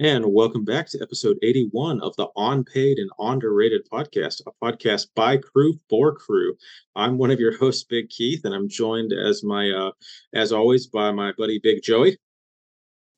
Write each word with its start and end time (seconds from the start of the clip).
And 0.00 0.32
welcome 0.32 0.64
back 0.64 0.88
to 0.88 1.02
episode 1.02 1.36
81 1.42 2.00
of 2.00 2.16
the 2.16 2.26
Unpaid 2.34 2.96
and 2.96 3.10
Underrated 3.18 3.86
podcast, 3.92 4.40
a 4.46 4.64
podcast 4.64 5.08
by 5.14 5.36
crew 5.36 5.78
for 5.90 6.14
crew. 6.14 6.56
I'm 6.96 7.18
one 7.18 7.30
of 7.30 7.38
your 7.38 7.54
hosts, 7.58 7.84
Big 7.84 8.08
Keith, 8.08 8.46
and 8.46 8.54
I'm 8.54 8.66
joined 8.66 9.12
as 9.12 9.44
my 9.44 9.70
uh 9.70 9.90
as 10.32 10.52
always 10.52 10.86
by 10.86 11.10
my 11.10 11.32
buddy 11.36 11.60
Big 11.62 11.82
Joey. 11.82 12.16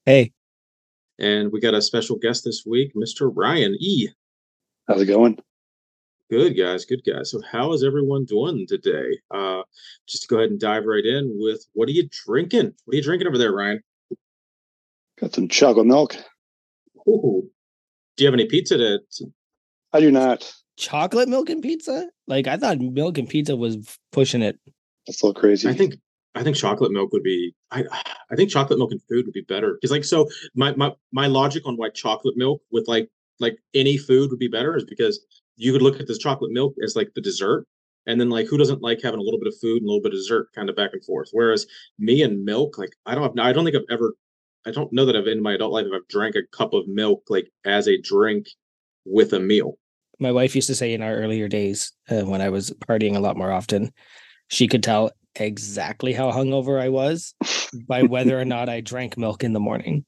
Hey. 0.06 0.32
And 1.20 1.52
we 1.52 1.60
got 1.60 1.74
a 1.74 1.80
special 1.80 2.18
guest 2.18 2.42
this 2.42 2.64
week, 2.66 2.96
Mr. 2.96 3.30
Ryan 3.32 3.76
E. 3.78 4.08
How's 4.88 5.02
it 5.02 5.06
going? 5.06 5.38
Good 6.32 6.56
guys, 6.56 6.84
good 6.84 7.04
guys. 7.06 7.30
So 7.30 7.40
how 7.48 7.74
is 7.74 7.84
everyone 7.84 8.24
doing 8.24 8.66
today? 8.66 9.20
Uh 9.30 9.62
just 10.08 10.24
to 10.24 10.28
go 10.28 10.38
ahead 10.38 10.50
and 10.50 10.58
dive 10.58 10.86
right 10.86 11.06
in 11.06 11.32
with 11.38 11.64
what 11.74 11.88
are 11.88 11.92
you 11.92 12.08
drinking? 12.26 12.74
What 12.86 12.94
are 12.94 12.96
you 12.96 13.04
drinking 13.04 13.28
over 13.28 13.38
there, 13.38 13.52
Ryan? 13.52 13.84
Got 15.20 15.32
some 15.32 15.46
chocolate 15.46 15.86
milk. 15.86 16.16
Ooh. 17.08 17.48
Do 18.16 18.24
you 18.24 18.26
have 18.26 18.34
any 18.34 18.46
pizza 18.46 18.76
to, 18.76 18.98
to 19.18 19.32
I 19.92 20.00
do 20.00 20.10
not. 20.10 20.52
Chocolate 20.76 21.28
milk 21.28 21.50
and 21.50 21.62
pizza? 21.62 22.08
Like 22.26 22.46
I 22.46 22.56
thought 22.56 22.78
milk 22.78 23.18
and 23.18 23.28
pizza 23.28 23.56
was 23.56 23.98
pushing 24.10 24.42
it. 24.42 24.58
That's 25.06 25.22
a 25.22 25.26
little 25.26 25.40
crazy. 25.40 25.68
I 25.68 25.74
think 25.74 25.94
I 26.34 26.42
think 26.42 26.56
chocolate 26.56 26.92
milk 26.92 27.12
would 27.12 27.22
be 27.22 27.54
I 27.70 27.84
I 28.30 28.36
think 28.36 28.50
chocolate 28.50 28.78
milk 28.78 28.92
and 28.92 29.02
food 29.08 29.26
would 29.26 29.34
be 29.34 29.42
better 29.42 29.74
because 29.74 29.90
like 29.90 30.04
so 30.04 30.28
my 30.54 30.74
my 30.74 30.92
my 31.12 31.26
logic 31.26 31.66
on 31.66 31.76
why 31.76 31.90
chocolate 31.90 32.36
milk 32.36 32.62
with 32.70 32.88
like 32.88 33.08
like 33.40 33.58
any 33.74 33.96
food 33.96 34.30
would 34.30 34.38
be 34.38 34.48
better 34.48 34.76
is 34.76 34.84
because 34.84 35.20
you 35.56 35.72
could 35.72 35.82
look 35.82 36.00
at 36.00 36.06
this 36.06 36.18
chocolate 36.18 36.52
milk 36.52 36.74
as 36.82 36.96
like 36.96 37.12
the 37.14 37.20
dessert 37.20 37.66
and 38.06 38.20
then 38.20 38.30
like 38.30 38.46
who 38.46 38.56
doesn't 38.56 38.82
like 38.82 39.00
having 39.02 39.20
a 39.20 39.22
little 39.22 39.38
bit 39.38 39.48
of 39.48 39.58
food 39.60 39.78
and 39.78 39.84
a 39.84 39.88
little 39.88 40.02
bit 40.02 40.12
of 40.12 40.18
dessert 40.18 40.48
kind 40.54 40.70
of 40.70 40.76
back 40.76 40.90
and 40.92 41.04
forth 41.04 41.28
whereas 41.32 41.66
me 41.98 42.22
and 42.22 42.44
milk 42.44 42.78
like 42.78 42.92
I 43.04 43.14
don't 43.14 43.22
have 43.22 43.46
I 43.46 43.52
don't 43.52 43.64
think 43.64 43.76
I've 43.76 43.82
ever 43.90 44.14
I 44.66 44.70
don't 44.70 44.92
know 44.92 45.04
that 45.04 45.16
I've 45.16 45.26
in 45.26 45.42
my 45.42 45.54
adult 45.54 45.72
life 45.72 45.86
if 45.86 45.92
I've 45.92 46.08
drank 46.08 46.36
a 46.36 46.42
cup 46.56 46.72
of 46.72 46.86
milk 46.86 47.24
like 47.28 47.50
as 47.64 47.88
a 47.88 48.00
drink 48.00 48.46
with 49.04 49.32
a 49.32 49.40
meal. 49.40 49.78
My 50.18 50.30
wife 50.30 50.54
used 50.54 50.68
to 50.68 50.74
say 50.74 50.94
in 50.94 51.02
our 51.02 51.14
earlier 51.14 51.48
days 51.48 51.92
uh, 52.08 52.22
when 52.22 52.40
I 52.40 52.48
was 52.48 52.70
partying 52.70 53.16
a 53.16 53.20
lot 53.20 53.36
more 53.36 53.50
often, 53.50 53.92
she 54.48 54.68
could 54.68 54.82
tell 54.82 55.10
exactly 55.36 56.12
how 56.12 56.30
hungover 56.30 56.80
I 56.80 56.90
was 56.90 57.34
by 57.88 58.02
whether 58.02 58.38
or 58.38 58.44
not 58.44 58.68
I 58.68 58.80
drank 58.80 59.16
milk 59.16 59.42
in 59.42 59.52
the 59.52 59.60
morning. 59.60 60.04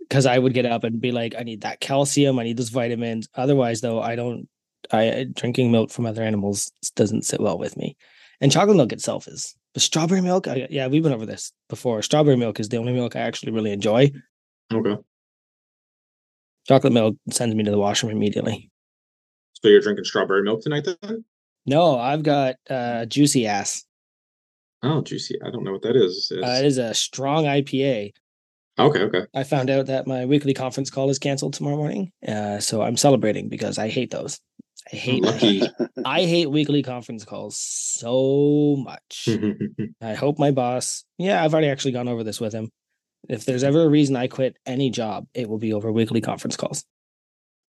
Because 0.00 0.26
I 0.26 0.38
would 0.38 0.54
get 0.54 0.66
up 0.66 0.82
and 0.82 1.00
be 1.00 1.12
like, 1.12 1.34
I 1.38 1.44
need 1.44 1.60
that 1.60 1.80
calcium, 1.80 2.38
I 2.38 2.42
need 2.42 2.56
those 2.56 2.68
vitamins. 2.68 3.28
Otherwise, 3.34 3.80
though, 3.80 4.00
I 4.00 4.16
don't. 4.16 4.48
I 4.92 5.26
drinking 5.32 5.70
milk 5.70 5.90
from 5.90 6.06
other 6.06 6.22
animals 6.22 6.72
doesn't 6.96 7.24
sit 7.24 7.40
well 7.40 7.58
with 7.58 7.76
me, 7.76 7.96
and 8.40 8.50
chocolate 8.50 8.76
milk 8.76 8.92
itself 8.92 9.28
is. 9.28 9.54
But 9.72 9.82
strawberry 9.82 10.20
milk, 10.20 10.48
I, 10.48 10.66
yeah, 10.70 10.88
we've 10.88 11.02
been 11.02 11.12
over 11.12 11.26
this 11.26 11.52
before. 11.68 12.02
Strawberry 12.02 12.36
milk 12.36 12.58
is 12.58 12.68
the 12.68 12.76
only 12.76 12.92
milk 12.92 13.14
I 13.14 13.20
actually 13.20 13.52
really 13.52 13.72
enjoy. 13.72 14.10
Okay. 14.72 14.96
Chocolate 16.66 16.92
milk 16.92 17.16
sends 17.30 17.54
me 17.54 17.64
to 17.64 17.70
the 17.70 17.78
washroom 17.78 18.12
immediately. 18.12 18.70
So 19.52 19.68
you're 19.68 19.80
drinking 19.80 20.04
strawberry 20.04 20.42
milk 20.42 20.62
tonight 20.62 20.86
then? 21.00 21.24
No, 21.66 21.98
I've 21.98 22.22
got 22.22 22.56
uh, 22.68 23.06
juicy 23.06 23.46
ass. 23.46 23.84
Oh, 24.82 25.02
juicy. 25.02 25.38
I 25.44 25.50
don't 25.50 25.62
know 25.64 25.72
what 25.72 25.82
that 25.82 25.96
is. 25.96 26.32
Uh, 26.34 26.46
it 26.46 26.64
is 26.64 26.78
a 26.78 26.94
strong 26.94 27.44
IPA. 27.44 28.12
Okay, 28.78 29.00
okay. 29.00 29.26
I 29.34 29.44
found 29.44 29.68
out 29.68 29.86
that 29.86 30.06
my 30.06 30.24
weekly 30.24 30.54
conference 30.54 30.90
call 30.90 31.10
is 31.10 31.18
canceled 31.18 31.52
tomorrow 31.52 31.76
morning. 31.76 32.12
Uh, 32.26 32.60
so 32.60 32.80
I'm 32.80 32.96
celebrating 32.96 33.48
because 33.48 33.78
I 33.78 33.88
hate 33.88 34.10
those. 34.10 34.40
I 34.92 34.96
hate 34.96 35.22
Lucky. 35.22 35.62
I 36.04 36.22
hate 36.22 36.50
weekly 36.50 36.82
conference 36.82 37.24
calls 37.24 37.56
so 37.56 38.76
much. 38.78 39.28
I 40.00 40.14
hope 40.14 40.38
my 40.38 40.50
boss, 40.50 41.04
yeah, 41.18 41.44
I've 41.44 41.52
already 41.52 41.68
actually 41.68 41.92
gone 41.92 42.08
over 42.08 42.24
this 42.24 42.40
with 42.40 42.52
him. 42.52 42.70
If 43.28 43.44
there's 43.44 43.62
ever 43.62 43.82
a 43.82 43.88
reason 43.88 44.16
I 44.16 44.26
quit 44.26 44.56
any 44.66 44.90
job, 44.90 45.26
it 45.34 45.48
will 45.48 45.58
be 45.58 45.72
over 45.72 45.92
weekly 45.92 46.20
conference 46.20 46.56
calls. 46.56 46.84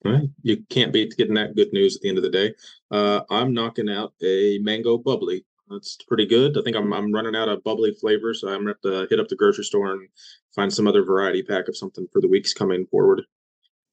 Right. 0.04 0.30
You 0.42 0.64
can't 0.70 0.92
beat 0.92 1.16
getting 1.16 1.36
that 1.36 1.56
good 1.56 1.72
news 1.74 1.96
at 1.96 2.02
the 2.02 2.10
end 2.10 2.18
of 2.18 2.24
the 2.24 2.30
day. 2.31 2.54
Uh, 2.90 3.22
I'm 3.30 3.54
knocking 3.54 3.90
out 3.90 4.14
a 4.24 4.58
mango 4.60 4.98
bubbly. 4.98 5.46
That's 5.70 5.98
pretty 6.08 6.26
good. 6.26 6.58
I 6.58 6.64
think 6.64 6.76
I'm 6.76 6.92
I'm 6.92 7.14
running 7.14 7.36
out 7.36 7.48
of 7.48 7.64
bubbly 7.64 7.94
flavor, 7.94 8.34
so 8.34 8.50
I'm 8.50 8.66
gonna 8.66 8.72
have 8.72 8.81
to 8.81 9.08
hit 9.10 9.22
up 9.22 9.30
the 9.30 9.36
grocery 9.36 9.64
store 9.64 9.94
and 9.94 10.08
find 10.54 10.74
some 10.74 10.88
other 10.88 11.04
variety 11.04 11.44
pack 11.44 11.68
of 11.70 11.78
something 11.78 12.08
for 12.12 12.20
the 12.20 12.28
weeks 12.28 12.54
coming 12.54 12.86
forward. 12.88 13.22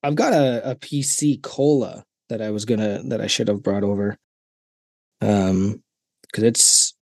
I've 0.02 0.16
got 0.16 0.32
a, 0.32 0.70
a 0.70 0.74
PC 0.74 1.40
cola 1.42 2.04
that 2.28 2.42
I 2.42 2.50
was 2.50 2.64
gonna 2.64 3.02
that 3.06 3.20
I 3.20 3.26
should 3.26 3.48
have 3.48 3.62
brought 3.62 3.84
over. 3.84 4.16
Um, 5.20 5.82
because 6.22 6.44
it's 6.44 6.94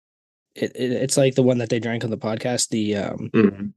it, 0.54 0.72
it 0.76 0.92
it's 0.92 1.16
like 1.16 1.34
the 1.34 1.42
one 1.42 1.58
that 1.58 1.68
they 1.68 1.80
drank 1.80 2.04
on 2.04 2.10
the 2.10 2.16
podcast, 2.18 2.68
the 2.68 2.96
um 2.96 3.30
Mhm. 3.32 3.72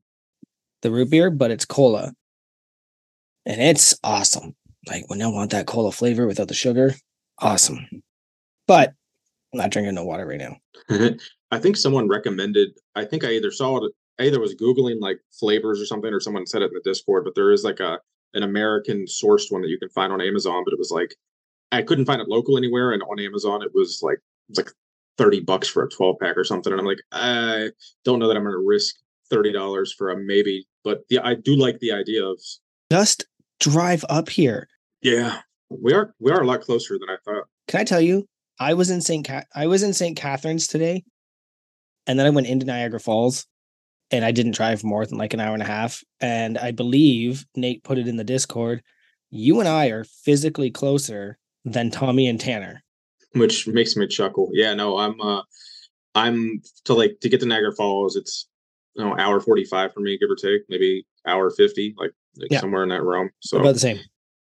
the 0.82 0.92
root 0.92 1.10
beer, 1.10 1.30
but 1.32 1.52
it's 1.52 1.66
cola, 1.66 2.14
and 3.46 3.62
it's 3.62 3.98
awesome. 4.04 4.56
Like 4.88 5.10
when 5.10 5.22
I 5.22 5.28
want 5.28 5.52
that 5.52 5.68
cola 5.68 5.92
flavor 5.92 6.28
without 6.28 6.48
the 6.48 6.54
sugar, 6.54 6.94
awesome. 7.40 7.88
But 8.68 8.94
I'm 9.54 9.60
not 9.60 9.72
drinking 9.72 9.96
no 9.96 10.06
water 10.06 10.26
right 10.26 10.40
now. 10.40 10.58
I 11.52 11.60
think 11.60 11.78
someone 11.78 12.08
recommended. 12.10 12.70
I 12.96 13.06
think 13.06 13.24
I 13.24 13.32
either 13.32 13.52
saw 13.52 13.84
it. 13.86 13.92
I 14.20 14.24
either 14.24 14.40
was 14.40 14.56
googling 14.56 15.00
like 15.00 15.20
flavors 15.32 15.80
or 15.82 15.86
something, 15.86 16.14
or 16.14 16.20
someone 16.20 16.46
said 16.46 16.62
it 16.62 16.66
in 16.72 16.74
the 16.74 16.82
Discord. 16.90 17.24
But 17.24 17.36
there 17.36 17.52
is 17.52 17.64
like 17.64 17.80
a 17.80 18.00
an 18.34 18.44
American 18.44 19.06
sourced 19.06 19.50
one 19.52 19.62
that 19.62 19.70
you 19.70 19.80
can 19.80 19.90
find 19.90 20.12
on 20.12 20.22
Amazon. 20.22 20.64
But 20.66 20.74
it 20.74 20.80
was 20.80 20.92
like 20.92 21.16
I 21.72 21.82
couldn't 21.82 22.06
find 22.06 22.22
it 22.22 22.28
local 22.30 22.58
anywhere, 22.58 22.92
and 22.94 23.04
on 23.04 23.20
Amazon 23.20 23.62
it 23.62 23.72
was 23.74 24.00
like 24.02 24.18
it 24.18 24.50
was 24.50 24.58
like 24.58 24.72
thirty 25.18 25.40
bucks 25.40 25.68
for 25.68 25.84
a 25.84 25.90
twelve 25.90 26.18
pack 26.20 26.38
or 26.38 26.44
something. 26.44 26.72
And 26.72 26.80
I'm 26.80 26.88
like, 26.88 27.02
I 27.12 27.70
don't 28.06 28.20
know 28.20 28.28
that 28.28 28.38
I'm 28.38 28.44
going 28.44 28.54
to 28.54 28.66
risk 28.66 28.96
thirty 29.30 29.52
dollars 29.52 29.94
for 29.94 30.10
a 30.10 30.18
maybe. 30.18 30.66
But 30.84 31.02
yeah, 31.10 31.22
I 31.24 31.34
do 31.36 31.56
like 31.56 31.80
the 31.80 31.92
idea 31.92 32.26
of 32.26 32.40
Just 32.92 33.26
drive 33.60 34.06
up 34.10 34.30
here. 34.30 34.68
yeah, 35.02 35.42
we 35.70 35.94
are 35.94 36.14
we 36.20 36.32
are 36.32 36.42
a 36.42 36.46
lot 36.48 36.62
closer 36.62 36.98
than 37.00 37.10
I 37.10 37.18
thought. 37.26 37.46
Can 37.68 37.82
I 37.82 37.84
tell 37.84 38.02
you? 38.02 38.26
I 38.60 38.74
was 38.74 38.90
in 38.90 39.02
St. 39.02 39.28
Ca- 39.28 39.44
I 39.54 39.68
was 39.68 39.84
in 39.84 39.94
St. 39.94 40.16
Catharines 40.18 40.68
today, 40.68 41.04
and 42.08 42.18
then 42.18 42.26
I 42.26 42.30
went 42.32 42.48
into 42.48 42.66
Niagara 42.66 43.00
Falls, 43.00 43.46
and 44.10 44.24
I 44.24 44.32
didn't 44.32 44.56
drive 44.56 44.84
more 44.84 45.06
than 45.06 45.18
like 45.18 45.34
an 45.34 45.40
hour 45.42 45.54
and 45.54 45.62
a 45.62 45.68
half. 45.68 46.02
And 46.22 46.58
I 46.58 46.72
believe 46.72 47.46
Nate 47.56 47.84
put 47.84 47.98
it 47.98 48.08
in 48.08 48.16
the 48.16 48.24
Discord. 48.24 48.82
You 49.30 49.60
and 49.60 49.68
I 49.68 49.88
are 49.88 50.06
physically 50.06 50.72
closer 50.72 51.38
than 51.72 51.92
Tommy 51.92 52.28
and 52.28 52.40
Tanner. 52.40 52.84
which 53.34 53.68
makes 53.68 53.96
me 53.96 54.08
chuckle. 54.08 54.50
Yeah, 54.54 54.74
no, 54.74 54.98
I'm 54.98 55.20
uh 55.22 55.42
I'm 56.16 56.62
to 56.86 56.94
like 56.94 57.20
to 57.22 57.30
get 57.30 57.40
to 57.42 57.46
Niagara 57.46 57.74
Falls, 57.76 58.16
it's 58.16 58.48
you 58.96 59.04
know, 59.04 59.16
hour 59.18 59.40
45 59.40 59.94
for 59.94 60.00
me, 60.00 60.18
give 60.18 60.30
or 60.32 60.36
take, 60.36 60.62
maybe 60.70 61.06
hour 61.28 61.52
50, 61.52 61.94
like, 62.00 62.12
like 62.38 62.52
Yeah. 62.52 62.62
somewhere 62.62 62.82
in 62.82 62.90
that 62.90 63.04
realm. 63.04 63.30
So 63.42 63.60
About 63.60 63.74
the 63.76 63.80
same. 63.80 64.00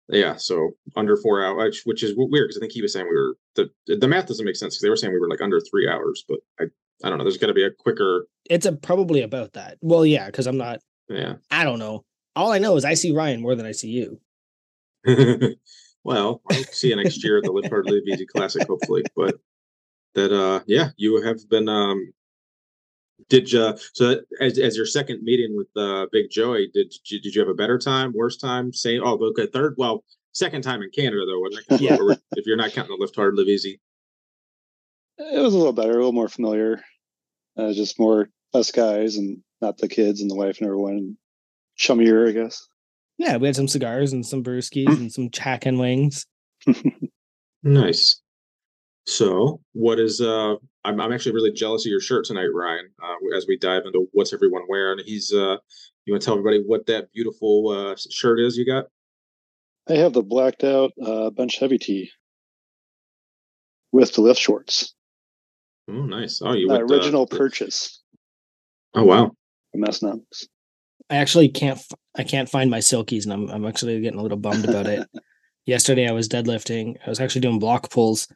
yeah, 0.08 0.36
so 0.36 0.70
under 0.94 1.16
four 1.16 1.44
hours, 1.44 1.82
which 1.84 2.02
is 2.04 2.12
weird 2.16 2.48
because 2.48 2.58
I 2.58 2.60
think 2.60 2.72
he 2.72 2.82
was 2.82 2.92
saying 2.92 3.06
we 3.08 3.16
were 3.16 3.36
the 3.56 3.96
the 3.96 4.06
math 4.06 4.26
doesn't 4.28 4.44
make 4.44 4.54
sense 4.56 4.74
because 4.74 4.82
they 4.82 4.90
were 4.90 4.96
saying 4.96 5.12
we 5.12 5.18
were 5.18 5.28
like 5.28 5.40
under 5.40 5.60
three 5.60 5.88
hours, 5.88 6.24
but 6.28 6.38
I 6.60 6.64
I 7.04 7.08
don't 7.08 7.18
know. 7.18 7.24
There's 7.24 7.36
got 7.38 7.46
to 7.48 7.54
be 7.54 7.64
a 7.64 7.70
quicker. 7.70 8.26
It's 8.50 8.66
a, 8.66 8.72
probably 8.72 9.22
about 9.22 9.52
that. 9.54 9.78
Well, 9.80 10.04
yeah, 10.04 10.26
because 10.26 10.46
I'm 10.48 10.56
not. 10.58 10.80
Yeah. 11.08 11.36
I 11.50 11.62
don't 11.64 11.78
know. 11.78 12.04
All 12.36 12.50
I 12.52 12.58
know 12.58 12.76
is 12.76 12.84
I 12.84 12.94
see 12.94 13.12
Ryan 13.12 13.40
more 13.40 13.54
than 13.54 13.66
I 13.66 13.72
see 13.72 13.88
you. 13.90 14.20
well, 16.04 16.42
I'll 16.50 16.62
see 16.64 16.88
you 16.88 16.96
next 16.96 17.22
year 17.22 17.38
at 17.38 17.44
the 17.44 17.52
Live 17.52 18.02
Easy 18.06 18.26
Classic, 18.26 18.66
hopefully. 18.66 19.02
But 19.16 19.36
that, 20.14 20.32
uh, 20.32 20.60
yeah, 20.66 20.90
you 20.96 21.20
have 21.22 21.48
been. 21.48 21.68
um 21.68 22.12
Did 23.28 23.52
you? 23.52 23.74
So 23.94 24.20
as 24.40 24.58
as 24.58 24.76
your 24.76 24.86
second 24.86 25.22
meeting 25.22 25.56
with 25.56 25.68
uh 25.76 26.06
Big 26.12 26.30
Joey, 26.30 26.70
did 26.72 26.94
you 27.06 27.20
did 27.20 27.34
you 27.34 27.40
have 27.40 27.50
a 27.50 27.54
better 27.54 27.78
time, 27.78 28.12
worse 28.14 28.36
time? 28.36 28.72
Same? 28.72 29.02
Oh, 29.04 29.18
okay, 29.30 29.46
third. 29.46 29.74
Well, 29.76 30.04
second 30.32 30.62
time 30.62 30.82
in 30.82 30.90
Canada 30.90 31.24
though, 31.26 31.40
wasn't 31.40 31.64
it? 31.70 31.80
Yeah. 31.80 31.96
If 32.32 32.46
you're 32.46 32.56
not 32.56 32.72
counting 32.72 32.96
the 32.96 33.04
Live 33.04 33.14
Hard 33.14 33.34
Live 33.34 33.48
Easy. 33.48 33.80
It 35.18 35.40
was 35.40 35.52
a 35.52 35.58
little 35.58 35.72
better, 35.72 35.90
a 35.90 35.96
little 35.96 36.12
more 36.12 36.28
familiar. 36.28 36.80
Uh, 37.56 37.72
just 37.72 37.98
more 37.98 38.28
us 38.54 38.70
guys 38.70 39.16
and 39.16 39.42
not 39.60 39.76
the 39.78 39.88
kids 39.88 40.20
and 40.20 40.30
the 40.30 40.36
wife 40.36 40.58
and 40.58 40.66
everyone. 40.66 41.16
Chummier, 41.76 42.28
I 42.28 42.32
guess. 42.32 42.66
Yeah, 43.18 43.36
we 43.36 43.48
had 43.48 43.56
some 43.56 43.68
cigars 43.68 44.12
and 44.12 44.24
some 44.24 44.42
brewskis 44.44 44.86
and 44.88 45.12
some 45.12 45.30
chack 45.30 45.66
and 45.66 45.78
wings. 45.78 46.26
Nice. 47.64 48.20
So, 49.06 49.60
what 49.72 49.98
is 49.98 50.20
uh 50.20 50.54
I'm 50.84 51.00
I'm 51.00 51.12
actually 51.12 51.32
really 51.32 51.50
jealous 51.52 51.84
of 51.84 51.90
your 51.90 52.00
shirt 52.00 52.24
tonight, 52.24 52.46
Ryan. 52.54 52.88
Uh, 53.02 53.36
as 53.36 53.46
we 53.48 53.58
dive 53.58 53.82
into 53.84 54.06
what's 54.12 54.32
everyone 54.32 54.62
wearing, 54.68 55.00
he's 55.04 55.32
uh 55.34 55.56
you 56.04 56.12
want 56.12 56.22
to 56.22 56.24
tell 56.24 56.34
everybody 56.34 56.62
what 56.64 56.86
that 56.86 57.12
beautiful 57.12 57.68
uh 57.70 57.96
shirt 58.10 58.38
is 58.38 58.56
you 58.56 58.64
got? 58.64 58.84
I 59.88 59.94
have 59.94 60.12
the 60.12 60.22
blacked 60.22 60.62
out 60.62 60.92
uh, 61.04 61.30
bench 61.30 61.58
heavy 61.58 61.78
tee 61.78 62.10
with 63.90 64.12
the 64.14 64.20
lift 64.20 64.38
shorts. 64.40 64.94
Oh, 65.88 65.92
nice. 66.04 66.40
Oh, 66.42 66.52
you 66.52 66.68
My 66.68 66.74
went, 66.78 66.90
uh, 66.90 66.94
original 66.94 67.26
the- 67.26 67.36
purchase 67.38 68.02
Oh, 68.94 69.02
wow. 69.04 69.32
from 69.72 69.84
S&M's. 69.84 70.48
I 71.10 71.16
actually 71.16 71.48
can't. 71.48 71.80
I 72.18 72.24
can't 72.24 72.50
find 72.50 72.70
my 72.70 72.78
silkies, 72.78 73.24
and 73.24 73.32
I'm 73.32 73.48
I'm 73.48 73.64
actually 73.64 74.00
getting 74.00 74.18
a 74.18 74.22
little 74.22 74.38
bummed 74.38 74.68
about 74.68 74.86
it. 74.86 75.08
Yesterday, 75.66 76.08
I 76.08 76.12
was 76.12 76.28
deadlifting. 76.28 76.96
I 77.06 77.10
was 77.10 77.20
actually 77.20 77.42
doing 77.42 77.58
block 77.58 77.90
pulls, 77.90 78.26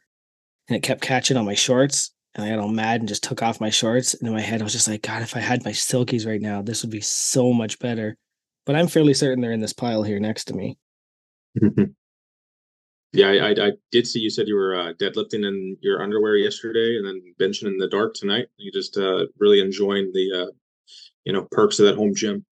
and 0.67 0.77
it 0.77 0.83
kept 0.83 1.01
catching 1.01 1.35
on 1.35 1.45
my 1.45 1.55
shorts. 1.55 2.11
And 2.35 2.45
I 2.45 2.49
got 2.49 2.59
all 2.59 2.69
mad 2.69 3.01
and 3.01 3.07
just 3.07 3.23
took 3.23 3.43
off 3.43 3.61
my 3.61 3.69
shorts. 3.69 4.13
And 4.15 4.27
in 4.27 4.33
my 4.33 4.41
head, 4.41 4.61
I 4.61 4.63
was 4.63 4.73
just 4.73 4.87
like, 4.87 5.03
God, 5.03 5.21
if 5.21 5.35
I 5.35 5.39
had 5.39 5.63
my 5.65 5.71
silkies 5.71 6.25
right 6.25 6.41
now, 6.41 6.63
this 6.63 6.81
would 6.81 6.89
be 6.89 7.01
so 7.01 7.53
much 7.53 7.77
better. 7.77 8.17
but 8.65 8.75
I'm 8.75 8.87
fairly 8.87 9.13
certain 9.13 9.41
they're 9.41 9.51
in 9.51 9.59
this 9.59 9.73
pile 9.73 10.03
here 10.03 10.19
next 10.19 10.45
to 10.45 10.53
me. 10.53 10.77
yeah, 13.13 13.27
I, 13.27 13.49
I, 13.49 13.67
I 13.67 13.71
did 13.91 14.07
see 14.07 14.19
you 14.19 14.29
said 14.29 14.47
you 14.47 14.55
were 14.55 14.75
uh, 14.75 14.93
deadlifting 14.93 15.45
in 15.45 15.77
your 15.81 16.01
underwear 16.01 16.37
yesterday, 16.37 16.97
and 16.97 17.05
then 17.05 17.21
benching 17.39 17.67
in 17.67 17.77
the 17.77 17.89
dark 17.89 18.13
tonight. 18.15 18.47
You 18.57 18.71
just 18.71 18.97
uh, 18.97 19.25
really 19.37 19.59
enjoying 19.59 20.11
the 20.13 20.43
uh, 20.43 20.51
you 21.25 21.33
know 21.33 21.47
perks 21.51 21.79
of 21.79 21.85
that 21.85 21.95
home 21.95 22.15
gym. 22.15 22.45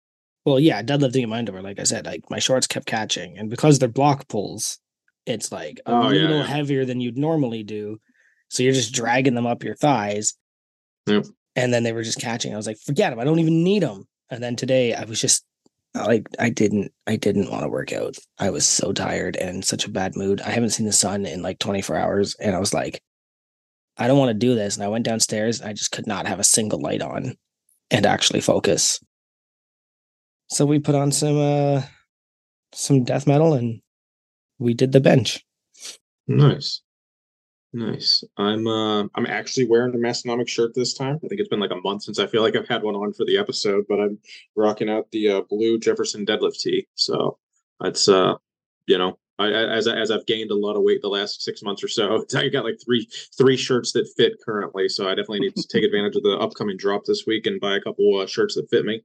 Well, 0.50 0.60
yeah, 0.60 0.82
deadlifting 0.82 1.22
in 1.22 1.30
my 1.30 1.38
underwear, 1.38 1.62
like 1.62 1.80
I 1.80 1.84
said, 1.84 2.08
like 2.08 2.24
my 2.32 2.40
shorts 2.40 2.66
kept 2.66 2.88
catching, 2.88 3.38
and 3.38 3.50
because 3.52 3.78
they're 3.78 3.88
block 3.88 4.28
pulls, 4.28 4.80
it's 5.28 5.52
like 5.52 5.80
a 5.86 5.92
Oh, 5.92 6.10
yeah, 6.10 6.22
little 6.22 6.38
yeah. 6.38 6.44
heavier 6.48 6.86
than 6.86 7.00
you'd 7.00 7.18
normally 7.20 7.62
do. 7.62 8.00
So 8.50 8.64
you're 8.64 8.74
just 8.74 8.94
dragging 8.94 9.36
them 9.36 9.46
up 9.46 9.64
your 9.64 9.76
thighs. 9.76 10.34
Yep. 11.06 11.26
And 11.56 11.72
then 11.72 11.84
they 11.84 11.92
were 11.92 12.02
just 12.02 12.20
catching. 12.20 12.52
I 12.52 12.58
was 12.58 12.66
like, 12.66 12.80
forget 12.80 13.12
them. 13.12 13.20
I 13.20 13.26
don't 13.26 13.38
even 13.38 13.64
need 13.64 13.84
them. 13.84 14.08
And 14.32 14.42
then 14.42 14.56
today 14.56 14.96
I 14.96 15.04
was 15.04 15.22
just 15.22 15.46
like, 15.94 16.28
I 16.40 16.50
didn't, 16.50 16.92
I 17.06 17.16
didn't 17.16 17.52
want 17.52 17.62
to 17.64 17.70
work 17.70 17.94
out. 17.94 18.18
I 18.40 18.50
was 18.50 18.66
so 18.66 18.92
tired 18.92 19.36
and 19.36 19.64
such 19.64 19.86
a 19.86 19.92
bad 19.92 20.16
mood. 20.16 20.42
I 20.42 20.50
haven't 20.50 20.72
seen 20.72 20.88
the 20.88 20.92
sun 20.92 21.28
in 21.28 21.44
like 21.44 21.60
24 21.60 21.96
hours. 21.96 22.36
And 22.40 22.56
I 22.56 22.60
was 22.60 22.74
like, 22.74 23.02
I 23.98 24.08
don't 24.08 24.18
want 24.18 24.30
to 24.30 24.34
do 24.48 24.56
this. 24.56 24.76
And 24.76 24.84
I 24.84 24.88
went 24.88 25.06
downstairs 25.06 25.60
and 25.60 25.70
I 25.70 25.74
just 25.74 25.92
could 25.92 26.08
not 26.08 26.26
have 26.26 26.40
a 26.40 26.44
single 26.44 26.82
light 26.82 27.02
on 27.04 27.36
and 27.92 28.06
actually 28.08 28.42
focus. 28.42 29.00
So 30.50 30.66
we 30.66 30.80
put 30.80 30.96
on 30.96 31.12
some, 31.12 31.38
uh, 31.38 31.84
some 32.74 33.04
death 33.04 33.28
metal 33.28 33.54
and 33.54 33.82
we 34.58 34.74
did 34.74 34.92
the 34.92 35.00
bench. 35.00 35.46
Nice. 36.28 36.82
Nice. 37.72 38.24
I'm 38.38 38.66
uh 38.66 39.04
I'm 39.14 39.28
actually 39.28 39.68
wearing 39.68 39.94
a 39.94 39.98
Massenomic 39.98 40.48
shirt 40.48 40.74
this 40.74 40.94
time. 40.94 41.20
I 41.24 41.28
think 41.28 41.40
it's 41.40 41.50
been 41.50 41.60
like 41.60 41.72
a 41.72 41.82
month 41.82 42.04
since 42.04 42.18
I 42.18 42.26
feel 42.26 42.42
like 42.42 42.56
I've 42.56 42.68
had 42.68 42.82
one 42.82 42.96
on 42.96 43.14
for 43.14 43.26
the 43.26 43.38
episode, 43.38 43.86
but 43.88 44.00
I'm 44.00 44.18
rocking 44.56 44.90
out 44.90 45.12
the 45.12 45.30
uh, 45.30 45.42
blue 45.42 45.78
Jefferson 45.78 46.26
deadlift 46.26 46.60
tee. 46.60 46.88
So 46.96 47.38
it's 47.82 48.10
uh 48.10 48.36
you 48.88 48.98
know, 48.98 49.20
I, 49.38 49.52
as 49.52 49.88
as 49.88 50.10
I've 50.10 50.26
gained 50.26 50.50
a 50.50 50.56
lot 50.56 50.78
of 50.78 50.82
weight 50.82 51.04
the 51.04 51.10
last 51.10 51.44
six 51.44 51.62
months 51.62 51.84
or 51.84 51.88
so, 51.88 52.26
I 52.36 52.50
got 52.50 52.66
like 52.66 52.80
three 52.84 53.08
three 53.38 53.56
shirts 53.56 53.92
that 53.92 54.12
fit 54.18 54.34
currently. 54.44 54.90
So 54.90 55.06
I 55.06 55.12
definitely 55.12 55.42
need 55.42 55.56
to 55.56 55.68
take 55.68 55.84
advantage 55.84 56.16
of 56.16 56.24
the 56.24 56.38
upcoming 56.40 56.76
drop 56.76 57.06
this 57.06 57.26
week 57.28 57.46
and 57.46 57.62
buy 57.62 57.76
a 57.76 57.82
couple 57.82 58.18
uh, 58.18 58.26
shirts 58.26 58.56
that 58.56 58.70
fit 58.72 58.84
me. 58.84 59.04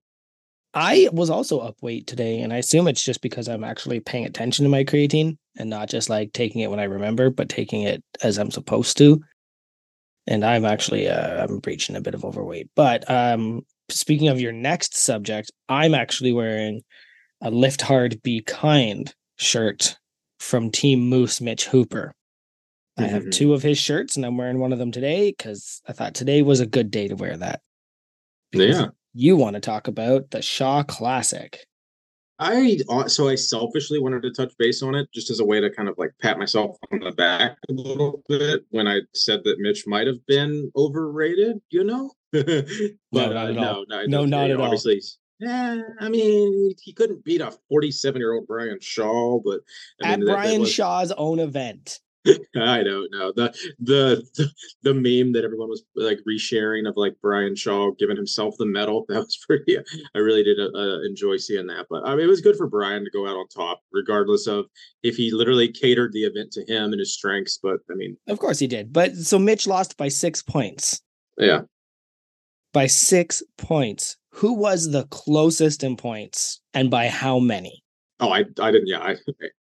I 0.75 1.09
was 1.13 1.31
also 1.31 1.61
up 1.61 1.77
weight 1.83 2.07
today, 2.07 2.41
and 2.41 2.53
I 2.53 2.57
assume 2.57 2.89
it's 2.89 3.05
just 3.05 3.21
because 3.23 3.49
I'm 3.49 3.63
actually 3.65 4.01
paying 4.01 4.25
attention 4.25 4.65
to 4.65 4.69
my 4.69 4.83
creatine 4.85 5.37
and 5.57 5.71
not 5.71 5.89
just 5.89 6.11
like 6.11 6.33
taking 6.33 6.63
it 6.63 6.71
when 6.71 6.81
I 6.81 6.85
remember, 6.85 7.31
but 7.31 7.49
taking 7.49 7.83
it 7.83 8.03
as 8.23 8.39
I'm 8.39 8.51
supposed 8.51 8.97
to. 8.99 9.23
And 10.27 10.45
I'm 10.45 10.65
actually 10.65 11.09
uh, 11.09 11.45
I'm 11.45 11.61
reaching 11.65 11.97
a 11.97 12.01
bit 12.01 12.15
of 12.15 12.25
overweight. 12.25 12.71
But 12.75 13.09
um, 13.09 13.65
speaking 13.89 14.29
of 14.29 14.41
your 14.41 14.53
next 14.53 14.97
subject, 14.97 15.53
I'm 15.69 15.95
actually 15.95 16.33
wearing 16.33 16.83
a 17.41 17.51
"Lift 17.51 17.83
Hard, 17.83 18.21
Be 18.23 18.41
Kind" 18.41 19.15
shirt 19.39 19.97
from 20.41 20.71
Team 20.71 21.09
Moose 21.09 21.41
Mitch 21.41 21.67
Hooper. 21.67 22.15
I 22.97 23.03
have 23.05 23.25
Mhm. 23.25 23.33
two 23.33 23.55
of 23.55 23.63
his 23.63 23.77
shirts, 23.79 24.17
and 24.17 24.25
I'm 24.25 24.37
wearing 24.37 24.59
one 24.61 24.73
of 24.73 24.79
them 24.79 24.93
today 24.93 25.31
because 25.31 25.83
I 25.87 25.93
thought 25.93 26.15
today 26.15 26.43
was 26.43 26.61
a 26.61 26.67
good 26.67 26.91
day 26.91 27.09
to 27.09 27.17
wear 27.17 27.37
that. 27.37 27.61
Yeah. 28.53 28.89
You 29.15 29.37
want 29.37 29.55
to 29.55 29.61
talk 29.61 29.89
about 29.89 30.31
the 30.31 30.43
Shaw 30.43 30.83
Classic. 30.83 31.65
I 32.41 32.79
uh, 32.89 33.07
so 33.07 33.29
I 33.29 33.37
selfishly 33.37 34.01
wanted 34.01 34.23
to 34.23 34.33
touch 34.33 34.53
base 34.59 34.83
on 34.83 34.97
it 34.97 35.07
just 35.15 35.31
as 35.31 35.39
a 35.39 35.45
way 35.45 35.61
to 35.61 35.71
kind 35.71 35.89
of 35.89 35.95
like 35.99 36.11
pat 36.21 36.37
myself 36.37 36.77
on 36.93 36.99
the 36.99 37.13
back 37.13 37.57
a 37.71 37.73
little 37.73 38.23
bit 38.29 38.65
when 38.71 38.89
I 38.89 39.03
said 39.15 39.43
that 39.45 39.61
Mitch 39.61 39.85
might 39.87 40.09
have 40.09 40.25
been 40.27 40.71
overrated, 40.77 41.59
you 41.71 41.85
know. 41.85 42.11
but 42.33 42.47
not 43.13 43.37
uh, 43.37 43.51
at 43.51 43.57
all. 43.59 43.85
no, 43.89 44.01
no, 44.01 44.07
No, 44.07 44.25
not 44.25 44.51
at 44.51 44.57
all. 44.57 44.65
Obviously, 44.65 45.01
yeah. 45.39 45.81
I 46.01 46.09
mean, 46.09 46.75
he 46.83 46.93
couldn't 46.93 47.25
beat 47.25 47.41
a 47.41 47.53
47 47.69 48.21
year 48.21 48.33
old 48.33 48.49
Brian 48.49 48.79
Shaw, 48.81 49.39
but 49.45 49.61
I 50.03 50.09
At 50.15 50.19
mean, 50.19 50.27
that- 50.27 50.33
that 50.33 50.43
Brian 50.43 50.61
was- 50.63 50.73
Shaw's 50.73 51.13
own 51.13 51.39
event. 51.39 52.01
I 52.57 52.83
don't 52.83 53.11
know 53.11 53.33
the 53.37 53.55
the 53.81 54.51
the 54.83 54.95
meme 54.95 55.33
that 55.35 55.45
everyone 55.45 55.69
was 55.69 55.85
like 55.95 56.19
resharing 56.29 56.89
of 56.89 56.95
like 56.97 57.15
Brian 57.21 57.55
Shaw 57.55 57.91
giving 57.99 58.17
himself 58.17 58.55
the 58.59 58.67
medal. 58.67 59.05
That 59.09 59.19
was 59.21 59.39
pretty. 59.47 59.77
I 60.15 60.19
really 60.19 60.43
did 60.43 60.59
uh, 60.59 61.01
enjoy 61.03 61.37
seeing 61.37 61.67
that. 61.67 61.87
But 61.91 62.07
I 62.07 62.15
mean, 62.17 62.25
it 62.25 62.29
was 62.29 62.41
good 62.41 62.57
for 62.57 62.67
Brian 62.67 63.05
to 63.05 63.11
go 63.11 63.27
out 63.29 63.37
on 63.37 63.47
top, 63.49 63.81
regardless 63.93 64.47
of 64.47 64.67
if 65.03 65.17
he 65.17 65.31
literally 65.33 65.69
catered 65.69 66.13
the 66.13 66.23
event 66.25 66.53
to 66.53 66.61
him 66.63 66.93
and 66.93 66.99
his 66.99 67.13
strengths. 67.15 67.59
But 67.63 67.79
I 67.91 67.95
mean, 67.95 68.17
Of 68.29 68.39
course 68.39 68.59
he 68.59 68.67
did. 68.67 68.93
But 68.93 69.15
so 69.17 69.39
Mitch 69.39 69.67
lost 69.67 69.97
by 69.97 70.09
six 70.09 70.43
points. 70.43 71.03
yeah, 71.39 71.63
By 72.73 72.87
six 72.87 73.43
points. 73.59 74.17
Who 74.31 74.55
was 74.55 74.91
the 74.91 75.05
closest 75.11 75.85
in 75.85 75.97
points 75.97 76.61
and 76.73 76.91
by 76.91 77.09
how 77.09 77.39
many? 77.39 77.85
Oh, 78.19 78.31
I 78.33 78.45
I 78.61 78.71
didn't. 78.73 78.89
Yeah, 78.89 79.01
I 79.01 79.17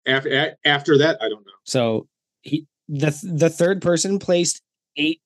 after 0.06 0.56
after 0.66 0.98
that, 0.98 1.18
I 1.22 1.30
don't 1.30 1.46
know. 1.46 1.54
So 1.64 2.08
he 2.42 2.66
the 2.88 3.18
the 3.24 3.50
third 3.50 3.82
person 3.82 4.20
placed 4.20 4.62
eight 4.98 5.22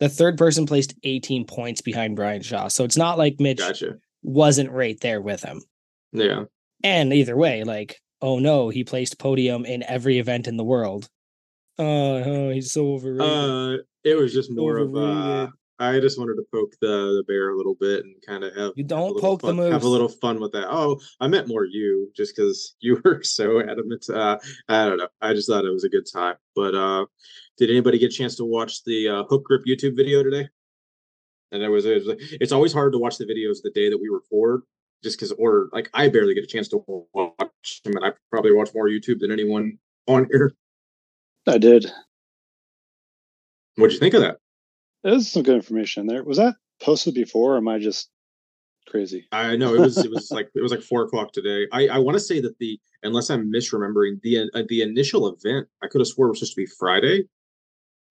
the 0.00 0.08
third 0.08 0.36
person 0.36 0.66
placed 0.66 0.94
18 1.04 1.46
points 1.46 1.80
behind 1.80 2.16
Brian 2.16 2.42
Shaw. 2.42 2.68
So 2.68 2.84
it's 2.84 2.96
not 2.96 3.16
like 3.16 3.38
Mitch 3.38 3.58
Gotcha. 3.58 3.96
wasn't 4.22 4.70
right 4.72 4.98
there 5.00 5.20
with 5.20 5.42
him. 5.42 5.62
Yeah, 6.12 6.44
And 6.82 7.12
either 7.12 7.36
way, 7.36 7.64
like, 7.64 8.00
oh 8.20 8.38
no, 8.38 8.68
he 8.68 8.84
placed 8.84 9.18
podium 9.18 9.64
in 9.64 9.82
every 9.84 10.18
event 10.18 10.46
in 10.46 10.56
the 10.56 10.64
world. 10.64 11.08
Oh, 11.78 12.16
oh 12.16 12.50
he's 12.50 12.72
so 12.72 12.94
overrated. 12.94 13.20
uh, 13.20 13.82
it 14.04 14.16
was 14.16 14.32
just 14.32 14.50
more 14.50 14.76
of 14.76 14.94
uh, 14.94 14.98
Overrated. 14.98 15.50
I 15.78 15.98
just 15.98 16.18
wanted 16.18 16.36
to 16.36 16.44
poke 16.52 16.72
the, 16.80 16.86
the 17.16 17.24
bear 17.26 17.50
a 17.50 17.56
little 17.56 17.74
bit 17.74 18.04
and 18.04 18.14
kind 18.24 18.44
of 18.44 18.54
have 18.54 18.72
You 18.76 18.84
a 18.84 18.86
don't 18.86 19.14
little 19.14 19.20
poke 19.20 19.40
the 19.40 19.54
fun, 19.54 19.72
Have 19.72 19.82
a 19.82 19.88
little 19.88 20.08
fun 20.08 20.40
with 20.40 20.52
that. 20.52 20.68
Oh, 20.68 21.00
I 21.18 21.26
meant 21.26 21.48
more 21.48 21.64
you, 21.64 22.10
just 22.14 22.36
because 22.36 22.76
you 22.80 23.00
were 23.04 23.22
so 23.22 23.60
adamant. 23.60 24.08
Uh, 24.08 24.38
I 24.68 24.86
don't 24.86 24.98
know. 24.98 25.08
I 25.20 25.34
just 25.34 25.48
thought 25.48 25.64
it 25.64 25.72
was 25.72 25.84
a 25.84 25.88
good 25.88 26.06
time. 26.10 26.36
But 26.54 26.74
uh, 26.74 27.06
did 27.58 27.70
anybody 27.70 27.98
get 27.98 28.12
a 28.12 28.16
chance 28.16 28.36
to 28.36 28.44
watch 28.44 28.84
the 28.84 29.08
uh, 29.08 29.24
Hook 29.24 29.44
Grip 29.44 29.64
YouTube 29.66 29.96
video 29.96 30.22
today? 30.22 30.48
And 31.50 31.62
there 31.62 31.70
was, 31.70 31.86
it 31.86 32.04
was 32.04 32.16
it's 32.40 32.52
always 32.52 32.72
hard 32.72 32.92
to 32.92 32.98
watch 32.98 33.18
the 33.18 33.26
videos 33.26 33.62
the 33.62 33.70
day 33.74 33.88
that 33.88 33.98
we 34.00 34.08
record, 34.08 34.62
just 35.02 35.18
because, 35.18 35.32
or 35.32 35.68
like 35.72 35.88
I 35.94 36.08
barely 36.08 36.34
get 36.34 36.44
a 36.44 36.48
chance 36.48 36.68
to 36.68 36.84
watch 37.12 37.82
them, 37.84 37.96
and 37.96 38.04
I 38.04 38.12
probably 38.30 38.52
watch 38.52 38.70
more 38.74 38.88
YouTube 38.88 39.20
than 39.20 39.30
anyone 39.30 39.78
on 40.06 40.26
here. 40.30 40.52
I 41.46 41.58
did. 41.58 41.86
What'd 43.76 43.92
you 43.92 44.00
think 44.00 44.14
of 44.14 44.22
that? 44.22 44.38
There's 45.04 45.30
some 45.30 45.42
good 45.42 45.56
information 45.56 46.06
there. 46.06 46.24
Was 46.24 46.38
that 46.38 46.56
posted 46.82 47.14
before, 47.14 47.54
or 47.54 47.56
am 47.58 47.68
I 47.68 47.78
just 47.78 48.08
crazy? 48.88 49.26
I 49.32 49.54
know 49.54 49.74
it 49.74 49.80
was 49.80 49.98
it 49.98 50.10
was 50.10 50.30
like 50.30 50.48
it 50.54 50.62
was 50.62 50.72
like 50.72 50.82
four 50.82 51.02
o'clock 51.02 51.32
today. 51.32 51.66
I 51.72 51.88
I 51.88 51.98
want 51.98 52.16
to 52.16 52.20
say 52.20 52.40
that 52.40 52.58
the 52.58 52.80
unless 53.02 53.28
I'm 53.30 53.52
misremembering 53.52 54.20
the 54.22 54.50
uh, 54.54 54.62
the 54.68 54.80
initial 54.80 55.28
event 55.28 55.68
I 55.82 55.88
could 55.88 56.00
have 56.00 56.08
swore 56.08 56.28
it 56.28 56.30
was 56.30 56.38
supposed 56.38 56.54
to 56.54 56.62
be 56.62 56.66
Friday, 56.66 57.28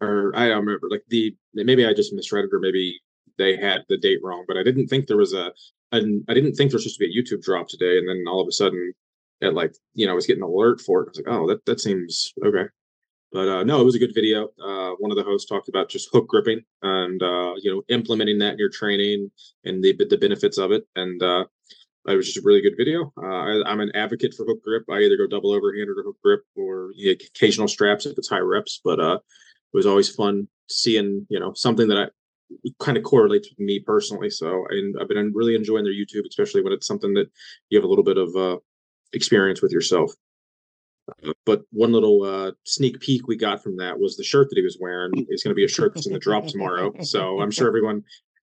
or 0.01 0.31
I 0.35 0.49
don't 0.49 0.59
remember 0.59 0.87
like 0.89 1.03
the 1.09 1.35
maybe 1.55 1.85
I 1.85 1.93
just 1.93 2.13
misread 2.13 2.45
it 2.45 2.53
or 2.53 2.59
maybe 2.59 3.01
they 3.39 3.57
had 3.57 3.83
the 3.89 3.97
date 3.97 4.19
wrong. 4.21 4.45
But 4.47 4.57
I 4.57 4.63
didn't 4.63 4.87
think 4.87 5.07
there 5.07 5.17
was 5.17 5.33
a 5.33 5.51
an, 5.91 6.23
I 6.29 6.35
didn't 6.35 6.53
think 6.53 6.69
there 6.69 6.77
was 6.77 6.83
supposed 6.83 6.99
to 6.99 7.07
be 7.07 7.19
a 7.19 7.21
YouTube 7.21 7.43
drop 7.43 7.67
today, 7.69 7.97
and 7.97 8.07
then 8.07 8.23
all 8.27 8.39
of 8.39 8.47
a 8.47 8.51
sudden 8.51 8.93
it 9.41 9.55
like 9.55 9.73
you 9.95 10.05
know 10.05 10.11
I 10.11 10.15
was 10.15 10.27
getting 10.27 10.43
an 10.43 10.49
alert 10.49 10.79
for 10.79 11.01
it. 11.01 11.07
I 11.07 11.09
was 11.09 11.17
like, 11.17 11.27
oh 11.27 11.47
that 11.47 11.65
that 11.65 11.79
seems 11.79 12.33
okay. 12.45 12.65
But 13.33 13.47
uh, 13.49 13.63
no, 13.63 13.81
it 13.81 13.83
was 13.83 13.95
a 13.95 13.99
good 13.99 14.13
video. 14.13 14.49
Uh, 14.63 14.91
one 14.99 15.09
of 15.09 15.17
the 15.17 15.23
hosts 15.23 15.49
talked 15.49 15.67
about 15.67 15.89
just 15.89 16.09
hook 16.13 16.27
gripping 16.27 16.61
and 16.83 17.21
uh, 17.21 17.53
you 17.57 17.73
know 17.73 17.81
implementing 17.89 18.37
that 18.39 18.53
in 18.53 18.59
your 18.59 18.69
training 18.69 19.31
and 19.65 19.83
the 19.83 19.95
the 20.07 20.17
benefits 20.17 20.59
of 20.59 20.71
it. 20.71 20.87
And 20.95 21.21
uh, 21.21 21.45
it 22.07 22.15
was 22.15 22.27
just 22.27 22.37
a 22.37 22.43
really 22.45 22.61
good 22.61 22.77
video. 22.77 23.11
Uh, 23.17 23.25
I, 23.25 23.63
I'm 23.65 23.79
an 23.79 23.91
advocate 23.95 24.35
for 24.35 24.45
hook 24.45 24.63
grip. 24.63 24.83
I 24.89 24.99
either 24.99 25.17
go 25.17 25.25
double 25.25 25.51
overhand 25.51 25.89
or 25.89 26.03
hook 26.03 26.17
grip, 26.23 26.43
or 26.55 26.91
you 26.95 27.07
know, 27.07 27.15
occasional 27.35 27.67
straps 27.67 28.05
if 28.05 28.17
it's 28.19 28.29
high 28.29 28.37
reps. 28.37 28.79
But 28.83 28.99
uh, 28.99 29.15
it 29.15 29.77
was 29.77 29.87
always 29.87 30.13
fun 30.13 30.47
seeing 30.69 31.25
you 31.29 31.39
know 31.39 31.53
something 31.55 31.87
that 31.87 31.97
I 31.97 32.69
kind 32.79 32.97
of 32.97 33.03
correlates 33.03 33.49
with 33.49 33.59
me 33.59 33.79
personally. 33.79 34.29
So 34.29 34.67
and 34.69 34.95
I've 35.01 35.09
been 35.09 35.33
really 35.33 35.55
enjoying 35.55 35.85
their 35.85 35.93
YouTube, 35.93 36.27
especially 36.29 36.61
when 36.61 36.73
it's 36.73 36.85
something 36.85 37.15
that 37.15 37.31
you 37.69 37.79
have 37.79 37.85
a 37.85 37.89
little 37.89 38.03
bit 38.03 38.19
of 38.19 38.61
experience 39.11 39.63
with 39.63 39.71
yourself. 39.71 40.13
Uh, 41.09 41.33
but 41.45 41.63
one 41.71 41.91
little 41.91 42.23
uh, 42.23 42.51
sneak 42.63 42.99
peek 42.99 43.27
we 43.27 43.35
got 43.35 43.61
from 43.61 43.77
that 43.77 43.99
was 43.99 44.15
the 44.15 44.23
shirt 44.23 44.49
that 44.49 44.57
he 44.57 44.63
was 44.63 44.77
wearing 44.79 45.11
is 45.29 45.43
going 45.43 45.51
to 45.51 45.55
be 45.55 45.65
a 45.65 45.67
shirt 45.67 45.93
that's 45.93 46.07
in 46.07 46.13
the 46.13 46.19
drop 46.19 46.45
tomorrow. 46.47 46.93
So 47.01 47.41
I'm 47.41 47.51
sure 47.51 47.67
everyone, 47.67 48.03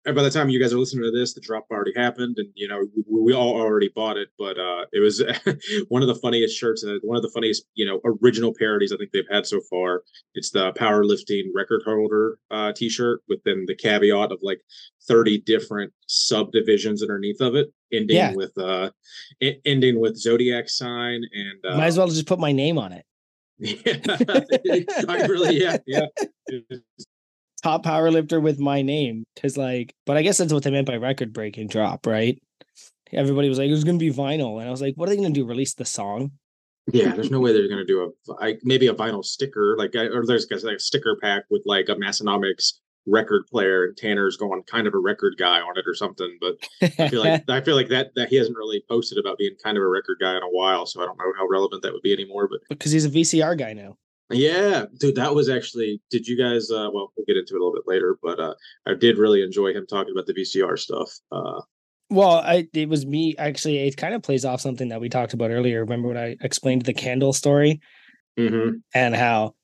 and 0.06 0.14
by 0.14 0.22
the 0.22 0.30
time 0.30 0.48
you 0.48 0.60
guys 0.60 0.72
are 0.72 0.78
listening 0.78 1.02
to 1.04 1.10
this, 1.10 1.34
the 1.34 1.40
drop 1.40 1.66
already 1.70 1.92
happened, 1.96 2.36
and 2.38 2.48
you 2.54 2.68
know 2.68 2.86
we, 2.94 3.02
we 3.08 3.32
all 3.34 3.54
already 3.60 3.90
bought 3.94 4.16
it. 4.16 4.28
But 4.38 4.58
uh, 4.58 4.86
it 4.92 5.00
was 5.00 5.22
one 5.88 6.02
of 6.02 6.08
the 6.08 6.14
funniest 6.14 6.56
shirts 6.56 6.84
and 6.84 7.00
one 7.02 7.16
of 7.16 7.22
the 7.22 7.30
funniest, 7.30 7.64
you 7.74 7.84
know, 7.84 8.00
original 8.22 8.54
parodies 8.58 8.92
I 8.92 8.96
think 8.96 9.10
they've 9.12 9.24
had 9.30 9.46
so 9.46 9.60
far. 9.68 10.02
It's 10.34 10.50
the 10.50 10.72
powerlifting 10.72 11.46
record 11.54 11.82
holder 11.84 12.38
uh, 12.50 12.72
T-shirt 12.72 13.20
with 13.28 13.42
then 13.44 13.64
the 13.66 13.74
caveat 13.74 14.30
of 14.32 14.38
like 14.42 14.60
30 15.08 15.38
different 15.42 15.92
subdivisions 16.06 17.02
underneath 17.02 17.40
of 17.40 17.56
it, 17.56 17.72
ending 17.92 18.16
Yeah. 18.16 18.32
with 18.34 18.56
uh, 18.56 18.90
ending 19.64 20.00
with 20.00 20.16
zodiac 20.16 20.68
sign 20.68 21.22
and 21.32 21.72
uh, 21.74 21.76
Might 21.76 21.86
as 21.86 21.98
well 21.98 22.08
just 22.08 22.26
put 22.26 22.38
my 22.38 22.52
name 22.52 22.78
on 22.78 22.92
it. 22.92 23.04
yeah, 23.58 24.84
I 25.08 25.26
really, 25.26 25.58
yeah, 25.60 25.78
yeah. 25.86 26.06
Top 27.66 27.82
power 27.82 28.12
lifter 28.12 28.38
with 28.38 28.60
my 28.60 28.82
name. 28.82 29.24
Cause 29.42 29.56
like, 29.56 29.92
but 30.04 30.16
I 30.16 30.22
guess 30.22 30.38
that's 30.38 30.52
what 30.52 30.62
they 30.62 30.70
meant 30.70 30.86
by 30.86 30.96
record 30.96 31.32
breaking 31.32 31.66
drop, 31.66 32.06
right? 32.06 32.40
Everybody 33.12 33.48
was 33.48 33.58
like, 33.58 33.68
it 33.68 33.72
was 33.72 33.82
going 33.82 33.98
to 33.98 34.04
be 34.04 34.12
vinyl, 34.12 34.60
and 34.60 34.68
I 34.68 34.70
was 34.70 34.80
like, 34.80 34.94
what 34.94 35.08
are 35.08 35.10
they 35.10 35.16
going 35.16 35.34
to 35.34 35.40
do? 35.40 35.46
Release 35.46 35.74
the 35.74 35.84
song? 35.84 36.30
Yeah, 36.92 37.12
there's 37.12 37.30
no 37.32 37.40
way 37.40 37.52
they're 37.52 37.68
gonna 37.68 37.84
do 37.84 38.14
a 38.28 38.34
I, 38.40 38.58
maybe 38.62 38.86
a 38.86 38.94
vinyl 38.94 39.24
sticker 39.24 39.74
like 39.76 39.96
or 39.96 40.24
there's 40.24 40.46
like 40.62 40.76
a 40.76 40.78
sticker 40.78 41.18
pack 41.20 41.42
with 41.50 41.62
like 41.66 41.88
a 41.88 41.96
Massenomics 41.96 42.74
record 43.06 43.46
player 43.48 43.84
and 43.84 43.96
Tanner's 43.96 44.36
going 44.36 44.62
kind 44.64 44.86
of 44.86 44.94
a 44.94 44.98
record 44.98 45.34
guy 45.36 45.60
on 45.60 45.76
it 45.76 45.84
or 45.86 45.94
something. 45.94 46.38
But 46.40 46.56
I 46.98 47.08
feel 47.08 47.24
like 47.24 47.44
I 47.48 47.60
feel 47.60 47.74
like 47.74 47.88
that 47.88 48.14
that 48.14 48.28
he 48.28 48.36
hasn't 48.36 48.56
really 48.56 48.84
posted 48.88 49.18
about 49.18 49.38
being 49.38 49.56
kind 49.62 49.76
of 49.76 49.82
a 49.82 49.88
record 49.88 50.18
guy 50.20 50.36
in 50.36 50.42
a 50.42 50.50
while, 50.50 50.86
so 50.86 51.02
I 51.02 51.06
don't 51.06 51.18
know 51.18 51.32
how 51.36 51.48
relevant 51.48 51.82
that 51.82 51.92
would 51.92 52.02
be 52.02 52.12
anymore. 52.12 52.48
But 52.48 52.60
because 52.68 52.92
he's 52.92 53.04
a 53.04 53.10
VCR 53.10 53.58
guy 53.58 53.72
now. 53.72 53.96
Yeah, 54.30 54.86
dude, 54.98 55.16
that 55.16 55.34
was 55.34 55.48
actually. 55.48 56.00
Did 56.10 56.26
you 56.26 56.36
guys? 56.36 56.70
uh 56.70 56.90
Well, 56.92 57.12
we'll 57.16 57.26
get 57.26 57.36
into 57.36 57.54
it 57.54 57.60
a 57.60 57.64
little 57.64 57.74
bit 57.74 57.86
later, 57.86 58.18
but 58.22 58.40
uh 58.40 58.54
I 58.86 58.94
did 58.94 59.18
really 59.18 59.42
enjoy 59.42 59.72
him 59.72 59.86
talking 59.86 60.12
about 60.12 60.26
the 60.26 60.34
VCR 60.34 60.78
stuff. 60.78 61.10
Uh 61.30 61.60
Well, 62.10 62.36
I 62.36 62.68
it 62.72 62.88
was 62.88 63.06
me 63.06 63.34
actually. 63.38 63.78
It 63.78 63.96
kind 63.96 64.14
of 64.14 64.22
plays 64.22 64.44
off 64.44 64.60
something 64.60 64.88
that 64.88 65.00
we 65.00 65.08
talked 65.08 65.32
about 65.34 65.50
earlier. 65.50 65.80
Remember 65.80 66.08
when 66.08 66.16
I 66.16 66.36
explained 66.40 66.82
the 66.82 66.94
candle 66.94 67.32
story 67.32 67.80
mhm. 68.38 68.80
and 68.94 69.14
how 69.14 69.54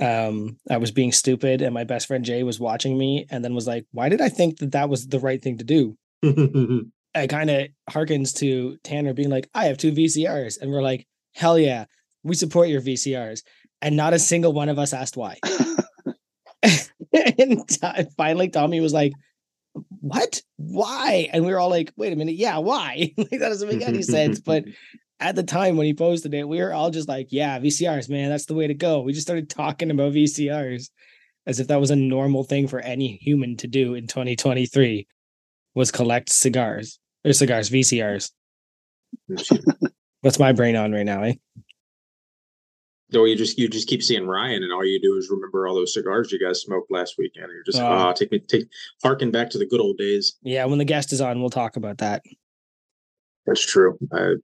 um 0.00 0.56
I 0.70 0.76
was 0.78 0.90
being 0.92 1.12
stupid 1.12 1.60
and 1.60 1.74
my 1.74 1.84
best 1.84 2.06
friend 2.06 2.24
Jay 2.24 2.42
was 2.44 2.60
watching 2.60 2.96
me 2.96 3.26
and 3.30 3.44
then 3.44 3.54
was 3.54 3.66
like, 3.66 3.84
"Why 3.92 4.08
did 4.08 4.20
I 4.20 4.28
think 4.28 4.58
that 4.58 4.72
that 4.72 4.88
was 4.88 5.06
the 5.08 5.20
right 5.20 5.42
thing 5.42 5.58
to 5.58 5.64
do?" 5.64 5.96
It 7.14 7.28
kind 7.28 7.50
of 7.50 7.68
harkens 7.90 8.36
to 8.36 8.76
Tanner 8.84 9.12
being 9.14 9.30
like, 9.30 9.48
"I 9.54 9.64
have 9.64 9.78
two 9.78 9.92
VCRs," 9.92 10.60
and 10.60 10.70
we're 10.70 10.82
like, 10.82 11.06
"Hell 11.34 11.58
yeah, 11.58 11.86
we 12.22 12.34
support 12.36 12.68
your 12.68 12.80
VCRs," 12.82 13.42
and 13.82 13.96
not 13.96 14.14
a 14.14 14.18
single 14.18 14.52
one 14.52 14.68
of 14.68 14.78
us 14.78 14.92
asked 14.92 15.16
why. 15.16 15.38
and 17.12 17.68
T- 17.68 18.06
finally, 18.16 18.48
Tommy 18.48 18.80
was 18.80 18.92
like, 18.92 19.12
"What? 20.00 20.42
Why?" 20.56 21.28
And 21.32 21.44
we 21.44 21.52
were 21.52 21.58
all 21.58 21.70
like, 21.70 21.92
"Wait 21.96 22.12
a 22.12 22.16
minute, 22.16 22.36
yeah, 22.36 22.58
why?" 22.58 23.12
like 23.16 23.30
that 23.30 23.48
doesn't 23.48 23.68
make 23.68 23.86
any 23.86 24.02
sense. 24.02 24.40
But 24.40 24.64
at 25.20 25.36
the 25.36 25.42
time 25.42 25.76
when 25.76 25.86
he 25.86 25.94
posted 25.94 26.34
it, 26.34 26.48
we 26.48 26.60
were 26.60 26.72
all 26.72 26.90
just 26.90 27.08
like, 27.08 27.28
"Yeah, 27.30 27.58
VCRs, 27.58 28.08
man, 28.08 28.30
that's 28.30 28.46
the 28.46 28.54
way 28.54 28.66
to 28.66 28.74
go." 28.74 29.00
We 29.00 29.12
just 29.12 29.26
started 29.26 29.50
talking 29.50 29.90
about 29.90 30.12
VCRs 30.12 30.90
as 31.46 31.60
if 31.60 31.68
that 31.68 31.80
was 31.80 31.90
a 31.90 31.96
normal 31.96 32.44
thing 32.44 32.68
for 32.68 32.78
any 32.80 33.16
human 33.22 33.56
to 33.56 33.66
do 33.66 33.94
in 33.94 34.06
2023 34.06 35.06
was 35.74 35.90
collect 35.90 36.28
cigars 36.28 36.98
or 37.24 37.32
cigars 37.32 37.70
VCRs. 37.70 38.30
What's 40.20 40.38
my 40.38 40.52
brain 40.52 40.76
on 40.76 40.92
right 40.92 41.06
now, 41.06 41.22
eh? 41.22 41.34
Or 43.14 43.26
you 43.26 43.36
just 43.36 43.58
you 43.58 43.68
just 43.68 43.88
keep 43.88 44.02
seeing 44.02 44.26
Ryan, 44.26 44.62
and 44.62 44.70
all 44.72 44.84
you 44.84 45.00
do 45.00 45.16
is 45.16 45.30
remember 45.30 45.66
all 45.66 45.74
those 45.74 45.94
cigars 45.94 46.30
you 46.30 46.38
guys 46.38 46.60
smoked 46.60 46.90
last 46.90 47.14
weekend. 47.16 47.44
And 47.44 47.54
you're 47.54 47.64
just 47.64 47.78
Oh. 47.78 47.86
ah, 47.86 48.12
take 48.12 48.30
me 48.30 48.38
take 48.38 48.68
harken 49.02 49.30
back 49.30 49.48
to 49.50 49.58
the 49.58 49.66
good 49.66 49.80
old 49.80 49.96
days. 49.96 50.36
Yeah, 50.42 50.66
when 50.66 50.78
the 50.78 50.84
guest 50.84 51.12
is 51.12 51.20
on, 51.22 51.40
we'll 51.40 51.48
talk 51.48 51.76
about 51.76 51.98
that. 51.98 52.22
That's 53.46 53.64
true. 53.64 53.98
I, 54.12 54.34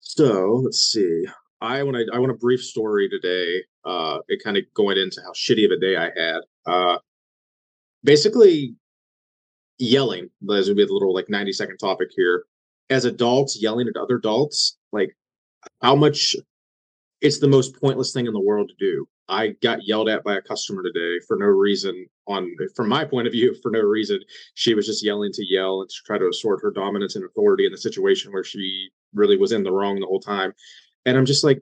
so 0.00 0.60
let's 0.62 0.78
see. 0.78 1.24
I 1.62 1.82
want 1.82 1.96
to 1.96 2.06
I 2.14 2.18
want 2.18 2.32
a 2.32 2.36
brief 2.36 2.62
story 2.62 3.08
today. 3.08 3.62
Uh, 3.82 4.18
it 4.28 4.42
kind 4.44 4.58
of 4.58 4.64
going 4.74 4.98
into 4.98 5.22
how 5.24 5.32
shitty 5.32 5.64
of 5.64 5.70
a 5.70 5.78
day 5.80 5.96
I 5.96 6.10
had. 6.14 6.40
Uh, 6.66 6.98
basically, 8.04 8.74
yelling. 9.78 10.28
This 10.42 10.68
would 10.68 10.76
be 10.76 10.82
a 10.82 10.86
little 10.86 11.14
like 11.14 11.30
ninety 11.30 11.52
second 11.54 11.78
topic 11.78 12.08
here. 12.14 12.44
As 12.90 13.06
adults, 13.06 13.58
yelling 13.62 13.88
at 13.88 13.96
other 13.98 14.16
adults, 14.16 14.76
like 14.92 15.16
how 15.80 15.94
much. 15.96 16.36
It's 17.20 17.38
the 17.38 17.48
most 17.48 17.78
pointless 17.80 18.12
thing 18.12 18.26
in 18.26 18.32
the 18.32 18.40
world 18.40 18.70
to 18.70 18.74
do. 18.78 19.06
I 19.28 19.48
got 19.62 19.86
yelled 19.86 20.08
at 20.08 20.24
by 20.24 20.36
a 20.36 20.42
customer 20.42 20.82
today 20.82 21.20
for 21.26 21.36
no 21.36 21.46
reason. 21.46 22.06
On 22.26 22.50
from 22.74 22.88
my 22.88 23.04
point 23.04 23.26
of 23.26 23.32
view, 23.32 23.54
for 23.62 23.70
no 23.70 23.80
reason, 23.80 24.20
she 24.54 24.74
was 24.74 24.86
just 24.86 25.04
yelling 25.04 25.32
to 25.32 25.46
yell 25.46 25.80
and 25.80 25.90
to 25.90 25.96
try 26.04 26.18
to 26.18 26.28
assert 26.28 26.60
her 26.62 26.70
dominance 26.70 27.16
and 27.16 27.24
authority 27.24 27.66
in 27.66 27.72
the 27.72 27.78
situation 27.78 28.32
where 28.32 28.44
she 28.44 28.88
really 29.14 29.36
was 29.36 29.52
in 29.52 29.62
the 29.62 29.72
wrong 29.72 30.00
the 30.00 30.06
whole 30.06 30.20
time. 30.20 30.52
And 31.06 31.16
I'm 31.16 31.26
just 31.26 31.44
like, 31.44 31.60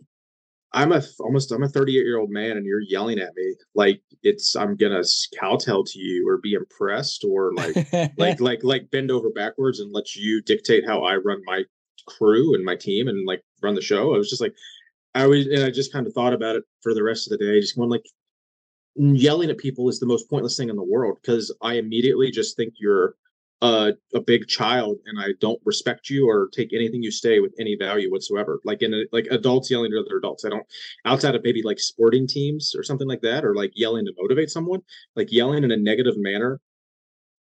I'm 0.72 0.92
a 0.92 1.02
almost 1.20 1.50
I'm 1.50 1.62
a 1.62 1.68
38 1.68 1.94
year 2.04 2.18
old 2.18 2.30
man, 2.30 2.56
and 2.56 2.66
you're 2.66 2.80
yelling 2.80 3.18
at 3.18 3.34
me 3.34 3.54
like 3.74 4.02
it's 4.22 4.54
I'm 4.54 4.76
gonna 4.76 5.02
kowtow 5.38 5.82
to 5.86 5.98
you 5.98 6.28
or 6.28 6.38
be 6.38 6.52
impressed 6.54 7.24
or 7.24 7.52
like 7.54 7.92
like 8.18 8.40
like 8.40 8.62
like 8.62 8.90
bend 8.90 9.10
over 9.10 9.30
backwards 9.30 9.80
and 9.80 9.92
let 9.92 10.14
you 10.14 10.42
dictate 10.42 10.86
how 10.86 11.04
I 11.04 11.16
run 11.16 11.40
my 11.44 11.64
crew 12.06 12.54
and 12.54 12.64
my 12.64 12.76
team 12.76 13.08
and 13.08 13.26
like 13.26 13.42
run 13.62 13.74
the 13.74 13.82
show. 13.82 14.14
I 14.14 14.18
was 14.18 14.30
just 14.30 14.42
like, 14.42 14.54
I 15.18 15.26
was 15.26 15.46
and 15.46 15.64
I 15.64 15.70
just 15.70 15.92
kind 15.92 16.06
of 16.06 16.12
thought 16.12 16.32
about 16.32 16.54
it 16.54 16.62
for 16.80 16.94
the 16.94 17.02
rest 17.02 17.26
of 17.26 17.36
the 17.36 17.44
day, 17.44 17.60
just 17.60 17.76
going 17.76 17.90
like 17.90 18.06
yelling 18.94 19.50
at 19.50 19.58
people 19.58 19.88
is 19.88 19.98
the 19.98 20.06
most 20.06 20.30
pointless 20.30 20.56
thing 20.56 20.70
in 20.70 20.76
the 20.76 20.82
world 20.82 21.18
because 21.20 21.54
I 21.60 21.74
immediately 21.74 22.30
just 22.30 22.56
think 22.56 22.74
you're 22.78 23.16
a, 23.60 23.94
a 24.14 24.20
big 24.20 24.46
child 24.46 24.98
and 25.06 25.18
I 25.20 25.30
don't 25.40 25.60
respect 25.64 26.08
you 26.08 26.28
or 26.28 26.48
take 26.52 26.72
anything 26.72 27.02
you 27.02 27.10
say 27.10 27.40
with 27.40 27.52
any 27.58 27.74
value 27.74 28.12
whatsoever. 28.12 28.60
Like 28.64 28.82
in 28.82 28.94
a, 28.94 29.04
like 29.10 29.26
adults 29.32 29.68
yelling 29.72 29.92
at 29.92 29.98
other 29.98 30.18
adults. 30.18 30.44
I 30.44 30.50
don't 30.50 30.66
outside 31.04 31.34
of 31.34 31.42
maybe 31.42 31.62
like 31.62 31.80
sporting 31.80 32.28
teams 32.28 32.74
or 32.76 32.84
something 32.84 33.08
like 33.08 33.22
that, 33.22 33.44
or 33.44 33.56
like 33.56 33.72
yelling 33.74 34.06
to 34.06 34.12
motivate 34.20 34.50
someone, 34.50 34.82
like 35.16 35.32
yelling 35.32 35.64
in 35.64 35.72
a 35.72 35.76
negative 35.76 36.14
manner. 36.16 36.60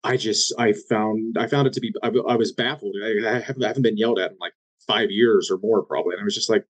I 0.03 0.17
just 0.17 0.55
I 0.59 0.73
found 0.89 1.37
I 1.39 1.47
found 1.47 1.67
it 1.67 1.75
to 1.75 1.81
be 1.81 1.93
I, 2.03 2.09
I 2.09 2.37
was 2.37 2.53
baffled. 2.53 2.97
I, 3.05 3.37
I 3.37 3.41
haven't 3.41 3.83
been 3.83 3.99
yelled 3.99 4.19
at 4.19 4.31
in 4.31 4.39
like 4.41 4.55
five 4.87 5.11
years 5.11 5.51
or 5.51 5.59
more 5.59 5.83
probably, 5.83 6.15
and 6.15 6.23
I 6.23 6.25
was 6.25 6.35
just 6.35 6.49
like, 6.49 6.65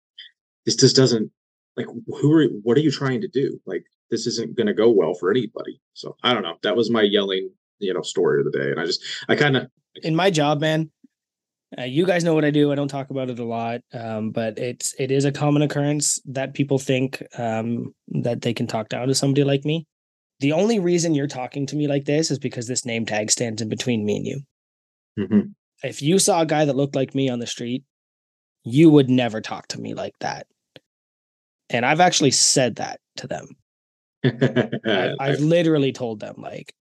this 0.67 0.77
just 0.77 0.97
doesn't 0.97 1.31
like 1.77 1.87
who 2.09 2.33
are 2.33 2.47
what 2.63 2.77
are 2.77 2.81
you 2.81 2.91
trying 2.91 3.21
to 3.23 3.29
do? 3.29 3.59
Like 3.65 3.85
this 4.11 4.27
isn't 4.27 4.57
going 4.57 4.67
to 4.67 4.75
go 4.75 4.91
well 4.91 5.15
for 5.15 5.31
anybody. 5.31 5.81
So 5.95 6.17
I 6.23 6.35
don't 6.35 6.43
know. 6.43 6.57
That 6.63 6.77
was 6.77 6.91
my 6.91 7.03
yelling 7.03 7.51
you 7.79 7.95
know 7.95 8.03
story 8.03 8.41
of 8.41 8.51
the 8.51 8.59
day, 8.59 8.71
and 8.71 8.81
I 8.81 8.85
just 8.85 9.03
I 9.29 9.37
kind 9.37 9.57
of 9.57 9.69
in 10.03 10.15
my 10.15 10.31
job, 10.31 10.61
man. 10.61 10.91
Uh, 11.77 11.83
you 11.83 12.07
guys 12.07 12.23
know 12.23 12.33
what 12.33 12.45
I 12.45 12.51
do. 12.51 12.71
I 12.71 12.77
don't 12.77 12.89
talk 12.89 13.11
about 13.11 13.29
it 13.29 13.41
a 13.41 13.45
lot, 13.45 13.81
um, 13.93 14.31
but 14.31 14.57
it's 14.59 14.95
it 14.99 15.11
is 15.11 15.25
a 15.25 15.33
common 15.33 15.63
occurrence 15.63 16.21
that 16.27 16.55
people 16.55 16.79
think 16.79 17.23
um, 17.39 17.93
that 18.09 18.43
they 18.43 18.55
can 18.55 18.69
talk 18.69 18.89
down 18.89 19.09
to 19.09 19.15
somebody 19.15 19.43
like 19.43 19.65
me. 19.65 19.87
The 20.39 20.53
only 20.53 20.79
reason 20.79 21.15
you're 21.15 21.27
talking 21.27 21.67
to 21.67 21.77
me 21.77 21.89
like 21.89 22.05
this 22.05 22.31
is 22.31 22.39
because 22.39 22.69
this 22.69 22.85
name 22.85 23.05
tag 23.05 23.31
stands 23.31 23.63
in 23.63 23.69
between 23.69 24.05
me 24.05 24.17
and 24.17 24.27
you. 24.27 24.41
Mhm. 25.19 25.55
If 25.83 26.03
you 26.03 26.19
saw 26.19 26.43
a 26.43 26.47
guy 26.47 26.65
that 26.65 26.77
looked 26.77 26.95
like 26.95 27.15
me 27.15 27.29
on 27.29 27.41
the 27.41 27.47
street, 27.47 27.85
you 28.63 28.91
would 28.91 29.11
never 29.11 29.41
talk 29.41 29.67
to 29.69 29.81
me 29.81 29.95
like 29.95 30.15
that. 30.21 30.47
And 31.71 31.85
I've 31.85 32.01
actually 32.01 32.31
said 32.31 32.77
that 32.77 33.01
to 33.17 33.27
them. 33.27 33.49
I, 34.25 35.15
I've 35.21 35.41
literally 35.41 35.93
told 35.93 36.21
them 36.21 36.37
like 36.39 36.73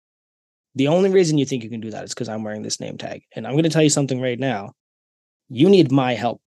the 0.76 0.90
only 0.90 1.10
reason 1.10 1.38
you 1.38 1.46
think 1.46 1.64
you 1.64 1.70
can 1.70 1.80
do 1.80 1.92
that 1.92 2.04
is 2.04 2.14
because 2.14 2.30
I'm 2.30 2.44
wearing 2.44 2.62
this 2.62 2.80
name 2.80 2.98
tag. 2.98 3.24
And 3.36 3.48
I'm 3.48 3.54
going 3.54 3.64
to 3.64 3.70
tell 3.70 3.84
you 3.84 3.90
something 3.90 4.22
right 4.22 4.40
now. 4.40 4.74
You 5.48 5.70
need 5.70 5.92
my 5.92 6.14
help. 6.14 6.42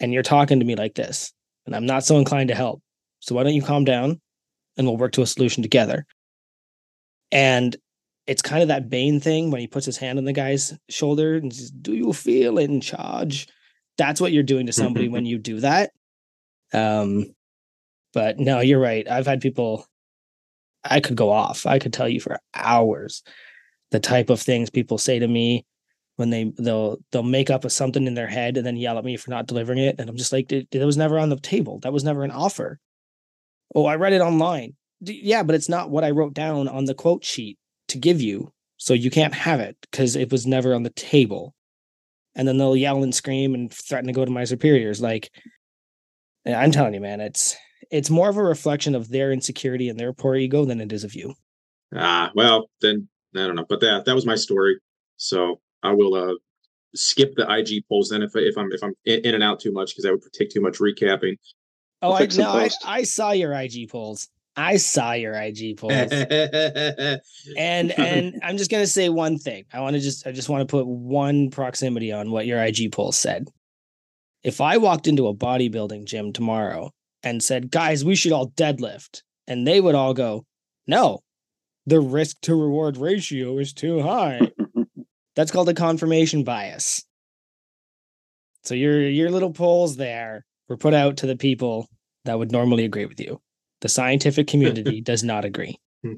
And 0.00 0.12
you're 0.12 0.22
talking 0.22 0.60
to 0.60 0.66
me 0.66 0.76
like 0.76 0.94
this. 0.94 1.32
And 1.66 1.74
I'm 1.74 1.86
not 1.86 2.04
so 2.04 2.16
inclined 2.18 2.48
to 2.48 2.54
help. 2.54 2.82
So 3.20 3.34
why 3.34 3.42
don't 3.42 3.54
you 3.54 3.62
calm 3.62 3.84
down 3.84 4.20
and 4.76 4.86
we'll 4.86 4.96
work 4.96 5.12
to 5.12 5.22
a 5.22 5.26
solution 5.26 5.62
together? 5.62 6.06
And 7.32 7.76
it's 8.26 8.42
kind 8.42 8.62
of 8.62 8.68
that 8.68 8.88
Bane 8.88 9.20
thing 9.20 9.50
when 9.50 9.60
he 9.60 9.66
puts 9.66 9.86
his 9.86 9.96
hand 9.96 10.18
on 10.18 10.24
the 10.24 10.32
guy's 10.32 10.76
shoulder 10.88 11.36
and 11.36 11.52
says, 11.52 11.70
Do 11.70 11.94
you 11.94 12.12
feel 12.12 12.58
in 12.58 12.80
charge? 12.80 13.48
That's 13.98 14.20
what 14.20 14.32
you're 14.32 14.42
doing 14.42 14.66
to 14.66 14.72
somebody 14.72 15.08
when 15.08 15.26
you 15.26 15.38
do 15.38 15.60
that. 15.60 15.90
Um, 16.72 17.34
but 18.12 18.38
no, 18.38 18.60
you're 18.60 18.80
right. 18.80 19.08
I've 19.08 19.26
had 19.26 19.40
people 19.40 19.86
I 20.84 21.00
could 21.00 21.16
go 21.16 21.30
off. 21.30 21.66
I 21.66 21.78
could 21.78 21.92
tell 21.92 22.08
you 22.08 22.20
for 22.20 22.38
hours 22.54 23.22
the 23.90 24.00
type 24.00 24.30
of 24.30 24.40
things 24.40 24.68
people 24.70 24.98
say 24.98 25.18
to 25.18 25.28
me 25.28 25.64
when 26.16 26.30
they 26.30 26.52
they'll 26.58 26.98
they'll 27.12 27.22
make 27.22 27.50
up 27.50 27.64
a 27.64 27.70
something 27.70 28.06
in 28.06 28.14
their 28.14 28.26
head 28.26 28.56
and 28.56 28.66
then 28.66 28.76
yell 28.76 28.98
at 28.98 29.04
me 29.04 29.16
for 29.16 29.30
not 29.30 29.46
delivering 29.46 29.78
it 29.78 29.96
and 29.98 30.08
I'm 30.08 30.16
just 30.16 30.32
like 30.32 30.50
it 30.50 30.68
was 30.72 30.96
never 30.96 31.18
on 31.18 31.28
the 31.28 31.36
table. 31.36 31.78
That 31.80 31.92
was 31.92 32.04
never 32.04 32.24
an 32.24 32.30
offer. 32.30 32.78
Oh, 33.74 33.86
I 33.86 33.96
read 33.96 34.12
it 34.12 34.20
online. 34.20 34.74
D- 35.02 35.20
yeah, 35.22 35.42
but 35.42 35.54
it's 35.54 35.68
not 35.68 35.90
what 35.90 36.04
I 36.04 36.10
wrote 36.10 36.34
down 36.34 36.68
on 36.68 36.86
the 36.86 36.94
quote 36.94 37.24
sheet 37.24 37.58
to 37.88 37.98
give 37.98 38.20
you. 38.20 38.52
So 38.78 38.94
you 38.94 39.10
can't 39.10 39.34
have 39.34 39.60
it 39.60 39.76
because 39.90 40.16
it 40.16 40.30
was 40.30 40.46
never 40.46 40.74
on 40.74 40.82
the 40.82 40.90
table. 40.90 41.54
And 42.34 42.46
then 42.46 42.58
they'll 42.58 42.76
yell 42.76 43.02
and 43.02 43.14
scream 43.14 43.54
and 43.54 43.72
threaten 43.72 44.06
to 44.08 44.12
go 44.12 44.24
to 44.24 44.30
my 44.30 44.44
superiors 44.44 45.00
like 45.00 45.30
I'm 46.46 46.70
telling 46.70 46.94
you 46.94 47.00
man, 47.00 47.20
it's 47.20 47.56
it's 47.90 48.10
more 48.10 48.28
of 48.28 48.36
a 48.36 48.42
reflection 48.42 48.94
of 48.94 49.08
their 49.08 49.32
insecurity 49.32 49.88
and 49.88 49.98
their 49.98 50.12
poor 50.12 50.34
ego 50.36 50.64
than 50.64 50.80
it 50.80 50.92
is 50.92 51.04
of 51.04 51.14
you. 51.14 51.34
Ah, 51.94 52.30
well, 52.34 52.68
then 52.80 53.08
I 53.34 53.46
don't 53.46 53.56
know, 53.56 53.66
but 53.68 53.80
that 53.80 54.04
that 54.04 54.14
was 54.14 54.26
my 54.26 54.36
story. 54.36 54.78
So 55.16 55.60
I 55.82 55.92
will 55.92 56.14
uh 56.14 56.34
skip 56.94 57.34
the 57.36 57.50
IG 57.50 57.84
polls 57.88 58.08
then 58.08 58.22
if 58.22 58.34
if 58.34 58.56
I'm 58.56 58.72
if 58.72 58.82
I'm 58.82 58.94
in, 59.04 59.34
and 59.34 59.42
out 59.42 59.60
too 59.60 59.72
much 59.72 59.90
because 59.90 60.04
that 60.04 60.12
would 60.12 60.22
take 60.32 60.50
too 60.50 60.60
much 60.60 60.78
recapping. 60.78 61.36
Oh, 62.02 62.12
I 62.12 62.26
no, 62.36 62.50
I. 62.50 62.70
I 62.84 63.02
saw 63.04 63.32
your 63.32 63.52
IG 63.52 63.88
polls. 63.88 64.28
I 64.56 64.78
saw 64.78 65.12
your 65.12 65.34
IG 65.34 65.76
polls. 65.76 66.12
and 66.12 67.20
and 67.58 68.40
I'm 68.42 68.56
just 68.56 68.70
gonna 68.70 68.86
say 68.86 69.08
one 69.08 69.38
thing. 69.38 69.64
I 69.72 69.80
want 69.80 69.94
to 69.94 70.00
just 70.00 70.26
I 70.26 70.32
just 70.32 70.48
want 70.48 70.62
to 70.62 70.66
put 70.66 70.86
one 70.86 71.50
proximity 71.50 72.12
on 72.12 72.30
what 72.30 72.46
your 72.46 72.62
IG 72.62 72.92
poll 72.92 73.12
said. 73.12 73.48
If 74.46 74.60
I 74.60 74.76
walked 74.76 75.08
into 75.08 75.26
a 75.26 75.34
bodybuilding 75.34 76.04
gym 76.04 76.32
tomorrow 76.32 76.92
and 77.24 77.42
said, 77.42 77.68
guys, 77.72 78.04
we 78.04 78.14
should 78.14 78.30
all 78.30 78.50
deadlift, 78.50 79.22
and 79.48 79.66
they 79.66 79.80
would 79.80 79.96
all 79.96 80.14
go, 80.14 80.44
No, 80.86 81.18
the 81.84 81.98
risk 81.98 82.36
to 82.42 82.54
reward 82.54 82.96
ratio 82.96 83.58
is 83.58 83.72
too 83.72 84.00
high. 84.02 84.52
That's 85.34 85.50
called 85.50 85.68
a 85.68 85.74
confirmation 85.74 86.44
bias. 86.44 87.04
So 88.62 88.74
your 88.74 89.00
your 89.00 89.30
little 89.32 89.52
polls 89.52 89.96
there 89.96 90.44
were 90.68 90.76
put 90.76 90.94
out 90.94 91.16
to 91.18 91.26
the 91.26 91.36
people 91.36 91.88
that 92.24 92.38
would 92.38 92.52
normally 92.52 92.84
agree 92.84 93.06
with 93.06 93.18
you. 93.20 93.40
The 93.80 93.88
scientific 93.88 94.46
community 94.46 95.00
does 95.10 95.24
not 95.24 95.44
agree. 95.44 95.76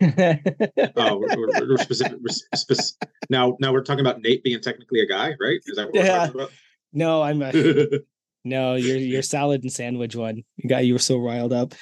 Oh, 0.00 1.18
we're, 1.18 1.36
we're, 1.36 1.68
we're 1.68 1.76
specific. 1.78 2.18
We're 2.20 2.56
spec- 2.56 3.10
now, 3.30 3.56
now 3.60 3.72
we're 3.72 3.82
talking 3.84 4.00
about 4.00 4.20
Nate 4.22 4.42
being 4.42 4.60
technically 4.60 5.00
a 5.00 5.06
guy, 5.06 5.34
right? 5.40 5.60
Is 5.66 5.76
that 5.76 5.86
what 5.92 5.94
Yeah. 5.94 6.30
we're 6.34 6.48
no, 6.96 7.22
I'm 7.22 7.42
a, 7.42 7.52
no, 8.44 8.74
your 8.74 8.96
your 8.96 9.22
salad 9.22 9.62
and 9.62 9.72
sandwich 9.72 10.16
one. 10.16 10.42
You 10.56 10.68
got 10.68 10.84
you 10.86 10.94
were 10.94 10.98
so 10.98 11.18
riled 11.18 11.52
up. 11.52 11.74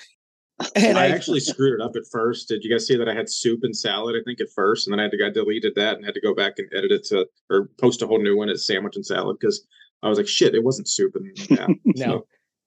And 0.76 0.99
I 0.99 1.06
I, 1.06 1.09
actually 1.09 1.40
screwed 1.40 1.80
it 1.80 1.85
up 1.85 1.97
at 1.97 2.02
first. 2.11 2.49
Did 2.49 2.62
you 2.62 2.71
guys 2.71 2.87
see 2.87 2.97
that 2.97 3.09
I 3.09 3.14
had 3.14 3.30
soup 3.30 3.61
and 3.62 3.76
salad? 3.76 4.14
I 4.14 4.23
think 4.25 4.40
at 4.40 4.50
first, 4.54 4.87
and 4.87 4.92
then 4.92 5.00
I 5.00 5.04
had 5.04 5.12
to 5.12 5.26
I 5.26 5.30
deleted 5.30 5.75
that 5.76 5.97
and 5.97 6.04
had 6.04 6.14
to 6.14 6.21
go 6.21 6.35
back 6.35 6.54
and 6.59 6.68
edit 6.76 6.92
it 6.92 7.04
to 7.06 7.26
or 7.50 7.71
post 7.80 8.02
a 8.02 8.06
whole 8.06 8.23
new 8.23 8.37
one 8.37 8.49
as 8.49 8.66
sandwich 8.66 8.97
and 8.97 9.06
salad 9.06 9.37
because 9.40 9.64
I 10.02 10.09
was 10.09 10.18
like, 10.18 10.28
shit, 10.28 10.54
it 10.54 10.62
wasn't 10.64 10.88
soup 10.88 11.14
and 11.16 11.50
yeah. 11.50 11.66
no. 11.85 12.04
so- 12.04 12.26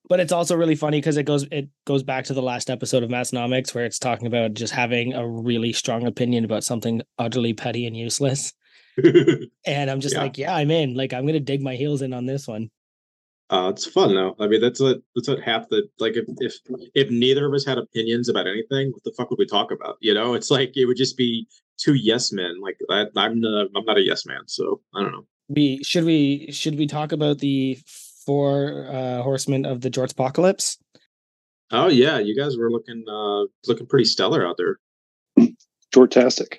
But 0.10 0.20
it's 0.20 0.32
also 0.32 0.56
really 0.56 0.76
funny 0.76 1.00
because 1.00 1.18
it 1.18 1.24
goes 1.24 1.46
it 1.52 1.70
goes 1.86 2.04
back 2.04 2.26
to 2.26 2.34
the 2.34 2.42
last 2.42 2.70
episode 2.70 3.04
of 3.04 3.10
Massenomics 3.10 3.74
where 3.76 3.86
it's 3.86 4.00
talking 4.00 4.28
about 4.28 4.54
just 4.54 4.74
having 4.74 5.14
a 5.14 5.28
really 5.28 5.74
strong 5.74 6.08
opinion 6.08 6.46
about 6.46 6.64
something 6.64 7.02
utterly 7.18 7.54
petty 7.54 7.86
and 7.86 7.96
useless. 7.96 8.54
And 9.66 9.92
I'm 9.92 10.00
just 10.00 10.16
Yeah. 10.16 10.22
like, 10.24 10.38
yeah, 10.38 10.56
I'm 10.56 10.72
in. 10.72 10.96
Like 10.96 11.14
I'm 11.14 11.26
gonna 11.26 11.40
dig 11.40 11.62
my 11.62 11.76
heels 11.76 12.02
in 12.02 12.14
on 12.14 12.26
this 12.26 12.48
one. 12.48 12.70
Uh, 13.50 13.72
it's 13.74 13.86
fun 13.86 14.14
though. 14.14 14.36
I 14.40 14.48
mean, 14.48 14.60
that's 14.60 14.80
what 14.80 15.00
that's 15.16 15.28
what 15.28 15.40
half 15.42 15.70
the 15.70 15.88
like. 16.00 16.16
If 16.18 16.26
if 16.40 16.56
if 16.94 17.10
neither 17.10 17.46
of 17.48 17.54
us 17.54 17.66
had 17.66 17.78
opinions 17.78 18.28
about 18.28 18.48
anything, 18.48 18.92
what 18.92 19.04
the 19.04 19.14
fuck 19.16 19.30
would 19.30 19.40
we 19.40 19.46
talk 19.46 19.72
about? 19.72 19.98
You 20.02 20.14
know, 20.14 20.34
it's 20.34 20.52
like 20.52 20.76
it 20.76 20.86
would 20.86 20.98
just 20.98 21.16
be 21.16 21.48
two 21.78 21.94
yes 21.94 22.32
men. 22.34 22.60
Like 22.62 22.78
I, 22.90 23.06
I'm 23.16 23.40
not, 23.40 23.68
I'm 23.76 23.86
not 23.86 23.98
a 23.98 24.02
yes 24.02 24.26
man, 24.26 24.42
so 24.48 24.82
I 24.94 25.02
don't 25.04 25.12
know. 25.14 25.26
We 25.48 25.82
should 25.84 26.04
we 26.04 26.52
should 26.52 26.78
we 26.78 26.88
talk 26.88 27.14
about 27.14 27.40
the 27.40 27.78
four 28.26 28.86
uh 28.90 29.22
horsemen 29.22 29.66
of 29.66 29.80
the 29.80 29.90
George 29.90 30.12
Apocalypse? 30.12 30.78
Oh 31.72 31.88
yeah, 31.88 32.20
you 32.20 32.36
guys 32.36 32.58
were 32.58 32.70
looking 32.70 33.06
uh 33.08 33.44
looking 33.66 33.88
pretty 33.88 34.06
stellar 34.06 34.46
out 34.46 34.58
there. 34.58 34.80
Jortastic. 35.94 36.58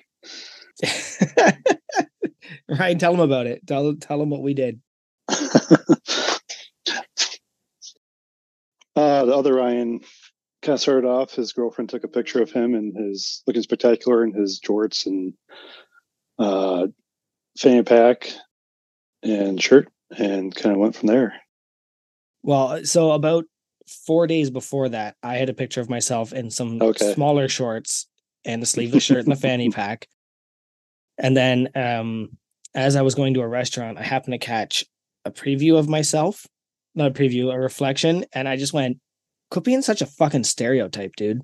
Ryan, 2.69 2.97
tell 2.97 3.11
them 3.11 3.21
about 3.21 3.47
it. 3.47 3.65
Tell 3.67 3.95
tell 3.95 4.19
them 4.19 4.29
what 4.29 4.41
we 4.41 4.53
did. 4.53 4.79
uh, 5.29 5.45
the 8.95 9.35
other 9.35 9.53
Ryan 9.53 9.99
kind 10.61 10.73
of 10.73 10.81
started 10.81 11.07
off. 11.07 11.33
His 11.33 11.53
girlfriend 11.53 11.89
took 11.89 12.03
a 12.03 12.07
picture 12.07 12.41
of 12.41 12.51
him 12.51 12.73
and 12.73 12.95
his 12.95 13.43
looking 13.47 13.63
spectacular 13.63 14.23
in 14.23 14.33
his 14.33 14.59
jorts 14.59 15.05
and 15.05 15.33
uh, 16.37 16.87
fanny 17.57 17.83
pack 17.83 18.29
and 19.23 19.61
shirt, 19.61 19.89
and 20.17 20.55
kind 20.55 20.73
of 20.73 20.79
went 20.79 20.95
from 20.95 21.07
there. 21.07 21.33
Well, 22.43 22.85
so 22.85 23.11
about 23.11 23.45
four 24.05 24.27
days 24.27 24.49
before 24.49 24.89
that, 24.89 25.15
I 25.21 25.35
had 25.37 25.49
a 25.49 25.53
picture 25.53 25.81
of 25.81 25.89
myself 25.89 26.31
in 26.31 26.49
some 26.49 26.81
Okay. 26.81 27.13
smaller 27.13 27.49
shorts 27.49 28.07
and 28.45 28.63
a 28.63 28.65
sleeveless 28.65 29.03
shirt 29.03 29.25
and 29.25 29.33
a 29.33 29.35
fanny 29.35 29.69
pack. 29.71 30.07
And 31.19 31.37
then 31.37 31.69
um 31.75 32.37
as 32.75 32.95
I 32.95 33.01
was 33.01 33.15
going 33.15 33.33
to 33.33 33.41
a 33.41 33.47
restaurant, 33.47 33.97
I 33.97 34.03
happened 34.03 34.33
to 34.33 34.45
catch 34.45 34.85
a 35.25 35.31
preview 35.31 35.77
of 35.77 35.89
myself, 35.89 36.45
not 36.95 37.11
a 37.11 37.13
preview, 37.13 37.53
a 37.53 37.59
reflection, 37.59 38.25
and 38.33 38.47
I 38.47 38.57
just 38.57 38.73
went, 38.73 38.99
quit 39.49 39.63
being 39.63 39.81
such 39.81 40.01
a 40.01 40.05
fucking 40.05 40.43
stereotype, 40.43 41.15
dude. 41.15 41.41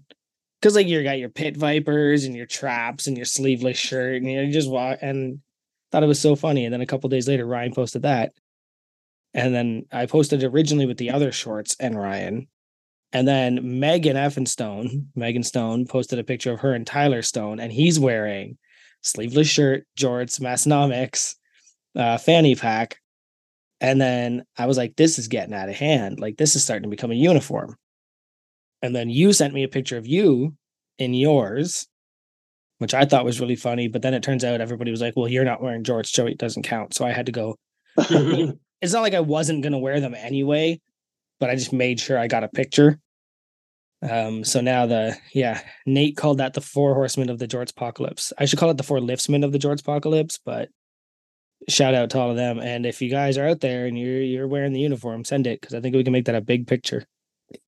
Cause 0.62 0.76
like 0.76 0.88
you 0.88 1.04
got 1.04 1.20
your 1.20 1.30
pit 1.30 1.58
vipers 1.58 2.24
and 2.24 2.36
your 2.36 2.46
traps 2.46 3.08
and 3.08 3.18
your 3.18 3.26
sleeveless 3.26 3.78
shirt, 3.78 4.22
and 4.22 4.32
you 4.32 4.52
just 4.52 4.70
walk 4.70 5.00
and 5.02 5.40
thought 5.92 6.04
it 6.04 6.08
was 6.08 6.20
so 6.20 6.36
funny. 6.36 6.66
And 6.66 6.74
then 6.74 6.82
a 6.82 6.86
couple 6.86 7.10
days 7.10 7.28
later, 7.28 7.46
Ryan 7.46 7.74
posted 7.74 8.04
that. 8.04 8.34
And 9.34 9.54
then 9.54 9.86
I 9.92 10.06
posted 10.06 10.44
originally 10.44 10.86
with 10.86 10.98
the 10.98 11.12
other 11.12 11.32
shorts 11.32 11.76
and 11.80 12.00
Ryan. 12.00 12.48
And 13.12 13.28
then 13.28 13.80
Megan 13.80 14.16
Effenstone, 14.16 15.08
Megan 15.16 15.44
Stone, 15.44 15.88
posted 15.88 16.20
a 16.20 16.24
picture 16.24 16.52
of 16.52 16.62
her 16.62 16.74
and 16.74 16.88
Tyler 16.88 17.22
Stone, 17.22 17.60
and 17.60 17.72
he's 17.72 18.00
wearing 18.00 18.58
sleeveless 19.06 19.48
shirt, 19.48 19.86
jorts, 19.98 20.40
Massenomics, 20.40 21.36
uh, 21.96 22.18
fanny 22.18 22.56
pack. 22.56 22.98
And 23.82 24.00
then 24.00 24.44
I 24.58 24.66
was 24.66 24.78
like, 24.78 24.96
this 24.96 25.20
is 25.20 25.28
getting 25.28 25.54
out 25.54 25.70
of 25.70 25.76
hand. 25.76 26.20
Like, 26.20 26.38
this 26.38 26.56
is 26.56 26.64
starting 26.64 26.84
to 26.84 26.90
become 26.90 27.12
a 27.12 27.16
uniform. 27.16 27.76
And 28.82 28.96
then 28.96 29.10
you 29.10 29.34
sent 29.34 29.54
me 29.54 29.64
a 29.64 29.70
picture 29.70 29.98
of 29.98 30.08
you 30.08 30.56
in 30.98 31.14
yours, 31.14 31.88
which 32.80 32.94
I 32.94 33.06
thought 33.06 33.26
was 33.26 33.40
really 33.40 33.56
funny. 33.56 33.88
But 33.88 34.02
then 34.02 34.14
it 34.14 34.24
turns 34.24 34.44
out 34.44 34.62
everybody 34.62 34.92
was 34.92 35.02
like, 35.02 35.14
well, 35.16 35.28
you're 35.28 35.46
not 35.46 35.62
wearing 35.62 35.84
jorts, 35.84 36.12
Joey, 36.12 36.32
it 36.32 36.38
doesn't 36.38 36.64
count. 36.64 36.94
So 36.94 37.06
I 37.06 37.12
had 37.12 37.26
to 37.28 37.32
go, 37.32 37.56
it's 37.98 38.94
not 38.94 39.02
like 39.02 39.14
I 39.14 39.22
wasn't 39.22 39.64
gonna 39.64 39.80
wear 39.80 40.00
them 40.00 40.16
anyway, 40.16 40.80
but 41.40 41.50
I 41.50 41.56
just 41.56 41.74
made 41.74 42.00
sure 42.00 42.18
I 42.18 42.28
got 42.28 42.44
a 42.44 42.50
picture. 42.50 43.00
Um, 44.02 44.44
so 44.44 44.62
now 44.62 44.86
the 44.86 45.18
yeah, 45.34 45.62
Nate 45.86 46.18
called 46.18 46.38
that 46.38 46.54
the 46.54 46.62
four 46.62 46.94
horsemen 46.94 47.30
of 47.30 47.40
the 47.40 47.48
George 47.48 47.72
Apocalypse. 47.72 48.34
I 48.38 48.46
should 48.46 48.60
call 48.60 48.70
it 48.70 48.78
the 48.78 48.84
four 48.84 49.00
liftsmen 49.00 49.44
of 49.44 49.52
the 49.52 49.60
George 49.60 49.82
Apocalypse, 49.82 50.40
but 50.44 50.70
shout 51.70 51.94
out 51.94 52.10
to 52.12 52.20
all 52.20 52.30
of 52.30 52.36
them. 52.36 52.60
And 52.60 52.86
if 52.86 53.02
you 53.02 53.10
guys 53.10 53.38
are 53.38 53.48
out 53.48 53.62
there 53.62 53.86
and 53.86 53.98
you're 53.98 54.22
you're 54.22 54.48
wearing 54.48 54.74
the 54.74 54.80
uniform, 54.80 55.24
send 55.24 55.48
it 55.48 55.62
because 55.62 55.74
I 55.74 55.82
think 55.82 55.96
we 55.96 56.04
can 56.04 56.14
make 56.14 56.26
that 56.26 56.36
a 56.36 56.42
big 56.42 56.68
picture. 56.68 57.06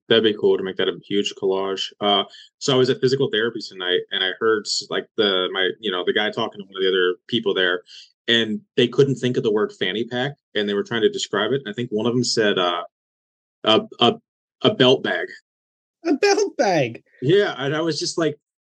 That'd 0.09 0.23
be 0.23 0.37
cool 0.39 0.57
to 0.57 0.63
make 0.63 0.77
that 0.77 0.87
a 0.87 0.97
huge 1.05 1.33
collage. 1.41 1.91
Uh, 1.99 2.23
so 2.59 2.73
I 2.73 2.77
was 2.77 2.89
at 2.89 3.01
physical 3.01 3.29
therapy 3.31 3.59
tonight, 3.61 4.01
and 4.11 4.23
I 4.23 4.31
heard 4.39 4.65
like 4.89 5.07
the 5.17 5.49
my 5.51 5.69
you 5.79 5.91
know 5.91 6.03
the 6.05 6.13
guy 6.13 6.29
talking 6.29 6.59
to 6.59 6.65
one 6.65 6.75
of 6.75 6.81
the 6.81 6.87
other 6.87 7.19
people 7.27 7.53
there, 7.53 7.83
and 8.27 8.61
they 8.75 8.87
couldn't 8.87 9.15
think 9.15 9.37
of 9.37 9.43
the 9.43 9.51
word 9.51 9.73
fanny 9.79 10.05
pack, 10.05 10.33
and 10.55 10.67
they 10.67 10.73
were 10.73 10.83
trying 10.83 11.01
to 11.01 11.09
describe 11.09 11.51
it. 11.51 11.61
And 11.63 11.69
I 11.69 11.73
think 11.73 11.89
one 11.89 12.05
of 12.05 12.13
them 12.13 12.23
said 12.23 12.57
uh, 12.57 12.83
a 13.63 13.81
a 13.99 14.15
a 14.61 14.73
belt 14.73 15.03
bag. 15.03 15.27
A 16.05 16.13
belt 16.13 16.57
bag. 16.57 17.03
Yeah, 17.21 17.55
and 17.57 17.75
I 17.75 17.81
was 17.81 17.99
just 17.99 18.17
like, 18.17 18.37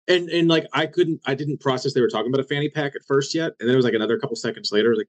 and 0.08 0.30
and 0.30 0.48
like 0.48 0.66
I 0.74 0.86
couldn't, 0.86 1.22
I 1.26 1.36
didn't 1.36 1.60
process 1.60 1.94
they 1.94 2.02
were 2.02 2.10
talking 2.10 2.32
about 2.32 2.46
a 2.46 2.48
fanny 2.48 2.70
pack 2.70 2.96
at 2.96 3.04
first 3.08 3.34
yet, 3.36 3.54
and 3.60 3.68
then 3.68 3.74
it 3.74 3.78
was 3.78 3.86
like 3.86 3.94
another 3.94 4.18
couple 4.20 4.36
seconds 4.36 4.72
later, 4.72 4.96
like, 4.96 5.08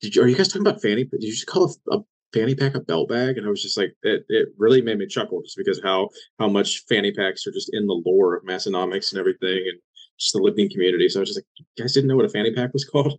did 0.00 0.14
you 0.14 0.22
are 0.22 0.28
you 0.28 0.36
guys 0.36 0.48
talking 0.48 0.66
about 0.66 0.80
fanny? 0.80 1.04
Did 1.04 1.22
you 1.22 1.32
just 1.32 1.46
call 1.46 1.74
a, 1.90 1.96
a 1.96 2.00
fanny 2.32 2.54
pack 2.54 2.74
a 2.74 2.80
belt 2.80 3.08
bag? 3.08 3.36
And 3.36 3.46
I 3.46 3.50
was 3.50 3.62
just 3.62 3.76
like, 3.76 3.94
it 4.02 4.24
it 4.28 4.48
really 4.56 4.82
made 4.82 4.98
me 4.98 5.06
chuckle 5.06 5.42
just 5.42 5.56
because 5.56 5.80
how 5.82 6.08
how 6.38 6.48
much 6.48 6.84
fanny 6.88 7.12
packs 7.12 7.46
are 7.46 7.52
just 7.52 7.70
in 7.72 7.86
the 7.86 8.02
lore 8.06 8.36
of 8.36 8.44
Massenomics 8.44 9.12
and 9.12 9.18
everything, 9.18 9.64
and 9.68 9.78
just 10.18 10.32
the 10.32 10.40
living 10.40 10.70
community. 10.70 11.08
So 11.08 11.20
I 11.20 11.22
was 11.22 11.30
just 11.30 11.38
like, 11.38 11.46
you 11.58 11.84
guys 11.84 11.92
didn't 11.92 12.08
know 12.08 12.16
what 12.16 12.24
a 12.24 12.30
fanny 12.30 12.54
pack 12.54 12.72
was 12.72 12.84
called? 12.90 13.18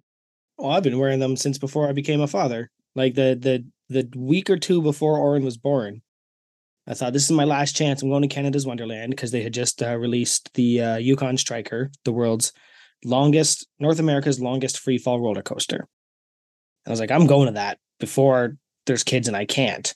Well, 0.57 0.71
I've 0.71 0.83
been 0.83 0.99
wearing 0.99 1.19
them 1.19 1.36
since 1.36 1.57
before 1.57 1.89
I 1.89 1.91
became 1.91 2.21
a 2.21 2.27
father. 2.27 2.71
Like 2.95 3.15
the 3.15 3.38
the 3.39 3.65
the 3.89 4.17
week 4.17 4.49
or 4.49 4.57
two 4.57 4.81
before 4.81 5.17
Oren 5.17 5.43
was 5.43 5.57
born. 5.57 6.01
I 6.88 6.93
thought 6.93 7.13
this 7.13 7.24
is 7.24 7.32
my 7.32 7.46
last 7.46 7.76
chance. 7.76 8.02
I'm 8.02 8.10
going 8.10 8.24
to 8.24 8.28
Canada's 8.28 8.65
Wonderland 8.65 9.12
because 9.12 9.32
they 9.32 9.41
had 9.41 9.54
just 9.54 9.82
uh, 9.82 9.98
released 9.98 10.54
the 10.54 10.82
uh, 10.82 10.98
Yukon 10.98 11.38
Striker, 11.38 11.91
the 12.04 12.12
world's 12.12 12.52
longest, 13.06 13.67
North 13.80 14.00
America's 14.00 14.39
longest 14.39 14.80
free 14.80 14.98
fall 14.98 15.19
roller 15.19 15.41
coaster. 15.41 15.78
And 15.78 15.88
I 16.88 16.89
was 16.91 17.00
like, 17.00 17.12
I'm 17.12 17.28
going 17.28 17.48
to 17.48 17.54
that 17.54 17.80
before 18.00 18.58
there's 18.86 19.04
kids 19.04 19.28
and 19.28 19.38
I 19.38 19.46
can't. 19.46 19.93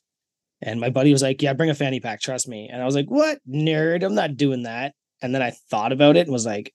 And 0.61 0.79
my 0.79 0.89
buddy 0.89 1.11
was 1.11 1.21
like, 1.21 1.41
Yeah, 1.41 1.53
bring 1.53 1.69
a 1.69 1.75
fanny 1.75 1.99
pack, 1.99 2.21
trust 2.21 2.47
me. 2.47 2.69
And 2.71 2.81
I 2.81 2.85
was 2.85 2.95
like, 2.95 3.07
What 3.07 3.39
nerd? 3.47 4.03
I'm 4.03 4.15
not 4.15 4.37
doing 4.37 4.63
that. 4.63 4.93
And 5.21 5.33
then 5.35 5.41
I 5.41 5.51
thought 5.69 5.91
about 5.91 6.15
it 6.17 6.21
and 6.21 6.31
was 6.31 6.45
like, 6.45 6.73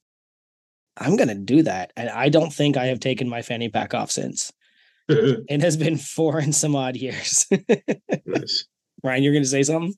I'm 0.96 1.16
gonna 1.16 1.34
do 1.34 1.62
that. 1.62 1.92
And 1.96 2.10
I 2.10 2.28
don't 2.28 2.52
think 2.52 2.76
I 2.76 2.86
have 2.86 3.00
taken 3.00 3.28
my 3.28 3.42
fanny 3.42 3.68
pack 3.68 3.94
off 3.94 4.10
since. 4.10 4.52
It 5.08 5.60
has 5.62 5.76
been 5.76 5.96
four 5.96 6.38
and 6.38 6.54
some 6.54 6.76
odd 6.76 6.96
years. 6.96 7.46
nice. 8.26 8.66
Ryan, 9.02 9.22
you're 9.22 9.32
gonna 9.32 9.44
say 9.44 9.62
something? 9.62 9.94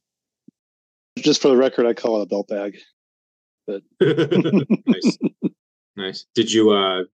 Just 1.18 1.42
for 1.42 1.48
the 1.48 1.56
record, 1.56 1.86
I 1.86 1.94
call 1.94 2.20
it 2.20 2.24
a 2.24 2.26
belt 2.26 2.48
bag. 2.48 2.76
nice, 4.86 5.18
nice. 5.96 6.26
Did 6.34 6.52
you 6.52 6.70
uh 6.70 7.04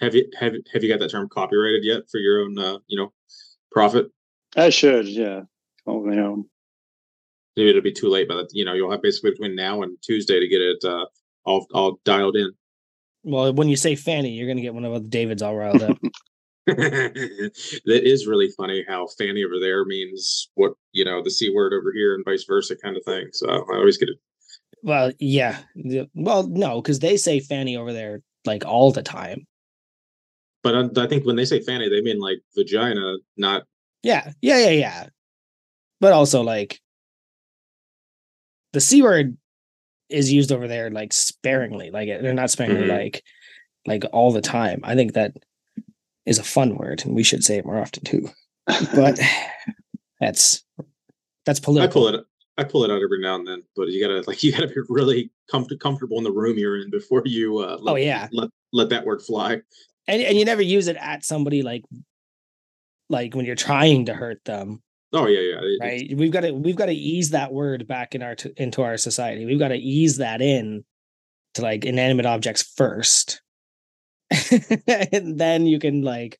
have 0.00 0.14
you 0.14 0.30
have 0.38 0.54
have 0.72 0.82
you 0.82 0.88
got 0.88 1.00
that 1.00 1.10
term 1.10 1.28
copyrighted 1.28 1.84
yet 1.84 2.02
for 2.10 2.18
your 2.18 2.42
own 2.42 2.58
uh 2.58 2.78
you 2.86 2.98
know 2.98 3.12
profit? 3.72 4.06
I 4.56 4.70
should, 4.70 5.06
yeah. 5.06 5.42
Oh, 5.86 6.04
you 6.08 6.16
know, 6.16 6.46
Maybe 7.58 7.70
it'll 7.70 7.82
be 7.82 7.92
too 7.92 8.08
late, 8.08 8.28
but 8.28 8.46
you 8.52 8.64
know 8.64 8.72
you'll 8.72 8.90
have 8.90 9.02
basically 9.02 9.32
between 9.32 9.56
now 9.56 9.82
and 9.82 9.98
Tuesday 10.00 10.38
to 10.38 10.46
get 10.46 10.60
it 10.60 10.84
uh 10.84 11.06
all 11.44 11.66
all 11.74 11.98
dialed 12.04 12.36
in. 12.36 12.52
Well, 13.24 13.52
when 13.52 13.68
you 13.68 13.76
say 13.76 13.96
fanny, 13.96 14.30
you're 14.30 14.46
gonna 14.46 14.60
get 14.60 14.74
one 14.74 14.84
of 14.84 14.92
the 14.92 15.00
Davids 15.00 15.42
all 15.42 15.56
riled 15.56 15.82
up. 15.82 15.98
that 17.86 18.02
is 18.04 18.26
really 18.26 18.50
funny 18.56 18.84
how 18.88 19.06
fanny 19.18 19.44
over 19.44 19.58
there 19.60 19.84
means 19.84 20.50
what 20.54 20.72
you 20.92 21.04
know 21.04 21.22
the 21.22 21.30
c 21.30 21.50
word 21.50 21.72
over 21.72 21.92
here 21.92 22.14
and 22.14 22.24
vice 22.24 22.44
versa 22.44 22.76
kind 22.76 22.96
of 22.96 23.04
thing. 23.04 23.28
So 23.32 23.48
I 23.48 23.76
always 23.76 23.96
get 23.98 24.08
it. 24.10 24.18
well, 24.82 25.12
yeah. 25.18 25.58
Well, 26.14 26.46
no, 26.46 26.80
because 26.80 26.98
they 27.00 27.16
say 27.16 27.40
fanny 27.40 27.76
over 27.76 27.92
there 27.92 28.20
like 28.44 28.64
all 28.64 28.92
the 28.92 29.02
time. 29.02 29.46
But 30.62 30.74
I, 30.74 31.04
I 31.04 31.06
think 31.06 31.24
when 31.24 31.36
they 31.36 31.44
say 31.44 31.60
fanny, 31.60 31.88
they 31.88 32.00
mean 32.00 32.18
like 32.18 32.38
vagina, 32.56 33.16
not 33.36 33.62
Yeah, 34.02 34.32
yeah, 34.40 34.58
yeah, 34.58 34.70
yeah. 34.70 35.06
But 36.00 36.12
also 36.12 36.42
like 36.42 36.80
the 38.72 38.80
C 38.80 39.02
word 39.02 39.36
is 40.08 40.32
used 40.32 40.52
over 40.52 40.68
there 40.68 40.90
like 40.90 41.12
sparingly. 41.12 41.90
Like 41.90 42.08
they're 42.08 42.34
not 42.34 42.50
sparingly 42.50 42.86
Mhm. 42.86 42.98
like 42.98 43.22
like 43.86 44.04
all 44.12 44.32
the 44.32 44.40
time. 44.40 44.80
I 44.84 44.94
think 44.94 45.14
that 45.14 45.32
is 46.28 46.38
a 46.38 46.44
fun 46.44 46.76
word 46.76 47.02
and 47.04 47.14
we 47.14 47.22
should 47.24 47.42
say 47.42 47.56
it 47.58 47.64
more 47.66 47.78
often 47.78 48.04
too. 48.04 48.28
but 48.94 49.18
that's 50.20 50.62
that's 51.46 51.60
political. 51.60 51.88
I 51.88 51.92
political. 51.92 51.92
pull 51.92 52.20
it. 52.20 52.24
I 52.58 52.64
pull 52.64 52.84
it 52.84 52.90
out 52.90 53.02
every 53.02 53.20
now 53.20 53.36
and 53.36 53.46
then, 53.46 53.62
but 53.76 53.88
you 53.88 54.00
gotta 54.06 54.22
like 54.28 54.42
you 54.42 54.52
gotta 54.52 54.68
be 54.68 54.74
really 54.88 55.30
comfort, 55.50 55.80
comfortable 55.80 56.18
in 56.18 56.24
the 56.24 56.32
room 56.32 56.58
you're 56.58 56.76
in 56.80 56.90
before 56.90 57.22
you. 57.24 57.58
Uh, 57.58 57.78
let, 57.80 57.92
Oh, 57.92 57.96
yeah. 57.96 58.28
let 58.32 58.50
let 58.72 58.88
that 58.90 59.06
word 59.06 59.22
fly. 59.22 59.60
and 60.06 60.22
and 60.22 60.36
you 60.38 60.44
never 60.44 60.62
use 60.62 60.88
it 60.88 60.96
at 60.96 61.24
somebody 61.24 61.62
like 61.62 61.84
like 63.08 63.34
when 63.34 63.46
you're 63.46 63.54
trying 63.54 64.06
to 64.06 64.14
hurt 64.14 64.44
them 64.44 64.82
Oh 65.14 65.26
yeah, 65.26 65.40
yeah. 65.40 65.60
It- 65.62 65.80
right 65.80 66.16
we've 66.18 66.30
got 66.32 66.40
to 66.42 66.52
we've 66.52 66.76
got 66.76 66.86
to 66.86 66.92
ease 66.92 67.30
that 67.30 67.52
word 67.52 67.86
back 67.88 68.14
in 68.14 68.22
our 68.22 68.34
t- 68.34 68.52
into 68.58 68.82
our 68.82 68.98
society 68.98 69.46
we've 69.46 69.58
got 69.58 69.68
to 69.68 69.76
ease 69.76 70.18
that 70.18 70.42
in 70.42 70.84
to 71.54 71.62
like 71.62 71.86
inanimate 71.86 72.26
objects 72.26 72.62
first 72.76 73.40
and 74.30 75.38
then 75.38 75.66
you 75.66 75.78
can 75.78 76.02
like 76.02 76.38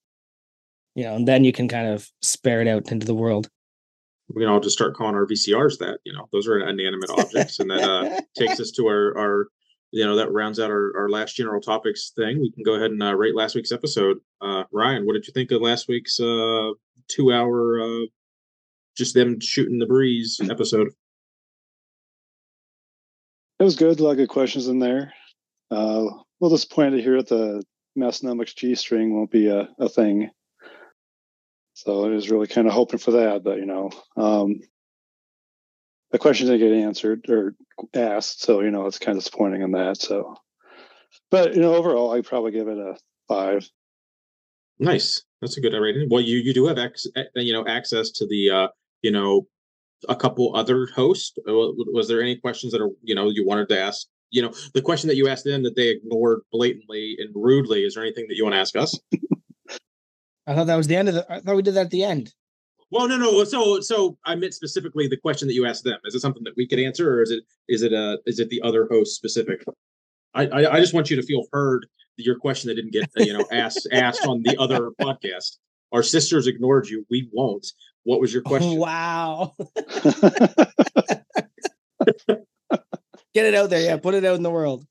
you 0.94 1.04
know 1.04 1.14
and 1.14 1.26
then 1.26 1.44
you 1.44 1.52
can 1.52 1.68
kind 1.68 1.88
of 1.88 2.10
spare 2.22 2.60
it 2.60 2.68
out 2.68 2.90
into 2.92 3.06
the 3.06 3.14
world 3.14 3.48
we 4.34 4.42
can 4.42 4.50
all 4.50 4.60
just 4.60 4.76
start 4.76 4.94
calling 4.94 5.14
our 5.14 5.26
VCRs 5.26 5.78
that. 5.78 6.00
You 6.04 6.12
know, 6.12 6.28
those 6.32 6.46
are 6.46 6.58
inanimate 6.58 7.10
objects, 7.10 7.60
and 7.60 7.70
that 7.70 7.82
uh, 7.82 8.20
takes 8.36 8.60
us 8.60 8.70
to 8.72 8.86
our 8.86 9.16
our. 9.18 9.48
You 9.90 10.04
know 10.04 10.16
that 10.16 10.30
rounds 10.30 10.60
out 10.60 10.70
our, 10.70 10.92
our 10.98 11.08
last 11.08 11.34
general 11.34 11.62
topics 11.62 12.10
thing. 12.14 12.40
We 12.40 12.52
can 12.52 12.62
go 12.62 12.74
ahead 12.74 12.90
and 12.90 13.02
uh, 13.02 13.14
rate 13.14 13.34
last 13.34 13.54
week's 13.54 13.72
episode. 13.72 14.18
Uh, 14.38 14.64
Ryan, 14.70 15.06
what 15.06 15.14
did 15.14 15.26
you 15.26 15.32
think 15.32 15.50
of 15.50 15.62
last 15.62 15.88
week's 15.88 16.20
uh, 16.20 16.72
two 17.08 17.32
hour 17.32 17.80
uh, 17.80 18.06
just 18.98 19.14
them 19.14 19.40
shooting 19.40 19.78
the 19.78 19.86
breeze 19.86 20.38
episode? 20.50 20.88
It 23.58 23.64
was 23.64 23.76
good. 23.76 23.98
A 23.98 24.02
lot 24.02 24.10
of 24.10 24.16
good 24.18 24.28
questions 24.28 24.68
in 24.68 24.78
there. 24.78 25.14
Uh, 25.72 26.04
a 26.04 26.24
little 26.38 26.54
disappointed 26.54 26.96
to 26.96 27.02
hear 27.02 27.16
that 27.16 27.28
the 27.28 27.64
Massenomics 27.98 28.54
G 28.54 28.74
string 28.74 29.14
won't 29.14 29.30
be 29.30 29.48
a, 29.48 29.68
a 29.78 29.88
thing. 29.88 30.30
So 31.74 32.04
I 32.04 32.08
was 32.08 32.30
really 32.30 32.46
kind 32.46 32.66
of 32.66 32.72
hoping 32.72 32.98
for 32.98 33.12
that, 33.12 33.44
but 33.44 33.58
you 33.58 33.66
know, 33.66 33.90
um, 34.16 34.60
the 36.10 36.18
question 36.18 36.46
didn't 36.46 36.60
get 36.60 36.76
answered 36.76 37.26
or 37.28 37.54
asked. 37.94 38.42
So, 38.42 38.60
you 38.60 38.70
know, 38.70 38.86
it's 38.86 38.98
kind 38.98 39.16
of 39.16 39.22
disappointing 39.22 39.62
on 39.62 39.72
that. 39.72 40.00
So, 40.00 40.36
but 41.30 41.54
you 41.54 41.60
know, 41.60 41.74
overall, 41.74 42.12
I'd 42.12 42.26
probably 42.26 42.52
give 42.52 42.68
it 42.68 42.78
a 42.78 42.96
five. 43.28 43.68
Nice. 44.78 45.22
That's 45.40 45.56
a 45.56 45.60
good 45.60 45.74
rating. 45.74 46.08
Well, 46.10 46.22
you 46.22 46.38
you 46.38 46.54
do 46.54 46.66
have 46.66 46.78
ac- 46.78 47.10
you 47.34 47.52
know 47.52 47.66
access 47.66 48.10
to 48.12 48.26
the 48.26 48.50
uh, 48.50 48.68
you 49.02 49.10
know 49.10 49.46
a 50.08 50.16
couple 50.16 50.56
other 50.56 50.86
hosts. 50.94 51.32
Uh, 51.38 51.52
Was 51.92 52.08
there 52.08 52.22
any 52.22 52.36
questions 52.36 52.72
that 52.72 52.80
are 52.80 52.90
you 53.02 53.14
know 53.14 53.30
you 53.30 53.46
wanted 53.46 53.68
to 53.68 53.80
ask? 53.80 54.06
You 54.30 54.42
know 54.42 54.52
the 54.74 54.82
question 54.82 55.08
that 55.08 55.16
you 55.16 55.28
asked 55.28 55.44
them 55.44 55.62
that 55.62 55.76
they 55.76 55.88
ignored 55.88 56.40
blatantly 56.52 57.16
and 57.18 57.30
rudely. 57.34 57.80
Is 57.80 57.94
there 57.94 58.04
anything 58.04 58.26
that 58.28 58.36
you 58.36 58.44
want 58.44 58.54
to 58.54 58.60
ask 58.60 58.76
us? 58.76 58.98
i 60.48 60.54
thought 60.54 60.66
that 60.66 60.76
was 60.76 60.86
the 60.86 60.96
end 60.96 61.08
of 61.08 61.14
the 61.14 61.26
i 61.30 61.40
thought 61.40 61.56
we 61.56 61.62
did 61.62 61.74
that 61.74 61.86
at 61.86 61.90
the 61.90 62.02
end 62.02 62.32
Well, 62.90 63.06
no, 63.06 63.18
no. 63.18 63.44
So, 63.44 63.80
so 63.80 64.16
I 64.24 64.34
meant 64.34 64.54
specifically 64.54 65.08
the 65.08 65.18
question 65.18 65.46
that 65.48 65.52
you 65.52 65.66
asked 65.66 65.84
them. 65.84 65.98
Is 66.04 66.14
it 66.14 66.20
something 66.20 66.42
that 66.44 66.54
we 66.56 66.66
could 66.66 66.78
answer, 66.78 67.06
or 67.12 67.22
is 67.22 67.30
it 67.30 67.44
is 67.68 67.82
it 67.82 67.92
uh 67.92 68.16
is 68.24 68.38
it 68.40 68.48
the 68.48 68.62
other 68.62 68.88
host 68.90 69.14
specific? 69.14 69.62
I 70.34 70.46
I, 70.46 70.74
I 70.76 70.80
just 70.80 70.94
want 70.94 71.10
you 71.10 71.16
to 71.16 71.22
feel 71.22 71.44
heard. 71.52 71.86
that 72.16 72.24
Your 72.24 72.38
question 72.38 72.68
that 72.68 72.76
didn't 72.76 72.92
get 72.92 73.10
uh, 73.20 73.24
you 73.24 73.34
know 73.36 73.44
asked 73.52 73.86
asked 73.92 74.26
on 74.26 74.42
the 74.42 74.56
other 74.58 74.92
podcast. 75.00 75.58
Our 75.92 76.02
sisters 76.02 76.46
ignored 76.46 76.88
you. 76.88 77.04
We 77.10 77.28
won't. 77.30 77.66
What 78.04 78.20
was 78.22 78.32
your 78.32 78.42
question? 78.42 78.78
wow 78.78 79.54
get 83.34 83.46
it 83.46 83.54
out 83.54 83.70
there 83.70 83.80
yeah 83.82 83.96
put 83.96 84.14
it 84.14 84.24
out 84.24 84.36
in 84.36 84.42
the 84.42 84.50
world 84.50 84.84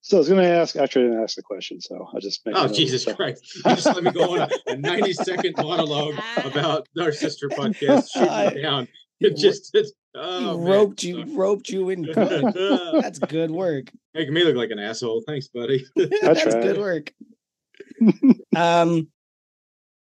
so 0.00 0.16
I 0.16 0.20
was 0.20 0.28
going 0.28 0.40
to 0.40 0.48
ask, 0.48 0.74
actually, 0.76 1.06
I 1.06 1.08
didn't 1.08 1.22
ask 1.24 1.34
the 1.36 1.42
question. 1.42 1.80
So 1.82 2.08
I'll 2.14 2.20
just 2.20 2.40
make 2.46 2.54
Oh 2.56 2.64
it. 2.64 2.72
Jesus 2.72 3.02
So- 3.02 3.14
Christ! 3.14 3.56
You 3.56 3.62
just 3.74 3.84
let 3.84 4.02
me 4.02 4.10
go 4.10 4.36
on 4.40 4.42
a, 4.42 4.48
a 4.72 4.76
ninety 4.76 5.12
second 5.12 5.54
monologue 5.58 6.14
about 6.44 6.86
our 6.98 7.12
sister 7.12 7.48
podcast 7.50 8.06
shooting 8.14 8.58
it 8.58 8.62
down. 8.62 8.88
It 9.20 9.36
just 9.36 9.70
it's, 9.74 9.92
oh, 10.14 10.56
he 10.58 10.64
roped 10.70 11.02
you 11.02 11.24
roped 11.36 11.68
you 11.68 11.90
in 11.90 12.04
good. 12.04 12.54
that's 13.02 13.18
good 13.18 13.50
work 13.50 13.90
Making 14.14 14.32
me 14.34 14.44
look 14.44 14.56
like 14.56 14.70
an 14.70 14.78
asshole. 14.78 15.24
Thanks, 15.26 15.48
buddy. 15.48 15.84
That's 16.22 16.42
tried. 16.44 16.62
good 16.62 16.78
work. 16.78 17.12
um, 18.56 19.08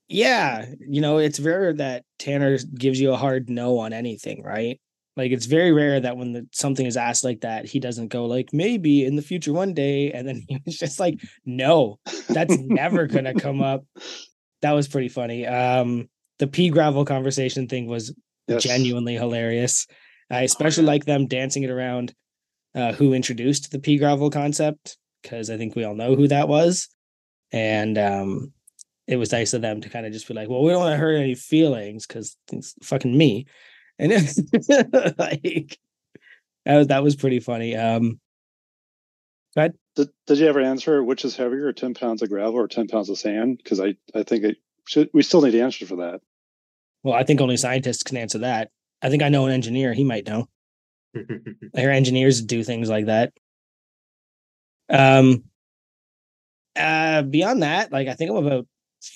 yeah, 0.09 0.67
you 0.81 1.03
know, 1.03 1.19
it's 1.19 1.39
rare 1.39 1.73
that 1.75 2.05
Tanner 2.19 2.59
gives 2.75 3.01
you 3.01 3.13
a 3.13 3.17
hard 3.17 3.49
no 3.49 3.79
on 3.79 3.93
anything, 3.93 4.43
right? 4.43 4.81
Like 5.17 5.31
it's 5.31 5.47
very 5.47 5.73
rare 5.73 6.01
that 6.01 6.17
when 6.17 6.33
the, 6.33 6.47
something 6.53 6.87
is 6.87 6.97
asked 6.97 7.25
like 7.25 7.43
that, 7.43 7.67
he 7.67 7.79
doesn't 7.79 8.09
go 8.09 8.27
like 8.27 8.53
maybe 8.53 9.05
in 9.05 9.17
the 9.17 9.23
future 9.23 9.53
one 9.53 9.75
day, 9.75 10.11
and 10.13 10.27
then 10.27 10.45
he 10.49 10.61
was 10.65 10.77
just 10.77 10.99
like, 10.99 11.21
no, 11.45 11.99
that's 12.29 12.59
never 12.59 13.07
gonna 13.07 13.35
come 13.35 13.63
up. 13.63 13.85
That 14.63 14.73
was 14.73 14.89
pretty 14.89 15.09
funny. 15.09 15.47
Um, 15.47 16.09
the 16.39 16.47
pea 16.47 16.71
gravel 16.71 17.05
conversation 17.05 17.69
thing 17.69 17.87
was 17.87 18.13
Yes. 18.47 18.63
genuinely 18.63 19.15
hilarious. 19.15 19.87
I 20.31 20.43
especially 20.43 20.85
yeah. 20.85 20.91
like 20.91 21.05
them 21.05 21.27
dancing 21.27 21.63
it 21.63 21.71
around 21.71 22.15
uh, 22.75 22.93
who 22.93 23.13
introduced 23.13 23.71
the 23.71 23.79
pea 23.79 23.99
gravel 23.99 24.31
concept 24.31 24.99
because 25.23 25.51
I 25.51 25.57
think 25.57 25.75
we 25.75 25.85
all 25.85 25.95
know 25.95 26.15
who 26.15 26.29
that 26.29 26.49
was. 26.49 26.89
And 27.53 27.97
um, 27.99 28.53
it 29.07 29.17
was 29.17 29.33
nice 29.33 29.55
of 29.55 29.63
them 29.63 29.81
to 29.81 29.89
kind 29.89 30.07
of 30.07 30.13
just 30.13 30.29
be 30.29 30.35
like, 30.35 30.49
well, 30.49 30.63
we 30.63 30.71
don't 30.71 30.81
want 30.81 30.93
to 30.93 30.99
hurt 30.99 31.15
any 31.17 31.35
feelings 31.35 32.07
because 32.07 32.37
it's 32.53 32.75
fucking 32.83 33.17
me. 33.17 33.47
And 33.99 34.13
it's 34.13 34.39
like, 35.19 35.79
that 36.65 36.77
was, 36.77 36.87
that 36.89 37.05
was 37.05 37.17
pretty 37.17 37.41
funny. 37.41 37.77
Um, 37.77 38.21
Did, 39.97 40.09
did 40.27 40.39
you 40.39 40.47
ever 40.49 40.61
answer 40.61 41.03
which 41.05 41.25
is 41.25 41.37
heavier, 41.37 41.73
10 41.73 41.95
pounds 41.95 42.21
of 42.23 42.29
gravel 42.29 42.57
or 42.57 42.67
10 42.67 42.89
pounds 42.89 43.09
of 43.09 43.19
sand? 43.19 43.59
Because 43.59 43.79
I, 43.81 43.95
I 44.15 44.25
think 44.25 44.43
it 44.45 44.57
should, 44.89 45.09
we 45.15 45.23
still 45.23 45.43
need 45.43 45.55
answers 45.55 45.89
for 45.89 45.97
that. 45.97 46.21
well, 47.05 47.15
I 47.15 47.23
think 47.23 47.41
only 47.41 47.57
scientists 47.57 48.03
can 48.03 48.17
answer 48.17 48.39
that. 48.39 48.71
I 49.03 49.11
think 49.11 49.23
I 49.23 49.29
know 49.29 49.47
an 49.47 49.53
engineer. 49.53 49.93
He 49.93 50.03
might 50.05 50.27
know. 50.27 50.49
I 51.17 51.81
hear 51.81 51.91
engineers 51.91 52.43
do 52.43 52.65
things 52.65 52.89
like 52.91 53.07
that. 53.07 53.33
Um 54.89 55.45
uh 56.77 57.23
beyond 57.23 57.63
that, 57.63 57.93
like 57.93 58.09
I 58.09 58.15
think 58.15 58.31
I'm 58.31 58.45
about 58.45 58.67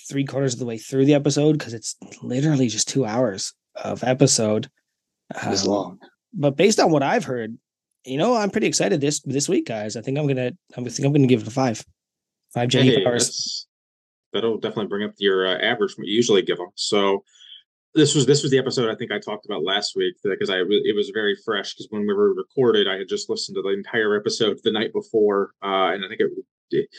three 0.09 0.23
quarters 0.23 0.53
of 0.53 0.59
the 0.59 0.65
way 0.65 0.77
through 0.77 1.05
the 1.05 1.13
episode 1.15 1.53
because 1.57 1.73
it's 1.73 1.95
literally 2.21 2.69
just 2.69 2.87
two 2.87 3.05
hours 3.05 3.53
of 3.83 4.03
episode. 4.03 4.69
It's 5.35 5.63
Um, 5.65 5.69
long. 5.71 5.99
But 6.33 6.55
based 6.57 6.79
on 6.79 6.91
what 6.91 7.03
I've 7.03 7.25
heard, 7.25 7.57
you 8.05 8.17
know, 8.17 8.35
I'm 8.35 8.49
pretty 8.49 8.67
excited 8.67 9.01
this 9.01 9.19
this 9.21 9.49
week, 9.49 9.65
guys. 9.67 9.95
I 9.95 10.01
think 10.01 10.17
I'm 10.17 10.27
gonna 10.27 10.51
I 10.77 10.81
think 10.83 11.05
I'm 11.05 11.13
gonna 11.13 11.27
give 11.27 11.41
it 11.41 11.47
a 11.47 11.51
five. 11.51 11.83
Five 12.53 12.69
Jenny 12.69 12.89
Hey, 12.95 13.03
powers. 13.03 13.67
that'll 14.33 14.57
definitely 14.57 14.87
bring 14.87 15.07
up 15.07 15.13
your 15.17 15.45
uh, 15.45 15.57
average 15.59 15.93
from 15.93 16.03
what 16.03 16.07
you 16.07 16.15
usually 16.15 16.41
give 16.41 16.57
them. 16.57 16.69
So 16.75 17.23
this 17.95 18.15
was 18.15 18.25
this 18.25 18.41
was 18.43 18.51
the 18.51 18.57
episode 18.57 18.89
I 18.89 18.95
think 18.95 19.11
I 19.11 19.19
talked 19.19 19.45
about 19.45 19.63
last 19.63 19.95
week 19.95 20.15
because 20.23 20.49
I 20.49 20.57
it 20.59 20.95
was 20.95 21.11
very 21.13 21.35
fresh 21.45 21.73
because 21.73 21.87
when 21.89 22.03
we 22.07 22.13
were 22.13 22.33
recorded 22.33 22.87
I 22.87 22.97
had 22.97 23.07
just 23.09 23.29
listened 23.29 23.55
to 23.55 23.61
the 23.63 23.69
entire 23.69 24.15
episode 24.15 24.57
the 24.63 24.71
night 24.71 24.93
before 24.93 25.51
uh, 25.63 25.93
and 25.93 26.05
I 26.05 26.07
think 26.07 26.21
it, 26.21 26.29
it 26.71 26.89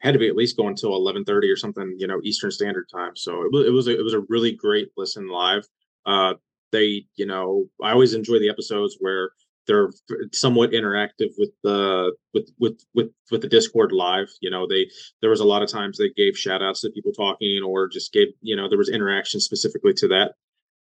had 0.00 0.12
to 0.12 0.18
be 0.18 0.26
at 0.28 0.34
least 0.36 0.56
going 0.56 0.70
until 0.70 0.94
eleven 0.96 1.24
thirty 1.24 1.48
or 1.48 1.56
something 1.56 1.94
you 1.98 2.06
know 2.08 2.20
Eastern 2.24 2.50
Standard 2.50 2.88
Time. 2.92 3.14
So 3.16 3.42
it 3.44 3.52
was 3.52 3.66
it 3.66 3.70
was 3.72 3.86
a, 3.88 3.98
it 3.98 4.02
was 4.02 4.14
a 4.14 4.22
really 4.28 4.52
great 4.52 4.88
listen 4.96 5.28
live. 5.28 5.64
Uh, 6.10 6.34
they 6.72 7.04
you 7.16 7.26
know 7.26 7.66
I 7.82 7.92
always 7.92 8.14
enjoy 8.14 8.38
the 8.38 8.50
episodes 8.50 8.96
where 9.00 9.30
they're 9.66 9.90
somewhat 10.32 10.70
interactive 10.72 11.30
with 11.38 11.50
the 11.62 12.12
with 12.34 12.50
with 12.58 12.80
with 12.94 13.10
with 13.30 13.42
the 13.42 13.48
discord 13.48 13.92
live 13.92 14.28
you 14.40 14.50
know 14.50 14.66
they 14.66 14.88
there 15.20 15.30
was 15.30 15.40
a 15.40 15.44
lot 15.44 15.62
of 15.62 15.70
times 15.70 15.98
they 15.98 16.10
gave 16.16 16.36
shout 16.36 16.62
outs 16.62 16.80
to 16.80 16.90
people 16.90 17.12
talking 17.12 17.62
or 17.64 17.88
just 17.88 18.12
gave 18.12 18.28
you 18.40 18.56
know 18.56 18.68
there 18.68 18.78
was 18.78 18.88
interaction 18.88 19.40
specifically 19.40 19.92
to 19.94 20.08
that. 20.08 20.32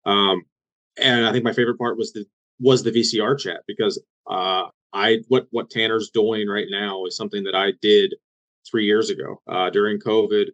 Um 0.10 0.44
and 0.98 1.26
i 1.26 1.32
think 1.32 1.44
my 1.44 1.54
favorite 1.54 1.78
part 1.78 1.98
was 1.98 2.12
the 2.14 2.26
was 2.60 2.84
the 2.84 2.92
vcr 2.92 3.38
chat 3.38 3.62
because 3.68 4.02
uh 4.30 4.64
i 4.94 5.18
what 5.28 5.48
what 5.52 5.70
tanner's 5.70 6.10
doing 6.10 6.48
right 6.48 6.68
now 6.70 7.06
is 7.06 7.16
something 7.16 7.44
that 7.44 7.56
i 7.56 7.72
did 7.82 8.16
three 8.70 8.86
years 8.86 9.10
ago 9.10 9.42
uh 9.48 9.70
during 9.70 10.00
covid 10.00 10.48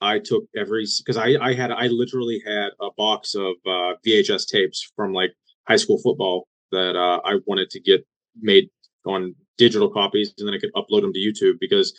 i 0.00 0.18
took 0.18 0.44
every 0.56 0.86
because 0.98 1.16
i 1.16 1.36
i 1.40 1.52
had 1.52 1.70
i 1.70 1.86
literally 1.86 2.42
had 2.46 2.70
a 2.80 2.90
box 2.96 3.34
of 3.34 3.54
uh 3.66 3.94
vhs 4.06 4.46
tapes 4.46 4.90
from 4.96 5.12
like 5.12 5.32
high 5.66 5.76
school 5.76 5.98
football 5.98 6.46
that 6.72 6.96
uh 6.96 7.20
i 7.24 7.38
wanted 7.46 7.70
to 7.70 7.80
get 7.80 8.06
made 8.40 8.68
on 9.06 9.34
digital 9.58 9.90
copies 9.90 10.32
and 10.38 10.46
then 10.46 10.54
I 10.54 10.58
could 10.58 10.72
upload 10.74 11.02
them 11.02 11.12
to 11.12 11.18
YouTube 11.18 11.58
because 11.60 11.92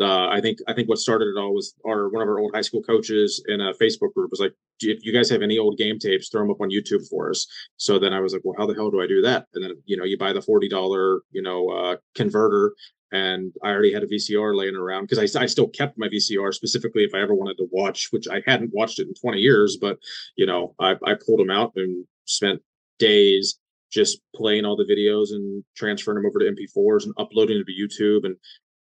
uh, 0.00 0.28
I 0.28 0.40
think 0.40 0.58
I 0.66 0.74
think 0.74 0.88
what 0.88 0.98
started 0.98 1.28
it 1.28 1.38
all 1.38 1.54
was 1.54 1.74
our 1.86 2.10
one 2.10 2.20
of 2.20 2.28
our 2.28 2.40
old 2.40 2.52
high 2.54 2.60
school 2.60 2.82
coaches 2.82 3.42
in 3.48 3.60
a 3.60 3.72
Facebook 3.74 4.12
group 4.14 4.30
was 4.30 4.40
like, 4.40 4.52
if 4.80 5.04
you 5.04 5.12
guys 5.12 5.30
have 5.30 5.40
any 5.40 5.56
old 5.56 5.78
game 5.78 5.98
tapes, 5.98 6.28
throw 6.28 6.42
them 6.42 6.50
up 6.50 6.60
on 6.60 6.70
YouTube 6.70 7.08
for 7.08 7.30
us. 7.30 7.46
So 7.76 7.98
then 7.98 8.12
I 8.12 8.20
was 8.20 8.32
like, 8.32 8.42
well, 8.44 8.56
how 8.58 8.66
the 8.66 8.74
hell 8.74 8.90
do 8.90 9.00
I 9.00 9.06
do 9.06 9.22
that? 9.22 9.46
And 9.54 9.64
then 9.64 9.72
you 9.86 9.96
know, 9.96 10.04
you 10.04 10.18
buy 10.18 10.32
the 10.32 10.42
forty 10.42 10.68
dollar 10.68 11.22
you 11.30 11.40
know 11.40 11.70
uh, 11.70 11.96
converter, 12.14 12.74
and 13.12 13.52
I 13.62 13.68
already 13.68 13.92
had 13.92 14.02
a 14.02 14.06
VCR 14.06 14.56
laying 14.56 14.76
around 14.76 15.08
because 15.08 15.36
I, 15.36 15.42
I 15.42 15.46
still 15.46 15.68
kept 15.68 15.98
my 15.98 16.08
VCR 16.08 16.52
specifically 16.52 17.04
if 17.04 17.14
I 17.14 17.20
ever 17.20 17.34
wanted 17.34 17.56
to 17.58 17.68
watch, 17.70 18.08
which 18.10 18.28
I 18.28 18.42
hadn't 18.46 18.74
watched 18.74 18.98
it 18.98 19.08
in 19.08 19.14
twenty 19.14 19.40
years, 19.40 19.76
but 19.80 19.98
you 20.36 20.46
know, 20.46 20.74
I, 20.78 20.96
I 21.04 21.14
pulled 21.14 21.40
them 21.40 21.50
out 21.50 21.72
and 21.76 22.04
spent 22.26 22.60
days 22.98 23.58
just 23.92 24.20
playing 24.34 24.64
all 24.64 24.76
the 24.76 24.84
videos 24.84 25.30
and 25.30 25.62
transferring 25.76 26.16
them 26.16 26.26
over 26.26 26.40
to 26.40 26.46
MP4s 26.46 27.04
and 27.04 27.14
uploading 27.16 27.58
them 27.58 27.66
to 27.66 27.72
YouTube 27.72 28.24
and 28.24 28.36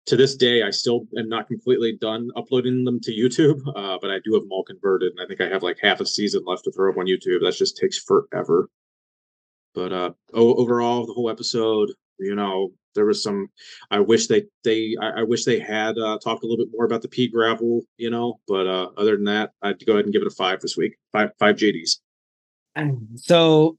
to 0.09 0.17
this 0.17 0.35
day, 0.35 0.63
I 0.63 0.71
still 0.71 1.05
am 1.17 1.29
not 1.29 1.47
completely 1.47 1.95
done 1.95 2.31
uploading 2.35 2.83
them 2.83 2.99
to 3.01 3.11
YouTube, 3.11 3.61
uh, 3.75 3.99
but 4.01 4.09
I 4.09 4.17
do 4.25 4.33
have 4.33 4.41
them 4.41 4.51
all 4.51 4.63
converted, 4.63 5.11
and 5.11 5.21
I 5.21 5.27
think 5.27 5.39
I 5.39 5.47
have 5.47 5.63
like 5.63 5.77
half 5.81 6.01
a 6.01 6.05
season 6.05 6.43
left 6.45 6.63
to 6.63 6.71
throw 6.71 6.91
up 6.91 6.97
on 6.97 7.05
YouTube. 7.05 7.41
That 7.41 7.55
just 7.55 7.77
takes 7.77 7.99
forever. 7.99 8.69
But 9.75 9.93
uh, 9.93 10.11
overall, 10.33 11.05
the 11.05 11.13
whole 11.13 11.29
episode, 11.29 11.91
you 12.19 12.35
know, 12.35 12.71
there 12.95 13.05
was 13.05 13.23
some. 13.23 13.47
I 13.91 13.99
wish 13.99 14.27
they 14.27 14.43
they 14.63 14.95
I, 15.01 15.21
I 15.21 15.23
wish 15.23 15.45
they 15.45 15.59
had 15.59 15.97
uh, 15.97 16.17
talked 16.23 16.43
a 16.43 16.47
little 16.47 16.65
bit 16.65 16.73
more 16.73 16.85
about 16.85 17.01
the 17.01 17.07
pea 17.07 17.27
gravel, 17.27 17.81
you 17.97 18.09
know. 18.09 18.39
But 18.47 18.67
uh, 18.67 18.89
other 18.97 19.15
than 19.15 19.25
that, 19.25 19.51
I'd 19.61 19.85
go 19.85 19.93
ahead 19.93 20.05
and 20.05 20.13
give 20.13 20.21
it 20.21 20.27
a 20.27 20.31
five 20.31 20.61
this 20.61 20.77
week. 20.77 20.97
Five 21.11 21.31
five 21.39 21.55
JDs. 21.55 21.99
So, 23.15 23.77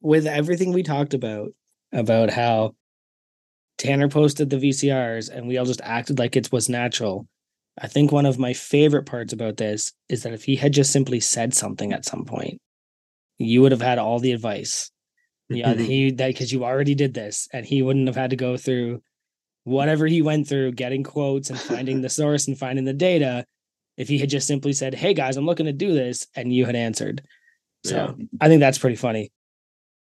with 0.00 0.26
everything 0.26 0.72
we 0.72 0.82
talked 0.82 1.14
about 1.14 1.50
about 1.92 2.30
how 2.30 2.74
Tanner 3.78 4.08
posted 4.08 4.50
the 4.50 4.56
VCRs 4.56 5.30
and 5.30 5.46
we 5.46 5.56
all 5.56 5.64
just 5.64 5.80
acted 5.82 6.18
like 6.18 6.36
it 6.36 6.52
was 6.52 6.68
natural. 6.68 7.26
I 7.80 7.88
think 7.88 8.12
one 8.12 8.26
of 8.26 8.38
my 8.38 8.52
favorite 8.52 9.04
parts 9.04 9.32
about 9.32 9.56
this 9.56 9.92
is 10.08 10.22
that 10.22 10.32
if 10.32 10.44
he 10.44 10.56
had 10.56 10.72
just 10.72 10.92
simply 10.92 11.18
said 11.20 11.54
something 11.54 11.92
at 11.92 12.04
some 12.04 12.24
point, 12.24 12.60
you 13.38 13.62
would 13.62 13.72
have 13.72 13.82
had 13.82 13.98
all 13.98 14.20
the 14.20 14.32
advice. 14.32 14.90
Yeah, 15.48 15.74
he 15.74 16.10
that 16.12 16.28
because 16.28 16.52
you 16.52 16.64
already 16.64 16.94
did 16.94 17.14
this, 17.14 17.48
and 17.52 17.64
he 17.64 17.82
wouldn't 17.82 18.06
have 18.06 18.16
had 18.16 18.30
to 18.30 18.36
go 18.36 18.56
through 18.56 19.02
whatever 19.64 20.06
he 20.06 20.22
went 20.22 20.48
through, 20.48 20.72
getting 20.72 21.02
quotes 21.02 21.50
and 21.50 21.58
finding 21.58 22.00
the 22.00 22.08
source 22.20 22.48
and 22.48 22.58
finding 22.58 22.84
the 22.84 22.92
data. 22.92 23.44
If 23.96 24.08
he 24.08 24.18
had 24.18 24.30
just 24.30 24.48
simply 24.48 24.72
said, 24.72 24.94
"Hey 24.94 25.14
guys, 25.14 25.36
I'm 25.36 25.46
looking 25.46 25.66
to 25.66 25.72
do 25.72 25.94
this," 25.94 26.26
and 26.34 26.52
you 26.52 26.66
had 26.66 26.76
answered, 26.76 27.22
so 27.84 28.16
yeah. 28.18 28.24
I 28.40 28.48
think 28.48 28.60
that's 28.60 28.78
pretty 28.78 28.96
funny 28.96 29.30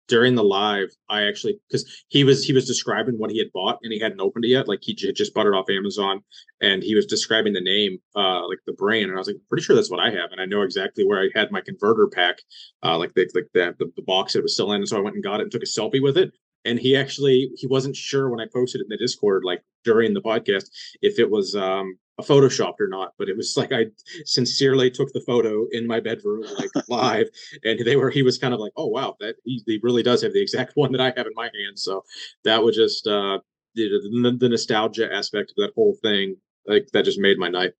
during 0.08 0.34
the 0.34 0.44
live, 0.44 0.88
I 1.08 1.24
actually 1.24 1.58
because 1.68 2.04
he 2.08 2.24
was 2.24 2.44
he 2.44 2.52
was 2.52 2.66
describing 2.66 3.18
what 3.18 3.30
he 3.30 3.38
had 3.38 3.52
bought 3.52 3.78
and 3.82 3.92
he 3.92 3.98
hadn't 3.98 4.20
opened 4.20 4.44
it 4.44 4.48
yet. 4.48 4.68
Like 4.68 4.80
he 4.82 4.94
j- 4.94 5.12
just 5.12 5.34
bought 5.34 5.46
it 5.46 5.54
off 5.54 5.70
Amazon 5.70 6.22
and 6.60 6.82
he 6.82 6.94
was 6.94 7.06
describing 7.06 7.52
the 7.52 7.60
name, 7.60 7.98
uh, 8.14 8.46
like 8.48 8.58
the 8.66 8.72
brand, 8.72 9.06
and 9.06 9.14
I 9.14 9.18
was 9.18 9.26
like, 9.26 9.36
pretty 9.48 9.64
sure 9.64 9.74
that's 9.74 9.90
what 9.90 10.00
I 10.00 10.10
have, 10.10 10.32
and 10.32 10.40
I 10.40 10.46
know 10.46 10.62
exactly 10.62 11.04
where 11.04 11.20
I 11.20 11.28
had 11.34 11.50
my 11.50 11.60
converter 11.60 12.08
pack, 12.08 12.38
uh, 12.82 12.98
like 12.98 13.14
the 13.14 13.28
like 13.34 13.48
the, 13.52 13.74
the 13.78 13.92
the 13.96 14.02
box 14.02 14.34
it 14.36 14.42
was 14.42 14.54
still 14.54 14.72
in. 14.72 14.80
And 14.80 14.88
so 14.88 14.96
I 14.96 15.00
went 15.00 15.16
and 15.16 15.24
got 15.24 15.40
it 15.40 15.44
and 15.44 15.52
took 15.52 15.62
a 15.62 15.66
selfie 15.66 16.02
with 16.02 16.16
it. 16.16 16.32
And 16.64 16.78
he 16.78 16.96
actually 16.96 17.50
he 17.56 17.66
wasn't 17.66 17.96
sure 17.96 18.28
when 18.28 18.40
I 18.40 18.46
posted 18.52 18.80
it 18.80 18.84
in 18.84 18.90
the 18.90 18.96
Discord, 18.96 19.44
like 19.44 19.62
during 19.84 20.14
the 20.14 20.22
podcast, 20.22 20.68
if 21.02 21.18
it 21.18 21.30
was 21.30 21.54
um 21.54 21.98
photoshopped 22.22 22.80
or 22.80 22.88
not, 22.88 23.12
but 23.18 23.28
it 23.28 23.36
was 23.36 23.56
like 23.56 23.72
I 23.72 23.86
sincerely 24.24 24.90
took 24.90 25.12
the 25.12 25.20
photo 25.20 25.66
in 25.70 25.86
my 25.86 26.00
bedroom, 26.00 26.44
like 26.58 26.70
live, 26.88 27.28
and 27.64 27.80
they 27.80 27.96
were 27.96 28.10
he 28.10 28.22
was 28.22 28.38
kind 28.38 28.54
of 28.54 28.60
like, 28.60 28.72
oh 28.76 28.86
wow, 28.86 29.16
that 29.20 29.36
he, 29.44 29.62
he, 29.66 29.78
really 29.82 30.02
does 30.02 30.22
have 30.22 30.32
the 30.32 30.40
exact 30.40 30.72
one 30.76 30.92
that 30.92 31.00
I 31.00 31.12
have 31.16 31.26
in 31.26 31.32
my 31.34 31.44
hand. 31.44 31.78
So 31.78 32.04
that 32.44 32.62
was 32.62 32.74
just 32.74 33.06
uh 33.06 33.38
the, 33.74 34.36
the 34.38 34.48
nostalgia 34.48 35.12
aspect 35.12 35.50
of 35.50 35.56
that 35.56 35.72
whole 35.74 35.96
thing, 36.02 36.36
like 36.66 36.88
that 36.92 37.04
just 37.04 37.18
made 37.18 37.38
my 37.38 37.48
night. 37.48 37.72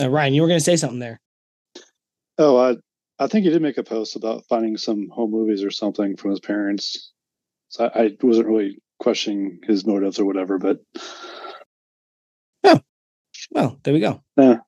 Uh, 0.00 0.08
Ryan, 0.08 0.34
you 0.34 0.42
were 0.42 0.48
going 0.48 0.60
to 0.60 0.64
say 0.64 0.76
something 0.76 1.00
there. 1.00 1.20
Oh, 2.38 2.56
I 2.56 2.76
I 3.18 3.26
think 3.26 3.44
he 3.44 3.50
did 3.50 3.62
make 3.62 3.78
a 3.78 3.82
post 3.82 4.14
about 4.14 4.44
finding 4.48 4.76
some 4.76 5.08
home 5.08 5.32
movies 5.32 5.64
or 5.64 5.72
something 5.72 6.16
from 6.16 6.30
his 6.30 6.40
parents. 6.40 7.12
So 7.68 7.90
I, 7.92 8.02
I 8.02 8.16
wasn't 8.22 8.46
really 8.46 8.80
questioning 9.00 9.58
his 9.64 9.84
motives 9.84 10.20
or 10.20 10.24
whatever, 10.24 10.58
but 10.58 10.78
well, 13.50 13.78
there 13.82 13.94
we 13.94 14.00
go. 14.00 14.22
Yeah. 14.36 14.58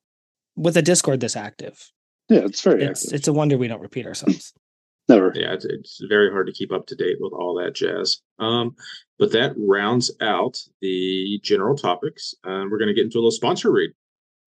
With 0.55 0.77
a 0.77 0.81
Discord 0.81 1.19
this 1.19 1.35
active. 1.35 1.91
Yeah, 2.29 2.45
it's 2.45 2.61
very 2.61 2.83
it's, 2.83 3.05
active. 3.05 3.15
It's 3.15 3.27
a 3.27 3.33
wonder 3.33 3.57
we 3.57 3.67
don't 3.67 3.81
repeat 3.81 4.05
ourselves. 4.05 4.53
Never. 5.09 5.33
Yeah, 5.35 5.53
it's, 5.53 5.65
it's, 5.65 6.01
very 6.07 6.31
hard 6.31 6.47
to 6.47 6.53
keep 6.53 6.71
up 6.71 6.85
to 6.87 6.95
date 6.95 7.17
with 7.19 7.33
all 7.33 7.55
that 7.55 7.75
jazz. 7.75 8.21
Um, 8.39 8.75
but 9.19 9.31
that 9.33 9.53
rounds 9.57 10.11
out 10.21 10.57
the 10.81 11.39
general 11.43 11.75
topics. 11.75 12.33
And 12.43 12.53
uh, 12.53 12.67
we're 12.69 12.77
going 12.77 12.87
to 12.87 12.93
get 12.93 13.05
into 13.05 13.17
a 13.17 13.19
little 13.19 13.31
sponsor 13.31 13.71
read. 13.71 13.91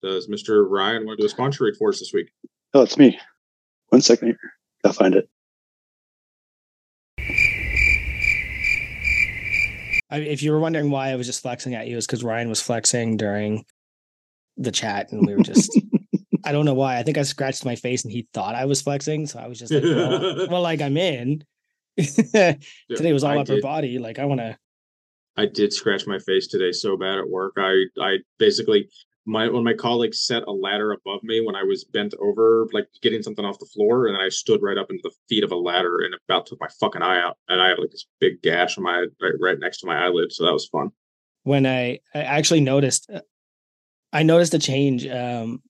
Does 0.01 0.27
Mr. 0.27 0.65
Ryan 0.67 1.05
want 1.05 1.19
to 1.19 1.23
do 1.23 1.27
a 1.27 1.29
sponsor 1.29 1.65
read 1.65 1.75
for 1.77 1.89
us 1.89 1.99
this 1.99 2.13
week? 2.13 2.31
Oh, 2.73 2.81
it's 2.81 2.97
me. 2.97 3.19
One 3.89 4.01
second 4.01 4.29
here. 4.29 4.39
I'll 4.83 4.93
find 4.93 5.15
it. 5.15 5.29
I, 10.09 10.19
if 10.19 10.43
you 10.43 10.51
were 10.51 10.59
wondering 10.59 10.89
why 10.89 11.09
I 11.09 11.15
was 11.15 11.27
just 11.27 11.41
flexing 11.41 11.75
at 11.75 11.87
you, 11.87 11.97
is 11.97 12.05
because 12.05 12.23
Ryan 12.23 12.49
was 12.49 12.61
flexing 12.61 13.17
during 13.17 13.65
the 14.57 14.71
chat 14.71 15.11
and 15.11 15.25
we 15.25 15.35
were 15.35 15.43
just 15.43 15.77
I 16.45 16.51
don't 16.51 16.65
know 16.65 16.75
why. 16.75 16.97
I 16.97 17.03
think 17.03 17.17
I 17.17 17.23
scratched 17.23 17.65
my 17.65 17.75
face 17.75 18.03
and 18.03 18.11
he 18.11 18.27
thought 18.33 18.53
I 18.53 18.65
was 18.65 18.81
flexing. 18.81 19.25
So 19.25 19.39
I 19.39 19.47
was 19.47 19.57
just 19.57 19.73
like, 19.73 19.83
well, 19.83 20.47
well 20.49 20.61
like 20.61 20.81
I'm 20.81 20.95
in. 20.95 21.43
today 21.97 23.13
was 23.13 23.23
all 23.23 23.31
I 23.31 23.37
upper 23.37 23.55
did. 23.55 23.63
body. 23.63 23.97
Like 23.97 24.19
I 24.19 24.25
want 24.25 24.41
to. 24.41 24.57
I 25.37 25.47
did 25.47 25.73
scratch 25.73 26.05
my 26.07 26.19
face 26.19 26.47
today 26.47 26.71
so 26.71 26.97
bad 26.97 27.17
at 27.17 27.27
work. 27.27 27.53
I 27.57 27.85
I 27.99 28.17
basically 28.37 28.89
my 29.25 29.49
when 29.49 29.63
my 29.63 29.73
colleagues 29.73 30.21
set 30.21 30.43
a 30.43 30.51
ladder 30.51 30.91
above 30.91 31.23
me 31.23 31.41
when 31.41 31.55
I 31.55 31.63
was 31.63 31.83
bent 31.83 32.13
over, 32.21 32.67
like 32.71 32.87
getting 33.01 33.23
something 33.23 33.43
off 33.43 33.59
the 33.59 33.65
floor, 33.65 34.07
and 34.07 34.15
I 34.15 34.29
stood 34.29 34.61
right 34.61 34.77
up 34.77 34.91
into 34.91 35.01
the 35.03 35.15
feet 35.27 35.43
of 35.43 35.51
a 35.51 35.57
ladder 35.57 35.99
and 36.01 36.13
about 36.27 36.45
took 36.45 36.61
my 36.61 36.69
fucking 36.79 37.01
eye 37.01 37.19
out, 37.19 37.37
and 37.49 37.59
I 37.59 37.69
had 37.69 37.79
like 37.79 37.91
this 37.91 38.05
big 38.19 38.41
gash 38.43 38.77
on 38.77 38.83
my 38.83 39.07
right, 39.21 39.33
right 39.39 39.59
next 39.59 39.79
to 39.79 39.87
my 39.87 40.05
eyelid. 40.05 40.31
So 40.31 40.45
that 40.45 40.53
was 40.53 40.67
fun. 40.67 40.91
When 41.43 41.65
I 41.65 41.99
I 42.13 42.19
actually 42.19 42.61
noticed 42.61 43.09
uh, 43.11 43.21
I 44.15 44.23
noticed 44.23 44.53
a 44.53 44.59
change 44.59 45.05
um, 45.05 45.61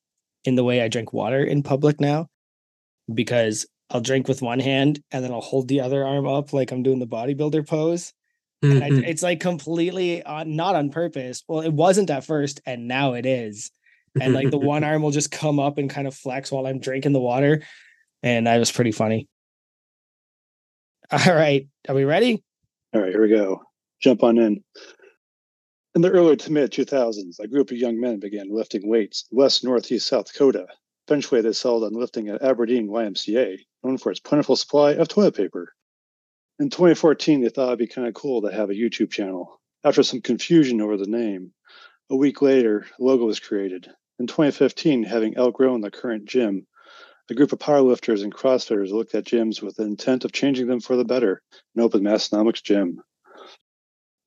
in 0.44 0.54
the 0.54 0.64
way 0.64 0.84
I 0.84 0.88
drink 0.88 1.12
water 1.12 1.44
in 1.44 1.64
public 1.64 2.00
now 2.00 2.28
because 3.12 3.66
I'll 3.90 4.02
drink 4.02 4.28
with 4.28 4.44
one 4.44 4.60
hand 4.60 5.02
and 5.10 5.24
then 5.24 5.32
I'll 5.32 5.42
hold 5.42 5.68
the 5.68 5.82
other 5.82 6.06
arm 6.06 6.28
up 6.28 6.54
like 6.54 6.72
I'm 6.72 6.84
doing 6.84 7.00
the 7.00 7.08
bodybuilder 7.08 7.68
pose. 7.68 8.14
Mm-hmm. 8.64 8.84
I, 8.84 9.08
it's 9.08 9.24
like 9.24 9.40
completely 9.40 10.24
on, 10.24 10.56
not 10.56 10.76
on 10.76 10.92
purpose. 10.92 11.44
Well, 11.48 11.62
it 11.62 11.74
wasn't 11.74 12.12
at 12.12 12.24
first, 12.24 12.62
and 12.68 12.88
now 12.88 13.14
it 13.14 13.26
is. 13.26 13.72
And 14.22 14.36
like 14.36 14.52
the 14.52 14.60
one 14.60 14.84
arm 14.86 15.02
will 15.02 15.12
just 15.12 15.32
come 15.32 15.60
up 15.60 15.80
and 15.80 15.90
kind 15.90 16.08
of 16.08 16.14
flex 16.14 16.52
while 16.52 16.68
I'm 16.68 16.80
drinking 16.80 17.14
the 17.14 17.20
water. 17.20 17.64
And 18.22 18.46
that 18.46 18.60
was 18.60 18.72
pretty 18.72 18.92
funny. 18.92 19.28
All 21.12 21.34
right. 21.34 21.68
Are 21.90 21.96
we 21.96 22.04
ready? 22.04 22.44
All 22.94 23.02
right, 23.02 23.10
here 23.10 23.22
we 23.22 23.30
go. 23.30 23.64
Jump 24.02 24.22
on 24.22 24.38
in. 24.38 24.64
In 25.96 26.02
the 26.02 26.12
early 26.12 26.36
to 26.36 26.52
mid 26.52 26.72
2000s, 26.72 27.40
a 27.40 27.48
group 27.48 27.72
of 27.72 27.78
young 27.78 27.98
men 27.98 28.20
began 28.20 28.50
lifting 28.50 28.86
weights 28.86 29.24
in 29.32 29.38
West 29.38 29.64
Northeast 29.64 30.06
South 30.06 30.26
Dakota. 30.26 30.68
Eventually, 31.08 31.40
they 31.40 31.54
settled 31.54 31.86
on 31.86 31.94
lifting 31.94 32.28
at 32.28 32.42
Aberdeen 32.42 32.90
YMCA, 32.90 33.60
known 33.82 33.98
for 33.98 34.12
its 34.12 34.20
plentiful 34.20 34.58
supply 34.58 34.92
of 34.92 35.08
toilet 35.08 35.38
paper. 35.38 35.74
In 36.60 36.70
2014, 36.70 37.40
they 37.40 37.48
thought 37.48 37.68
it'd 37.68 37.80
be 37.80 37.88
kind 37.88 38.10
of 38.10 38.14
cool 38.14 38.42
to 38.42 38.52
have 38.52 38.70
a 38.70 38.74
YouTube 38.74 39.10
channel. 39.10 39.62
After 39.86 40.04
some 40.04 40.20
confusion 40.20 40.82
over 40.82 40.98
the 40.98 41.08
name, 41.08 41.54
a 42.10 42.18
week 42.18 42.42
later, 42.42 42.86
a 43.00 43.02
logo 43.02 43.24
was 43.24 43.40
created. 43.40 43.90
In 44.20 44.28
2015, 44.28 45.04
having 45.04 45.38
outgrown 45.38 45.80
the 45.80 45.92
current 45.92 46.26
gym, 46.26 46.68
a 47.30 47.34
group 47.34 47.54
of 47.54 47.60
powerlifters 47.60 48.22
and 48.22 48.36
CrossFitters 48.36 48.92
looked 48.92 49.16
at 49.16 49.24
gyms 49.24 49.62
with 49.62 49.78
the 49.78 49.84
intent 49.84 50.26
of 50.26 50.34
changing 50.34 50.68
them 50.68 50.82
for 50.82 50.98
the 50.98 51.06
better 51.06 51.42
and 51.74 51.86
opened 51.86 52.04
Massenomics 52.04 52.62
Gym. 52.62 53.02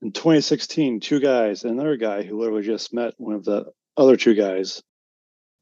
In 0.01 0.13
2016, 0.13 1.01
two 1.01 1.19
guys 1.19 1.63
and 1.63 1.73
another 1.73 1.97
guy 1.97 2.23
who 2.23 2.39
literally 2.39 2.63
just 2.63 2.93
met 2.93 3.15
one 3.17 3.35
of 3.35 3.43
the 3.43 3.65
other 3.97 4.15
two 4.15 4.33
guys 4.33 4.81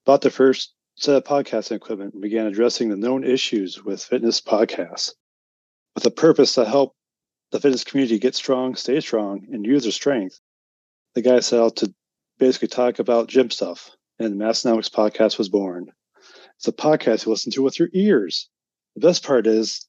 bought 0.05 0.21
the 0.21 0.29
first 0.29 0.75
set 0.95 1.15
of 1.15 1.23
podcasting 1.23 1.75
equipment 1.75 2.13
and 2.13 2.21
began 2.21 2.45
addressing 2.45 2.89
the 2.89 2.97
known 2.97 3.23
issues 3.23 3.83
with 3.83 4.03
fitness 4.03 4.39
podcasts 4.39 5.13
with 5.95 6.05
a 6.05 6.11
purpose 6.11 6.53
to 6.53 6.65
help 6.65 6.95
the 7.51 7.59
fitness 7.59 7.83
community 7.83 8.19
get 8.19 8.35
strong, 8.35 8.75
stay 8.75 8.99
strong, 8.99 9.47
and 9.51 9.65
use 9.65 9.81
their 9.81 9.91
strength. 9.91 10.39
The 11.15 11.23
guy 11.23 11.39
set 11.39 11.59
out 11.59 11.77
to 11.77 11.91
basically 12.37 12.67
talk 12.67 12.99
about 12.99 13.29
gym 13.29 13.49
stuff, 13.49 13.89
and 14.19 14.39
the 14.39 14.45
Massenomics 14.45 14.91
podcast 14.91 15.39
was 15.39 15.49
born. 15.49 15.91
It's 16.57 16.67
a 16.67 16.71
podcast 16.71 17.25
you 17.25 17.31
listen 17.31 17.51
to 17.53 17.63
with 17.63 17.79
your 17.79 17.89
ears. 17.93 18.49
The 18.93 19.01
best 19.01 19.23
part 19.23 19.47
is, 19.47 19.87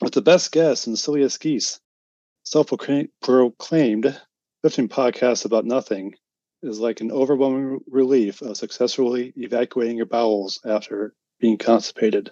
with 0.00 0.14
the 0.14 0.22
best 0.22 0.50
guests 0.50 0.88
and 0.88 0.94
the 0.94 0.98
silliest 0.98 1.38
geese, 1.40 1.78
self-proclaimed 2.46 4.20
lifting 4.62 4.88
podcasts 4.88 5.44
about 5.44 5.64
nothing 5.64 6.14
is 6.62 6.78
like 6.78 7.00
an 7.00 7.10
overwhelming 7.10 7.80
relief 7.88 8.40
of 8.40 8.56
successfully 8.56 9.32
evacuating 9.36 9.96
your 9.96 10.06
bowels 10.06 10.60
after 10.64 11.12
being 11.40 11.58
constipated. 11.58 12.30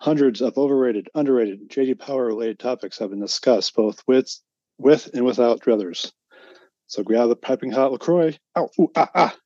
Hundreds 0.00 0.40
of 0.40 0.58
overrated, 0.58 1.08
underrated, 1.14 1.70
JD 1.70 2.00
Power 2.00 2.26
related 2.26 2.58
topics 2.58 2.98
have 2.98 3.10
been 3.10 3.20
discussed 3.20 3.76
both 3.76 4.02
with, 4.08 4.36
with 4.78 5.08
and 5.14 5.24
without 5.24 5.60
druthers. 5.60 6.10
So 6.88 7.04
grab 7.04 7.28
the 7.28 7.36
piping 7.36 7.70
hot 7.70 7.92
LaCroix. 7.92 8.36
Ow, 8.58 8.68
ooh, 8.80 8.90
ah, 8.96 9.10
ah. 9.14 9.36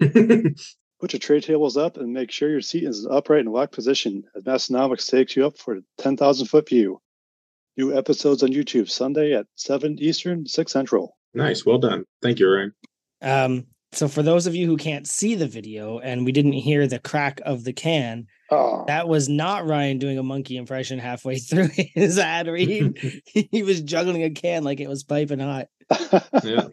Put 0.00 1.12
your 1.12 1.20
tray 1.20 1.40
tables 1.40 1.76
up 1.76 1.98
and 1.98 2.14
make 2.14 2.30
sure 2.30 2.48
your 2.48 2.62
seat 2.62 2.84
is 2.84 3.04
in 3.04 3.12
upright 3.12 3.40
and 3.40 3.52
locked 3.52 3.74
position 3.74 4.24
as 4.34 4.44
Massenomics 4.44 5.08
takes 5.10 5.36
you 5.36 5.46
up 5.46 5.58
for 5.58 5.76
a 5.76 5.82
10,000 5.98 6.46
foot 6.46 6.66
view. 6.66 7.00
New 7.80 7.96
episodes 7.96 8.42
on 8.42 8.50
YouTube 8.50 8.90
Sunday 8.90 9.32
at 9.32 9.46
7 9.56 9.96
Eastern, 10.00 10.46
6 10.46 10.70
Central. 10.70 11.16
Nice. 11.32 11.64
Well 11.64 11.78
done. 11.78 12.04
Thank 12.20 12.38
you, 12.38 12.46
Ryan. 12.50 12.74
Um, 13.22 13.66
So 13.92 14.06
for 14.06 14.22
those 14.22 14.46
of 14.46 14.54
you 14.54 14.66
who 14.66 14.76
can't 14.76 15.08
see 15.08 15.34
the 15.34 15.48
video 15.48 15.98
and 15.98 16.26
we 16.26 16.30
didn't 16.30 16.52
hear 16.52 16.86
the 16.86 16.98
crack 16.98 17.40
of 17.44 17.64
the 17.64 17.72
can, 17.72 18.26
Oh, 18.50 18.84
that 18.86 19.08
was 19.08 19.28
not 19.28 19.66
Ryan 19.66 19.98
doing 19.98 20.18
a 20.18 20.22
monkey 20.22 20.56
impression 20.56 20.98
halfway 20.98 21.38
through 21.38 21.70
his 21.74 22.18
ad 22.18 22.48
read. 22.48 22.98
he 23.26 23.62
was 23.62 23.80
juggling 23.80 24.24
a 24.24 24.30
can 24.30 24.62
like 24.62 24.80
it 24.80 24.88
was 24.88 25.02
piping 25.02 25.40
hot. 25.40 25.68
Yeah. 26.44 26.68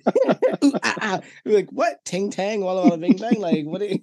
Ooh, 0.64 0.74
ah, 0.84 0.96
ah. 1.02 1.20
We're 1.46 1.56
like, 1.56 1.70
what? 1.72 2.04
Ting 2.04 2.32
tang, 2.32 2.62
walla 2.62 2.84
walla 2.84 2.98
bing 2.98 3.18
bang. 3.18 3.40
Like, 3.40 3.66
what? 3.66 3.82
Are 3.82 3.86
you... 3.86 4.00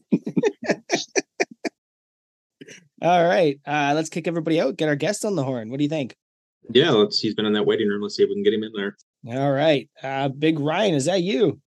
All 3.02 3.24
right. 3.24 3.60
Uh, 3.66 3.92
let's 3.94 4.08
kick 4.08 4.26
everybody 4.26 4.60
out. 4.60 4.76
Get 4.76 4.88
our 4.88 4.96
guest 4.96 5.24
on 5.24 5.36
the 5.36 5.44
horn. 5.44 5.70
What 5.70 5.78
do 5.78 5.84
you 5.84 5.90
think? 5.90 6.16
Yeah, 6.70 6.90
let's 6.90 7.20
he's 7.20 7.34
been 7.34 7.46
in 7.46 7.52
that 7.54 7.66
waiting 7.66 7.88
room. 7.88 8.02
Let's 8.02 8.16
see 8.16 8.22
if 8.22 8.28
we 8.28 8.34
can 8.34 8.42
get 8.42 8.54
him 8.54 8.64
in 8.64 8.72
there. 8.74 8.96
All 9.26 9.52
right. 9.52 9.88
Uh, 10.02 10.28
Big 10.28 10.58
Ryan, 10.58 10.94
is 10.94 11.06
that 11.06 11.22
you? 11.22 11.60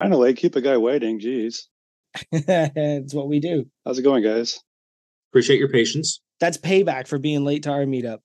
kind 0.00 0.12
of 0.12 0.20
late. 0.20 0.36
Keep 0.36 0.54
a 0.56 0.60
guy 0.60 0.76
waiting. 0.76 1.20
Jeez. 1.20 1.62
it's 2.32 3.14
what 3.14 3.28
we 3.28 3.40
do. 3.40 3.66
How's 3.84 3.98
it 3.98 4.02
going, 4.02 4.22
guys? 4.22 4.60
Appreciate 5.30 5.58
your 5.58 5.68
patience. 5.68 6.20
That's 6.40 6.56
payback 6.56 7.06
for 7.08 7.18
being 7.18 7.44
late 7.44 7.64
to 7.64 7.70
our 7.70 7.84
meetup. 7.84 8.18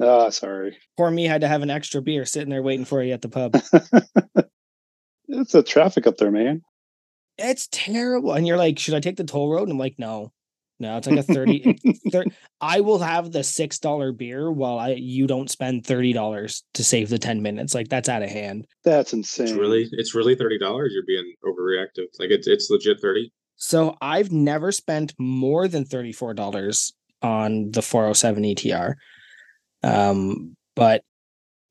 Ah, 0.00 0.30
sorry. 0.30 0.76
Poor 0.96 1.10
me 1.10 1.24
had 1.24 1.42
to 1.42 1.48
have 1.48 1.62
an 1.62 1.70
extra 1.70 2.02
beer 2.02 2.24
sitting 2.24 2.50
there 2.50 2.62
waiting 2.62 2.84
for 2.84 3.02
you 3.02 3.12
at 3.12 3.22
the 3.22 3.28
pub. 3.28 3.54
it's 5.28 5.52
the 5.52 5.62
traffic 5.62 6.06
up 6.08 6.16
there, 6.16 6.32
man. 6.32 6.62
it's 7.38 7.68
terrible. 7.70 8.32
And 8.32 8.46
you're 8.46 8.56
like, 8.56 8.78
should 8.78 8.94
I 8.94 9.00
take 9.00 9.16
the 9.16 9.24
toll 9.24 9.52
road? 9.52 9.62
And 9.62 9.72
I'm 9.72 9.78
like, 9.78 9.98
no, 9.98 10.32
no, 10.80 10.96
it's 10.96 11.06
like 11.06 11.18
a 11.18 11.22
30. 11.22 11.78
thir- 12.12 12.24
I 12.60 12.80
will 12.80 12.98
have 12.98 13.32
the 13.32 13.40
$6 13.40 14.16
beer 14.16 14.50
while 14.50 14.78
I 14.78 14.90
you 14.98 15.26
don't 15.26 15.50
spend 15.50 15.84
$30 15.84 16.62
to 16.74 16.84
save 16.84 17.08
the 17.08 17.18
10 17.18 17.42
minutes. 17.42 17.74
Like 17.74 17.88
that's 17.88 18.08
out 18.08 18.22
of 18.22 18.30
hand. 18.30 18.66
That's 18.84 19.12
insane. 19.12 19.48
It's 19.48 19.56
really 19.56 19.88
it's 19.92 20.14
really 20.14 20.34
thirty 20.34 20.58
dollars. 20.58 20.92
You're 20.92 21.04
being 21.06 21.32
overreactive. 21.44 22.06
Like 22.18 22.30
it's 22.30 22.46
it's 22.46 22.70
legit 22.70 23.00
thirty. 23.00 23.32
So 23.56 23.96
I've 24.00 24.32
never 24.32 24.72
spent 24.72 25.14
more 25.18 25.68
than 25.68 25.84
$34 25.84 26.92
on 27.22 27.70
the 27.70 27.82
407 27.82 28.42
ETR. 28.42 28.94
Um, 29.82 30.56
but 30.74 31.02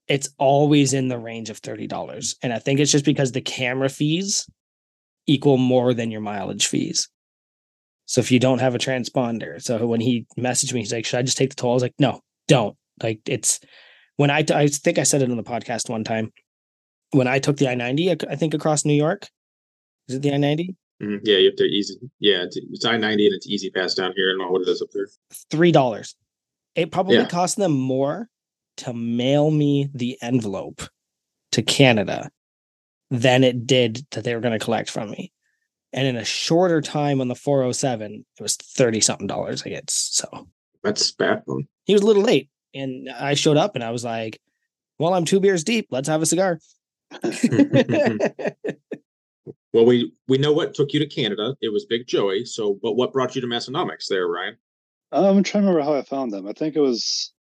it's 0.08 0.30
always 0.38 0.94
in 0.94 1.08
the 1.08 1.18
range 1.20 1.50
of 1.50 1.62
$30. 1.62 2.36
And 2.42 2.54
I 2.54 2.60
think 2.60 2.80
it's 2.80 2.92
just 2.92 3.06
because 3.06 3.32
the 3.32 3.42
camera 3.42 3.90
fees 3.90 4.50
equal 5.28 5.58
more 5.58 5.94
than 5.94 6.12
your 6.12 6.22
mileage 6.22 6.68
fees. 6.68 7.10
So 8.06 8.20
if 8.22 8.32
you 8.32 8.40
don't 8.40 8.60
have 8.60 8.76
a 8.76 8.80
transponder, 8.80 9.62
so 9.62 9.86
when 9.88 10.02
he 10.02 10.26
messaged 10.38 10.74
me, 10.74 10.82
he's 10.82 10.92
like, 10.94 11.06
"Should 11.06 11.20
I 11.20 11.24
just 11.24 11.38
take 11.38 11.50
the 11.50 11.56
toll?" 11.56 11.72
I 11.72 11.74
was 11.76 11.84
like, 11.84 11.96
"No, 12.00 12.22
don't." 12.48 12.76
Like 13.02 13.22
it's 13.28 13.60
when 14.18 14.30
I 14.30 14.46
I 14.54 14.68
think 14.68 14.98
I 15.00 15.04
said 15.04 15.22
it 15.22 15.32
on 15.32 15.38
the 15.38 15.44
podcast 15.44 15.90
one 15.90 16.04
time. 16.04 16.32
When 17.12 17.28
I 17.28 17.40
took 17.40 17.58
the 17.58 17.70
I 17.70 17.76
ninety, 17.76 18.12
I 18.12 18.16
think 18.36 18.54
across 18.54 18.86
New 18.86 18.94
York, 18.96 19.28
is 20.08 20.16
it 20.16 20.22
the 20.22 20.34
I 20.34 20.38
ninety? 20.38 20.76
Mhm. 21.02 21.22
Yeah, 21.24 21.38
you 21.38 21.46
have 21.48 21.56
to 21.58 21.64
easy. 21.64 21.96
Yeah, 22.20 22.44
it's, 22.44 22.58
it's 22.58 22.86
I 22.86 22.98
ninety 22.98 23.26
and 23.28 23.36
it's 23.36 23.48
E-ZPass 23.48 23.96
down 23.96 24.14
here. 24.16 24.30
I 24.30 24.32
don't 24.34 24.40
know 24.40 24.52
what 24.52 24.62
it 24.64 24.68
is 24.68 24.82
up 24.82 24.90
there. 24.94 25.08
Three 25.52 25.72
dollars. 25.72 26.16
It 26.76 26.92
probably 26.92 27.16
Yeah. 27.18 27.26
cost 27.28 27.58
them 27.58 27.72
more 27.72 28.30
to 28.78 28.94
mail 28.94 29.52
me 29.52 29.90
the 29.94 30.18
envelope 30.22 30.82
to 31.52 31.62
Canada 31.62 32.32
than 33.12 33.44
it 33.44 33.68
did 33.68 34.06
that 34.12 34.24
they 34.24 34.34
were 34.34 34.42
going 34.42 34.58
to 34.58 34.64
collect 34.64 34.90
from 34.90 35.12
me. 35.12 35.32
And 35.94 36.08
in 36.08 36.16
a 36.16 36.26
shorter 36.26 36.82
time 36.82 37.22
on 37.22 37.28
the 37.28 37.36
407, 37.36 38.26
it 38.40 38.42
was 38.42 38.56
30 38.56 39.00
something 39.02 39.28
dollars. 39.28 39.64
I 39.66 39.70
guess. 39.70 39.94
So 39.94 40.48
That's 40.84 41.12
baffling. 41.12 41.68
he 41.86 41.94
was 41.94 42.02
a 42.02 42.06
little 42.06 42.24
late. 42.24 42.50
And 42.74 43.10
I 43.10 43.36
showed 43.36 43.58
up 43.58 43.76
and 43.76 43.84
I 43.84 43.92
was 43.92 44.04
like, 44.04 44.42
well, 44.98 45.14
I'm 45.14 45.26
two 45.26 45.40
beers 45.40 45.64
deep. 45.64 45.88
Let's 45.92 46.08
have 46.10 46.22
a 46.22 46.26
cigar. 46.26 46.60
Well, 49.74 49.86
we 49.86 50.14
we 50.28 50.38
know 50.38 50.54
what 50.54 50.76
took 50.76 50.94
you 50.94 51.00
to 51.00 51.08
Canada. 51.08 51.56
It 51.60 51.74
was 51.74 51.86
Big 51.86 52.06
Joey. 52.06 52.46
So, 52.46 52.78
but 52.82 52.94
what 52.94 53.12
brought 53.12 53.34
you 53.34 53.42
to 53.42 53.48
Massenomics 53.48 54.06
there, 54.08 54.28
Ryan? 54.28 54.56
Um, 55.12 55.38
I'm 55.38 55.44
trying 55.44 55.64
to 55.64 55.70
remember 55.70 55.82
how 55.82 55.98
I 55.98 56.04
found 56.04 56.32
them. 56.32 56.48
I 56.48 56.54
think 56.54 56.76
it 56.76 56.80
was 56.80 57.34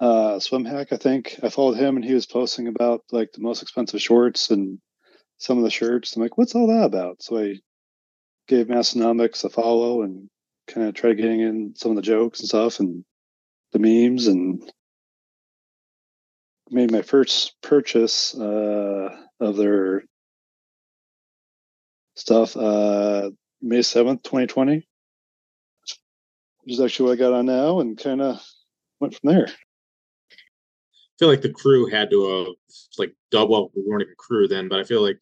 uh 0.00 0.40
swim 0.40 0.64
hack 0.64 0.88
i 0.92 0.96
think 0.96 1.38
i 1.42 1.50
followed 1.50 1.76
him 1.76 1.94
and 1.94 2.04
he 2.06 2.14
was 2.14 2.24
posting 2.24 2.66
about 2.68 3.02
like 3.12 3.30
the 3.32 3.40
most 3.42 3.60
expensive 3.60 4.00
shorts 4.00 4.50
and 4.50 4.78
some 5.40 5.56
of 5.58 5.64
the 5.64 5.70
shirts 5.70 6.14
i'm 6.14 6.22
like 6.22 6.38
what's 6.38 6.54
all 6.54 6.68
that 6.68 6.84
about? 6.84 7.22
So 7.22 7.38
i 7.38 7.56
gave 8.46 8.66
massenomics 8.66 9.44
a 9.44 9.50
follow 9.50 10.02
and 10.02 10.28
kind 10.68 10.86
of 10.86 10.94
tried 10.94 11.16
getting 11.16 11.40
in 11.40 11.74
some 11.76 11.92
of 11.92 11.96
the 11.96 12.02
jokes 12.02 12.40
and 12.40 12.48
stuff 12.48 12.78
and 12.78 13.04
the 13.72 13.78
memes 13.78 14.26
and 14.26 14.70
made 16.70 16.92
my 16.92 17.02
first 17.02 17.54
purchase 17.62 18.34
uh 18.38 19.16
of 19.40 19.56
their 19.56 20.04
stuff 22.16 22.56
uh 22.56 23.30
may 23.62 23.78
7th 23.78 24.22
2020 24.22 24.86
which 26.62 26.74
is 26.74 26.80
actually 26.80 27.08
what 27.08 27.12
i 27.12 27.16
got 27.16 27.32
on 27.32 27.46
now 27.46 27.80
and 27.80 27.98
kind 27.98 28.20
of 28.20 28.40
went 29.00 29.14
from 29.14 29.30
there 29.30 29.48
feel 31.20 31.28
like 31.28 31.42
the 31.42 31.52
crew 31.52 31.86
had 31.86 32.10
to 32.10 32.46
have 32.46 32.54
like 32.98 33.14
double. 33.30 33.52
Well, 33.52 33.70
we 33.76 33.82
weren't 33.86 34.02
even 34.02 34.14
crew 34.18 34.48
then, 34.48 34.68
but 34.68 34.80
I 34.80 34.84
feel 34.84 35.02
like 35.02 35.20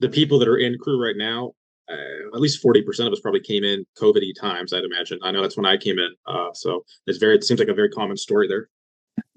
the 0.00 0.08
people 0.10 0.38
that 0.40 0.48
are 0.48 0.58
in 0.58 0.76
crew 0.78 1.02
right 1.02 1.16
now, 1.16 1.52
uh, 1.88 2.34
at 2.34 2.40
least 2.40 2.60
forty 2.60 2.82
percent 2.82 3.06
of 3.06 3.12
us 3.12 3.20
probably 3.20 3.40
came 3.40 3.64
in 3.64 3.86
COVID-y 3.98 4.32
times. 4.38 4.72
I'd 4.72 4.84
imagine. 4.84 5.18
I 5.22 5.30
know 5.30 5.40
that's 5.40 5.56
when 5.56 5.64
I 5.64 5.76
came 5.76 5.98
in. 5.98 6.10
Uh, 6.26 6.52
so 6.52 6.84
it's 7.06 7.18
very. 7.18 7.36
It 7.36 7.44
seems 7.44 7.60
like 7.60 7.68
a 7.68 7.74
very 7.74 7.88
common 7.88 8.16
story 8.16 8.48
there. 8.48 8.68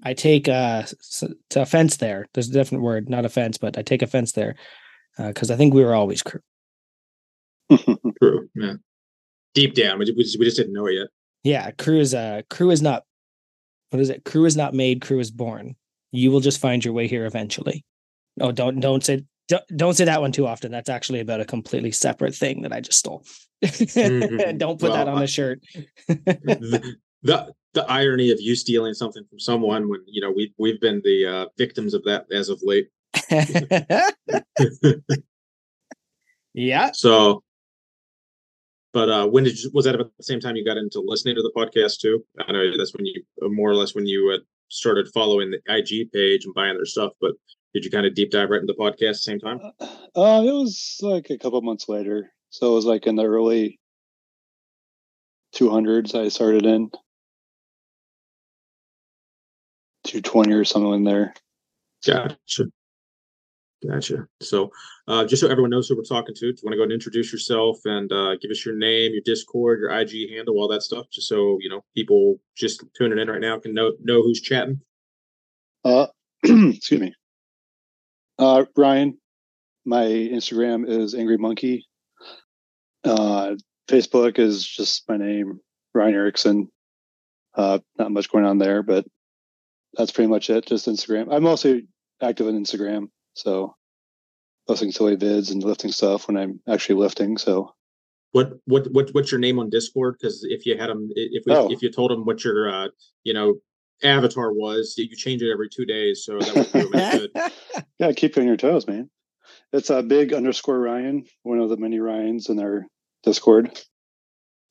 I 0.02 0.12
take 0.14 0.48
uh 0.48 0.82
s- 0.84 1.24
to 1.50 1.62
offense 1.62 1.96
there. 1.96 2.26
There's 2.34 2.48
a 2.48 2.52
different 2.52 2.82
word, 2.82 3.08
not 3.08 3.24
offense, 3.24 3.56
but 3.56 3.78
I 3.78 3.82
take 3.82 4.02
offense 4.02 4.32
there 4.32 4.56
because 5.16 5.50
I 5.50 5.56
think 5.56 5.72
we 5.72 5.84
were 5.84 5.94
always 5.94 6.22
crew. 6.22 6.40
Crew, 8.20 8.48
yeah. 8.56 8.74
Deep 9.54 9.74
down, 9.74 9.98
we 10.00 10.04
just, 10.06 10.16
we 10.16 10.24
just, 10.24 10.38
we 10.40 10.44
just 10.44 10.56
didn't 10.56 10.72
know 10.72 10.86
it 10.86 10.94
yet. 10.94 11.06
Yeah, 11.44 11.70
crew 11.70 12.00
is 12.00 12.14
uh 12.14 12.42
crew 12.50 12.70
is 12.70 12.82
not 12.82 13.04
what 13.90 14.00
is 14.00 14.10
it? 14.10 14.24
Crew 14.24 14.44
is 14.44 14.56
not 14.56 14.74
made, 14.74 15.00
crew 15.02 15.20
is 15.20 15.30
born. 15.30 15.76
You 16.12 16.30
will 16.30 16.40
just 16.40 16.60
find 16.60 16.84
your 16.84 16.94
way 16.94 17.06
here 17.06 17.26
eventually. 17.26 17.84
Oh, 18.40 18.52
don't 18.52 18.80
don't 18.80 19.04
say 19.04 19.24
don't, 19.48 19.62
don't 19.76 19.94
say 19.94 20.04
that 20.04 20.20
one 20.20 20.32
too 20.32 20.46
often. 20.46 20.70
That's 20.70 20.88
actually 20.88 21.20
about 21.20 21.40
a 21.40 21.44
completely 21.44 21.90
separate 21.92 22.34
thing 22.34 22.62
that 22.62 22.72
I 22.72 22.80
just 22.80 22.98
stole. 22.98 23.24
Mhm. 23.64 24.58
don't 24.58 24.80
put 24.80 24.92
that 24.92 25.08
on 25.08 25.18
I- 25.18 25.20
the 25.22 25.26
shirt. 25.26 25.60
the, 26.08 26.96
the 27.22 27.52
the 27.74 27.84
irony 27.90 28.30
of 28.30 28.40
you 28.40 28.56
stealing 28.56 28.94
something 28.94 29.22
from 29.28 29.38
someone 29.38 29.88
when 29.88 30.00
you 30.06 30.20
know 30.20 30.30
we 30.32 30.52
we've 30.58 30.80
been 30.80 31.00
the 31.04 31.26
uh, 31.26 31.46
victims 31.58 31.94
of 31.94 32.02
that 32.04 32.26
as 32.32 32.48
of 32.48 32.60
late. 32.62 32.88
yeah. 36.54 36.90
So, 36.92 37.42
but 38.92 39.08
uh, 39.08 39.26
when 39.26 39.44
did 39.44 39.60
you, 39.60 39.70
was 39.72 39.84
that 39.84 39.94
about 39.94 40.10
the 40.16 40.24
same 40.24 40.40
time 40.40 40.56
you 40.56 40.64
got 40.64 40.76
into 40.76 41.00
listening 41.00 41.36
to 41.36 41.42
the 41.42 41.52
podcast 41.56 41.98
too? 42.00 42.24
I 42.46 42.52
know 42.52 42.76
that's 42.76 42.94
when 42.94 43.06
you 43.06 43.22
uh, 43.44 43.48
more 43.48 43.70
or 43.70 43.74
less 43.74 43.94
when 43.94 44.06
you 44.06 44.28
had 44.30 44.40
started 44.70 45.08
following 45.12 45.50
the 45.50 45.60
IG 45.68 46.10
page 46.12 46.44
and 46.44 46.54
buying 46.54 46.76
their 46.76 46.86
stuff. 46.86 47.12
But 47.20 47.32
did 47.74 47.84
you 47.84 47.90
kind 47.90 48.06
of 48.06 48.14
deep 48.14 48.30
dive 48.30 48.50
right 48.50 48.60
into 48.60 48.72
the 48.72 48.78
podcast 48.78 48.92
at 48.92 48.98
the 48.98 49.14
same 49.14 49.38
time? 49.40 49.60
uh 50.16 50.42
it 50.44 50.52
was 50.52 50.98
like 51.02 51.30
a 51.30 51.38
couple 51.38 51.60
months 51.62 51.88
later 51.88 52.32
so 52.50 52.72
it 52.72 52.74
was 52.74 52.84
like 52.84 53.06
in 53.06 53.14
the 53.14 53.24
early 53.24 53.78
200s 55.54 56.14
i 56.14 56.28
started 56.28 56.66
in 56.66 56.90
220 60.04 60.52
or 60.52 60.64
something 60.64 60.94
in 60.94 61.04
there 61.04 61.34
Gotcha. 62.04 62.64
Gotcha. 63.86 64.26
So, 64.42 64.70
uh, 65.08 65.24
just 65.24 65.40
so 65.40 65.48
everyone 65.48 65.70
knows 65.70 65.88
who 65.88 65.96
we're 65.96 66.02
talking 66.02 66.34
to, 66.34 66.40
do 66.40 66.46
you 66.48 66.62
want 66.62 66.72
to 66.72 66.76
go 66.76 66.82
and 66.82 66.92
introduce 66.92 67.32
yourself 67.32 67.78
and 67.86 68.12
uh, 68.12 68.36
give 68.36 68.50
us 68.50 68.64
your 68.64 68.76
name, 68.76 69.12
your 69.12 69.22
Discord, 69.24 69.80
your 69.80 69.90
IG 69.90 70.30
handle, 70.30 70.56
all 70.56 70.68
that 70.68 70.82
stuff, 70.82 71.06
just 71.10 71.28
so 71.28 71.56
you 71.60 71.70
know 71.70 71.82
people 71.94 72.38
just 72.56 72.84
tuning 72.96 73.18
in 73.18 73.28
right 73.28 73.40
now 73.40 73.58
can 73.58 73.72
know 73.72 73.92
know 74.02 74.22
who's 74.22 74.40
chatting. 74.40 74.80
Uh, 75.82 76.08
excuse 76.42 77.00
me. 77.00 77.14
Uh, 78.38 78.66
Ryan, 78.76 79.18
my 79.86 80.04
Instagram 80.04 80.86
is 80.86 81.14
Angry 81.14 81.38
Monkey. 81.38 81.86
Uh, 83.02 83.54
Facebook 83.88 84.38
is 84.38 84.66
just 84.66 85.08
my 85.08 85.16
name, 85.16 85.58
Ryan 85.94 86.14
Erickson. 86.14 86.68
Uh, 87.54 87.78
not 87.98 88.12
much 88.12 88.30
going 88.30 88.44
on 88.44 88.58
there, 88.58 88.82
but 88.82 89.06
that's 89.94 90.12
pretty 90.12 90.28
much 90.28 90.50
it. 90.50 90.66
Just 90.66 90.86
Instagram. 90.86 91.28
I'm 91.32 91.46
also 91.46 91.80
active 92.22 92.46
on 92.46 92.62
Instagram, 92.62 93.08
so 93.34 93.74
posting 94.70 94.92
silly 94.92 95.16
vids 95.16 95.50
and 95.50 95.64
lifting 95.64 95.90
stuff 95.90 96.28
when 96.28 96.36
I'm 96.36 96.60
actually 96.68 96.94
lifting. 96.94 97.36
So 97.38 97.74
What 98.30 98.52
what 98.66 98.86
what 98.92 99.10
what's 99.10 99.32
your 99.32 99.40
name 99.40 99.58
on 99.58 99.68
Discord? 99.68 100.14
Because 100.20 100.46
if 100.48 100.64
you 100.64 100.78
had 100.78 100.88
them, 100.90 101.10
if 101.16 101.42
we, 101.44 101.52
Oh. 101.52 101.72
if 101.72 101.82
you 101.82 101.90
told 101.90 102.12
them 102.12 102.24
what 102.24 102.44
your 102.44 102.70
uh, 102.70 102.88
you 103.24 103.34
know 103.34 103.56
avatar 104.04 104.52
was, 104.52 104.94
you 104.96 105.16
change 105.16 105.42
it 105.42 105.50
every 105.50 105.68
two 105.68 105.84
days, 105.84 106.24
so 106.24 106.38
that 106.38 106.54
would 106.54 106.72
be 106.72 106.98
them 106.98 107.18
good. 107.18 107.30
yeah, 107.98 108.12
keep 108.12 108.36
you 108.36 108.42
on 108.42 108.46
your 108.46 108.56
toes, 108.56 108.86
man. 108.86 109.10
It's 109.72 109.90
a 109.90 110.04
big 110.04 110.32
underscore 110.32 110.78
Ryan, 110.78 111.24
one 111.42 111.58
of 111.58 111.68
the 111.68 111.76
many 111.76 111.98
Ryans 111.98 112.48
in 112.48 112.60
our 112.60 112.86
Discord. 113.24 113.72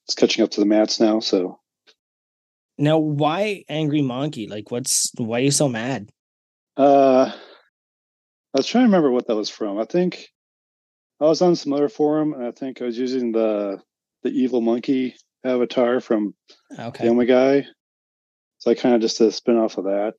It's 0.07 0.15
catching 0.15 0.45
up 0.45 0.51
to 0.51 0.61
the 0.61 0.65
mats 0.65 1.01
now, 1.01 1.19
so 1.19 1.59
now, 2.77 2.97
why 2.99 3.65
angry 3.67 4.01
monkey? 4.01 4.47
Like, 4.47 4.71
what's 4.71 5.11
why 5.17 5.39
are 5.39 5.43
you 5.43 5.51
so 5.51 5.67
mad? 5.67 6.09
uh 6.77 7.33
I 8.53 8.59
was 8.59 8.67
trying 8.67 8.83
to 8.83 8.87
remember 8.87 9.11
what 9.11 9.27
that 9.27 9.35
was 9.35 9.49
from. 9.49 9.77
I 9.79 9.85
think 9.85 10.27
I 11.21 11.25
was 11.25 11.41
on 11.41 11.55
some 11.55 11.73
other 11.73 11.89
forum, 11.89 12.33
and 12.33 12.45
I 12.45 12.51
think 12.51 12.81
I 12.81 12.85
was 12.85 12.97
using 12.97 13.31
the 13.31 13.79
the 14.23 14.29
evil 14.31 14.61
monkey 14.61 15.15
avatar 15.45 15.99
from 16.01 16.33
Okay. 16.77 17.05
Family 17.05 17.25
Guy. 17.25 17.65
So 18.57 18.71
I 18.71 18.75
kind 18.75 18.95
of 18.95 19.01
just 19.01 19.21
a 19.21 19.31
spin 19.31 19.57
off 19.57 19.77
of 19.77 19.85
that. 19.85 20.13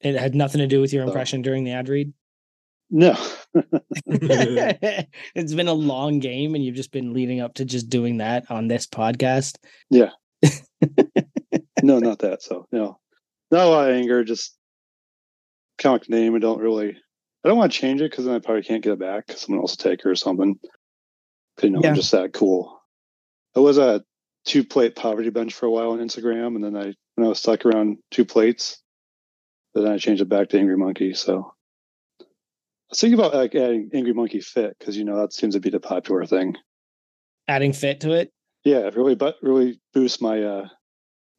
It 0.00 0.16
had 0.16 0.34
nothing 0.34 0.58
to 0.60 0.66
do 0.66 0.80
with 0.80 0.92
your 0.92 1.04
So- 1.04 1.08
impression 1.08 1.42
during 1.42 1.64
the 1.64 1.72
ad 1.72 1.88
read. 1.88 2.12
No, 2.88 3.16
it's 4.06 5.54
been 5.54 5.66
a 5.66 5.72
long 5.74 6.20
game, 6.20 6.54
and 6.54 6.64
you've 6.64 6.76
just 6.76 6.92
been 6.92 7.12
leading 7.12 7.40
up 7.40 7.54
to 7.54 7.64
just 7.64 7.90
doing 7.90 8.18
that 8.18 8.48
on 8.48 8.68
this 8.68 8.86
podcast. 8.86 9.56
Yeah. 9.90 10.10
no, 11.82 11.98
not 11.98 12.20
that. 12.20 12.42
So 12.42 12.66
no, 12.70 13.00
not 13.50 13.66
a 13.66 13.68
lot 13.68 13.90
of 13.90 13.96
anger. 13.96 14.22
Just 14.22 14.56
comic 15.78 16.08
name. 16.08 16.36
I 16.36 16.38
don't 16.38 16.60
really. 16.60 16.96
I 17.46 17.48
don't 17.48 17.58
want 17.58 17.70
to 17.72 17.78
change 17.78 18.00
it 18.00 18.10
because 18.10 18.24
then 18.24 18.34
I 18.34 18.40
probably 18.40 18.64
can't 18.64 18.82
get 18.82 18.94
it 18.94 18.98
back. 18.98 19.30
Someone 19.30 19.60
else 19.60 19.76
will 19.78 19.88
take 19.88 20.00
it 20.00 20.06
or 20.08 20.16
something. 20.16 20.58
You 21.62 21.70
know, 21.70 21.80
Yeah. 21.80 21.90
I'm 21.90 21.94
just 21.94 22.10
that 22.10 22.32
cool. 22.32 22.82
I 23.54 23.60
was 23.60 23.78
a 23.78 24.02
two 24.44 24.64
plate 24.64 24.96
poverty 24.96 25.30
bench 25.30 25.54
for 25.54 25.66
a 25.66 25.70
while 25.70 25.92
on 25.92 26.00
Instagram, 26.00 26.56
and 26.56 26.64
then 26.64 26.76
I 26.76 26.92
when 27.14 27.24
I 27.24 27.28
was 27.28 27.38
stuck 27.38 27.64
around 27.64 27.98
two 28.10 28.24
plates, 28.24 28.82
but 29.72 29.82
then 29.82 29.92
I 29.92 29.98
changed 29.98 30.22
it 30.22 30.28
back 30.28 30.48
to 30.48 30.58
Angry 30.58 30.76
Monkey. 30.76 31.14
So 31.14 31.52
I 32.20 32.24
was 32.90 32.98
thinking 32.98 33.16
about 33.16 33.32
like 33.32 33.54
adding 33.54 33.90
Angry 33.94 34.12
Monkey 34.12 34.40
Fit 34.40 34.76
because 34.76 34.96
you 34.96 35.04
know 35.04 35.16
that 35.20 35.32
seems 35.32 35.54
to 35.54 35.60
be 35.60 35.70
the 35.70 35.78
popular 35.78 36.26
thing. 36.26 36.56
Adding 37.46 37.74
fit 37.74 38.00
to 38.00 38.10
it 38.10 38.32
Yeah, 38.64 38.78
it 38.88 38.96
really, 38.96 39.14
but 39.14 39.36
really 39.40 39.80
boost 39.94 40.20
my 40.20 40.42
uh 40.42 40.68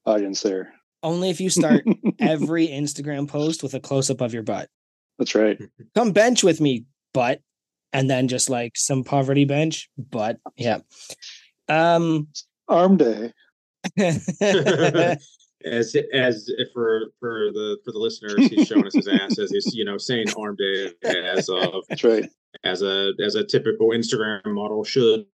audience 0.05 0.41
there. 0.41 0.73
only 1.03 1.29
if 1.29 1.41
you 1.41 1.49
start 1.49 1.83
every 2.21 2.69
Instagram 2.69 3.27
post 3.27 3.61
with 3.61 3.73
a 3.73 3.81
close 3.81 4.09
up 4.09 4.21
of 4.21 4.33
your 4.33 4.43
butt. 4.43 4.69
That's 5.17 5.35
right. 5.35 5.59
Come 5.95 6.11
bench 6.11 6.43
with 6.43 6.61
me, 6.61 6.85
butt, 7.13 7.41
and 7.93 8.09
then 8.09 8.27
just 8.27 8.49
like 8.49 8.73
some 8.75 9.03
poverty 9.03 9.45
bench, 9.45 9.89
butt. 9.97 10.37
Yeah. 10.55 10.79
Um. 11.69 12.27
Arm 12.67 12.97
day. 12.97 13.33
as 15.65 15.95
as 16.13 16.49
if 16.57 16.69
for 16.73 17.01
for 17.19 17.51
the 17.51 17.77
for 17.83 17.91
the 17.91 17.99
listeners, 17.99 18.47
he's 18.47 18.67
showing 18.67 18.85
us 18.85 18.93
his 18.93 19.07
ass 19.07 19.37
as 19.39 19.51
he's 19.51 19.73
you 19.73 19.85
know 19.85 19.97
saying 19.97 20.27
arm 20.37 20.55
day 20.55 20.91
as 21.03 21.49
of 21.49 21.83
That's 21.89 22.03
right. 22.03 22.29
as 22.63 22.81
a 22.81 23.11
as 23.23 23.35
a 23.35 23.43
typical 23.43 23.89
Instagram 23.89 24.45
model 24.45 24.83
should 24.83 25.25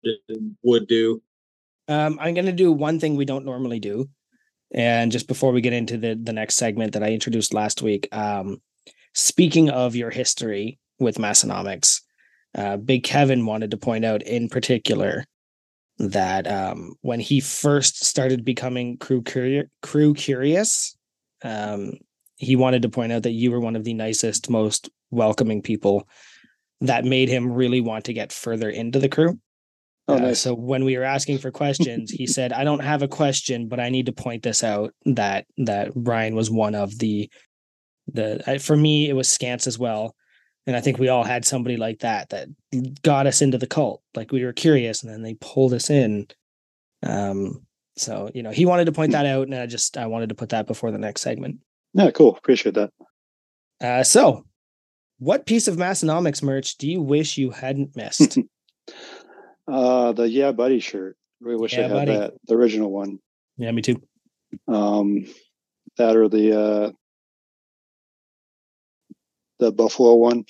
would 0.64 0.88
do. 0.88 1.22
Um, 1.88 2.18
I'm 2.22 2.34
going 2.34 2.46
to 2.46 2.54
do 2.54 2.72
one 2.72 3.00
thing 3.00 3.16
we 3.16 3.26
don't 3.26 3.46
normally 3.46 3.80
do, 3.80 4.10
and 4.74 5.12
just 5.12 5.28
before 5.28 5.52
we 5.52 5.62
get 5.62 5.74
into 5.74 5.98
the 5.98 6.20
the 6.22 6.34
next 6.34 6.56
segment 6.56 6.94
that 6.94 7.04
I 7.04 7.12
introduced 7.12 7.54
last 7.54 7.82
week, 7.82 8.08
um, 8.16 8.62
speaking 9.14 9.70
of 9.70 9.96
your 9.96 10.10
history 10.10 10.80
with 11.00 11.18
Massenomics, 11.18 12.02
uh, 12.56 12.78
Big 12.78 13.04
Kevin 13.04 13.46
wanted 13.46 13.72
to 13.72 13.78
point 13.78 14.06
out 14.06 14.22
in 14.24 14.50
particular 14.50 15.26
that 16.00 16.48
um, 16.48 16.96
when 17.02 17.20
he 17.20 17.40
first 17.40 18.04
started 18.04 18.44
becoming 18.44 18.98
crew 18.98 19.22
curi- 19.22 19.70
crew 19.82 20.14
curious, 20.14 20.96
um, 21.44 21.94
he 22.36 22.56
wanted 22.56 22.82
to 22.82 22.90
point 22.90 23.12
out 23.12 23.24
that 23.24 23.32
you 23.32 23.52
were 23.52 23.60
one 23.60 23.76
of 23.76 23.84
the 23.84 23.94
nicest, 23.94 24.50
most 24.50 24.90
welcoming 25.12 25.62
people 25.62 26.08
that 26.82 27.06
made 27.06 27.30
him 27.30 27.52
really 27.52 27.82
want 27.82 28.06
to 28.06 28.14
get 28.14 28.32
further 28.32 28.70
into 28.70 29.00
the 29.00 29.10
crew. 29.10 29.40
Oh, 30.08 30.16
Uh, 30.16 30.20
nice. 30.20 30.40
So 30.40 30.54
when 30.54 30.84
we 30.84 30.98
were 30.98 31.06
asking 31.06 31.38
for 31.38 31.52
questions, 31.52 32.12
he 32.12 32.28
said, 32.28 32.52
"I 32.52 32.66
don't 32.66 32.84
have 32.84 33.04
a 33.04 33.08
question, 33.08 33.68
but 33.70 33.80
I 33.80 33.90
need 33.90 34.08
to 34.08 34.12
point 34.12 34.44
this 34.44 34.64
out 34.64 34.94
that 35.06 35.46
that 35.58 35.94
Brian 35.94 36.36
was 36.36 36.52
one 36.52 36.76
of 36.76 36.98
the 37.00 37.30
the 38.08 38.44
I- 38.48 38.58
for 38.58 38.76
me 38.76 39.10
it 39.10 39.14
was 39.14 39.28
Scance 39.28 39.68
as 39.68 39.78
well, 39.80 40.16
and 40.68 40.76
I 40.76 40.82
think 40.82 40.98
we 41.00 41.10
all 41.10 41.24
had 41.24 41.46
somebody 41.46 41.78
like 41.78 42.00
that 42.00 42.30
that 42.30 42.50
got 43.04 43.28
us 43.28 43.42
into 43.42 43.58
the 43.58 43.68
cult. 43.68 44.02
Like 44.16 44.32
we 44.32 44.44
were 44.44 44.54
curious, 44.54 45.04
and 45.04 45.12
then 45.12 45.22
they 45.22 45.36
pulled 45.36 45.74
us 45.74 45.90
in. 45.90 46.28
Um, 47.04 47.66
so 47.98 48.30
you 48.34 48.44
know 48.44 48.52
he 48.52 48.66
wanted 48.66 48.86
to 48.86 48.92
point 48.92 49.12
that 49.12 49.26
out, 49.26 49.48
and 49.48 49.56
I 49.56 49.66
just 49.66 49.98
I 49.98 50.08
wanted 50.08 50.30
to 50.30 50.36
put 50.36 50.50
that 50.50 50.68
before 50.68 50.92
the 50.92 50.98
next 50.98 51.22
segment. 51.22 51.60
Yeah, 51.94 52.12
cool. 52.12 52.36
Appreciate 52.36 52.76
that. 52.76 52.92
Uh, 53.82 54.04
so, 54.04 54.46
what 55.20 55.46
piece 55.46 55.68
of 55.68 55.76
Massenomics 55.76 56.42
merch 56.42 56.78
do 56.78 56.90
you 56.90 57.02
wish 57.02 57.38
you 57.38 57.52
hadn't 57.52 57.96
missed? 57.96 58.38
Uh 59.66 60.12
the 60.12 60.28
Yeah 60.28 60.52
Buddy 60.52 60.80
shirt. 60.82 61.16
Really 61.40 61.56
wish 61.58 61.74
Yeah 61.74 61.80
I 61.86 61.88
had 61.88 61.94
Buddy. 61.94 62.12
that. 62.18 62.34
The 62.48 62.56
original 62.56 62.92
one. 62.92 63.20
yeah, 63.56 63.72
me 63.72 63.82
too. 63.82 64.02
Um 64.68 65.26
that 65.98 66.18
or 66.18 66.28
the 66.28 66.60
uh 66.60 66.92
the 69.64 69.72
Buffalo 69.72 70.16
one. 70.16 70.44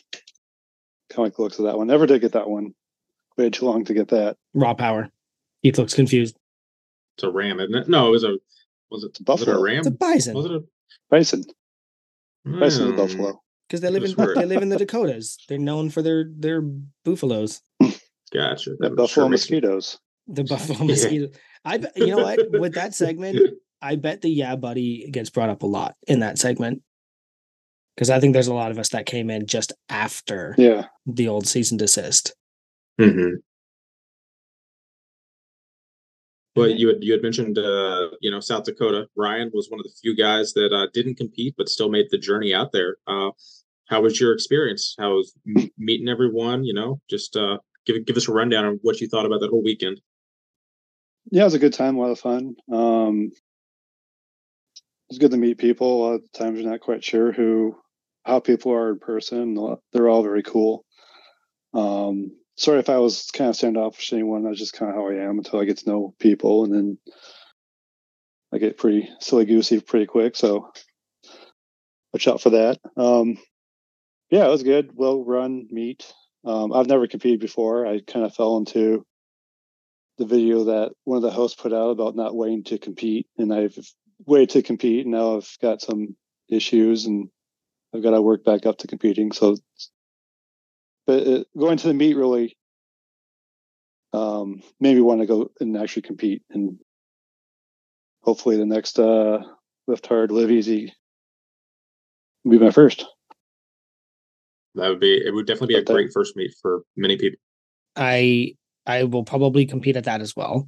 Kind 1.10 1.20
of 1.20 1.24
like 1.26 1.36
the 1.36 1.42
looks 1.44 1.60
of 1.60 1.66
that 1.66 1.78
one. 1.78 1.88
Never 1.88 2.06
did 2.08 2.22
get 2.22 2.32
that 2.32 2.50
one. 2.50 2.74
Waited 3.38 3.54
too 3.54 3.66
long 3.66 3.86
to 3.86 3.94
get 3.94 4.08
that. 4.10 4.38
Raw 4.54 4.74
power. 4.74 5.10
Keith 5.64 5.78
looks 5.78 5.94
confused. 5.94 6.36
It's 7.18 7.24
a 7.24 7.30
ram, 7.30 7.60
isn't 7.60 7.76
it? 7.76 7.88
No, 7.90 8.08
it 8.08 8.12
was 8.12 8.24
a 8.24 8.38
was 8.90 9.04
it, 9.04 9.10
It's 9.10 9.20
a 9.20 9.24
was 9.32 9.42
it 9.42 9.48
a 9.48 9.52
buffalo. 9.52 9.62
ram? 9.64 9.78
It's 9.80 9.88
a 9.88 9.92
bison. 9.92 10.36
Was 10.36 10.46
it 10.46 10.52
a 10.52 10.64
Bison. 11.10 11.44
Bison 12.46 12.86
is 12.88 12.92
Hmm. 12.92 12.96
buffalo. 12.98 13.42
because 13.68 13.82
they 13.82 13.90
live 13.90 14.04
in 14.04 14.16
they 14.36 14.46
live 14.46 14.62
in 14.62 14.70
the 14.70 14.78
Dakotas. 14.78 15.38
They're 15.48 15.58
known 15.58 15.90
for 15.90 16.02
their 16.02 16.26
their 16.36 16.62
buffaloes, 17.06 17.62
Gotcha. 18.34 18.72
The 18.80 18.90
buffalo 18.90 19.06
sure 19.08 19.30
makes- 19.30 19.44
mosquitoes. 19.44 20.00
the 20.28 20.44
buffalo 20.50 20.80
Yeah. 20.80 20.86
mosquito. 20.86 21.30
I 21.66 21.78
bet 21.78 21.92
you 21.96 22.08
know 22.08 22.24
what 22.24 22.40
with 22.60 22.74
that 22.76 22.94
segment, 22.96 23.40
I 23.82 23.96
bet 23.96 24.22
the 24.22 24.30
yeah 24.30 24.56
buddy 24.56 25.10
gets 25.12 25.30
brought 25.30 25.50
up 25.50 25.64
a 25.64 25.68
lot 25.68 25.96
in 26.08 26.20
that 26.22 26.38
segment 26.40 26.82
because 27.96 28.10
I 28.10 28.20
think 28.20 28.34
there's 28.34 28.48
a 28.48 28.54
lot 28.54 28.72
of 28.72 28.80
us 28.80 28.90
that 28.90 29.06
came 29.06 29.30
in 29.30 29.46
just 29.46 29.74
after 29.90 30.56
Yeah. 30.58 30.88
the 31.06 31.28
old 31.28 31.48
cease 31.48 31.72
and 31.72 31.80
desist. 31.80 32.34
Mhm. 33.00 33.38
But 36.56 36.78
you 36.78 36.88
had 36.90 37.04
you 37.04 37.14
had 37.14 37.24
mentioned 37.24 37.58
uh, 37.58 38.10
you 38.22 38.30
know 38.30 38.40
South 38.40 38.64
Dakota. 38.66 39.08
Ryan 39.16 39.50
was 39.54 39.70
one 39.72 39.80
of 39.80 39.84
the 39.86 39.92
few 40.02 40.16
guys 40.16 40.54
that 40.54 40.72
uh, 40.72 40.88
didn't 40.94 41.16
compete 41.16 41.56
but 41.58 41.68
still 41.70 41.90
made 41.90 42.08
the 42.12 42.18
journey 42.18 42.54
out 42.54 42.72
there. 42.72 42.98
Uh, 43.08 43.32
how 43.88 44.02
was 44.02 44.20
your 44.20 44.34
experience? 44.34 44.96
How 45.00 45.16
was 45.16 45.34
meeting 45.78 46.08
everyone? 46.10 46.64
You 46.64 46.76
know, 46.76 47.02
just 47.10 47.36
uh, 47.36 47.58
give 47.86 48.06
give 48.06 48.18
us 48.18 48.28
a 48.30 48.32
rundown 48.34 48.66
on 48.66 48.80
what 48.84 49.02
you 49.02 49.08
thought 49.08 49.26
about 49.26 49.40
that 49.42 49.50
whole 49.50 49.64
weekend. 49.64 50.00
Yeah, 51.32 51.42
it 51.42 51.46
was 51.46 51.54
a 51.56 51.60
good 51.60 51.74
time, 51.74 51.96
a 51.96 52.02
lot 52.02 52.12
of 52.12 52.20
fun. 52.20 52.56
Um, 52.72 53.32
it 53.34 55.10
was 55.10 55.18
good 55.18 55.32
to 55.32 55.38
meet 55.38 55.58
people. 55.58 55.88
A 55.88 56.02
lot 56.06 56.14
of 56.16 56.32
times 56.34 56.60
you're 56.60 56.70
not 56.70 56.82
quite 56.82 57.04
sure 57.04 57.32
who, 57.32 57.76
how 58.24 58.40
people 58.40 58.72
are 58.72 58.92
in 58.92 59.00
person. 59.00 59.78
They're 59.92 60.10
all 60.10 60.24
very 60.24 60.44
cool. 60.44 60.86
Um, 61.74 62.32
sorry 62.56 62.80
if 62.80 62.90
I 62.90 63.00
was 63.00 63.30
kind 63.32 63.50
of 63.50 63.56
standoffish 63.56 64.10
to 64.10 64.16
anyone. 64.16 64.44
That's 64.44 64.60
just 64.60 64.74
kind 64.74 64.90
of 64.90 64.96
how 64.96 65.10
I 65.10 65.16
am 65.28 65.38
until 65.38 65.60
I 65.60 65.66
get 65.66 65.80
to 65.80 65.90
know 65.90 66.14
people, 66.20 66.64
and 66.64 66.74
then 66.74 66.98
I 68.54 68.60
get 68.60 68.78
pretty 68.78 69.10
silly 69.20 69.46
goosey 69.46 69.82
pretty 69.82 70.06
quick. 70.06 70.36
So 70.36 70.72
watch 72.14 72.28
out 72.28 72.42
for 72.42 72.52
that. 72.52 72.80
Um, 72.96 73.38
yeah, 74.30 74.46
it 74.46 74.52
was 74.52 74.64
good. 74.64 74.92
Well 74.94 75.24
run 75.24 75.68
meet. 75.72 76.12
Um, 76.46 76.74
I've 76.74 76.88
never 76.88 77.08
competed 77.08 77.40
before. 77.40 77.88
I 77.88 78.02
kind 78.02 78.26
of 78.26 78.36
fell 78.36 78.58
into 78.58 79.06
the 80.18 80.26
video 80.26 80.66
that 80.66 80.92
one 81.06 81.18
of 81.18 81.24
the 81.24 81.32
hosts 81.32 81.60
put 81.60 81.74
out 81.74 81.90
about 81.90 82.16
not 82.16 82.36
waiting 82.36 82.64
to 82.66 82.78
compete, 82.78 83.28
and 83.38 83.54
I've 83.54 83.78
waited 84.26 84.52
to 84.52 84.62
compete, 84.62 85.06
and 85.06 85.14
now 85.14 85.38
I've 85.38 85.58
got 85.62 85.82
some 85.82 86.16
issues, 86.50 87.06
and 87.06 87.30
I've 87.94 88.04
got 88.04 88.12
to 88.12 88.22
work 88.22 88.44
back 88.44 88.66
up 88.66 88.78
to 88.80 88.88
competing. 88.88 89.32
So, 89.32 89.58
but 91.06 91.28
uh, 91.28 91.44
going 91.58 91.78
to 91.78 91.88
the 91.88 91.94
meet 91.94 92.16
really 92.16 92.58
um, 94.14 94.62
made 94.80 94.96
me 94.96 95.02
want 95.02 95.22
to 95.22 95.28
go 95.28 95.52
and 95.60 95.78
actually 95.78 96.04
compete, 96.04 96.44
and 96.50 96.80
hopefully 98.22 98.58
the 98.58 98.66
next 98.66 99.00
uh, 99.00 99.40
lift 99.88 100.08
hard, 100.08 100.32
live 100.32 100.52
easy 100.52 100.94
will 102.44 102.52
be 102.52 102.60
my 102.60 102.72
first. 102.72 103.06
That 104.76 104.90
would 104.90 105.00
be 105.00 105.18
it. 105.18 105.34
Would 105.34 105.46
definitely 105.46 105.76
be 105.76 105.80
a 105.80 105.84
that- 105.84 105.94
great 105.94 106.14
first 106.14 106.36
meet 106.36 106.54
for 106.62 106.84
many 106.96 107.18
people. 107.18 107.40
I 107.96 108.56
I 108.86 109.04
will 109.04 109.24
probably 109.24 109.66
compete 109.66 109.98
at 109.98 110.06
that 110.06 110.22
as 110.22 110.36
well. 110.36 110.68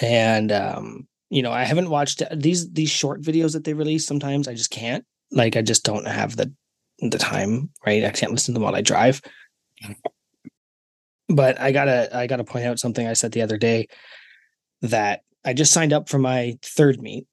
And 0.00 0.52
um, 0.52 1.08
you 1.30 1.42
know, 1.42 1.52
I 1.52 1.64
haven't 1.64 1.90
watched 1.90 2.22
these 2.34 2.70
these 2.72 2.90
short 2.90 3.22
videos 3.22 3.54
that 3.54 3.64
they 3.64 3.74
release 3.74 4.06
sometimes 4.06 4.46
I 4.46 4.54
just 4.54 4.70
can't. 4.70 5.04
Like 5.30 5.56
I 5.56 5.62
just 5.62 5.84
don't 5.84 6.06
have 6.06 6.36
the 6.36 6.52
the 7.00 7.18
time, 7.18 7.70
right? 7.84 8.04
I 8.04 8.10
can't 8.10 8.32
listen 8.32 8.54
to 8.54 8.58
them 8.58 8.62
while 8.64 8.74
I 8.74 8.80
drive. 8.80 9.20
But 11.28 11.60
I 11.60 11.72
gotta 11.72 12.08
I 12.16 12.26
gotta 12.26 12.44
point 12.44 12.66
out 12.66 12.78
something 12.78 13.06
I 13.06 13.14
said 13.14 13.32
the 13.32 13.42
other 13.42 13.58
day 13.58 13.88
that 14.82 15.22
I 15.44 15.52
just 15.52 15.72
signed 15.72 15.92
up 15.92 16.08
for 16.08 16.18
my 16.18 16.58
third 16.62 17.00
meet 17.02 17.26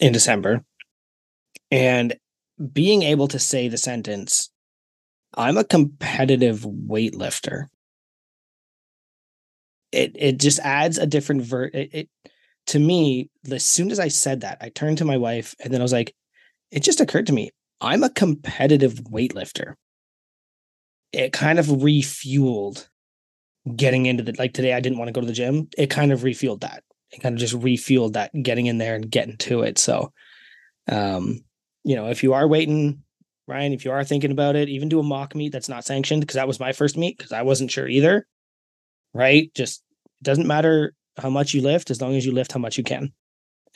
in 0.00 0.12
December. 0.12 0.64
And 1.70 2.14
being 2.72 3.02
able 3.02 3.28
to 3.28 3.38
say 3.38 3.68
the 3.68 3.78
sentence, 3.78 4.50
I'm 5.34 5.56
a 5.56 5.64
competitive 5.64 6.60
weightlifter. 6.60 7.66
It 9.90 10.12
it 10.14 10.38
just 10.38 10.60
adds 10.60 10.98
a 10.98 11.06
different 11.06 11.42
ver 11.42 11.64
it, 11.64 11.90
it 11.92 12.08
to 12.68 12.78
me, 12.78 13.28
as 13.50 13.64
soon 13.64 13.90
as 13.90 13.98
I 13.98 14.08
said 14.08 14.42
that, 14.42 14.58
I 14.60 14.68
turned 14.68 14.98
to 14.98 15.04
my 15.04 15.16
wife 15.16 15.54
and 15.60 15.72
then 15.72 15.80
I 15.80 15.84
was 15.84 15.92
like, 15.92 16.14
it 16.72 16.82
just 16.82 17.00
occurred 17.00 17.26
to 17.28 17.32
me, 17.32 17.50
I'm 17.80 18.02
a 18.02 18.10
competitive 18.10 18.94
weightlifter. 18.94 19.74
It 21.12 21.32
kind 21.32 21.58
of 21.58 21.66
refueled 21.66 22.88
getting 23.76 24.06
into 24.06 24.24
the 24.24 24.34
like 24.38 24.54
today 24.54 24.72
I 24.72 24.80
didn't 24.80 24.98
want 24.98 25.08
to 25.08 25.12
go 25.12 25.20
to 25.20 25.26
the 25.26 25.32
gym. 25.32 25.68
It 25.78 25.90
kind 25.90 26.10
of 26.10 26.22
refueled 26.22 26.62
that. 26.62 26.82
It 27.12 27.20
kind 27.20 27.34
of 27.34 27.40
just 27.40 27.54
refueled 27.54 28.14
that 28.14 28.32
getting 28.42 28.66
in 28.66 28.78
there 28.78 28.94
and 28.94 29.10
getting 29.10 29.36
to 29.38 29.62
it. 29.62 29.78
So 29.78 30.12
um, 30.88 31.44
you 31.84 31.96
know, 31.96 32.08
if 32.08 32.22
you 32.22 32.32
are 32.32 32.48
waiting, 32.48 33.02
Ryan, 33.46 33.72
if 33.72 33.84
you 33.84 33.92
are 33.92 34.04
thinking 34.04 34.30
about 34.30 34.56
it, 34.56 34.68
even 34.68 34.88
do 34.88 35.00
a 35.00 35.04
mock 35.04 35.34
meet 35.34 35.52
that's 35.52 35.68
not 35.68 35.84
sanctioned, 35.84 36.22
because 36.22 36.36
that 36.36 36.48
was 36.48 36.60
my 36.60 36.72
first 36.72 36.96
meet, 36.96 37.18
because 37.18 37.32
I 37.32 37.42
wasn't 37.42 37.70
sure 37.70 37.88
either. 37.88 38.26
Right? 39.14 39.52
Just 39.54 39.82
doesn't 40.22 40.46
matter 40.46 40.94
how 41.18 41.28
much 41.28 41.52
you 41.52 41.60
lift 41.60 41.90
as 41.90 42.00
long 42.00 42.16
as 42.16 42.24
you 42.24 42.32
lift 42.32 42.52
how 42.52 42.60
much 42.60 42.78
you 42.78 42.84
can. 42.84 43.12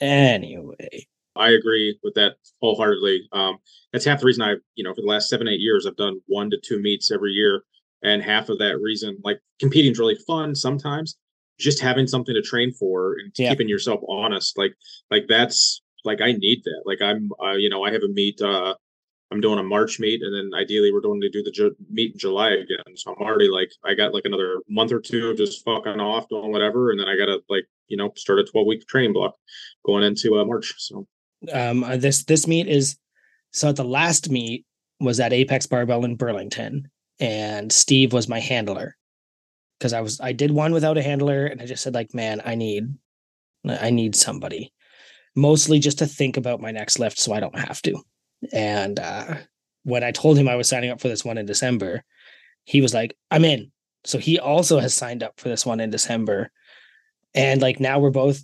Anyway. 0.01 1.07
I 1.37 1.51
agree 1.51 1.97
with 2.03 2.13
that 2.15 2.35
wholeheartedly. 2.61 3.27
Um, 3.31 3.57
that's 3.91 4.05
half 4.05 4.19
the 4.19 4.25
reason 4.25 4.43
I, 4.43 4.55
you 4.75 4.83
know, 4.83 4.93
for 4.93 5.01
the 5.01 5.07
last 5.07 5.29
seven, 5.29 5.47
eight 5.47 5.59
years, 5.59 5.85
I've 5.85 5.95
done 5.95 6.21
one 6.27 6.49
to 6.49 6.57
two 6.63 6.81
meets 6.81 7.11
every 7.11 7.31
year. 7.31 7.63
And 8.03 8.21
half 8.21 8.49
of 8.49 8.59
that 8.59 8.79
reason, 8.79 9.17
like 9.23 9.39
competing 9.59 9.91
is 9.91 9.99
really 9.99 10.17
fun 10.27 10.55
sometimes. 10.55 11.17
Just 11.59 11.81
having 11.81 12.05
something 12.05 12.35
to 12.35 12.41
train 12.41 12.71
for 12.71 13.13
and 13.13 13.31
yeah. 13.37 13.49
keeping 13.49 13.67
yourself 13.67 14.01
honest, 14.07 14.57
like, 14.57 14.73
like 15.09 15.25
that's 15.27 15.81
like 16.03 16.21
I 16.21 16.33
need 16.33 16.61
that. 16.65 16.83
Like 16.85 17.01
I'm, 17.01 17.31
uh, 17.43 17.53
you 17.53 17.69
know, 17.69 17.83
I 17.83 17.91
have 17.91 18.03
a 18.03 18.07
meet. 18.07 18.39
Uh, 18.41 18.75
I'm 19.31 19.41
doing 19.41 19.59
a 19.59 19.63
March 19.63 19.99
meet, 19.99 20.21
and 20.21 20.33
then 20.33 20.57
ideally 20.57 20.91
we're 20.91 21.01
going 21.01 21.19
to 21.21 21.29
do 21.29 21.43
the 21.43 21.51
ju- 21.51 21.75
meet 21.89 22.13
in 22.13 22.19
July 22.19 22.51
again. 22.51 22.95
So 22.95 23.13
I'm 23.13 23.21
already 23.21 23.49
like, 23.49 23.69
I 23.83 23.93
got 23.93 24.13
like 24.13 24.23
another 24.25 24.61
month 24.69 24.93
or 24.93 25.01
two 25.01 25.29
of 25.29 25.37
just 25.37 25.65
fucking 25.65 25.99
off, 25.99 26.29
doing 26.29 26.51
whatever, 26.51 26.91
and 26.91 26.99
then 26.99 27.09
I 27.09 27.17
got 27.17 27.25
to 27.25 27.41
like, 27.49 27.65
you 27.89 27.97
know, 27.97 28.11
start 28.15 28.39
a 28.39 28.45
12 28.45 28.67
week 28.67 28.87
training 28.87 29.13
block 29.13 29.35
going 29.85 30.03
into 30.03 30.39
uh, 30.39 30.45
March. 30.45 30.73
So 30.77 31.07
um, 31.51 31.83
uh, 31.83 31.97
this 31.97 32.23
this 32.23 32.47
meet 32.47 32.67
is 32.67 32.97
so 33.51 33.71
the 33.71 33.83
last 33.83 34.29
meet 34.29 34.65
was 34.99 35.19
at 35.19 35.33
Apex 35.33 35.67
Barbell 35.67 36.05
in 36.05 36.15
Burlington, 36.15 36.89
and 37.19 37.71
Steve 37.71 38.13
was 38.13 38.27
my 38.27 38.39
handler 38.39 38.95
because 39.77 39.93
I 39.93 40.01
was 40.01 40.19
I 40.19 40.33
did 40.33 40.51
one 40.51 40.73
without 40.73 40.97
a 40.97 41.03
handler, 41.03 41.45
and 41.45 41.61
I 41.61 41.65
just 41.65 41.83
said 41.83 41.93
like, 41.93 42.13
man, 42.13 42.41
I 42.43 42.55
need 42.55 42.93
I 43.65 43.89
need 43.89 44.15
somebody 44.15 44.73
mostly 45.37 45.77
just 45.79 45.99
to 45.99 46.07
think 46.07 46.35
about 46.35 46.59
my 46.59 46.71
next 46.71 46.97
lift 46.97 47.19
so 47.19 47.31
I 47.31 47.39
don't 47.39 47.57
have 47.57 47.81
to. 47.83 48.01
And 48.51 48.99
uh, 48.99 49.35
when 49.83 50.03
I 50.03 50.11
told 50.11 50.37
him 50.37 50.49
I 50.49 50.55
was 50.55 50.67
signing 50.67 50.89
up 50.89 50.99
for 50.99 51.07
this 51.07 51.23
one 51.23 51.37
in 51.37 51.45
December, 51.45 52.03
he 52.65 52.81
was 52.81 52.93
like, 52.93 53.15
I'm 53.29 53.45
in. 53.45 53.71
So 54.03 54.17
he 54.17 54.39
also 54.39 54.79
has 54.79 54.95
signed 54.95 55.21
up 55.21 55.39
for 55.39 55.47
this 55.47 55.65
one 55.65 55.79
in 55.79 55.91
December. 55.91 56.49
And 57.35 57.61
like 57.61 57.79
now 57.79 57.99
we're 57.99 58.09
both 58.09 58.43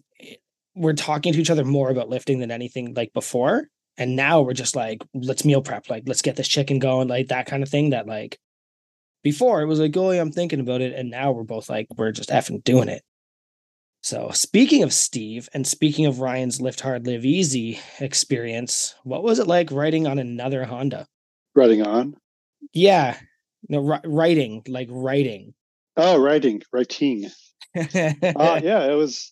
we're 0.76 0.93
talking 0.93 1.34
to 1.34 1.39
each 1.39 1.49
other 1.49 1.65
more 1.65 1.89
about 1.89 2.09
lifting 2.09 2.39
than 2.39 2.51
anything 2.51 2.93
like 2.93 3.13
before. 3.13 3.67
And 3.97 4.15
now 4.15 4.41
we're 4.41 4.53
just 4.53 4.76
like, 4.76 5.03
let's 5.13 5.45
meal 5.45 5.61
prep, 5.61 5.89
like 5.89 6.03
let's 6.07 6.24
get 6.24 6.36
this 6.36 6.47
chicken 6.47 6.80
going, 6.80 7.07
like 7.07 7.28
that 7.28 7.45
kind 7.45 7.61
of 7.61 7.69
thing. 7.69 7.91
That 7.91 8.07
like 8.07 8.39
before 9.24 9.61
it 9.61 9.67
was 9.67 9.80
like, 9.80 9.95
oh, 9.95 10.11
yeah, 10.11 10.21
I'm 10.21 10.32
thinking 10.32 10.59
about 10.59 10.82
it. 10.82 10.93
And 10.93 11.09
now 11.09 11.32
we're 11.32 11.43
both 11.43 11.69
like, 11.69 11.88
we're 11.95 12.11
just 12.11 12.30
effing 12.30 12.63
doing 12.63 12.89
it. 12.89 13.03
So, 14.01 14.32
speaking 14.34 14.84
of 14.84 14.91
Steve 14.91 15.47
and 15.53 15.65
speaking 15.65 16.05
of 16.05 16.19
Ryan's 16.19 16.59
Lift 16.59 16.82
Hard, 16.82 17.07
Live 17.07 17.24
Easy 17.24 17.80
experience, 18.01 18.95
what 19.03 19.24
was 19.24 19.39
it 19.39 19.47
like 19.47 19.71
riding 19.71 20.07
on 20.07 20.19
another 20.19 20.65
Honda? 20.65 21.07
Riding 21.55 21.88
on? 21.88 22.15
Yeah. 22.74 23.17
No, 23.69 23.80
writing, 24.03 24.61
like 24.67 24.89
writing. 24.91 25.53
Oh, 25.95 26.21
writing, 26.21 26.61
writing. 26.74 27.30
uh, 27.76 27.80
yeah, 27.86 28.84
it 28.91 28.97
was. 28.97 29.32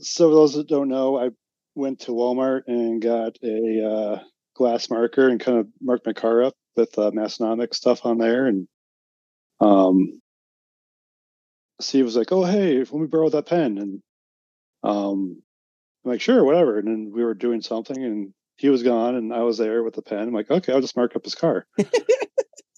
So, 0.00 0.28
for 0.28 0.34
those 0.34 0.54
that 0.54 0.68
don't 0.68 0.88
know, 0.88 1.18
I 1.18 1.30
went 1.74 2.00
to 2.00 2.12
Walmart 2.12 2.62
and 2.66 3.00
got 3.00 3.36
a 3.42 3.84
uh, 3.84 4.22
glass 4.54 4.90
marker 4.90 5.28
and 5.28 5.40
kind 5.40 5.58
of 5.58 5.68
marked 5.80 6.06
my 6.06 6.12
car 6.12 6.42
up 6.42 6.54
with 6.76 6.98
uh, 6.98 7.10
Massenomic 7.10 7.74
stuff 7.74 8.04
on 8.04 8.18
there. 8.18 8.46
And 8.46 8.68
um, 9.60 10.20
Steve 11.80 12.04
was 12.04 12.16
like, 12.16 12.32
"Oh, 12.32 12.44
hey, 12.44 12.78
let 12.78 12.92
me 12.92 13.06
borrow 13.06 13.30
that 13.30 13.46
pen," 13.46 13.78
and 13.78 14.02
um, 14.82 15.42
I'm 16.04 16.12
like, 16.12 16.20
"Sure, 16.20 16.44
whatever." 16.44 16.78
And 16.78 16.88
then 16.88 17.12
we 17.14 17.24
were 17.24 17.34
doing 17.34 17.60
something, 17.62 18.02
and 18.02 18.32
he 18.56 18.68
was 18.68 18.82
gone, 18.82 19.14
and 19.14 19.32
I 19.32 19.42
was 19.42 19.58
there 19.58 19.82
with 19.82 19.94
the 19.94 20.02
pen. 20.02 20.28
I'm 20.28 20.34
like, 20.34 20.50
"Okay, 20.50 20.72
I'll 20.72 20.80
just 20.80 20.96
mark 20.96 21.16
up 21.16 21.24
his 21.24 21.34
car." 21.34 21.66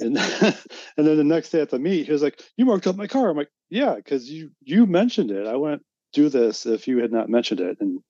and 0.01 0.17
and 0.97 1.07
then 1.07 1.17
the 1.17 1.25
next 1.25 1.51
day 1.51 1.61
at 1.61 1.71
the 1.71 1.79
meet, 1.79 2.07
he 2.07 2.13
was 2.13 2.23
like, 2.23 2.43
"You 2.57 2.67
marked 2.67 2.87
up 2.87 2.97
my 2.97 3.07
car." 3.07 3.31
I'm 3.31 3.37
like, 3.37 3.51
"Yeah, 3.71 3.95
because 3.97 4.31
you 4.31 4.51
you 4.63 4.87
mentioned 4.87 5.31
it. 5.31 5.47
I 5.47 5.57
wouldn't 5.57 5.83
do 6.13 6.29
this 6.29 6.67
if 6.67 6.89
you 6.89 6.99
had 6.99 7.13
not 7.13 7.29
mentioned 7.29 7.61
it." 7.61 7.79
And 7.81 8.01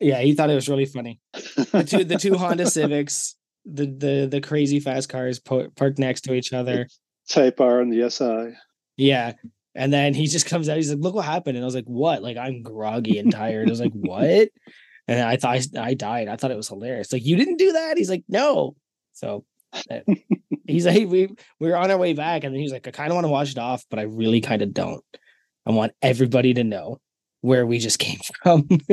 yeah, 0.00 0.20
he 0.20 0.34
thought 0.34 0.50
it 0.50 0.54
was 0.54 0.68
really 0.68 0.86
funny. 0.86 1.20
the 1.32 1.84
two 1.86 2.04
the 2.04 2.16
two 2.16 2.34
Honda 2.38 2.66
Civics, 2.66 3.34
the 3.64 3.86
the 3.86 4.28
the 4.30 4.40
crazy 4.40 4.80
fast 4.80 5.08
cars 5.08 5.38
po- 5.38 5.68
parked 5.76 5.98
next 5.98 6.22
to 6.22 6.34
each 6.34 6.52
other. 6.52 6.88
Type 7.28 7.60
R 7.60 7.80
and 7.80 7.92
the 7.92 8.08
SI. 8.10 8.56
Yeah, 8.96 9.32
and 9.74 9.92
then 9.92 10.14
he 10.14 10.26
just 10.26 10.46
comes 10.46 10.68
out. 10.68 10.76
He's 10.76 10.90
like, 10.90 11.00
"Look 11.00 11.14
what 11.14 11.24
happened!" 11.24 11.56
And 11.56 11.64
I 11.64 11.66
was 11.66 11.74
like, 11.74 11.86
"What?" 11.86 12.22
Like 12.22 12.36
I'm 12.36 12.62
groggy 12.62 13.18
and 13.18 13.30
tired. 13.30 13.68
I 13.68 13.70
was 13.70 13.80
like, 13.80 13.92
"What?" 13.92 14.48
And 15.06 15.20
I 15.20 15.36
thought 15.36 15.56
I, 15.56 15.80
I 15.80 15.94
died. 15.94 16.28
I 16.28 16.36
thought 16.36 16.50
it 16.50 16.56
was 16.56 16.68
hilarious. 16.68 17.12
Like 17.12 17.24
you 17.24 17.36
didn't 17.36 17.56
do 17.56 17.72
that. 17.72 17.96
He's 17.96 18.10
like, 18.10 18.24
"No." 18.28 18.76
So 19.12 19.44
uh, 19.72 20.00
he's 20.66 20.86
like, 20.86 20.94
hey, 20.94 21.06
"We 21.06 21.28
we 21.60 21.68
were 21.68 21.76
on 21.76 21.90
our 21.90 21.98
way 21.98 22.12
back," 22.12 22.44
and 22.44 22.54
then 22.54 22.60
he's 22.60 22.72
like, 22.72 22.86
"I 22.86 22.90
kind 22.90 23.10
of 23.10 23.14
want 23.14 23.24
to 23.24 23.30
wash 23.30 23.52
it 23.52 23.58
off, 23.58 23.84
but 23.90 23.98
I 23.98 24.02
really 24.02 24.40
kind 24.40 24.62
of 24.62 24.72
don't. 24.72 25.04
I 25.66 25.72
want 25.72 25.92
everybody 26.02 26.54
to 26.54 26.64
know 26.64 27.00
where 27.40 27.66
we 27.66 27.78
just 27.78 27.98
came 27.98 28.18
from." 28.42 28.68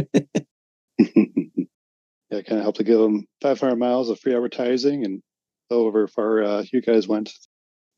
yeah, 0.98 2.42
kind 2.42 2.60
of 2.60 2.62
helped 2.62 2.78
to 2.78 2.84
give 2.84 3.00
them 3.00 3.26
500 3.42 3.76
miles 3.76 4.10
of 4.10 4.20
free 4.20 4.36
advertising 4.36 5.04
and 5.06 5.22
however 5.70 6.08
far 6.08 6.44
uh, 6.44 6.64
you 6.72 6.82
guys 6.82 7.08
went. 7.08 7.32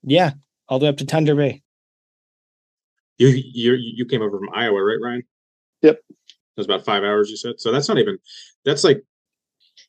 Yeah, 0.03 0.31
all 0.67 0.79
the 0.79 0.85
way 0.85 0.89
up 0.89 0.97
to 0.97 1.05
Thunder 1.05 1.35
Bay. 1.35 1.61
You 3.17 3.29
you 3.29 3.73
you 3.73 4.05
came 4.05 4.21
over 4.21 4.37
from 4.37 4.49
Iowa, 4.53 4.83
right, 4.83 4.99
Ryan? 5.01 5.23
Yep. 5.81 5.99
It 6.09 6.15
was 6.55 6.65
about 6.65 6.85
five 6.85 7.03
hours. 7.03 7.29
You 7.29 7.37
said 7.37 7.59
so. 7.59 7.71
That's 7.71 7.87
not 7.87 7.97
even. 7.97 8.17
That's 8.63 8.83
like 8.83 9.03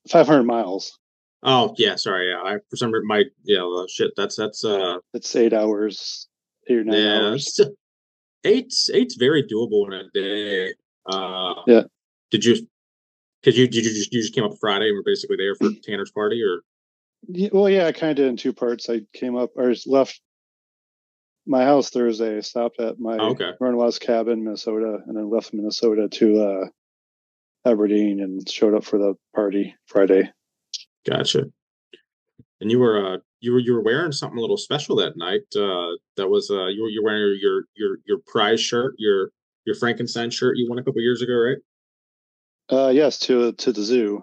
five 0.08 0.26
hundred 0.26 0.44
miles. 0.44 0.98
Oh 1.42 1.74
yeah, 1.76 1.96
sorry. 1.96 2.30
Yeah, 2.30 2.40
I 2.42 2.56
for 2.70 2.76
some 2.76 2.90
reason 2.90 3.06
my 3.06 3.24
yeah 3.44 3.60
well, 3.60 3.86
shit. 3.88 4.12
That's 4.16 4.36
that's 4.36 4.64
uh. 4.64 4.96
It's 5.12 5.34
eight 5.36 5.52
hours. 5.52 6.28
Eight 6.68 6.78
or 6.78 6.84
nine 6.84 6.98
yeah, 6.98 7.28
hours. 7.28 7.60
Eight's 8.48 8.90
eight's 8.90 9.14
very 9.14 9.42
doable 9.42 9.86
in 9.86 9.92
a 9.92 10.10
day. 10.12 10.74
Uh, 11.06 11.54
yeah. 11.66 11.82
Did 12.30 12.44
you? 12.44 12.66
Because 13.40 13.58
you 13.58 13.68
did 13.68 13.84
you 13.84 13.90
just 13.90 14.12
you 14.12 14.20
just 14.20 14.34
came 14.34 14.44
up 14.44 14.52
Friday 14.60 14.88
and 14.88 14.96
we're 14.96 15.02
basically 15.02 15.36
there 15.36 15.54
for 15.54 15.68
Tanner's 15.82 16.10
party 16.10 16.42
or? 16.42 16.62
Yeah, 17.26 17.48
well, 17.52 17.68
yeah, 17.68 17.86
I 17.86 17.92
kind 17.92 18.10
of 18.10 18.16
did 18.16 18.26
in 18.26 18.36
two 18.36 18.52
parts. 18.52 18.88
I 18.88 19.02
came 19.12 19.36
up 19.36 19.50
or 19.56 19.74
left 19.86 20.20
my 21.46 21.64
house 21.64 21.90
Thursday. 21.90 22.40
Stopped 22.40 22.80
at 22.80 22.98
my 22.98 23.16
oh, 23.18 23.30
okay. 23.30 23.52
West 23.60 24.00
cabin, 24.00 24.44
Minnesota, 24.44 24.98
and 25.06 25.16
then 25.16 25.30
left 25.30 25.52
Minnesota 25.52 26.08
to 26.08 26.42
uh, 26.42 26.66
Aberdeen 27.68 28.20
and 28.20 28.48
showed 28.48 28.74
up 28.74 28.84
for 28.84 28.98
the 28.98 29.14
party 29.34 29.74
Friday. 29.86 30.30
Gotcha. 31.08 31.46
And 32.60 32.70
you 32.70 32.78
were 32.78 33.14
uh, 33.14 33.18
you 33.40 33.52
were 33.52 33.58
you 33.58 33.74
were 33.74 33.82
wearing 33.82 34.12
something 34.12 34.38
a 34.38 34.40
little 34.40 34.56
special 34.56 34.96
that 34.96 35.16
night. 35.16 35.42
Uh, 35.54 35.96
that 36.16 36.28
was 36.28 36.50
uh, 36.50 36.66
you 36.66 36.82
were 36.82 36.88
you're 36.88 37.04
wearing 37.04 37.38
your 37.40 37.64
your 37.74 37.98
your 38.06 38.18
prize 38.26 38.60
shirt, 38.60 38.94
your 38.98 39.30
your 39.64 39.76
Frankenstein 39.76 40.30
shirt 40.30 40.56
you 40.56 40.68
won 40.68 40.78
a 40.78 40.82
couple 40.82 41.00
years 41.00 41.22
ago, 41.22 41.34
right? 41.34 41.58
Uh, 42.70 42.88
yes, 42.88 43.18
to 43.20 43.52
to 43.52 43.72
the 43.72 43.82
zoo. 43.82 44.22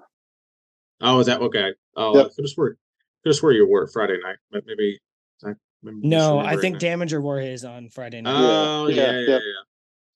Oh, 1.02 1.20
is 1.20 1.28
that 1.28 1.42
okay? 1.42 1.74
Oh, 1.96 2.16
yep. 2.16 2.28
I 2.28 2.30
could 2.30 2.46
have 2.46 2.50
swore, 2.50 2.70
could 2.70 3.30
have 3.30 3.36
swore 3.36 3.52
you 3.52 3.68
wore 3.68 3.88
Friday 3.88 4.18
night, 4.24 4.38
but 4.52 4.64
maybe 4.66 5.00
no, 5.84 6.40
I 6.40 6.58
think 6.58 6.78
Damager 6.78 7.22
wore 7.22 7.40
his 7.40 7.64
on 7.64 7.90
Friday 7.90 8.22
night. 8.22 8.34
Oh 8.36 8.88
yeah, 8.88 9.12
yeah, 9.12 9.20
yeah. 9.20 9.28
yeah. 9.28 9.40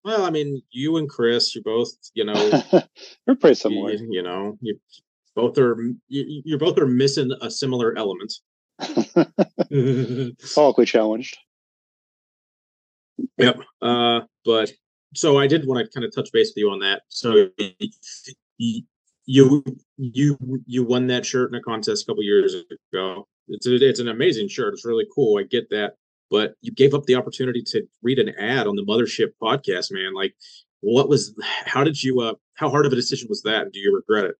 Well, 0.03 0.25
I 0.25 0.29
mean, 0.29 0.61
you 0.71 0.97
and 0.97 1.09
Chris, 1.09 1.53
you 1.53 1.61
both, 1.61 1.89
you 2.13 2.23
know, 2.23 2.61
we're 3.27 3.35
pretty 3.35 3.55
similar. 3.55 3.91
You, 3.91 4.07
you 4.09 4.23
know, 4.23 4.57
you 4.61 4.79
both 5.35 5.57
are 5.57 5.75
you, 6.07 6.41
you 6.45 6.57
both 6.57 6.77
are 6.77 6.87
missing 6.87 7.31
a 7.41 7.51
similar 7.51 7.97
element. 7.97 8.33
Follically 9.71 10.87
challenged. 10.87 11.37
Yep. 13.37 13.59
Uh, 13.81 14.21
but 14.45 14.71
so 15.15 15.37
I 15.37 15.47
did 15.47 15.67
want 15.67 15.85
to 15.85 15.91
kind 15.91 16.05
of 16.05 16.13
touch 16.13 16.31
base 16.31 16.49
with 16.49 16.57
you 16.57 16.69
on 16.69 16.79
that. 16.79 17.01
So 17.09 17.49
you 18.57 18.83
you 19.25 19.63
you 19.97 20.37
you 20.65 20.83
won 20.83 21.07
that 21.07 21.25
shirt 21.25 21.51
in 21.51 21.59
a 21.59 21.61
contest 21.61 22.03
a 22.03 22.05
couple 22.05 22.23
years 22.23 22.55
ago. 22.93 23.27
It's 23.47 23.67
a, 23.67 23.75
it's 23.75 23.99
an 23.99 24.07
amazing 24.07 24.47
shirt. 24.47 24.73
It's 24.73 24.85
really 24.85 25.07
cool. 25.13 25.39
I 25.39 25.43
get 25.43 25.69
that, 25.71 25.95
but 26.29 26.53
you 26.61 26.71
gave 26.71 26.93
up 26.93 27.05
the 27.05 27.15
opportunity 27.15 27.63
to 27.67 27.83
read 28.01 28.19
an 28.19 28.29
ad 28.39 28.67
on 28.67 28.75
the 28.75 28.83
Mothership 28.83 29.29
podcast, 29.41 29.91
man. 29.91 30.13
Like, 30.13 30.35
what 30.81 31.09
was? 31.09 31.35
How 31.65 31.83
did 31.83 32.01
you? 32.01 32.21
Uh, 32.21 32.33
how 32.53 32.69
hard 32.69 32.85
of 32.85 32.93
a 32.93 32.95
decision 32.95 33.27
was 33.29 33.41
that? 33.43 33.71
Do 33.71 33.79
you 33.79 33.93
regret 33.95 34.25
it? 34.25 34.35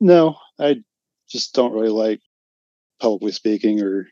No, 0.00 0.36
I 0.58 0.82
just 1.28 1.54
don't 1.54 1.72
really 1.72 1.88
like 1.88 2.20
publicly 3.02 3.32
speaking 3.32 3.82
or 3.82 4.06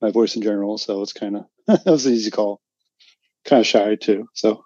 my 0.00 0.10
voice 0.10 0.34
in 0.34 0.42
general. 0.42 0.78
So 0.78 1.02
it's 1.02 1.12
kind 1.12 1.36
of 1.36 1.44
that 1.84 1.86
was 1.86 2.06
an 2.06 2.14
easy 2.14 2.30
call. 2.30 2.60
Kind 3.44 3.60
of 3.60 3.66
shy 3.66 3.94
too. 3.96 4.26
So 4.34 4.64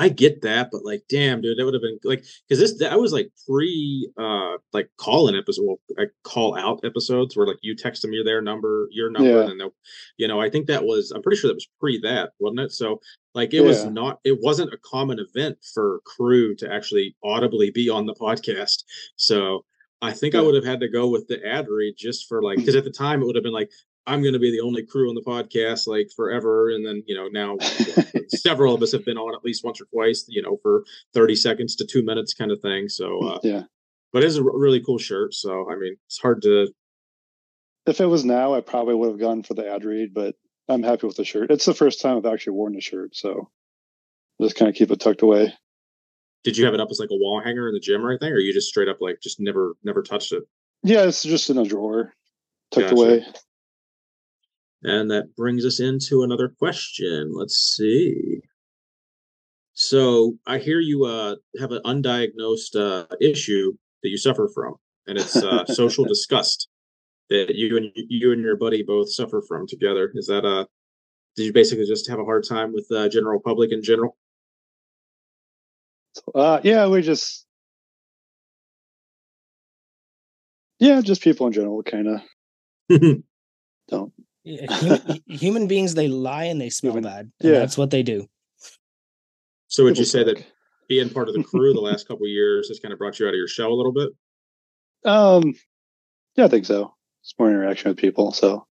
I 0.00 0.08
get 0.08 0.42
that, 0.42 0.68
but 0.70 0.84
like, 0.84 1.02
damn, 1.10 1.40
dude, 1.40 1.58
that 1.58 1.64
would 1.64 1.74
have 1.74 1.82
been 1.82 1.98
like, 2.04 2.24
because 2.48 2.60
this 2.60 2.78
that 2.78 3.00
was 3.00 3.12
like 3.12 3.30
pre, 3.48 4.08
uh, 4.16 4.52
like 4.72 4.88
call 4.96 5.28
in 5.28 5.34
episode, 5.36 5.64
well, 5.66 5.80
like 5.98 6.12
call 6.22 6.56
out 6.56 6.80
episodes 6.84 7.36
where 7.36 7.46
like 7.48 7.58
you 7.62 7.74
text 7.74 8.02
them 8.02 8.12
your 8.12 8.24
their 8.24 8.40
number, 8.40 8.86
your 8.92 9.10
number, 9.10 9.28
Yeah. 9.28 9.40
and 9.40 9.50
then 9.50 9.58
they'll, 9.58 9.74
you 10.16 10.28
know, 10.28 10.40
I 10.40 10.50
think 10.50 10.66
that 10.68 10.84
was, 10.84 11.10
I'm 11.10 11.20
pretty 11.22 11.38
sure 11.38 11.48
that 11.48 11.54
was 11.56 11.68
pre 11.80 11.98
that, 12.04 12.30
wasn't 12.38 12.60
it? 12.60 12.72
So 12.72 13.00
like, 13.34 13.52
it 13.54 13.60
was 13.62 13.84
not, 13.86 14.20
it 14.24 14.38
wasn't 14.40 14.72
a 14.72 14.78
common 14.78 15.18
event 15.18 15.58
for 15.74 16.00
crew 16.04 16.54
to 16.56 16.72
actually 16.72 17.16
audibly 17.24 17.70
be 17.70 17.88
on 17.90 18.06
the 18.06 18.14
podcast. 18.14 18.84
So 19.16 19.64
I 20.00 20.12
think 20.12 20.34
I 20.34 20.40
would 20.40 20.54
have 20.54 20.64
had 20.64 20.80
to 20.80 20.88
go 20.88 21.08
with 21.08 21.26
the 21.26 21.44
ad 21.44 21.66
read 21.68 21.94
just 21.98 22.28
for 22.28 22.40
like, 22.40 22.58
because 22.58 22.76
at 22.76 22.84
the 22.84 22.90
time 22.90 23.20
it 23.20 23.26
would 23.26 23.34
have 23.34 23.42
been 23.42 23.52
like, 23.52 23.70
I'm 24.06 24.22
going 24.22 24.32
to 24.32 24.38
be 24.38 24.50
the 24.50 24.60
only 24.60 24.82
crew 24.82 25.10
on 25.10 25.14
the 25.14 25.20
podcast 25.20 25.86
like 25.86 26.10
forever, 26.16 26.70
and 26.70 26.84
then 26.84 27.02
you 27.06 27.14
know 27.14 27.28
now 27.28 27.58
several 28.28 28.74
of 28.74 28.82
us 28.82 28.92
have 28.92 29.04
been 29.04 29.18
on 29.18 29.34
at 29.34 29.44
least 29.44 29.64
once 29.64 29.80
or 29.80 29.84
twice, 29.84 30.24
you 30.28 30.40
know, 30.40 30.58
for 30.62 30.84
30 31.12 31.34
seconds 31.34 31.76
to 31.76 31.86
two 31.86 32.02
minutes 32.02 32.32
kind 32.32 32.50
of 32.50 32.60
thing. 32.60 32.88
So, 32.88 33.20
uh, 33.20 33.38
yeah. 33.42 33.62
but 34.12 34.24
it's 34.24 34.36
a 34.36 34.42
really 34.42 34.82
cool 34.82 34.98
shirt. 34.98 35.34
So, 35.34 35.70
I 35.70 35.76
mean, 35.76 35.96
it's 36.06 36.18
hard 36.18 36.40
to, 36.42 36.72
If 37.86 38.00
it 38.00 38.06
was 38.06 38.24
now, 38.24 38.54
I 38.54 38.62
probably 38.62 38.94
would 38.94 39.10
have 39.10 39.20
gone 39.20 39.42
for 39.42 39.54
the 39.54 39.70
ad 39.70 39.84
read, 39.84 40.14
but 40.14 40.34
I'm 40.68 40.82
happy 40.82 41.06
with 41.06 41.16
the 41.16 41.24
shirt. 41.24 41.50
It's 41.50 41.66
the 41.66 41.74
first 41.74 42.00
time 42.00 42.16
I've 42.16 42.32
actually 42.32 42.54
worn 42.54 42.72
the 42.72 42.80
shirt, 42.80 43.14
so 43.14 43.50
just 44.40 44.56
kind 44.56 44.70
of 44.70 44.74
keep 44.74 44.90
it 44.90 45.00
tucked 45.00 45.22
away. 45.22 45.52
Did 46.44 46.56
you 46.56 46.64
have 46.64 46.74
it 46.74 46.80
up 46.80 46.88
as 46.90 47.00
like 47.00 47.10
a 47.10 47.16
wall 47.16 47.40
hanger 47.44 47.68
in 47.68 47.74
the 47.74 47.80
gym 47.80 48.04
or 48.04 48.10
anything, 48.10 48.32
or 48.32 48.38
you 48.38 48.52
just 48.52 48.68
straight 48.68 48.88
up 48.88 48.98
like 49.00 49.20
just 49.20 49.40
never, 49.40 49.74
never 49.84 50.02
touched 50.02 50.32
it? 50.32 50.44
Yeah, 50.82 51.04
it's 51.04 51.22
just 51.22 51.50
in 51.50 51.58
a 51.58 51.64
drawer, 51.64 52.14
tucked 52.70 52.90
Gotcha. 52.90 52.94
away. 52.94 53.26
And 54.82 55.10
that 55.10 55.34
brings 55.36 55.64
us 55.64 55.80
into 55.80 56.22
another 56.22 56.48
question. 56.48 57.32
Let's 57.34 57.56
see. 57.56 58.40
So 59.72 60.36
I 60.46 60.58
hear 60.58 60.80
you 60.80 61.04
uh, 61.04 61.36
have 61.60 61.72
an 61.72 61.82
undiagnosed 61.84 62.76
uh, 62.76 63.06
issue 63.20 63.72
that 64.02 64.08
you 64.08 64.16
suffer 64.16 64.48
from, 64.52 64.76
and 65.06 65.18
it's 65.18 65.36
uh, 65.36 65.66
social 65.66 66.04
disgust 66.04 66.68
that 67.30 67.54
you 67.54 67.76
and 67.76 67.92
you 67.94 68.32
and 68.32 68.42
your 68.42 68.56
buddy 68.56 68.82
both 68.82 69.12
suffer 69.12 69.42
from 69.46 69.66
together. 69.66 70.10
Is 70.14 70.26
that 70.26 70.44
uh 70.44 70.64
did 71.36 71.44
you 71.44 71.52
basically 71.52 71.86
just 71.86 72.08
have 72.08 72.18
a 72.18 72.24
hard 72.24 72.44
time 72.48 72.72
with 72.72 72.88
uh, 72.90 73.08
general 73.08 73.40
public 73.40 73.70
in 73.70 73.82
general? 73.82 74.16
Uh, 76.34 76.60
yeah, 76.64 76.86
we 76.88 77.02
just, 77.02 77.46
yeah, 80.78 81.00
just 81.00 81.22
people 81.22 81.46
in 81.46 81.52
general, 81.52 81.82
kind 81.82 82.08
of 82.08 82.20
don't. 83.88 84.12
Yeah, 84.44 84.72
human, 84.78 85.20
human 85.26 85.66
beings, 85.66 85.94
they 85.94 86.08
lie 86.08 86.44
and 86.44 86.60
they 86.60 86.70
smell 86.70 86.92
Human- 86.92 87.04
bad. 87.10 87.32
And 87.40 87.52
yeah. 87.52 87.58
That's 87.58 87.76
what 87.76 87.90
they 87.90 88.02
do. 88.02 88.26
so 89.68 89.84
would 89.84 89.90
People 89.94 90.00
you 90.00 90.04
say 90.06 90.24
that 90.24 90.44
being 90.88 91.10
part 91.10 91.28
of 91.28 91.34
the 91.34 91.42
crew 91.50 91.74
the 91.74 91.80
last 91.80 92.06
couple 92.08 92.24
of 92.26 92.30
years 92.30 92.68
has 92.68 92.78
kind 92.80 92.92
of 92.92 92.98
brought 92.98 93.18
you 93.18 93.26
out 93.26 93.30
of 93.34 93.36
your 93.38 93.48
shell 93.48 93.72
a 93.72 93.74
little 93.74 93.92
bit? 93.92 94.10
Um, 95.04 95.54
yeah, 96.36 96.44
I 96.44 96.48
think 96.48 96.66
so. 96.66 96.94
It's 97.22 97.34
more 97.38 97.50
interaction 97.50 97.90
with 97.90 97.98
people, 97.98 98.32
so 98.32 98.66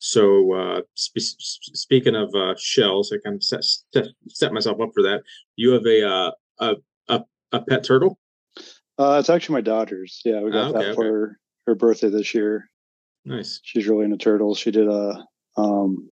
So 0.00 0.52
uh, 0.54 0.80
sp- 0.94 1.40
speaking 1.74 2.14
of 2.14 2.32
uh, 2.34 2.54
shells, 2.58 3.12
I 3.12 3.16
kind 3.24 3.36
of 3.36 3.42
set, 3.44 3.64
set 3.64 4.06
set 4.28 4.52
myself 4.52 4.80
up 4.80 4.90
for 4.94 5.02
that. 5.02 5.22
You 5.56 5.72
have 5.72 5.86
a 5.86 6.08
uh, 6.08 6.30
a, 6.60 6.74
a 7.08 7.24
a 7.52 7.62
pet 7.62 7.84
turtle. 7.84 8.18
uh, 8.98 9.16
it's 9.18 9.30
actually 9.30 9.54
my 9.54 9.60
daughter's. 9.60 10.20
Yeah, 10.24 10.40
we 10.42 10.50
got 10.52 10.74
Ah, 10.74 10.78
okay, 10.78 10.86
that 10.88 10.94
for 10.94 11.04
okay. 11.04 11.10
her, 11.10 11.38
her 11.66 11.74
birthday 11.74 12.10
this 12.10 12.32
year. 12.34 12.68
Nice. 13.24 13.60
She's 13.64 13.88
really 13.88 14.04
into 14.04 14.16
turtles. 14.18 14.58
She 14.58 14.70
did 14.70 14.86
a 14.88 15.24
um, 15.56 16.08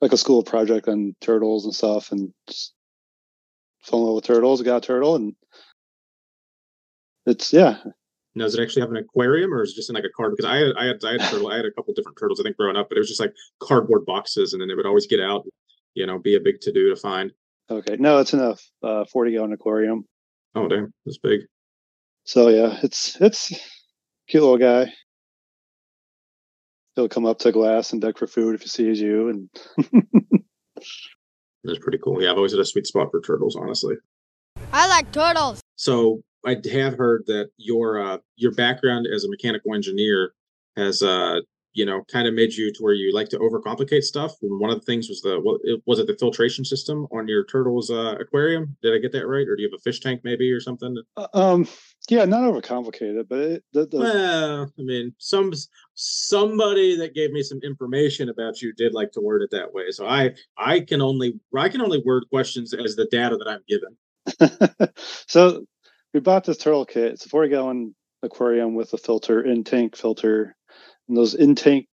like 0.00 0.12
a 0.12 0.16
school 0.16 0.42
project 0.42 0.88
on 0.88 1.14
turtles 1.20 1.64
and 1.64 1.74
stuff, 1.74 2.10
and 2.12 2.32
just 2.48 2.74
fell 3.82 4.00
in 4.00 4.06
love 4.06 4.14
with 4.16 4.24
turtles. 4.24 4.60
Got 4.62 4.78
a 4.78 4.80
turtle, 4.80 5.14
and 5.14 5.34
it's 7.26 7.52
yeah, 7.52 7.78
Now, 8.36 8.44
does 8.44 8.54
it 8.54 8.62
actually 8.62 8.82
have 8.82 8.90
an 8.90 8.98
aquarium, 8.98 9.52
or 9.52 9.62
is 9.62 9.72
it 9.72 9.76
just 9.76 9.88
in 9.88 9.94
like 9.94 10.04
a 10.04 10.10
card? 10.14 10.34
Because 10.36 10.44
I 10.48 10.56
had, 10.58 10.72
I 10.76 10.84
had, 10.84 11.04
I 11.04 11.12
had 11.12 11.20
a 11.22 11.30
turtle. 11.30 11.48
I 11.48 11.56
had 11.56 11.64
a 11.64 11.70
couple 11.72 11.94
different 11.94 12.18
turtles. 12.18 12.38
I 12.38 12.42
think 12.42 12.56
growing 12.58 12.76
up, 12.76 12.90
but 12.90 12.98
it 12.98 13.00
was 13.00 13.08
just 13.08 13.20
like 13.20 13.32
cardboard 13.60 14.04
boxes, 14.04 14.52
and 14.52 14.60
then 14.60 14.68
they 14.68 14.74
would 14.74 14.84
always 14.86 15.06
get 15.06 15.20
out. 15.20 15.46
You 15.94 16.06
know, 16.06 16.18
be 16.18 16.36
a 16.36 16.40
big 16.40 16.60
to 16.60 16.72
do 16.72 16.90
to 16.90 16.96
find. 16.96 17.32
okay. 17.70 17.96
No, 17.98 18.18
it's 18.18 18.34
enough. 18.34 18.62
uh, 18.82 19.06
forty 19.06 19.32
gallon 19.32 19.54
aquarium. 19.54 20.04
Oh 20.54 20.68
damn, 20.68 20.92
that's 21.06 21.16
big. 21.18 21.40
So 22.24 22.48
yeah, 22.48 22.78
it's 22.82 23.16
it's 23.22 23.50
cute 24.28 24.42
little 24.42 24.58
guy. 24.58 24.92
He'll 26.94 27.08
come 27.08 27.24
up 27.26 27.38
to 27.40 27.52
glass 27.52 27.92
and 27.92 28.00
beg 28.02 28.18
for 28.18 28.26
food 28.26 28.54
if 28.54 28.62
he 28.62 28.68
sees 28.68 29.00
you, 29.00 29.28
and 29.30 29.50
That's 31.64 31.78
pretty 31.78 31.98
cool. 32.02 32.22
Yeah, 32.22 32.30
I've 32.30 32.36
always 32.36 32.52
had 32.52 32.60
a 32.60 32.64
sweet 32.64 32.86
spot 32.86 33.08
for 33.10 33.20
turtles, 33.20 33.56
honestly. 33.56 33.96
I 34.72 34.86
like 34.88 35.10
turtles. 35.10 35.60
So 35.76 36.22
I 36.46 36.56
have 36.72 36.96
heard 36.96 37.24
that 37.26 37.50
your 37.58 38.00
uh, 38.00 38.18
your 38.36 38.52
background 38.52 39.06
as 39.12 39.24
a 39.24 39.30
mechanical 39.30 39.74
engineer 39.74 40.32
has 40.76 41.02
uh, 41.02 41.40
you 41.72 41.84
know 41.84 42.04
kind 42.10 42.28
of 42.28 42.34
made 42.34 42.54
you 42.54 42.72
to 42.72 42.82
where 42.82 42.94
you 42.94 43.12
like 43.12 43.28
to 43.30 43.38
overcomplicate 43.38 44.02
stuff. 44.02 44.32
And 44.42 44.60
one 44.60 44.70
of 44.70 44.78
the 44.78 44.86
things 44.86 45.08
was 45.08 45.20
the 45.22 45.40
what 45.40 45.60
was 45.86 45.98
it 45.98 46.06
the 46.06 46.16
filtration 46.16 46.64
system 46.64 47.06
on 47.10 47.26
your 47.26 47.44
turtles 47.44 47.90
uh, 47.90 48.14
aquarium? 48.20 48.76
Did 48.80 48.94
I 48.94 48.98
get 48.98 49.10
that 49.12 49.26
right, 49.26 49.46
or 49.46 49.56
do 49.56 49.62
you 49.62 49.68
have 49.68 49.76
a 49.76 49.82
fish 49.82 49.98
tank 49.98 50.20
maybe 50.22 50.50
or 50.52 50.60
something? 50.60 50.96
Uh, 51.16 51.26
um, 51.34 51.66
yeah, 52.08 52.24
not 52.24 52.42
overcomplicated, 52.42 53.26
but 53.28 53.38
it, 53.40 53.64
the, 53.72 53.86
the 53.86 53.98
Well, 53.98 54.72
I 54.78 54.82
mean, 54.82 55.14
some 55.18 55.52
somebody 55.94 56.96
that 56.96 57.14
gave 57.14 57.32
me 57.32 57.42
some 57.42 57.58
information 57.64 58.28
about 58.28 58.62
you 58.62 58.72
did 58.72 58.94
like 58.94 59.10
to 59.12 59.20
word 59.20 59.42
it 59.42 59.50
that 59.50 59.74
way. 59.74 59.90
So 59.90 60.06
I 60.06 60.34
I 60.56 60.78
can 60.78 61.02
only 61.02 61.40
I 61.56 61.68
can 61.68 61.82
only 61.82 62.02
word 62.06 62.26
questions 62.30 62.72
as 62.72 62.94
the 62.94 63.06
data 63.10 63.36
that 63.36 63.48
I'm 63.48 63.64
given. 63.66 63.96
so 65.26 65.66
we 66.16 66.20
bought 66.20 66.44
this 66.44 66.56
turtle 66.56 66.86
kit. 66.86 67.12
It's 67.12 67.26
a 67.26 67.28
40 67.28 67.50
gallon 67.50 67.94
aquarium 68.22 68.74
with 68.74 68.90
a 68.94 68.96
filter, 68.96 69.42
in 69.42 69.64
tank 69.64 69.94
filter. 69.94 70.56
And 71.08 71.14
those 71.14 71.34
in 71.34 71.54
tank 71.54 71.88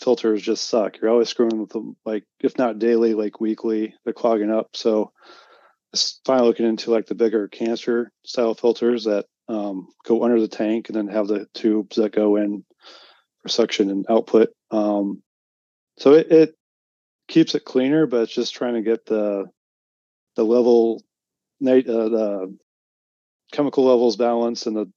filters 0.00 0.42
just 0.42 0.68
suck. 0.68 1.00
You're 1.00 1.12
always 1.12 1.28
screwing 1.28 1.60
with 1.60 1.70
them, 1.70 1.96
like, 2.04 2.24
if 2.40 2.58
not 2.58 2.80
daily, 2.80 3.14
like 3.14 3.40
weekly, 3.40 3.94
they're 4.02 4.12
clogging 4.12 4.50
up. 4.50 4.70
So 4.74 5.12
s- 5.94 6.18
finally 6.26 6.48
looking 6.48 6.66
into 6.66 6.90
like 6.90 7.06
the 7.06 7.14
bigger 7.14 7.46
canister 7.46 8.10
style 8.24 8.54
filters 8.54 9.04
that 9.04 9.26
um, 9.48 9.86
go 10.04 10.24
under 10.24 10.40
the 10.40 10.48
tank 10.48 10.88
and 10.88 10.96
then 10.96 11.06
have 11.06 11.28
the 11.28 11.46
tubes 11.54 11.94
that 11.94 12.10
go 12.10 12.34
in 12.34 12.64
for 13.42 13.48
suction 13.48 13.88
and 13.88 14.04
output. 14.10 14.48
Um, 14.72 15.22
so 15.96 16.14
it, 16.14 16.32
it 16.32 16.54
keeps 17.28 17.54
it 17.54 17.64
cleaner, 17.64 18.06
but 18.06 18.22
it's 18.22 18.34
just 18.34 18.56
trying 18.56 18.74
to 18.74 18.82
get 18.82 19.06
the 19.06 19.44
the 20.34 20.44
level 20.44 21.04
uh, 21.64 21.74
the 21.74 22.58
chemical 23.52 23.84
levels 23.84 24.16
balanced 24.16 24.66
and 24.66 24.76
the 24.76 24.90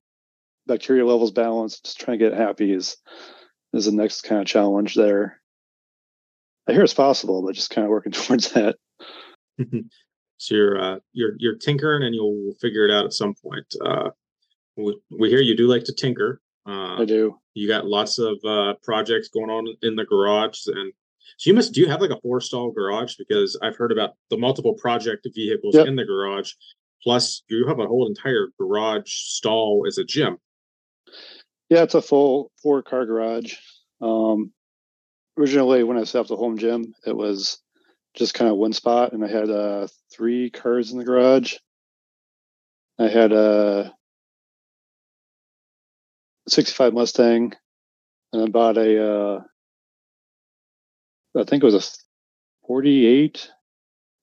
bacteria 0.68 1.06
levels 1.06 1.32
balanced. 1.32 1.86
Just 1.86 2.00
trying 2.00 2.20
to 2.20 2.30
get 2.30 2.38
happy 2.38 2.72
is 2.74 2.98
is 3.74 3.86
the 3.86 3.92
next 3.92 4.22
kind 4.22 4.42
of 4.42 4.48
challenge 4.48 4.96
there. 4.96 5.40
I 6.68 6.74
hear 6.74 6.84
it's 6.84 6.94
possible, 6.94 7.44
but 7.46 7.56
just 7.56 7.70
kind 7.72 7.86
of 7.86 7.90
working 7.92 8.12
towards 8.12 8.52
that. 8.52 8.76
so 10.38 10.56
you're 10.56 10.82
uh, 10.82 11.00
you're 11.14 11.34
you're 11.38 11.58
tinkering, 11.58 12.04
and 12.04 12.14
you'll 12.16 12.54
figure 12.62 12.86
it 12.86 12.92
out 12.92 13.06
at 13.06 13.14
some 13.14 13.34
point. 13.44 13.66
Uh, 13.84 14.10
we, 14.78 14.98
we 15.20 15.30
hear 15.30 15.42
you 15.42 15.56
do 15.56 15.68
like 15.68 15.84
to 15.86 15.94
tinker. 15.94 16.42
Uh, 16.68 17.02
I 17.02 17.06
do. 17.06 17.38
you 17.56 17.68
got 17.68 17.88
lots 17.88 18.20
of 18.20 18.38
uh, 18.46 18.76
projects 18.84 19.30
going 19.30 19.50
on 19.50 19.68
in 19.82 19.96
the 19.96 20.06
garage, 20.06 20.60
and 20.68 20.94
so 21.38 21.50
you 21.50 21.56
must 21.56 21.74
do 21.74 21.82
you 21.82 21.88
have 21.88 22.02
like 22.02 22.12
a 22.12 22.22
four 22.22 22.40
stall 22.40 22.72
garage 22.72 23.16
because 23.16 23.58
I've 23.64 23.76
heard 23.76 23.92
about 23.92 24.12
the 24.30 24.38
multiple 24.38 24.76
project 24.76 25.28
vehicles 25.34 25.76
Yep. 25.76 25.88
in 25.88 25.96
the 25.96 26.06
garage. 26.06 26.52
Plus, 27.04 27.44
you 27.50 27.68
have 27.68 27.80
a 27.80 27.88
whole 27.88 28.08
entire 28.08 28.50
garage 28.60 29.12
stall 29.12 29.86
as 29.88 29.98
a 29.98 30.04
gym. 30.04 30.38
Yeah, 31.70 31.84
it's 31.84 31.96
a 31.96 32.02
full 32.02 32.52
four 32.62 32.84
car 32.84 33.06
garage. 33.06 33.56
Um, 34.02 34.52
originally, 35.38 35.84
when 35.84 35.98
I 35.98 36.04
set 36.04 36.20
up 36.20 36.28
the 36.28 36.36
home 36.36 36.58
gym, 36.58 36.94
it 37.06 37.16
was 37.16 37.60
just 38.16 38.34
kind 38.34 38.52
of 38.52 38.58
one 38.58 38.74
spot, 38.74 39.14
and 39.14 39.24
I 39.24 39.30
had 39.30 39.50
uh, 39.50 39.88
three 40.14 40.50
cars 40.50 40.92
in 40.92 40.98
the 40.98 41.06
garage. 41.06 41.56
I 43.00 43.08
had 43.08 43.32
a 43.32 43.94
65 46.48 46.94
Mustang, 46.94 47.54
and 48.34 48.44
I 48.44 48.48
bought 48.48 48.78
a, 48.78 49.12
uh, 49.12 49.40
I 51.40 51.44
think 51.46 51.64
it 51.64 51.66
was 51.66 51.76
a 51.76 52.68
48 52.68 53.50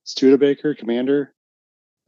Studebaker 0.03 0.75
Commander. 0.75 1.33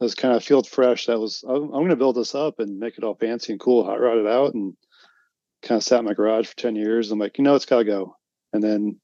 Was 0.02 0.14
kind 0.16 0.34
of 0.34 0.42
field 0.42 0.68
fresh. 0.68 1.06
That 1.06 1.20
was, 1.20 1.44
oh, 1.46 1.54
I'm, 1.54 1.62
I'm 1.64 1.70
going 1.70 1.90
to 1.90 1.96
build 1.96 2.16
this 2.16 2.34
up 2.34 2.58
and 2.58 2.80
make 2.80 2.98
it 2.98 3.04
all 3.04 3.14
fancy 3.14 3.52
and 3.52 3.60
cool, 3.60 3.84
hot 3.84 4.00
rod 4.00 4.18
it 4.18 4.26
out, 4.26 4.52
and 4.52 4.74
kind 5.62 5.76
of 5.76 5.84
sat 5.84 6.00
in 6.00 6.04
my 6.04 6.14
garage 6.14 6.48
for 6.48 6.56
10 6.56 6.74
years. 6.74 7.10
I'm 7.12 7.20
like, 7.20 7.38
you 7.38 7.44
know, 7.44 7.54
it's 7.54 7.66
got 7.66 7.78
to 7.78 7.84
go. 7.84 8.16
And 8.52 8.62
then 8.62 9.00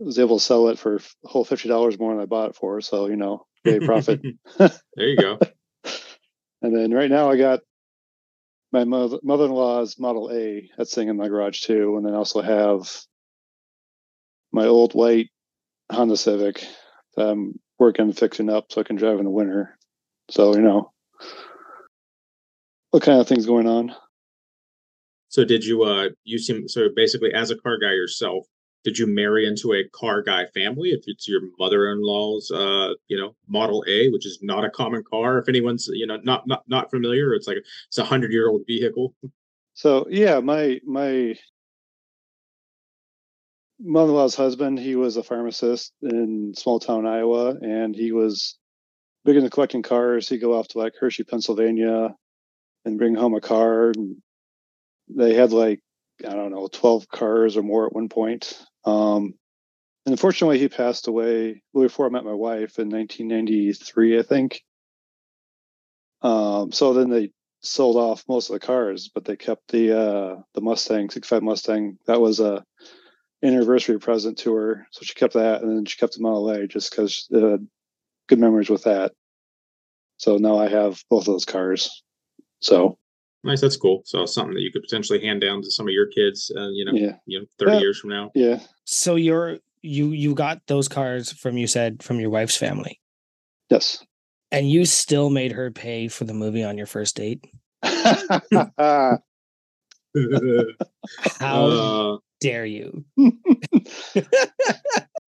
I 0.00 0.04
was 0.04 0.18
able 0.18 0.38
to 0.38 0.44
sell 0.44 0.68
it 0.68 0.78
for 0.78 0.96
a 0.96 1.28
whole 1.28 1.44
$50 1.44 1.98
more 1.98 2.14
than 2.14 2.22
I 2.22 2.26
bought 2.26 2.50
it 2.50 2.56
for. 2.56 2.80
So, 2.80 3.08
you 3.08 3.16
know, 3.16 3.46
great 3.64 3.82
profit. 3.82 4.22
there 4.58 4.70
you 4.96 5.16
go. 5.16 5.38
and 6.62 6.76
then 6.76 6.92
right 6.92 7.10
now 7.10 7.30
I 7.30 7.36
got 7.36 7.60
my 8.72 8.84
mother, 8.84 9.18
mother-in-law's 9.22 9.98
Model 9.98 10.30
A 10.32 10.70
that's 10.78 10.92
sitting 10.92 11.08
in 11.08 11.16
my 11.16 11.28
garage 11.28 11.62
too. 11.62 11.96
And 11.96 12.06
then 12.06 12.14
I 12.14 12.18
also 12.18 12.42
have 12.42 12.92
my 14.52 14.66
old 14.66 14.92
white 14.92 15.30
Honda 15.90 16.16
Civic 16.16 16.64
that 17.16 17.28
I'm 17.28 17.58
work 17.78 17.98
on 17.98 18.12
fixing 18.12 18.50
up 18.50 18.66
so 18.70 18.80
I 18.80 18.84
can 18.84 18.96
drive 18.96 19.18
in 19.18 19.24
the 19.24 19.30
winter. 19.30 19.75
So 20.30 20.54
you 20.54 20.62
know, 20.62 20.92
what 22.90 23.02
kind 23.02 23.20
of 23.20 23.28
things 23.28 23.46
going 23.46 23.66
on? 23.66 23.94
So 25.28 25.44
did 25.44 25.64
you 25.64 25.82
uh 25.82 26.08
you 26.24 26.38
seem 26.38 26.68
so 26.68 26.88
basically 26.94 27.32
as 27.32 27.50
a 27.50 27.56
car 27.56 27.78
guy 27.78 27.92
yourself, 27.92 28.46
did 28.86 28.98
you 28.98 29.06
marry 29.08 29.46
into 29.46 29.74
a 29.74 29.82
car 29.88 30.22
guy 30.22 30.46
family? 30.46 30.90
If 30.90 31.02
it's 31.06 31.26
your 31.26 31.40
mother-in-law's 31.58 32.52
uh, 32.52 32.94
you 33.08 33.18
know, 33.18 33.34
Model 33.48 33.84
A, 33.88 34.10
which 34.10 34.24
is 34.24 34.38
not 34.42 34.64
a 34.64 34.70
common 34.70 35.02
car. 35.02 35.38
If 35.38 35.48
anyone's, 35.48 35.88
you 35.92 36.06
know, 36.06 36.18
not 36.22 36.46
not 36.46 36.62
not 36.68 36.90
familiar, 36.90 37.34
it's 37.34 37.48
like 37.48 37.58
it's 37.88 37.98
a 37.98 38.04
hundred 38.04 38.30
year 38.32 38.48
old 38.48 38.62
vehicle. 38.66 39.12
So 39.74 40.06
yeah, 40.08 40.38
my 40.38 40.80
my 40.84 41.34
mother-in-law's 43.80 44.36
husband, 44.36 44.78
he 44.78 44.94
was 44.94 45.16
a 45.16 45.22
pharmacist 45.22 45.92
in 46.02 46.54
small 46.56 46.78
town 46.78 47.06
Iowa, 47.06 47.56
and 47.60 47.94
he 47.94 48.12
was 48.12 48.56
big 49.26 49.36
into 49.36 49.50
collecting 49.50 49.82
cars. 49.82 50.28
He'd 50.28 50.38
go 50.38 50.54
off 50.54 50.68
to 50.68 50.78
like 50.78 50.94
Hershey, 50.98 51.24
Pennsylvania, 51.24 52.14
and 52.84 52.98
bring 52.98 53.14
home 53.14 53.34
a 53.34 53.40
car. 53.40 53.90
And 53.90 54.16
they 55.08 55.34
had 55.34 55.52
like 55.52 55.80
I 56.26 56.32
don't 56.32 56.52
know, 56.52 56.68
twelve 56.72 57.08
cars 57.08 57.56
or 57.56 57.62
more 57.62 57.86
at 57.86 57.92
one 57.92 58.08
point. 58.08 58.58
Um, 58.84 59.34
and 60.06 60.12
unfortunately, 60.12 60.58
he 60.58 60.68
passed 60.68 61.08
away 61.08 61.62
before 61.74 62.06
I 62.06 62.10
met 62.10 62.24
my 62.24 62.32
wife 62.32 62.78
in 62.78 62.88
1993, 62.88 64.20
I 64.20 64.22
think. 64.22 64.62
Um, 66.22 66.70
so 66.70 66.92
then 66.92 67.10
they 67.10 67.32
sold 67.60 67.96
off 67.96 68.24
most 68.28 68.48
of 68.48 68.54
the 68.54 68.64
cars, 68.64 69.10
but 69.12 69.24
they 69.24 69.36
kept 69.36 69.68
the 69.68 69.98
uh, 69.98 70.36
the 70.54 70.60
Mustang, 70.60 71.10
65 71.10 71.42
Mustang. 71.42 71.98
That 72.06 72.20
was 72.20 72.38
a 72.38 72.64
anniversary 73.42 73.98
present 73.98 74.38
to 74.38 74.54
her, 74.54 74.86
so 74.92 75.00
she 75.02 75.14
kept 75.14 75.34
that, 75.34 75.62
and 75.62 75.76
then 75.76 75.84
she 75.84 75.98
kept 75.98 76.14
the 76.14 76.22
Model 76.22 76.50
A 76.50 76.66
just 76.68 76.90
because 76.90 77.28
uh, 77.34 77.58
good 78.28 78.38
memories 78.38 78.70
with 78.70 78.84
that. 78.84 79.12
So 80.18 80.36
now 80.38 80.58
I 80.58 80.68
have 80.68 81.02
both 81.10 81.22
of 81.28 81.34
those 81.34 81.44
cars. 81.44 82.02
So 82.60 82.98
Nice, 83.44 83.60
that's 83.60 83.76
cool. 83.76 84.02
So 84.04 84.26
something 84.26 84.54
that 84.54 84.62
you 84.62 84.72
could 84.72 84.82
potentially 84.82 85.20
hand 85.24 85.40
down 85.40 85.62
to 85.62 85.70
some 85.70 85.86
of 85.86 85.92
your 85.92 86.06
kids, 86.08 86.50
uh, 86.56 86.68
you 86.70 86.84
know, 86.84 86.92
yeah, 86.92 87.16
you 87.26 87.38
know, 87.38 87.46
thirty 87.60 87.72
Yeah. 87.74 87.80
years 87.80 88.00
from 88.00 88.10
now. 88.10 88.32
yeah, 88.34 88.58
So 88.84 89.14
you're 89.14 89.58
you 89.82 90.08
you 90.08 90.34
got 90.34 90.66
those 90.66 90.88
cars 90.88 91.30
from 91.32 91.56
you 91.56 91.68
said 91.68 92.02
from 92.02 92.18
your 92.18 92.30
wife's 92.30 92.56
family, 92.56 93.00
yes. 93.70 94.04
and 94.50 94.68
you 94.68 94.84
still 94.84 95.30
made 95.30 95.52
her 95.52 95.70
pay 95.70 96.08
for 96.08 96.24
the 96.24 96.34
movie 96.34 96.64
on 96.64 96.76
your 96.76 96.88
first 96.88 97.14
date. 97.14 97.44
How 101.38 101.66
uh, 101.66 102.16
dare 102.40 102.66
you? 102.66 103.04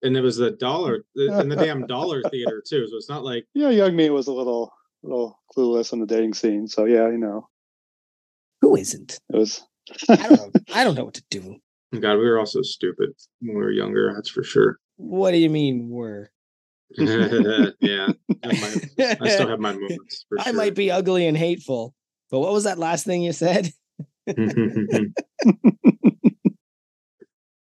and 0.03 0.17
it 0.17 0.21
was 0.21 0.37
the 0.37 0.51
dollar 0.51 1.05
in 1.17 1.49
the 1.49 1.57
damn 1.57 1.87
dollar 1.87 2.23
theater 2.31 2.63
too. 2.67 2.87
So 2.89 2.97
it's 2.97 3.09
not 3.09 3.25
like 3.25 3.47
yeah, 3.55 3.71
young 3.71 3.95
me 3.97 4.11
was 4.11 4.27
a 4.27 4.33
little 4.33 4.73
little 5.03 5.41
clueless 5.57 5.93
on 5.93 6.01
the 6.01 6.07
dating 6.07 6.35
scene. 6.35 6.67
So 6.69 6.85
yeah, 6.85 7.09
you 7.09 7.19
know, 7.19 7.49
Who 8.61 8.77
isn't? 8.77 9.19
it 9.33 9.37
was. 9.37 9.63
I 10.09 10.17
don't 10.29 10.33
know. 10.33 10.61
I 10.75 10.85
don't 10.85 10.95
know 10.95 11.05
what 11.05 11.15
to 11.15 11.25
do. 11.31 11.57
Oh 11.95 11.99
God, 11.99 12.15
we 12.19 12.25
were 12.29 12.39
also 12.39 12.63
stupid 12.63 13.11
when 13.41 13.57
we 13.57 13.63
were 13.63 13.71
younger. 13.73 14.13
That's 14.15 14.31
for 14.31 14.43
sure. 14.45 14.79
What 14.97 15.33
do 15.33 15.39
you 15.39 15.51
mean 15.51 15.89
we're? 15.89 16.29
yeah, 16.99 18.09
I, 18.45 18.47
might- 18.47 19.19
I 19.21 19.29
still 19.29 19.49
have 19.49 19.61
my 19.61 19.73
moments. 19.73 20.27
For 20.29 20.39
I 20.39 20.45
sure. 20.45 20.53
might 20.53 20.75
be 20.75 20.91
ugly 20.91 21.27
and 21.27 21.37
hateful, 21.37 21.95
but 22.31 22.41
what 22.41 22.53
was 22.53 22.65
that 22.65 22.79
last 22.79 23.07
thing 23.07 23.23
you 23.23 23.33
said? 23.33 23.73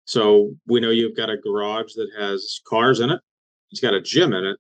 So 0.09 0.55
we 0.67 0.81
know 0.81 0.89
you've 0.89 1.15
got 1.15 1.29
a 1.29 1.37
garage 1.37 1.93
that 1.93 2.09
has 2.19 2.63
cars 2.67 3.01
in 3.01 3.11
it. 3.11 3.21
It's 3.71 3.81
got 3.83 3.93
a 3.93 4.01
gym 4.01 4.33
in 4.33 4.43
it. 4.43 4.57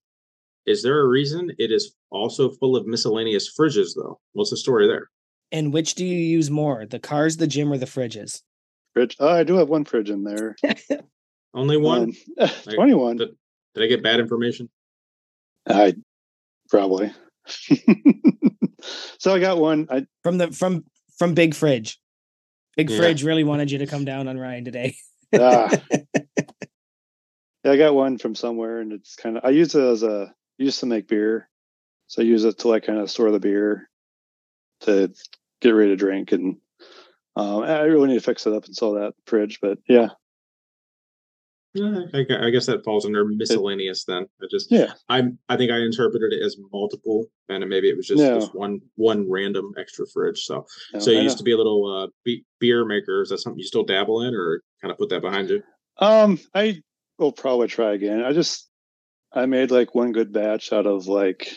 Is 0.66 0.82
there 0.82 1.00
a 1.00 1.08
reason 1.08 1.50
it 1.58 1.72
is 1.72 1.94
also 2.10 2.50
full 2.50 2.76
of 2.76 2.86
miscellaneous 2.86 3.50
fridges, 3.58 3.92
though? 3.96 4.20
What's 4.34 4.50
the 4.50 4.58
story 4.58 4.86
there? 4.86 5.08
And 5.50 5.72
which 5.72 5.94
do 5.94 6.04
you 6.04 6.18
use 6.18 6.50
more, 6.50 6.84
the 6.84 6.98
cars, 6.98 7.38
the 7.38 7.46
gym, 7.46 7.72
or 7.72 7.78
the 7.78 7.86
fridges? 7.86 8.42
Fridge. 8.92 9.16
Oh, 9.20 9.30
I 9.30 9.42
do 9.42 9.54
have 9.54 9.70
one 9.70 9.86
fridge 9.86 10.10
in 10.10 10.22
there. 10.22 10.54
Only 11.54 11.78
one? 11.78 12.12
Um, 12.38 12.48
Twenty-one. 12.74 13.16
Did, 13.16 13.30
did 13.74 13.84
I 13.84 13.86
get 13.86 14.02
bad 14.02 14.20
information? 14.20 14.68
I 15.66 15.94
probably. 16.68 17.10
so 19.18 19.34
I 19.34 19.40
got 19.40 19.56
one. 19.56 19.86
I 19.90 20.04
From 20.22 20.36
the 20.36 20.52
from 20.52 20.84
from 21.16 21.32
Big 21.32 21.54
Fridge. 21.54 21.98
Big 22.76 22.90
Yeah. 22.90 22.98
Fridge 22.98 23.24
really 23.24 23.44
wanted 23.44 23.70
you 23.70 23.78
to 23.78 23.86
come 23.86 24.04
down 24.04 24.28
on 24.28 24.36
Ryan 24.36 24.66
today. 24.66 24.94
Ah. 25.34 25.70
yeah, 27.64 27.70
I 27.72 27.76
got 27.76 27.94
one 27.94 28.18
from 28.18 28.34
somewhere, 28.34 28.80
and 28.80 28.92
it's 28.92 29.16
kind 29.16 29.36
of. 29.36 29.44
I 29.44 29.50
use 29.50 29.74
it 29.74 29.82
as 29.82 30.02
a. 30.02 30.34
Used 30.58 30.80
to 30.80 30.86
make 30.86 31.06
beer, 31.06 31.48
so 32.08 32.20
I 32.20 32.24
use 32.24 32.44
it 32.44 32.58
to 32.58 32.68
like 32.68 32.84
kind 32.84 32.98
of 32.98 33.10
store 33.10 33.30
the 33.30 33.38
beer, 33.38 33.88
to 34.80 35.12
get 35.60 35.70
ready 35.70 35.90
to 35.90 35.96
drink, 35.96 36.32
and 36.32 36.56
um, 37.36 37.62
I 37.62 37.82
really 37.82 38.08
need 38.08 38.14
to 38.14 38.20
fix 38.20 38.46
it 38.46 38.52
up 38.52 38.64
and 38.64 38.74
sell 38.74 38.94
that 38.94 39.14
fridge. 39.26 39.60
But 39.62 39.78
yeah, 39.88 40.08
Yeah, 41.78 42.02
I, 42.14 42.46
I 42.46 42.50
guess 42.50 42.66
that 42.66 42.84
falls 42.84 43.06
under 43.06 43.24
miscellaneous 43.24 44.04
then. 44.04 44.26
I 44.42 44.46
just 44.50 44.70
yeah, 44.70 44.92
I 45.08 45.22
I 45.48 45.56
think 45.56 45.70
I 45.70 45.78
interpreted 45.78 46.32
it 46.32 46.44
as 46.44 46.56
multiple, 46.72 47.26
and 47.48 47.66
maybe 47.68 47.88
it 47.88 47.96
was 47.96 48.06
just, 48.06 48.20
No. 48.20 48.38
just 48.40 48.54
one 48.54 48.80
one 48.96 49.30
random 49.30 49.72
extra 49.78 50.06
fridge. 50.12 50.44
So 50.44 50.66
no, 50.92 50.98
so 50.98 51.10
you 51.10 51.20
used 51.20 51.38
to 51.38 51.44
be 51.44 51.52
a 51.52 51.56
little 51.56 51.86
uh, 51.86 52.08
be- 52.24 52.44
beer 52.58 52.84
maker. 52.84 53.22
Is 53.22 53.28
that 53.28 53.38
something 53.38 53.58
you 53.58 53.64
still 53.66 53.84
dabble 53.84 54.22
in, 54.22 54.34
or 54.34 54.62
kind 54.82 54.90
of 54.90 54.98
put 54.98 55.08
that 55.10 55.22
behind 55.22 55.50
you? 55.50 55.62
Um, 55.98 56.38
I 56.54 56.82
will 57.18 57.32
probably 57.32 57.68
try 57.68 57.92
again. 57.94 58.22
I 58.24 58.32
just 58.32 58.68
I 59.32 59.46
made 59.46 59.70
like 59.70 59.94
one 59.94 60.12
good 60.12 60.32
batch 60.32 60.72
out 60.72 60.86
of 60.86 61.06
like 61.06 61.48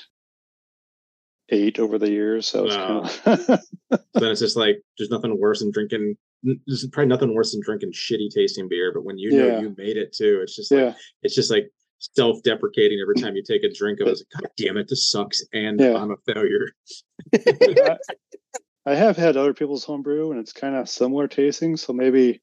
eight 1.49 1.79
over 1.79 1.97
the 1.97 2.09
years, 2.09 2.47
so 2.47 2.65
it's 2.65 2.75
kind 2.75 3.05
of 3.91 3.99
then 4.13 4.31
it's 4.31 4.39
just 4.39 4.57
like 4.57 4.81
there's 4.97 5.09
nothing 5.09 5.39
worse 5.39 5.59
than 5.59 5.71
drinking. 5.71 6.15
N- 6.45 6.59
There's 6.67 6.85
probably 6.87 7.07
nothing 7.09 7.33
worse 7.33 7.51
than 7.51 7.61
drinking 7.63 7.91
shitty 7.93 8.29
tasting 8.33 8.67
beer. 8.69 8.91
But 8.93 9.03
when 9.03 9.17
you 9.17 9.31
know 9.31 9.59
you 9.59 9.75
made 9.77 9.97
it 9.97 10.13
too, 10.13 10.39
it's 10.43 10.55
just 10.55 10.71
like 10.71 10.79
yeah, 10.81 10.93
it's 11.23 11.35
just 11.35 11.51
like 11.51 11.71
self-deprecating 12.15 12.99
every 12.99 13.15
time 13.15 13.35
you 13.35 13.43
take 13.43 13.63
a 13.63 13.71
drink 13.71 13.99
of 13.99 14.07
it. 14.07 14.11
It's 14.11 14.23
like, 14.33 14.43
God 14.43 14.51
damn 14.57 14.77
it, 14.77 14.87
this 14.89 15.09
sucks, 15.11 15.43
and 15.53 15.79
Yeah. 15.79 15.95
I'm 15.95 16.11
a 16.11 16.17
failure. 16.33 16.67
I, 17.35 17.97
I 18.87 18.95
have 18.95 19.15
had 19.17 19.37
other 19.37 19.53
people's 19.53 19.83
homebrew, 19.83 20.31
and 20.31 20.39
it's 20.39 20.53
kind 20.53 20.75
of 20.75 20.89
similar 20.89 21.27
tasting. 21.27 21.77
So 21.77 21.93
maybe 21.93 22.41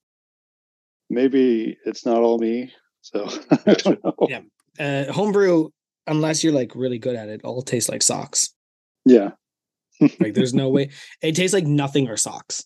maybe 1.11 1.77
it's 1.85 2.05
not 2.07 2.23
all 2.23 2.39
me. 2.39 2.73
So 3.03 3.29
I 3.67 3.75
don't 3.75 4.05
know. 4.05 4.15
Yeah. 4.29 4.41
Uh, 4.79 5.13
homebrew, 5.13 5.71
unless 6.07 6.45
you're 6.45 6.53
like 6.53 6.73
really 6.75 6.99
good 6.99 7.17
at 7.17 7.29
it, 7.29 7.41
all 7.45 7.63
tastes 7.63 7.89
like 7.91 8.03
socks. 8.03 8.55
Yeah, 9.05 9.31
Like 10.21 10.35
there's 10.35 10.55
no 10.55 10.69
way 10.69 10.91
it 11.23 11.35
tastes 11.35 11.55
like 11.55 11.67
nothing 11.67 12.09
or 12.09 12.17
socks. 12.17 12.65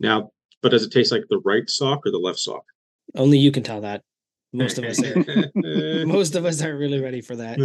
Now, 0.00 0.30
but 0.62 0.70
does 0.70 0.82
it 0.82 0.90
taste 0.90 1.12
like 1.12 1.24
the 1.28 1.40
right 1.44 1.68
sock 1.68 2.00
or 2.04 2.10
the 2.10 2.18
left 2.18 2.38
sock? 2.38 2.64
Only 3.14 3.38
you 3.38 3.52
can 3.52 3.62
tell 3.62 3.80
that. 3.82 4.02
Most 4.52 4.78
of 4.78 4.84
us 4.84 5.00
are 5.02 5.14
most 6.06 6.34
of 6.34 6.44
us 6.44 6.60
aren't 6.60 6.78
really 6.78 7.00
ready 7.00 7.20
for 7.20 7.36
that. 7.36 7.58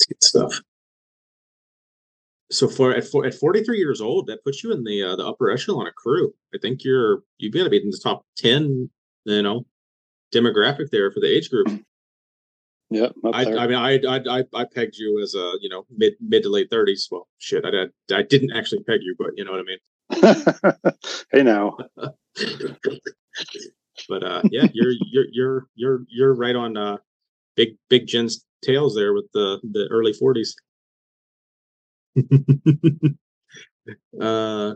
It's 0.00 0.06
good 0.06 0.22
stuff. 0.22 0.60
So 2.52 2.68
for 2.68 2.94
at 2.94 3.04
for, 3.04 3.26
at 3.26 3.34
43 3.34 3.78
years 3.78 4.00
old, 4.00 4.26
that 4.26 4.44
puts 4.44 4.62
you 4.62 4.72
in 4.72 4.84
the 4.84 5.02
uh, 5.02 5.16
the 5.16 5.26
upper 5.26 5.50
echelon 5.50 5.86
of 5.86 5.94
crew. 5.94 6.32
I 6.54 6.58
think 6.58 6.84
you're 6.84 7.22
you've 7.38 7.52
got 7.52 7.64
to 7.64 7.70
be 7.70 7.82
in 7.82 7.90
the 7.90 8.00
top 8.02 8.24
10, 8.36 8.88
you 9.24 9.42
know, 9.42 9.66
demographic 10.32 10.90
there 10.90 11.10
for 11.10 11.20
the 11.20 11.28
age 11.28 11.50
group. 11.50 11.68
Yeah. 12.90 13.08
I. 13.32 13.44
I 13.44 13.66
mean, 13.66 13.76
I, 13.76 13.98
I 14.06 14.20
I 14.40 14.44
I 14.54 14.64
pegged 14.64 14.96
you 14.96 15.20
as 15.22 15.34
a 15.34 15.52
you 15.60 15.68
know 15.68 15.86
mid 15.96 16.14
mid 16.20 16.42
to 16.42 16.48
late 16.48 16.70
30s. 16.70 17.08
Well, 17.10 17.28
shit, 17.38 17.64
I 17.64 17.70
did, 17.70 17.92
I 18.12 18.22
didn't 18.22 18.52
actually 18.52 18.82
peg 18.84 19.00
you, 19.02 19.14
but 19.18 19.30
you 19.36 19.44
know 19.44 19.52
what 19.52 19.60
I 19.60 19.64
mean. 19.64 19.78
hey 21.32 21.42
now, 21.42 21.76
but 24.08 24.22
uh, 24.24 24.42
yeah, 24.50 24.66
you're 24.72 24.92
you're 25.12 25.26
you're 25.30 25.66
you're 25.76 26.04
you're 26.08 26.34
right 26.34 26.56
on 26.56 26.76
uh, 26.76 26.96
big 27.56 27.76
big 27.88 28.06
Jen's 28.06 28.44
tails 28.62 28.94
there 28.94 29.14
with 29.14 29.26
the 29.34 29.60
the 29.72 29.86
early 29.90 30.12
40s. 30.12 30.50
uh, 34.20 34.74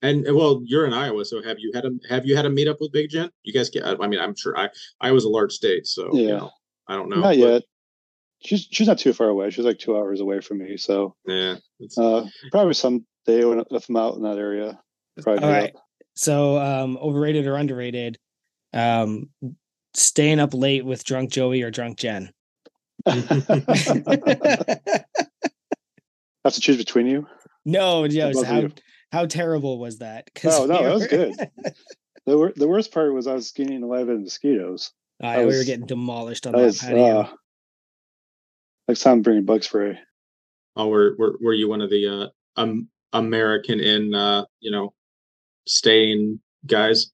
and 0.00 0.24
well, 0.32 0.62
you're 0.64 0.86
in 0.86 0.92
Iowa, 0.92 1.24
so 1.24 1.42
have 1.42 1.58
you 1.58 1.72
had 1.74 1.84
a 1.84 1.90
have 2.08 2.24
you 2.24 2.36
had 2.36 2.46
a 2.46 2.50
meetup 2.50 2.76
with 2.80 2.92
Big 2.92 3.10
Jen? 3.10 3.30
You 3.42 3.52
guys 3.52 3.68
get? 3.68 3.84
I 3.84 4.06
mean, 4.06 4.20
I'm 4.20 4.36
sure 4.36 4.56
I 4.56 4.68
I 5.00 5.10
was 5.10 5.24
a 5.24 5.28
large 5.28 5.52
state, 5.52 5.86
so 5.86 6.08
you 6.14 6.28
Yeah. 6.28 6.36
know, 6.36 6.50
I 6.88 6.96
don't 6.96 7.08
know. 7.08 7.16
not 7.16 7.22
but, 7.22 7.38
yet. 7.38 7.62
She's 8.40 8.66
she's 8.70 8.86
not 8.86 8.98
too 8.98 9.12
far 9.12 9.28
away. 9.28 9.50
She's 9.50 9.64
like 9.64 9.78
two 9.78 9.96
hours 9.96 10.20
away 10.20 10.40
from 10.40 10.58
me. 10.58 10.76
So 10.76 11.14
Yeah, 11.26 11.56
it's, 11.80 11.98
uh, 11.98 12.26
probably 12.52 12.74
someday 12.74 13.44
when 13.44 13.64
if 13.70 13.88
I'm 13.88 13.96
out 13.96 14.14
in 14.14 14.22
that 14.22 14.38
area, 14.38 14.78
probably. 15.20 15.42
All 15.42 15.50
meet 15.50 15.58
right. 15.58 15.74
So 16.14 16.58
um 16.58 16.96
overrated 16.98 17.46
or 17.46 17.56
underrated? 17.56 18.18
Um 18.72 19.30
staying 19.94 20.38
up 20.38 20.54
late 20.54 20.84
with 20.84 21.04
drunk 21.04 21.30
Joey 21.32 21.62
or 21.62 21.70
drunk 21.70 21.98
Jen. 21.98 22.30
Have 23.06 23.16
to 26.54 26.60
choose 26.60 26.76
between 26.76 27.06
you. 27.06 27.26
no, 27.64 28.06
Joe, 28.06 28.32
both 28.32 28.46
how 28.46 28.60
you. 28.60 28.72
how 29.10 29.26
terrible 29.26 29.78
was 29.78 29.98
that? 29.98 30.30
Oh 30.44 30.66
no, 30.66 30.78
we 30.78 30.84
that 30.84 30.94
was 30.94 31.06
good. 31.06 31.34
The 32.26 32.36
wor- 32.36 32.52
the 32.54 32.68
worst 32.68 32.92
part 32.92 33.14
was 33.14 33.26
I 33.26 33.32
was 33.32 33.52
getting 33.52 33.82
alive 33.82 34.10
in 34.10 34.22
mosquitoes. 34.22 34.92
Uh, 35.22 35.32
That 35.36 35.46
we 35.46 35.56
were 35.56 35.64
getting 35.64 35.86
demolished 35.86 36.46
on 36.46 36.52
That 36.52 36.58
that, 36.58 36.64
was 36.64 36.78
patio. 36.80 37.20
uh, 37.20 37.28
next 38.88 39.00
time 39.00 39.22
bringing 39.22 39.44
bug 39.44 39.64
spray. 39.64 39.98
Oh, 40.76 40.88
were 40.88 41.16
were 41.18 41.36
were 41.40 41.52
you 41.54 41.68
one 41.68 41.80
of 41.80 41.90
the 41.90 42.06
uh 42.56 42.60
um 42.60 42.88
American 43.12 43.80
in 43.80 44.14
uh 44.14 44.44
you 44.60 44.70
know 44.70 44.94
staying 45.66 46.40
guys? 46.66 47.10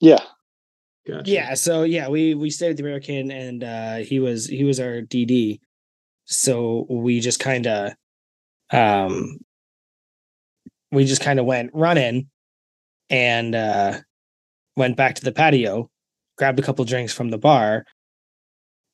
Yeah, 0.00 0.18
Gotcha. 1.06 1.30
Yeah, 1.30 1.54
so 1.54 1.82
yeah, 1.84 2.08
we 2.08 2.34
we 2.34 2.50
stayed 2.50 2.68
with 2.68 2.76
the 2.78 2.82
American, 2.84 3.30
and 3.30 3.64
uh, 3.64 3.96
he 3.96 4.20
was 4.20 4.46
he 4.46 4.64
was 4.64 4.78
our 4.80 5.00
DD. 5.00 5.60
So 6.26 6.86
we 6.90 7.20
just 7.20 7.40
kind 7.40 7.66
of, 7.66 7.92
um, 8.70 9.38
we 10.92 11.04
just 11.06 11.22
kind 11.22 11.38
of 11.40 11.46
went 11.46 11.70
running, 11.72 12.28
and 13.10 13.54
uh, 13.54 13.98
went 14.76 14.96
back 14.98 15.14
to 15.16 15.24
the 15.24 15.32
patio, 15.32 15.90
grabbed 16.38 16.58
a 16.58 16.62
couple 16.62 16.84
drinks 16.84 17.12
from 17.12 17.30
the 17.30 17.38
bar, 17.38 17.84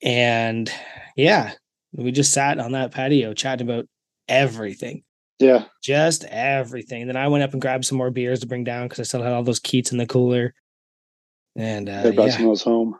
and 0.01 0.69
yeah, 1.15 1.53
we 1.93 2.11
just 2.11 2.33
sat 2.33 2.59
on 2.59 2.73
that 2.73 2.91
patio 2.91 3.33
chatting 3.33 3.67
about 3.67 3.85
everything 4.27 5.03
yeah. 5.39 5.65
just 5.83 6.23
everything. 6.25 7.07
Then 7.07 7.17
I 7.17 7.27
went 7.27 7.43
up 7.43 7.53
and 7.53 7.61
grabbed 7.61 7.85
some 7.85 7.97
more 7.97 8.11
beers 8.11 8.39
to 8.41 8.47
bring 8.47 8.63
down 8.63 8.85
because 8.87 8.99
I 8.99 9.03
still 9.03 9.21
had 9.21 9.33
all 9.33 9.43
those 9.43 9.59
Keats 9.59 9.91
in 9.91 9.97
the 9.97 10.05
cooler. 10.05 10.53
And 11.55 11.89
uh, 11.89 12.03
They 12.03 12.11
brought 12.11 12.27
yeah, 12.27 12.33
some 12.33 12.43
of 12.43 12.49
those 12.49 12.63
home. 12.63 12.97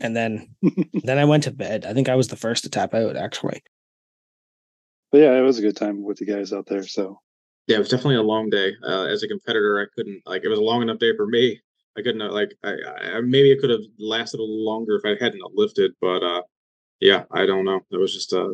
and 0.00 0.16
then 0.16 0.54
then 1.04 1.18
I 1.18 1.24
went 1.24 1.44
to 1.44 1.50
bed. 1.50 1.84
I 1.84 1.94
think 1.94 2.08
I 2.08 2.14
was 2.14 2.28
the 2.28 2.36
first 2.36 2.64
to 2.64 2.70
tap 2.70 2.94
out 2.94 3.16
actually. 3.16 3.62
But 5.12 5.18
yeah, 5.18 5.36
it 5.36 5.42
was 5.42 5.58
a 5.58 5.62
good 5.62 5.76
time 5.76 6.04
with 6.04 6.18
the 6.18 6.24
guys 6.24 6.52
out 6.52 6.66
there. 6.66 6.84
So 6.84 7.18
Yeah, 7.66 7.76
it 7.76 7.80
was 7.80 7.88
definitely 7.88 8.16
a 8.16 8.22
long 8.22 8.48
day. 8.48 8.74
Uh, 8.82 9.06
as 9.06 9.22
a 9.22 9.28
competitor, 9.28 9.80
I 9.80 9.86
couldn't 9.94 10.22
like 10.26 10.44
it 10.44 10.48
was 10.48 10.58
a 10.58 10.62
long 10.62 10.82
enough 10.82 10.98
day 10.98 11.16
for 11.16 11.26
me. 11.26 11.60
I 11.98 12.02
couldn't 12.02 12.22
uh, 12.22 12.32
like 12.32 12.54
I, 12.64 12.74
I 13.16 13.20
maybe 13.20 13.50
it 13.50 13.60
could 13.60 13.70
have 13.70 13.80
lasted 13.98 14.38
a 14.38 14.42
little 14.42 14.64
longer 14.64 14.96
if 14.96 15.04
I 15.04 15.22
hadn't 15.22 15.42
lifted, 15.54 15.92
but 16.00 16.22
uh 16.22 16.42
yeah, 17.00 17.24
I 17.32 17.46
don't 17.46 17.64
know. 17.64 17.80
It 17.90 17.96
was 17.96 18.12
just 18.14 18.32
uh 18.32 18.48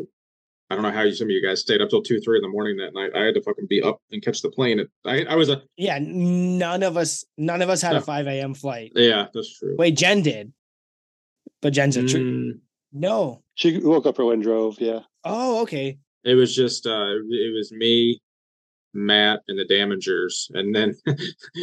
I 0.70 0.74
don't 0.74 0.82
know 0.82 0.90
how 0.90 1.02
you 1.02 1.12
some 1.14 1.26
of 1.26 1.30
you 1.30 1.42
guys 1.46 1.60
stayed 1.60 1.80
up 1.80 1.90
till 1.90 2.02
two, 2.02 2.18
three 2.20 2.38
in 2.38 2.42
the 2.42 2.48
morning 2.48 2.76
that 2.78 2.94
night. 2.94 3.10
I 3.14 3.24
had 3.24 3.34
to 3.34 3.42
fucking 3.42 3.66
be 3.68 3.82
up 3.82 3.98
and 4.10 4.22
catch 4.22 4.40
the 4.42 4.50
plane. 4.50 4.80
It, 4.80 4.90
I 5.04 5.24
I 5.24 5.34
was 5.36 5.48
a 5.50 5.62
Yeah, 5.76 5.98
none 6.02 6.82
of 6.82 6.96
us 6.96 7.24
none 7.36 7.62
of 7.62 7.68
us 7.68 7.82
had 7.82 7.92
No. 7.92 7.98
a 7.98 8.00
five 8.00 8.26
a.m. 8.26 8.54
flight. 8.54 8.92
yeah, 8.94 9.26
that's 9.32 9.58
true. 9.58 9.76
Wait, 9.78 9.96
Jen 9.96 10.22
did, 10.22 10.52
but 11.62 11.72
Jen's 11.72 11.96
a 11.96 12.06
true. 12.06 12.20
Mm, 12.54 12.58
No. 12.92 13.42
she 13.54 13.78
woke 13.78 14.06
up 14.06 14.18
early 14.18 14.34
and 14.34 14.42
drove. 14.42 14.80
Yeah. 14.80 15.00
Oh, 15.24 15.62
okay. 15.62 15.98
it 16.24 16.34
was 16.34 16.54
just 16.56 16.86
uh 16.86 17.14
it 17.28 17.54
was 17.54 17.70
me, 17.70 18.20
Matt, 18.96 19.40
and 19.48 19.58
the 19.58 19.64
Damagers, 19.64 20.50
and 20.54 20.74
then 20.74 20.94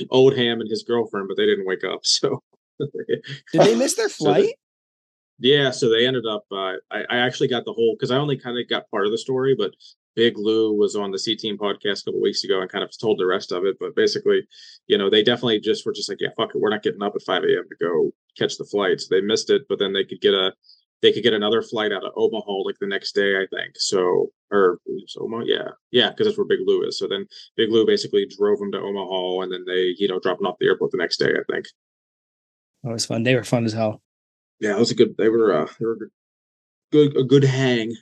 Oldham 0.09 0.61
and 0.61 0.69
his 0.69 0.83
girlfriend, 0.83 1.27
but 1.27 1.37
they 1.37 1.45
didn't 1.45 1.65
wake 1.65 1.83
up. 1.83 2.01
So 2.13 2.41
Did 2.79 3.61
they 3.61 3.75
miss 3.75 3.95
their 3.95 4.09
So 4.09 4.25
the- 4.25 4.33
flight? 4.41 4.53
Yeah, 5.39 5.71
so 5.71 5.89
they 5.89 6.05
ended 6.05 6.25
up. 6.25 6.45
Uh, 6.51 6.73
I, 6.91 7.03
I 7.09 7.17
actually 7.17 7.47
got 7.49 7.65
the 7.65 7.73
whole 7.73 7.95
because 7.97 8.11
I 8.11 8.17
only 8.17 8.37
kind 8.37 8.57
of 8.57 8.69
got 8.69 8.89
part 8.91 9.05
of 9.05 9.11
the 9.11 9.17
story, 9.17 9.55
but 9.55 9.71
Big 10.15 10.37
Lou 10.37 10.73
was 10.73 10.95
on 10.95 11.11
the 11.11 11.17
C 11.19 11.35
Team 11.35 11.57
podcast 11.57 12.01
a 12.01 12.05
couple 12.05 12.21
weeks 12.21 12.43
ago 12.43 12.61
and 12.61 12.71
kind 12.71 12.83
of 12.83 12.95
told 12.97 13.17
the 13.19 13.25
rest 13.25 13.51
of 13.51 13.65
it. 13.65 13.75
But 13.79 13.95
basically, 13.95 14.47
you 14.87 14.97
know, 14.97 15.09
they 15.09 15.23
definitely 15.23 15.59
just 15.59 15.85
were 15.85 15.91
just 15.91 16.07
like, 16.07 16.21
yeah, 16.21 16.29
fuck 16.37 16.51
it, 16.53 16.61
we're 16.61 16.69
not 16.69 16.83
getting 16.83 17.01
up 17.01 17.13
at 17.15 17.23
five 17.23 17.43
a.m. 17.43 17.65
to 17.67 17.75
go 17.83 18.11
catch 18.37 18.57
the 18.57 18.63
flights. 18.63 19.07
They 19.07 19.21
missed 19.21 19.49
it, 19.49 19.63
but 19.67 19.79
then 19.79 19.91
they 19.91 20.03
could 20.03 20.21
get 20.21 20.35
a 20.35 20.53
they 21.03 21.11
could 21.11 21.21
get 21.21 21.33
another 21.33 21.61
flight 21.61 21.91
out 21.91 22.05
of 22.05 22.13
Omaha 22.15 22.63
like 22.65 22.79
the 22.79 22.87
next 22.87 23.13
day, 23.13 23.35
I 23.35 23.45
think. 23.53 23.73
So 23.75 24.31
or 24.51 24.79
Omaha, 25.19 25.43
yeah, 25.45 25.67
yeah, 25.91 26.09
because 26.09 26.25
that's 26.25 26.37
where 26.37 26.47
Big 26.47 26.59
Lou 26.65 26.87
is. 26.87 26.97
So 26.97 27.07
then 27.07 27.27
Big 27.57 27.69
Lou 27.69 27.85
basically 27.85 28.25
drove 28.25 28.59
them 28.59 28.71
to 28.71 28.79
Omaha, 28.79 29.41
and 29.41 29.51
then 29.51 29.65
they, 29.67 29.93
you 29.97 30.07
know, 30.07 30.19
dropped 30.19 30.39
them 30.39 30.47
off 30.47 30.57
the 30.59 30.67
airport 30.67 30.91
the 30.91 30.97
next 30.97 31.17
day, 31.17 31.31
I 31.31 31.43
think. 31.51 31.65
That 32.83 32.93
was 32.93 33.05
fun. 33.05 33.23
They 33.23 33.35
were 33.35 33.43
fun 33.43 33.65
as 33.65 33.73
hell. 33.73 34.01
Yeah, 34.59 34.71
it 34.71 34.79
was 34.79 34.91
a 34.91 34.95
good. 34.95 35.15
They 35.17 35.29
were 35.29 35.53
uh, 35.53 35.67
they 35.77 35.85
were 35.85 36.09
good, 36.91 37.17
a 37.17 37.23
good 37.23 37.43
hang. 37.43 37.95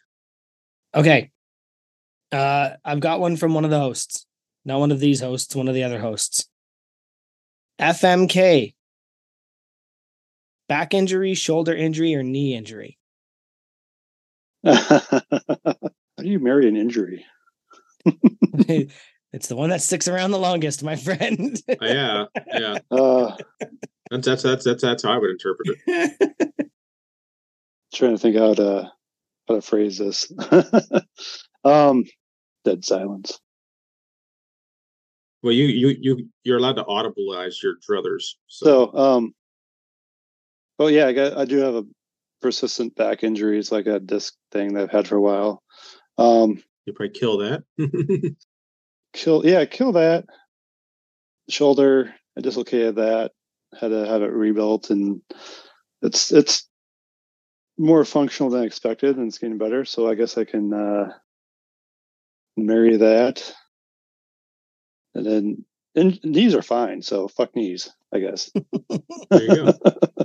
Okay. 0.93 1.31
Uh, 2.31 2.71
I've 2.85 2.99
got 2.99 3.19
one 3.19 3.35
from 3.35 3.53
one 3.53 3.65
of 3.65 3.71
the 3.71 3.79
hosts. 3.79 4.25
Not 4.63 4.79
one 4.79 4.91
of 4.91 4.99
these 4.99 5.21
hosts, 5.21 5.55
one 5.55 5.67
of 5.67 5.73
the 5.73 5.83
other 5.83 5.99
hosts. 5.99 6.47
FMK. 7.79 8.75
Back 10.71 10.93
injury, 10.93 11.33
shoulder 11.33 11.75
injury, 11.75 12.15
or 12.15 12.23
knee 12.23 12.55
injury? 12.55 12.97
How 14.63 15.01
do 16.17 16.29
you 16.29 16.39
marry 16.39 16.69
an 16.69 16.77
injury? 16.77 17.25
it's 18.05 19.49
the 19.49 19.57
one 19.57 19.71
that 19.71 19.81
sticks 19.81 20.07
around 20.07 20.31
the 20.31 20.39
longest, 20.39 20.81
my 20.81 20.95
friend. 20.95 21.61
Uh, 21.67 21.75
yeah, 21.81 22.25
yeah. 22.47 22.77
Uh, 22.89 23.35
That's 24.11 24.25
that's 24.25 24.43
that's 24.43 24.63
that's 24.63 24.81
that's 24.81 25.03
how 25.03 25.11
I 25.11 25.17
would 25.17 25.31
interpret 25.31 25.77
it. 25.85 26.69
trying 27.93 28.15
to 28.15 28.17
think 28.17 28.37
how 28.37 28.53
to 28.53 28.89
how 29.49 29.55
to 29.55 29.61
phrase 29.61 29.97
this. 29.97 30.31
um, 31.65 32.05
dead 32.63 32.85
silence. 32.85 33.41
Well, 35.43 35.51
you 35.51 35.65
you 35.65 35.97
you 35.99 36.29
you're 36.45 36.59
allowed 36.59 36.77
to 36.77 36.85
audibilize 36.85 37.61
your 37.61 37.73
druthers. 37.85 38.35
So, 38.47 38.65
So, 38.65 38.97
um, 38.97 39.33
oh 40.81 40.87
yeah, 40.87 41.05
I 41.07 41.13
got 41.13 41.37
I 41.37 41.45
do 41.45 41.57
have 41.57 41.75
a 41.75 41.83
persistent 42.41 42.95
back 42.95 43.23
injury. 43.23 43.59
It's 43.59 43.71
like 43.71 43.85
a 43.85 43.99
disc 43.99 44.33
thing 44.51 44.73
that 44.73 44.83
I've 44.83 44.91
had 44.91 45.07
for 45.07 45.15
a 45.15 45.21
while. 45.21 45.61
Um, 46.17 46.61
you 46.85 46.93
probably 46.93 47.13
kill 47.17 47.37
that. 47.37 47.63
kill 49.13 49.45
yeah, 49.45 49.65
kill 49.65 49.91
that 49.93 50.25
shoulder. 51.49 52.13
I 52.37 52.41
dislocated 52.41 52.95
that. 52.95 53.31
Had 53.79 53.89
to 53.89 54.07
have 54.07 54.23
it 54.23 54.31
rebuilt, 54.31 54.89
and 54.89 55.21
it's 56.01 56.31
it's 56.31 56.67
more 57.77 58.03
functional 58.03 58.49
than 58.49 58.63
expected, 58.63 59.17
and 59.17 59.27
it's 59.27 59.37
getting 59.37 59.59
better. 59.59 59.85
So 59.85 60.09
I 60.09 60.15
guess 60.15 60.37
I 60.37 60.45
can 60.45 60.73
uh, 60.73 61.13
marry 62.57 62.97
that. 62.97 63.53
And 65.13 65.25
then 65.25 65.65
and 65.95 66.19
knees 66.23 66.55
are 66.55 66.61
fine, 66.61 67.01
so 67.01 67.27
fuck 67.27 67.55
knees, 67.55 67.91
I 68.13 68.19
guess. 68.19 68.51
there 69.29 69.43
you 69.43 69.55
go. 69.55 69.73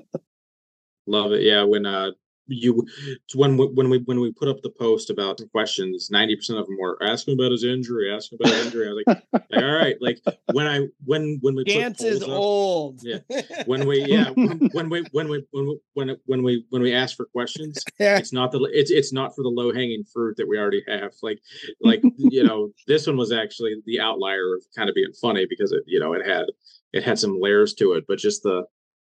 Love 1.07 1.33
it. 1.33 1.43
Yeah, 1.43 1.63
when 1.63 1.87
uh 1.87 2.11
you 2.49 2.87
when 3.35 3.57
we- 3.57 3.67
when 3.75 3.91
we 3.91 3.99
when 4.05 4.21
we 4.21 4.31
put 4.31 4.47
up 4.47 4.63
the 4.63 4.71
post 4.71 5.11
about 5.11 5.37
the 5.37 5.47
questions, 5.47 6.11
ninety 6.13 6.37
percent 6.37 6.61
of 6.61 6.67
them 6.67 6.77
were 6.79 6.97
asking 7.03 7.35
about 7.35 7.51
his 7.51 7.65
injury, 7.65 8.09
asking 8.13 8.39
about 8.41 8.55
his 8.55 8.67
injury. 8.67 8.87
I 8.89 8.93
was 8.93 9.03
like, 9.05 9.23
like 9.33 9.63
all 9.65 9.73
right, 9.75 9.97
like 10.01 10.21
when 10.53 10.69
I 10.69 10.87
when 11.05 11.39
when 11.43 11.57
we 11.57 11.65
put 11.65 12.01
is 12.03 12.23
up- 12.23 12.29
old. 12.29 13.01
Yeah. 13.03 13.19
when 13.67 13.85
we 13.89 14.05
yeah 14.05 14.31
when, 14.31 14.69
when 14.73 14.89
we 14.89 15.05
when 15.11 15.29
we 15.29 15.45
when 15.51 15.67
we 15.67 15.81
when 15.95 16.11
it- 16.11 16.21
when 16.27 16.45
we 16.45 16.65
when 16.71 16.83
we 16.83 16.93
ask 16.95 17.17
for 17.17 17.25
questions 17.27 17.83
Yeah. 17.99 18.17
it's 18.17 18.33
not 18.33 18.53
the 18.53 18.61
it's 18.73 18.93
it's 18.93 19.13
not 19.13 19.35
for 19.35 19.43
the 19.43 19.49
low 19.49 19.73
hanging 19.73 20.05
fruit 20.05 20.37
that 20.37 20.47
we 20.47 20.57
already 20.57 20.85
have 20.87 21.13
like 21.23 21.41
like 21.81 22.01
you 22.17 22.45
know 22.45 22.71
this 22.87 23.09
one 23.09 23.17
was 23.17 23.33
actually 23.33 23.75
the 23.87 23.99
outlier 23.99 24.55
of 24.55 24.63
kind 24.77 24.89
of 24.89 24.95
being 24.95 25.13
funny 25.21 25.47
because 25.51 25.73
it 25.73 25.83
you 25.87 25.99
know 25.99 26.13
it 26.13 26.25
had 26.25 26.47
it 26.93 27.03
had 27.03 27.19
some 27.19 27.41
layers 27.41 27.75
to 27.75 27.95
it 27.95 28.05
but 28.07 28.19
just 28.19 28.45
the 28.45 28.63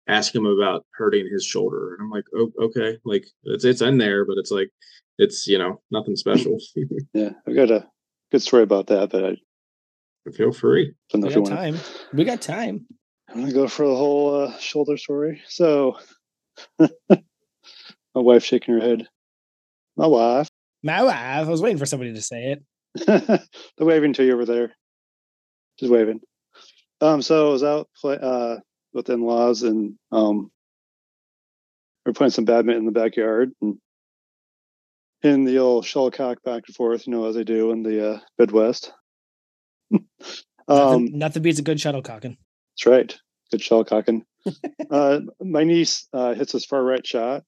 ask 0.08 0.34
him 0.34 0.46
about 0.46 0.84
hurting 0.94 1.28
his 1.30 1.44
shoulder 1.44 1.94
and 1.94 2.02
i'm 2.02 2.10
like 2.10 2.24
oh, 2.34 2.50
okay 2.60 2.98
like 3.04 3.26
it's 3.44 3.64
it's 3.64 3.82
in 3.82 3.98
there 3.98 4.24
but 4.24 4.38
it's 4.38 4.50
like 4.50 4.70
it's 5.18 5.46
you 5.46 5.58
know 5.58 5.80
nothing 5.90 6.16
special 6.16 6.58
Yeah, 7.14 7.30
I 7.46 7.52
got 7.52 7.70
a 7.70 7.86
good 8.30 8.42
story 8.42 8.62
about 8.62 8.86
that, 8.88 9.10
but 9.10 9.24
I 9.24 10.30
feel 10.32 10.52
free 10.52 10.92
don't 11.10 11.22
We 11.22 11.28
if 11.28 11.34
you 11.36 11.42
got 11.42 11.50
want. 11.50 11.60
time. 11.60 11.80
We 12.12 12.24
got 12.24 12.40
time. 12.42 12.86
I'm 13.28 13.40
gonna 13.40 13.52
go 13.52 13.66
for 13.68 13.86
the 13.86 13.96
whole 13.96 14.42
uh, 14.44 14.58
shoulder 14.58 14.96
story. 14.96 15.40
So, 15.48 15.98
my 16.78 16.88
wife 18.14 18.44
shaking 18.44 18.74
her 18.74 18.80
head. 18.80 19.08
My 19.96 20.06
wife. 20.06 20.48
My 20.82 21.02
wife. 21.02 21.14
I 21.16 21.42
was 21.44 21.60
waiting 21.62 21.78
for 21.78 21.86
somebody 21.86 22.14
to 22.14 22.22
say 22.22 22.56
it. 22.56 22.62
They're 23.06 23.86
waving 23.86 24.12
to 24.14 24.24
you 24.24 24.34
over 24.34 24.44
there. 24.44 24.74
She's 25.80 25.90
waving. 25.90 26.20
Um, 27.00 27.22
so 27.22 27.48
I 27.48 27.52
was 27.52 27.62
out 27.62 27.88
play, 28.00 28.18
uh, 28.20 28.56
with 28.92 29.10
in-laws, 29.10 29.62
and 29.62 29.94
um, 30.12 30.50
we 32.04 32.10
are 32.10 32.14
playing 32.14 32.30
some 32.30 32.44
badminton 32.44 32.86
in 32.86 32.86
the 32.86 33.00
backyard, 33.00 33.52
and 33.60 33.78
in 35.22 35.44
the 35.44 35.58
old 35.58 35.84
shuttlecock 35.84 36.42
back 36.42 36.64
and 36.66 36.76
forth, 36.76 37.06
you 37.06 37.12
know, 37.12 37.26
as 37.26 37.34
they 37.34 37.44
do 37.44 37.70
in 37.72 37.82
the 37.82 38.14
uh, 38.14 38.20
Midwest. 38.38 38.92
um, 39.92 40.00
Nothing, 40.68 41.18
nothing 41.18 41.42
beats 41.42 41.58
a 41.58 41.62
good 41.62 41.78
shuttlecocking. 41.78 42.36
That's 42.76 42.86
right. 42.86 43.18
Good 43.50 43.60
shuttlecocking. 43.60 44.22
uh, 44.90 45.20
my 45.40 45.64
niece 45.64 46.06
uh, 46.12 46.34
hits 46.34 46.52
this 46.52 46.64
far 46.64 46.82
right 46.82 47.06
shot, 47.06 47.42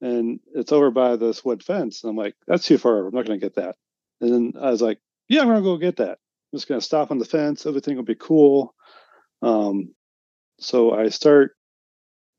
and 0.00 0.40
it's 0.54 0.72
over 0.72 0.90
by 0.90 1.16
this 1.16 1.44
wood 1.44 1.62
fence. 1.62 2.02
And 2.02 2.10
I'm 2.10 2.16
like, 2.16 2.34
that's 2.46 2.66
too 2.66 2.78
far. 2.78 3.06
I'm 3.06 3.14
not 3.14 3.26
going 3.26 3.38
to 3.38 3.44
get 3.44 3.56
that. 3.56 3.76
And 4.20 4.32
then 4.32 4.62
I 4.62 4.70
was 4.70 4.82
like, 4.82 4.98
yeah, 5.28 5.40
I'm 5.40 5.48
going 5.48 5.58
to 5.58 5.62
go 5.62 5.76
get 5.76 5.96
that. 5.96 6.18
I'm 6.52 6.58
just 6.58 6.68
going 6.68 6.80
to 6.80 6.84
stop 6.84 7.10
on 7.10 7.18
the 7.18 7.24
fence. 7.24 7.66
Everything 7.66 7.96
will 7.96 8.04
be 8.04 8.14
cool. 8.14 8.74
Um, 9.42 9.94
so 10.62 10.92
I 10.92 11.08
start 11.08 11.56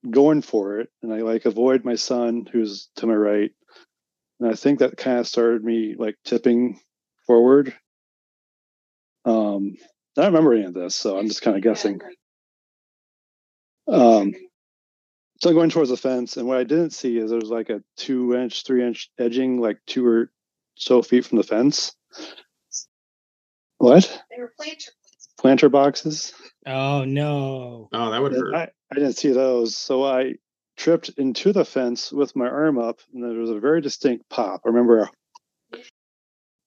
going 0.10 0.42
for 0.42 0.80
it, 0.80 0.90
and 1.02 1.14
I 1.14 1.20
like 1.20 1.46
avoid 1.46 1.86
my 1.86 1.96
son 1.96 2.48
who's 2.52 2.90
to 2.98 3.08
my 3.08 3.16
right. 3.16 3.52
And 4.40 4.50
I 4.50 4.56
think 4.56 4.80
that 4.80 4.98
kind 4.98 5.20
of 5.20 5.28
started 5.28 5.64
me 5.64 5.96
like 5.98 6.16
tipping 6.26 6.80
forward. 7.26 7.74
Um, 9.26 9.76
I 10.18 10.22
don't 10.22 10.34
remember 10.34 10.54
any 10.54 10.66
of 10.66 10.74
this, 10.74 10.96
so 10.96 11.18
I'm 11.18 11.28
just 11.28 11.42
kind 11.42 11.56
of 11.56 11.64
guessing. 11.64 12.00
Um, 13.88 14.34
so 15.42 15.50
I'm 15.50 15.56
going 15.56 15.70
towards 15.70 15.90
the 15.90 15.98
fence, 15.98 16.38
and 16.38 16.48
what 16.48 16.58
I 16.58 16.64
didn't 16.64 16.92
see 16.92 17.18
is 17.18 17.30
there 17.30 17.40
was 17.40 17.50
like 17.50 17.70
a 17.70 17.82
two 17.98 18.36
inch, 18.36 18.64
three 18.64 18.86
inch 18.86 19.10
edging, 19.20 19.60
like 19.60 19.80
two 19.88 20.06
or 20.06 20.32
so 20.76 21.02
feet 21.02 21.26
from 21.26 21.38
the 21.38 21.44
fence. 21.44 21.96
What? 23.78 24.24
They 24.30 24.42
were 24.42 24.54
planter. 24.58 24.92
Planter 25.44 25.68
boxes. 25.68 26.34
Oh 26.66 27.04
no. 27.04 27.90
Oh, 27.92 28.12
that 28.12 28.22
would 28.22 28.32
hurt. 28.32 28.56
I, 28.56 28.70
I 28.90 28.96
didn't 28.96 29.18
see 29.18 29.32
those, 29.34 29.76
so 29.76 30.06
I 30.06 30.36
tripped 30.78 31.10
into 31.18 31.52
the 31.52 31.66
fence 31.66 32.14
with 32.14 32.34
my 32.34 32.48
arm 32.48 32.80
up, 32.80 33.02
and 33.14 33.22
there 33.22 33.38
was 33.38 33.50
a 33.50 33.60
very 33.60 33.82
distinct 33.82 34.30
pop. 34.30 34.62
I 34.66 34.70
remember, 34.70 35.10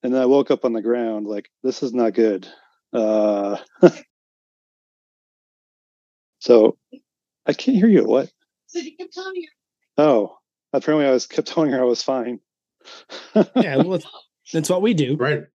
and 0.03 0.13
then 0.13 0.21
I 0.21 0.27
woke 0.27 0.51
up 0.51 0.63
on 0.63 0.73
the 0.73 0.83
ground 0.83 1.25
like 1.25 1.49
this 1.63 1.81
is 1.81 1.91
not 1.91 2.13
good. 2.13 2.47
Uh, 2.93 3.57
so 6.39 6.77
I 7.47 7.53
can't 7.53 7.77
hear 7.77 7.87
you. 7.87 8.03
What? 8.03 8.29
So 8.67 8.77
you 8.77 8.95
kept 8.95 9.11
telling 9.11 9.33
me 9.33 9.47
Oh, 9.97 10.37
apparently 10.71 11.07
I 11.07 11.11
was 11.13 11.25
kept 11.25 11.47
telling 11.47 11.71
her 11.71 11.81
I 11.81 11.85
was 11.85 12.03
fine. 12.03 12.41
Yeah, 13.55 13.77
well, 13.77 13.99
that's 14.53 14.69
what 14.69 14.83
we 14.83 14.93
do. 14.93 15.15
Right. 15.15 15.45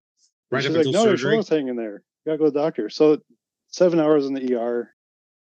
Right 0.51 0.63
She's 0.63 0.71
up 0.71 0.77
like, 0.77 0.87
until 0.87 1.05
no, 1.05 1.09
your 1.09 1.17
surgery. 1.17 1.33
shoulder's 1.35 1.49
hanging 1.49 1.77
there. 1.77 2.03
Gotta 2.27 2.39
go 2.39 2.45
to 2.47 2.51
the 2.51 2.61
doctor. 2.61 2.89
So 2.91 3.19
seven 3.69 4.01
hours 4.01 4.27
in 4.27 4.35
the 4.35 4.55
ER. 4.55 4.95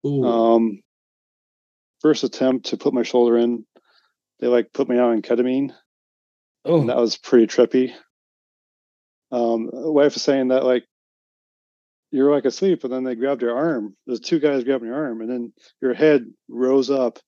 Ooh. 0.07 0.25
Um, 0.25 0.83
first 2.01 2.25
attempt 2.25 2.67
to 2.67 2.77
put 2.77 2.95
my 2.95 3.03
shoulder 3.03 3.37
in, 3.37 3.67
they 4.41 4.47
like 4.47 4.73
put 4.73 4.89
me 4.89 4.99
out 4.99 5.11
on 5.11 5.23
ketamine, 5.23 5.73
Oh, 6.65 6.85
that 6.87 6.97
was 6.97 7.17
pretty 7.17 7.47
trippy. 7.47 7.93
Um, 9.33 9.71
wife 9.73 10.15
was 10.15 10.23
saying 10.23 10.49
that 10.49 10.65
like 10.65 10.85
you're 12.11 12.31
like 12.31 12.45
asleep, 12.45 12.85
and 12.85 12.93
then 12.93 13.05
they 13.05 13.15
grabbed 13.15 13.43
your 13.43 13.57
arm. 13.57 13.97
There's 14.07 14.21
two 14.21 14.41
guys 14.41 14.65
grabbing 14.65 14.89
your 14.89 15.07
arm, 15.07 15.21
and 15.21 15.31
then 15.31 15.53
your 15.81 15.95
head 15.95 16.27
rose 16.49 16.91
up 16.91 17.19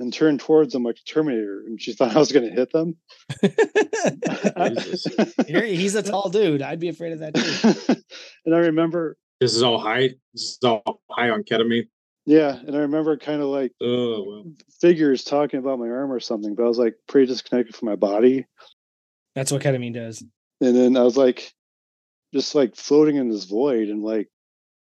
and 0.00 0.12
turned 0.12 0.40
towards 0.40 0.72
them 0.72 0.82
like 0.82 0.96
a 0.96 1.04
Terminator, 1.08 1.62
and 1.66 1.80
she 1.80 1.92
thought 1.92 2.16
I 2.16 2.18
was 2.18 2.32
going 2.32 2.48
to 2.48 2.54
hit 2.54 2.72
them. 2.72 2.96
He's 5.46 5.94
a 5.94 6.02
tall 6.02 6.28
dude. 6.30 6.62
I'd 6.62 6.80
be 6.80 6.88
afraid 6.88 7.12
of 7.12 7.18
that 7.20 7.34
too. 7.34 7.94
and 8.46 8.54
I 8.54 8.58
remember, 8.58 9.16
This 9.40 9.54
is 9.54 9.62
all 9.62 9.78
high. 9.78 10.10
This 10.32 10.42
is 10.42 10.58
all 10.64 11.00
high 11.10 11.30
on 11.30 11.42
ketamine. 11.44 11.88
yeah, 12.26 12.56
and 12.56 12.74
I 12.76 12.80
remember 12.80 13.16
kind 13.16 13.40
of 13.42 13.48
like 13.48 13.72
Oh 13.80 14.24
well. 14.26 14.44
figures 14.80 15.24
talking 15.24 15.60
about 15.60 15.78
my 15.78 15.88
arm 15.88 16.10
or 16.12 16.20
something, 16.20 16.54
but 16.54 16.64
I 16.64 16.68
was 16.68 16.78
like 16.78 16.94
pretty 17.08 17.26
disconnected 17.26 17.76
from 17.76 17.86
my 17.88 17.96
body. 17.96 18.46
That's 19.34 19.52
what 19.52 19.62
ketamine 19.62 19.94
does. 19.94 20.22
And 20.60 20.76
then 20.76 20.96
I 20.96 21.02
was 21.02 21.16
like 21.16 21.52
just 22.34 22.54
like 22.54 22.76
floating 22.76 23.16
in 23.16 23.28
this 23.30 23.44
void 23.44 23.88
and 23.88 24.02
like 24.02 24.28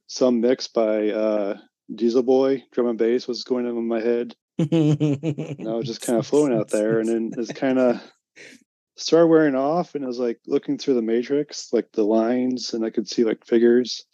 some 0.07 0.41
mix 0.41 0.67
by 0.67 1.09
uh 1.09 1.57
Dieselboy 1.91 2.63
drum 2.71 2.87
and 2.87 2.97
bass 2.97 3.27
was 3.27 3.43
going 3.43 3.65
on 3.67 3.77
in 3.77 3.87
my 3.87 3.99
head. 4.01 4.35
And 4.59 5.67
I 5.67 5.73
was 5.73 5.87
just 5.87 6.01
kind 6.01 6.19
of 6.19 6.27
floating 6.27 6.57
out 6.57 6.69
there 6.69 6.99
and 6.99 7.09
then 7.09 7.31
it's 7.37 7.51
kind 7.51 7.79
of 7.79 8.01
started 8.97 9.27
wearing 9.27 9.55
off 9.55 9.95
and 9.95 10.03
I 10.03 10.07
was 10.07 10.19
like 10.19 10.39
looking 10.47 10.77
through 10.77 10.93
the 10.95 11.01
matrix, 11.01 11.73
like 11.73 11.91
the 11.91 12.03
lines, 12.03 12.73
and 12.73 12.85
I 12.85 12.89
could 12.89 13.07
see 13.07 13.23
like 13.23 13.45
figures. 13.45 14.05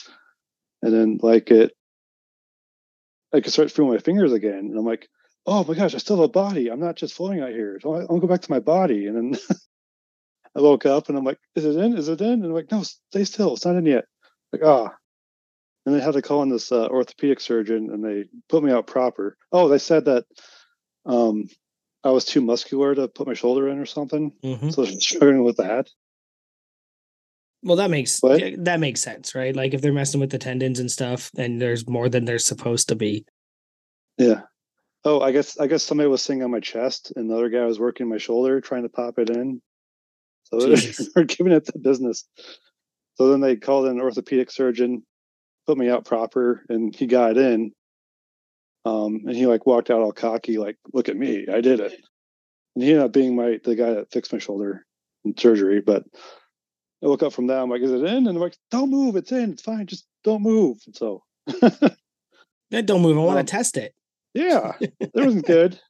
And 0.81 0.93
then 0.93 1.19
like 1.21 1.51
it 1.51 1.73
I 3.33 3.41
could 3.41 3.53
start 3.53 3.71
feeling 3.71 3.91
my 3.91 3.99
fingers 3.99 4.33
again. 4.33 4.59
And 4.59 4.77
I'm 4.77 4.85
like, 4.85 5.07
oh 5.45 5.63
my 5.63 5.73
gosh, 5.73 5.93
I 5.93 5.97
still 5.99 6.17
have 6.17 6.25
a 6.25 6.29
body. 6.29 6.69
I'm 6.69 6.79
not 6.79 6.95
just 6.95 7.13
floating 7.13 7.41
out 7.41 7.49
here. 7.49 7.79
So 7.81 7.95
I- 7.95 8.01
I'll 8.01 8.19
go 8.19 8.27
back 8.27 8.41
to 8.41 8.51
my 8.51 8.59
body. 8.59 9.07
And 9.07 9.15
then 9.35 9.39
I 10.55 10.61
woke 10.61 10.85
up 10.85 11.09
and 11.09 11.17
I'm 11.17 11.23
like, 11.25 11.39
is 11.55 11.65
it 11.65 11.75
in? 11.75 11.97
Is 11.97 12.07
it 12.09 12.21
in? 12.21 12.33
And 12.33 12.45
I'm 12.45 12.53
like, 12.53 12.71
no, 12.71 12.83
stay 12.83 13.23
still. 13.23 13.53
It's 13.53 13.65
not 13.65 13.75
in 13.75 13.85
yet. 13.85 14.05
Like, 14.51 14.63
ah. 14.63 14.95
And 15.89 15.99
they 15.99 16.03
had 16.03 16.13
to 16.13 16.21
call 16.21 16.43
in 16.43 16.49
this 16.49 16.71
uh, 16.71 16.87
orthopedic 16.87 17.39
surgeon 17.39 17.89
and 17.91 18.05
they 18.05 18.25
put 18.47 18.63
me 18.63 18.71
out 18.71 18.85
proper. 18.85 19.35
Oh, 19.51 19.69
they 19.69 19.79
said 19.79 20.05
that 20.05 20.25
um, 21.03 21.49
I 22.03 22.11
was 22.11 22.25
too 22.25 22.41
muscular 22.41 22.93
to 22.93 23.07
put 23.07 23.25
my 23.25 23.33
shoulder 23.33 23.67
in 23.69 23.79
or 23.79 23.87
something. 23.87 24.31
Mhm. 24.43 24.71
So 24.71 24.85
they're 24.85 24.99
struggling 24.99 25.43
with 25.43 25.57
that. 25.57 25.89
Well, 27.63 27.77
that 27.77 27.89
makes 27.89 28.19
that 28.21 28.79
makes 28.79 29.01
sense, 29.01 29.33
right? 29.33 29.55
Like 29.55 29.73
if 29.73 29.81
they're 29.81 29.91
messing 29.91 30.19
with 30.19 30.29
the 30.29 30.37
tendons 30.37 30.79
and 30.79 30.91
stuff, 30.91 31.31
and 31.35 31.59
there's 31.59 31.89
more 31.89 32.07
than 32.07 32.25
there's 32.25 32.45
supposed 32.45 32.87
to 32.89 32.95
be. 32.95 33.25
Yeah. 34.19 34.41
Oh, 35.03 35.21
I 35.21 35.31
guess 35.31 35.59
I 35.59 35.65
guess 35.65 35.81
somebody 35.81 36.07
was 36.07 36.21
sitting 36.21 36.43
on 36.43 36.51
my 36.51 36.59
chest 36.59 37.13
and 37.15 37.31
the 37.31 37.35
other 37.35 37.49
guy 37.49 37.65
was 37.65 37.79
working 37.79 38.07
my 38.07 38.19
shoulder 38.19 38.61
trying 38.61 38.83
to 38.83 38.89
pop 38.89 39.17
it 39.17 39.31
in. 39.31 39.59
So 40.43 40.59
they're, 40.67 40.77
they're 41.15 41.23
giving 41.23 41.51
it 41.51 41.65
the 41.65 41.79
business. 41.79 42.25
So 43.15 43.31
then 43.31 43.41
they 43.41 43.55
called 43.55 43.87
in 43.87 43.93
an 43.93 44.01
orthopedic 44.01 44.51
surgeon, 44.51 45.03
put 45.69 45.77
me 45.77 45.87
out 45.87 46.03
proper, 46.03 46.65
and 46.67 46.95
he 46.95 47.05
got 47.05 47.37
in. 47.37 47.71
Um, 48.85 49.21
and 49.27 49.35
he 49.35 49.45
like 49.45 49.67
walked 49.67 49.91
out 49.91 50.01
all 50.01 50.11
cocky, 50.11 50.57
like, 50.57 50.77
look 50.93 51.09
at 51.09 51.15
me, 51.17 51.45
I 51.51 51.61
did 51.61 51.79
it. 51.79 51.93
And 52.73 52.83
he 52.83 52.89
ended 52.89 53.05
up 53.05 53.13
being 53.13 53.35
my 53.35 53.59
the 53.63 53.75
guy 53.75 53.93
that 53.93 54.11
fixed 54.11 54.33
my 54.33 54.39
shoulder 54.39 54.83
in 55.25 55.37
surgery. 55.37 55.79
But 55.79 56.05
I 57.03 57.07
woke 57.07 57.21
up 57.21 57.33
from 57.33 57.47
that, 57.47 57.59
I'm 57.61 57.69
like, 57.69 57.81
is 57.83 57.91
it 57.91 58.03
in? 58.03 58.25
And 58.25 58.29
I'm 58.29 58.37
like, 58.37 58.57
don't 58.71 58.89
move, 58.89 59.15
it's 59.15 59.31
in, 59.31 59.51
it's 59.51 59.61
fine, 59.61 59.85
just 59.85 60.07
don't 60.23 60.41
move. 60.41 60.79
And 60.87 60.95
so 60.95 61.23
Yeah, 62.71 62.81
don't 62.81 63.03
move. 63.03 63.17
I 63.17 63.21
want 63.21 63.39
Um, 63.39 63.45
to 63.45 63.51
test 63.51 63.77
it. 63.77 63.93
yeah, 64.33 64.73
it 64.79 65.11
wasn't 65.13 65.45
good. 65.45 65.79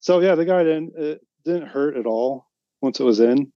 So 0.00 0.18
yeah, 0.18 0.34
they 0.34 0.44
got 0.44 0.66
in. 0.66 0.90
It 0.96 1.20
didn't 1.44 1.68
hurt 1.68 1.96
at 1.96 2.06
all 2.06 2.46
once 2.80 2.98
it 2.98 3.04
was 3.04 3.20
in. 3.20 3.52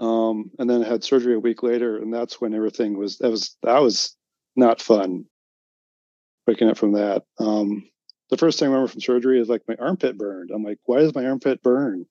Um, 0.00 0.50
and 0.58 0.68
then 0.68 0.82
I 0.82 0.88
had 0.88 1.04
surgery 1.04 1.34
a 1.36 1.38
week 1.38 1.62
later, 1.62 1.98
and 1.98 2.12
that's 2.12 2.40
when 2.40 2.52
everything 2.52 2.98
was 2.98 3.18
that 3.18 3.30
was 3.30 3.56
that 3.62 3.80
was 3.80 4.15
not 4.56 4.80
fun. 4.80 5.26
Waking 6.46 6.68
up 6.68 6.78
from 6.78 6.92
that. 6.92 7.24
Um, 7.38 7.88
the 8.30 8.36
first 8.36 8.58
thing 8.58 8.68
I 8.68 8.70
remember 8.72 8.90
from 8.92 9.00
surgery 9.00 9.40
is 9.40 9.48
like 9.48 9.62
my 9.68 9.76
armpit 9.78 10.16
burned. 10.16 10.50
I'm 10.54 10.62
like, 10.64 10.78
why 10.84 10.98
does 11.00 11.14
my 11.14 11.26
armpit 11.26 11.62
burn? 11.62 12.06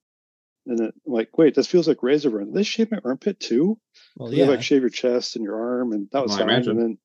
And 0.66 0.80
it, 0.80 0.94
I'm 1.06 1.12
like, 1.12 1.36
wait, 1.38 1.54
this 1.54 1.66
feels 1.66 1.86
like 1.88 2.02
razor 2.02 2.30
burn. 2.30 2.46
Did 2.46 2.54
they 2.54 2.62
shave 2.62 2.90
my 2.90 2.98
armpit 3.04 3.38
too? 3.40 3.78
Well, 4.16 4.30
They 4.30 4.38
yeah. 4.38 4.46
like 4.46 4.62
shave 4.62 4.80
your 4.82 4.90
chest 4.90 5.36
and 5.36 5.44
your 5.44 5.58
arm, 5.60 5.92
and 5.92 6.08
that 6.12 6.22
was 6.22 6.30
Well, 6.32 6.38
I 6.38 6.40
fine. 6.42 6.48
imagine. 6.50 6.70
And 6.72 6.80
then 6.80 6.98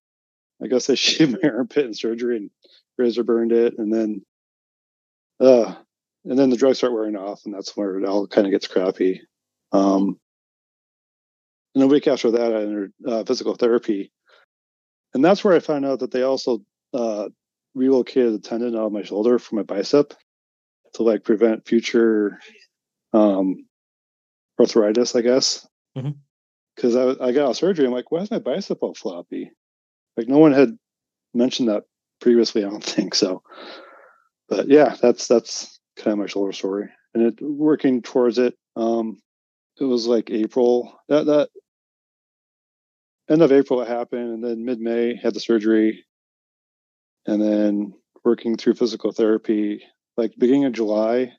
I 0.63 0.67
guess 0.67 0.87
they 0.87 0.95
shaved 0.97 1.37
my 1.41 1.49
armpit 1.49 1.85
in 1.85 1.93
surgery 1.93 2.37
and 2.37 2.49
razor 2.97 3.23
burned 3.23 3.51
it, 3.51 3.75
and 3.77 3.93
then 3.93 4.25
uh 5.39 5.73
and 6.25 6.37
then 6.37 6.49
the 6.51 6.57
drugs 6.57 6.77
start 6.77 6.93
wearing 6.93 7.15
off, 7.15 7.41
and 7.45 7.53
that's 7.53 7.75
where 7.75 7.97
it 7.97 8.05
all 8.05 8.27
kind 8.27 8.45
of 8.45 8.51
gets 8.51 8.67
crappy. 8.67 9.21
Um 9.71 10.19
and 11.73 11.83
a 11.83 11.87
week 11.87 12.07
after 12.07 12.31
that, 12.31 12.53
I 12.53 12.61
entered 12.63 12.93
uh, 13.07 13.23
physical 13.23 13.55
therapy, 13.55 14.11
and 15.13 15.23
that's 15.23 15.43
where 15.43 15.53
I 15.53 15.59
found 15.59 15.85
out 15.85 15.99
that 15.99 16.11
they 16.11 16.23
also 16.23 16.61
uh, 16.93 17.29
relocated 17.75 18.33
the 18.33 18.39
tendon 18.39 18.75
out 18.75 18.87
of 18.87 18.91
my 18.91 19.03
shoulder 19.03 19.39
from 19.39 19.57
my 19.57 19.63
bicep 19.63 20.13
to 20.93 21.03
like 21.03 21.23
prevent 21.23 21.67
future 21.67 22.39
um, 23.13 23.65
arthritis, 24.59 25.15
I 25.15 25.21
guess. 25.21 25.67
Mhm. 25.97 26.15
Because 26.75 26.95
I, 26.95 27.11
I 27.23 27.31
got 27.31 27.43
out 27.43 27.49
of 27.51 27.57
surgery, 27.57 27.85
I'm 27.85 27.91
like, 27.91 28.11
why 28.11 28.19
is 28.19 28.31
my 28.31 28.39
bicep 28.39 28.79
all 28.81 28.93
floppy? 28.93 29.51
Like 30.17 30.27
no 30.27 30.37
one 30.37 30.53
had 30.53 30.77
mentioned 31.33 31.69
that 31.69 31.83
previously. 32.19 32.63
I 32.63 32.69
don't 32.69 32.83
think 32.83 33.15
so. 33.15 33.43
But 34.49 34.67
yeah, 34.67 34.95
that's 35.01 35.27
that's 35.27 35.79
kind 35.97 36.13
of 36.13 36.19
my 36.19 36.25
shoulder 36.27 36.51
story, 36.51 36.89
and 37.13 37.23
it 37.23 37.41
working 37.41 38.01
towards 38.01 38.37
it. 38.37 38.55
Um, 38.75 39.21
it 39.79 39.85
was 39.85 40.07
like 40.07 40.29
April 40.29 40.99
that 41.07 41.25
that 41.27 41.49
end 43.31 43.41
of 43.41 43.51
April 43.51 43.81
it 43.81 43.87
happened, 43.87 44.33
and 44.33 44.43
then 44.43 44.65
mid 44.65 44.79
May 44.79 45.15
had 45.15 45.33
the 45.33 45.39
surgery, 45.39 46.05
and 47.25 47.41
then 47.41 47.93
working 48.23 48.57
through 48.57 48.75
physical 48.75 49.11
therapy. 49.11 49.83
Like 50.17 50.33
beginning 50.37 50.65
of 50.65 50.73
July, 50.73 51.33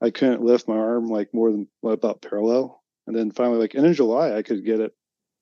I 0.00 0.10
couldn't 0.10 0.42
lift 0.42 0.68
my 0.68 0.76
arm 0.76 1.06
like 1.06 1.34
more 1.34 1.50
than 1.50 1.68
what, 1.80 1.92
about 1.92 2.22
parallel, 2.22 2.82
and 3.06 3.16
then 3.16 3.30
finally, 3.30 3.58
like 3.58 3.74
end 3.74 3.86
of 3.86 3.96
July, 3.96 4.36
I 4.36 4.42
could 4.42 4.64
get 4.64 4.80
it 4.80 4.92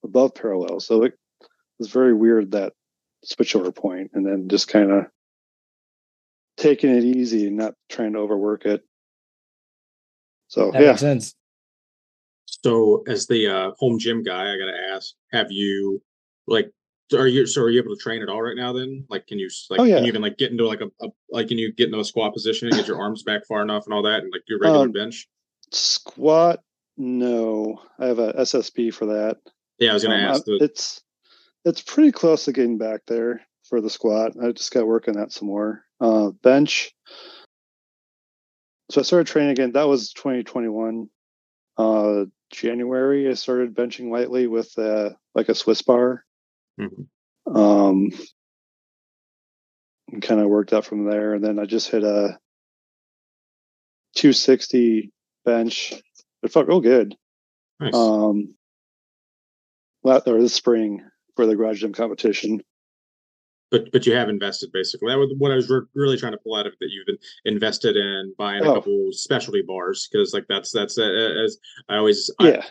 above 0.05 0.35
parallel. 0.35 0.81
So 0.81 1.05
it 1.05 1.15
was 1.79 1.91
very 1.91 2.15
weird 2.15 2.53
that 2.53 2.73
switchover 3.27 3.75
point, 3.75 4.13
and 4.15 4.27
then 4.27 4.49
just 4.49 4.69
kind 4.69 4.91
of 4.91 5.07
taking 6.57 6.91
it 6.91 7.05
easy 7.05 7.47
and 7.47 7.57
not 7.57 7.75
trying 7.89 8.13
to 8.15 8.19
overwork 8.19 8.65
it. 8.67 8.83
So 10.49 10.71
that 10.71 10.83
yeah, 10.83 10.89
makes 10.89 11.01
sense. 11.01 11.35
So, 12.65 13.03
as 13.09 13.27
the 13.27 13.49
uh, 13.49 13.71
home 13.79 13.99
gym 13.99 14.23
guy, 14.23 14.53
I 14.53 14.59
gotta 14.59 14.77
ask: 14.95 15.15
Have 15.33 15.51
you 15.51 16.01
like? 16.47 16.71
Are 17.13 17.27
you 17.27 17.47
so? 17.47 17.63
Are 17.63 17.71
you 17.71 17.81
able 17.83 17.95
to 17.95 18.01
train 18.01 18.23
at 18.23 18.29
all 18.29 18.41
right 18.41 18.57
now? 18.57 18.73
Then, 18.73 19.05
like, 19.09 19.27
can 19.27 19.39
you 19.39 19.51
like? 19.69 19.81
Oh, 19.81 19.85
yeah. 19.85 19.97
Can 19.97 20.05
you 20.05 20.09
even 20.09 20.23
like 20.23 20.39
get 20.39 20.51
into 20.53 20.67
like 20.67 20.81
a, 20.81 20.91
a 21.05 21.09
like? 21.31 21.49
Can 21.49 21.59
you 21.59 21.73
get 21.73 21.89
into 21.89 21.99
a 21.99 22.05
squat 22.05 22.33
position 22.33 22.69
and 22.69 22.77
get 22.77 22.87
your 22.87 23.01
arms 23.01 23.23
back 23.25 23.45
far 23.47 23.63
enough 23.63 23.85
and 23.87 23.93
all 23.95 24.03
that, 24.03 24.23
and 24.23 24.33
like 24.33 24.43
do 24.47 24.59
regular 24.61 24.85
Um, 24.87 24.93
bench? 24.93 25.29
squat. 25.73 26.61
No, 26.97 27.81
I 27.99 28.07
have 28.07 28.19
a 28.19 28.33
SSB 28.35 28.93
for 28.95 29.07
that. 29.07 29.39
Yeah, 29.79 29.91
I 29.91 29.95
was 29.95 30.05
gonna 30.05 30.17
Um, 30.17 30.21
ask. 30.31 30.45
The, 30.45 30.59
it's 30.61 31.03
it's 31.65 31.83
pretty 31.83 32.13
close 32.13 32.45
to 32.45 32.53
getting 32.53 32.79
back 32.79 33.01
there 33.07 33.41
for 33.69 33.81
the 33.81 33.91
squat. 33.91 34.33
I 34.43 34.53
just 34.53 34.73
got 34.73 34.81
to 34.81 34.87
work 34.87 35.09
on 35.09 35.15
that 35.15 35.33
some 35.33 35.49
more. 35.49 35.85
Uh, 36.01 36.31
bench. 36.43 36.93
So 38.91 39.01
I 39.01 39.05
started 39.05 39.27
training 39.27 39.53
again. 39.53 39.73
That 39.73 39.89
was 39.89 40.13
2021. 40.13 41.09
Uh, 41.83 42.27
January, 42.51 43.29
I 43.29 43.35
started 43.35 43.75
benching 43.75 44.11
lightly 44.11 44.47
with 44.47 44.79
uh, 44.79 45.11
like 45.35 45.49
a 45.49 45.55
Swiss 45.55 45.83
bar. 45.83 46.25
Mhm. 46.79 47.07
Um, 47.47 48.11
kind 50.21 50.41
of 50.41 50.49
worked 50.49 50.73
up 50.73 50.85
from 50.85 51.05
there. 51.05 51.35
And 51.35 51.45
then 51.45 51.59
I 51.59 51.65
just 51.65 51.91
hit 51.91 52.05
a 52.05 52.39
260 54.17 55.11
bench. 55.45 55.95
It 56.43 56.53
felt 56.53 56.69
real 56.69 56.81
good. 56.81 57.17
Nice. 57.81 57.95
Um, 57.95 58.55
or 60.05 60.41
this 60.41 60.55
spring 60.55 61.03
for 61.37 61.47
the 61.47 61.57
garage 61.57 61.81
gym 61.81 61.93
competition. 61.93 62.63
But 63.73 63.91
but 63.91 64.07
you 64.07 64.15
have 64.15 64.29
invested 64.29 64.71
basically. 64.73 65.11
That 65.11 65.19
was 65.19 65.33
what 65.39 65.51
I 65.51 65.57
was 65.57 65.69
re- 65.69 65.81
really 65.97 66.17
trying 66.17 66.33
to 66.33 66.39
pull 66.39 66.55
out 66.55 66.67
of 66.67 66.75
it. 66.75 66.79
That 66.81 66.91
you've 66.91 67.07
been 67.07 67.19
invested 67.47 67.97
in 67.97 68.33
buying 68.39 68.63
a 68.65 68.71
Oh. 68.71 68.75
couple 68.75 69.09
specialty 69.13 69.63
bars 69.63 70.09
because 70.13 70.33
like 70.33 70.45
that's 70.49 70.71
that's 70.71 70.97
uh, 70.99 71.03
uh, 71.03 71.45
as 71.45 71.59
I 71.89 71.97
always 71.97 72.31
I, 72.39 72.49
Yeah, 72.49 72.65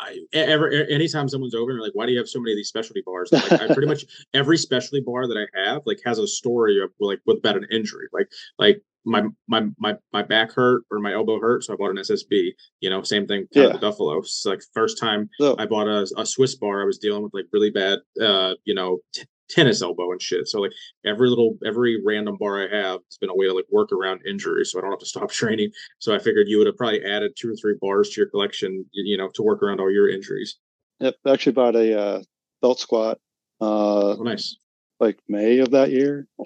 I, 0.00 0.18
ever 0.32 0.70
anytime 0.70 1.28
someone's 1.28 1.54
over 1.54 1.70
and 1.72 1.80
like, 1.80 1.94
why 1.94 2.06
do 2.06 2.12
you 2.12 2.18
have 2.18 2.28
so 2.28 2.40
many 2.40 2.52
of 2.52 2.56
these 2.56 2.68
specialty 2.68 3.02
bars? 3.04 3.30
Like, 3.32 3.52
I 3.52 3.66
pretty 3.66 3.88
much 3.88 4.04
every 4.34 4.56
specialty 4.56 5.02
bar 5.04 5.26
that 5.28 5.36
I 5.36 5.46
have 5.68 5.82
like 5.84 6.00
has 6.06 6.18
a 6.18 6.26
story 6.26 6.80
of 6.82 6.90
like 7.00 7.20
with 7.26 7.38
about 7.38 7.56
an 7.56 7.66
injury. 7.70 8.06
Like 8.12 8.28
like 8.58 8.80
my 9.04 9.22
my 9.48 9.66
my 9.78 9.94
my 10.12 10.22
back 10.22 10.52
hurt 10.52 10.82
or 10.90 10.98
my 11.00 11.12
elbow 11.12 11.38
hurt, 11.40 11.64
so 11.64 11.72
I 11.72 11.76
bought 11.76 11.90
an 11.90 11.96
SSB. 11.98 12.50
You 12.80 12.90
know, 12.90 13.02
same 13.02 13.26
thing. 13.26 13.46
Yeah. 13.52 13.68
the 13.72 13.78
Buffalo. 13.78 14.18
It's 14.18 14.44
like 14.46 14.62
first 14.74 14.98
time 14.98 15.28
I 15.58 15.66
bought 15.66 15.86
a, 15.88 16.06
a 16.16 16.26
Swiss 16.26 16.54
bar. 16.56 16.82
I 16.82 16.84
was 16.86 16.98
dealing 16.98 17.22
with 17.22 17.32
like 17.34 17.46
really 17.52 17.70
bad, 17.70 17.98
uh, 18.20 18.54
you 18.64 18.74
know, 18.74 18.98
t- 19.12 19.22
tennis 19.48 19.82
elbow 19.82 20.10
and 20.12 20.20
shit. 20.20 20.48
So 20.48 20.60
like 20.60 20.72
every 21.04 21.28
little, 21.28 21.56
every 21.64 22.00
random 22.04 22.36
bar 22.38 22.62
I 22.62 22.76
have, 22.76 23.00
it's 23.06 23.18
been 23.18 23.30
a 23.30 23.34
way 23.36 23.46
to 23.46 23.54
like 23.54 23.66
work 23.70 23.92
around 23.92 24.20
injuries, 24.26 24.70
so 24.72 24.78
I 24.78 24.82
don't 24.82 24.90
have 24.90 25.00
to 25.00 25.06
stop 25.06 25.30
training. 25.42 25.70
So 25.98 26.14
I 26.14 26.18
figured 26.18 26.48
you 26.48 26.58
would 26.58 26.66
have 26.66 26.76
probably 26.76 27.04
added 27.04 27.32
two 27.36 27.50
or 27.50 27.54
three 27.56 27.74
bars 27.80 28.10
to 28.10 28.20
your 28.20 28.30
collection, 28.30 28.84
you 28.92 29.16
know, 29.16 29.28
to 29.34 29.42
work 29.42 29.62
around 29.62 29.80
all 29.80 29.90
your 29.90 30.08
injuries. 30.08 30.56
yep, 31.00 31.14
I 31.24 31.30
actually 31.32 31.52
bought 31.52 31.76
a 31.76 31.98
uh, 31.98 32.22
belt 32.62 32.80
squat 32.80 33.18
uh, 33.60 34.14
Oh, 34.18 34.22
nice. 34.22 34.56
like 35.00 35.18
May 35.28 35.58
of 35.58 35.70
that 35.70 35.90
year. 35.90 36.26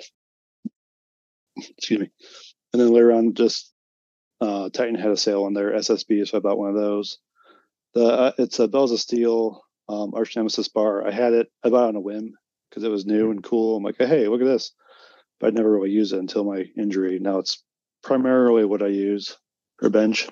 Excuse 1.56 2.00
me. 2.00 2.10
And 2.72 2.80
then 2.80 2.92
later 2.92 3.12
on, 3.12 3.34
just 3.34 3.72
uh, 4.40 4.70
Titan 4.70 4.94
had 4.94 5.10
a 5.10 5.16
sale 5.16 5.44
on 5.44 5.52
their 5.54 5.72
SSB, 5.72 6.26
so 6.26 6.38
I 6.38 6.40
bought 6.40 6.58
one 6.58 6.70
of 6.70 6.76
those. 6.76 7.18
The 7.94 8.04
uh, 8.04 8.32
it's 8.38 8.58
a 8.60 8.68
Bells 8.68 8.92
of 8.92 9.00
Steel 9.00 9.62
um, 9.88 10.12
Arch 10.14 10.36
Nemesis 10.36 10.68
bar. 10.68 11.06
I 11.06 11.10
had 11.10 11.32
it. 11.32 11.48
I 11.64 11.70
bought 11.70 11.86
it 11.86 11.88
on 11.88 11.96
a 11.96 12.00
whim 12.00 12.34
because 12.70 12.84
it 12.84 12.90
was 12.90 13.04
new 13.04 13.30
and 13.30 13.42
cool. 13.42 13.76
I'm 13.76 13.82
like, 13.82 13.96
hey, 13.98 14.28
look 14.28 14.40
at 14.40 14.46
this. 14.46 14.72
But 15.40 15.48
I 15.48 15.50
never 15.50 15.72
really 15.72 15.90
used 15.90 16.12
it 16.12 16.18
until 16.18 16.44
my 16.44 16.64
injury. 16.78 17.18
Now 17.18 17.38
it's 17.38 17.64
primarily 18.02 18.64
what 18.64 18.82
I 18.82 18.88
use 18.88 19.36
for 19.78 19.90
bench. 19.90 20.28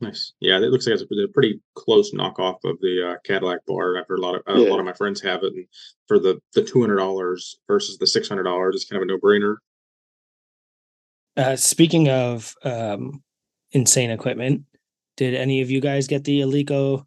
Nice. 0.00 0.32
Yeah, 0.40 0.56
it 0.58 0.70
looks 0.70 0.86
like 0.86 0.94
it's 1.00 1.02
a, 1.10 1.24
a 1.24 1.28
pretty 1.28 1.60
close 1.74 2.12
knockoff 2.12 2.56
of 2.64 2.78
the 2.80 3.12
uh, 3.12 3.14
Cadillac 3.24 3.64
bar. 3.66 3.98
I've 3.98 4.06
heard 4.06 4.18
a 4.18 4.22
lot 4.22 4.34
of 4.34 4.42
a 4.46 4.60
Yeah. 4.60 4.70
lot 4.70 4.78
of 4.78 4.84
my 4.84 4.92
friends 4.92 5.22
have 5.22 5.42
it, 5.42 5.54
and 5.54 5.66
for 6.06 6.18
the 6.18 6.38
the 6.54 6.62
two 6.62 6.80
hundred 6.82 6.96
dollars 6.96 7.58
versus 7.66 7.96
the 7.96 8.06
six 8.06 8.28
hundred 8.28 8.42
dollars, 8.42 8.76
it's 8.76 8.84
kind 8.84 9.02
of 9.02 9.08
a 9.08 9.10
no 9.10 9.18
brainer. 9.18 9.56
Uh, 11.36 11.56
speaking 11.56 12.08
of 12.10 12.54
um, 12.62 13.22
insane 13.72 14.10
equipment, 14.10 14.64
did 15.16 15.34
any 15.34 15.62
of 15.62 15.70
you 15.70 15.80
guys 15.80 16.06
get 16.06 16.24
the 16.24 16.40
Eleiko 16.40 17.06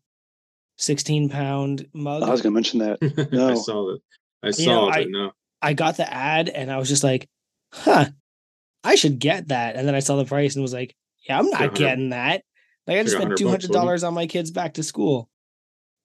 16 0.80 1.30
pound 1.30 1.86
mug? 1.94 2.24
I 2.24 2.30
was 2.30 2.42
going 2.42 2.54
to 2.54 2.56
mention 2.56 2.80
that. 2.80 2.98
I 3.52 3.54
saw 3.56 3.94
it. 3.94 4.02
I 4.42 4.48
You 4.48 4.54
saw 4.54 4.66
know, 4.66 4.90
it, 4.90 4.96
I- 4.96 5.04
no. 5.08 5.32
I 5.62 5.74
got 5.74 5.98
the 5.98 6.12
ad 6.12 6.48
and 6.48 6.72
I 6.72 6.78
was 6.78 6.88
just 6.88 7.04
like, 7.04 7.28
huh, 7.74 8.06
I 8.84 8.96
should 8.96 9.20
get 9.20 9.50
that. 9.50 9.76
And 9.76 9.86
then 9.86 9.94
I 9.94 10.00
saw 10.00 10.16
the 10.16 10.24
price 10.24 10.56
and 10.56 10.62
was 10.64 10.74
like, 10.74 10.96
yeah, 11.28 11.38
I'm 11.38 11.50
not 11.50 11.76
getting 11.76 12.12
that. 12.12 12.44
Like 12.88 12.98
I 12.98 13.04
just 13.04 13.18
spent 13.18 13.32
$200 13.34 14.08
on 14.08 14.14
my 14.14 14.26
kids 14.26 14.52
back 14.52 14.76
to 14.76 14.84
school. 14.84 15.30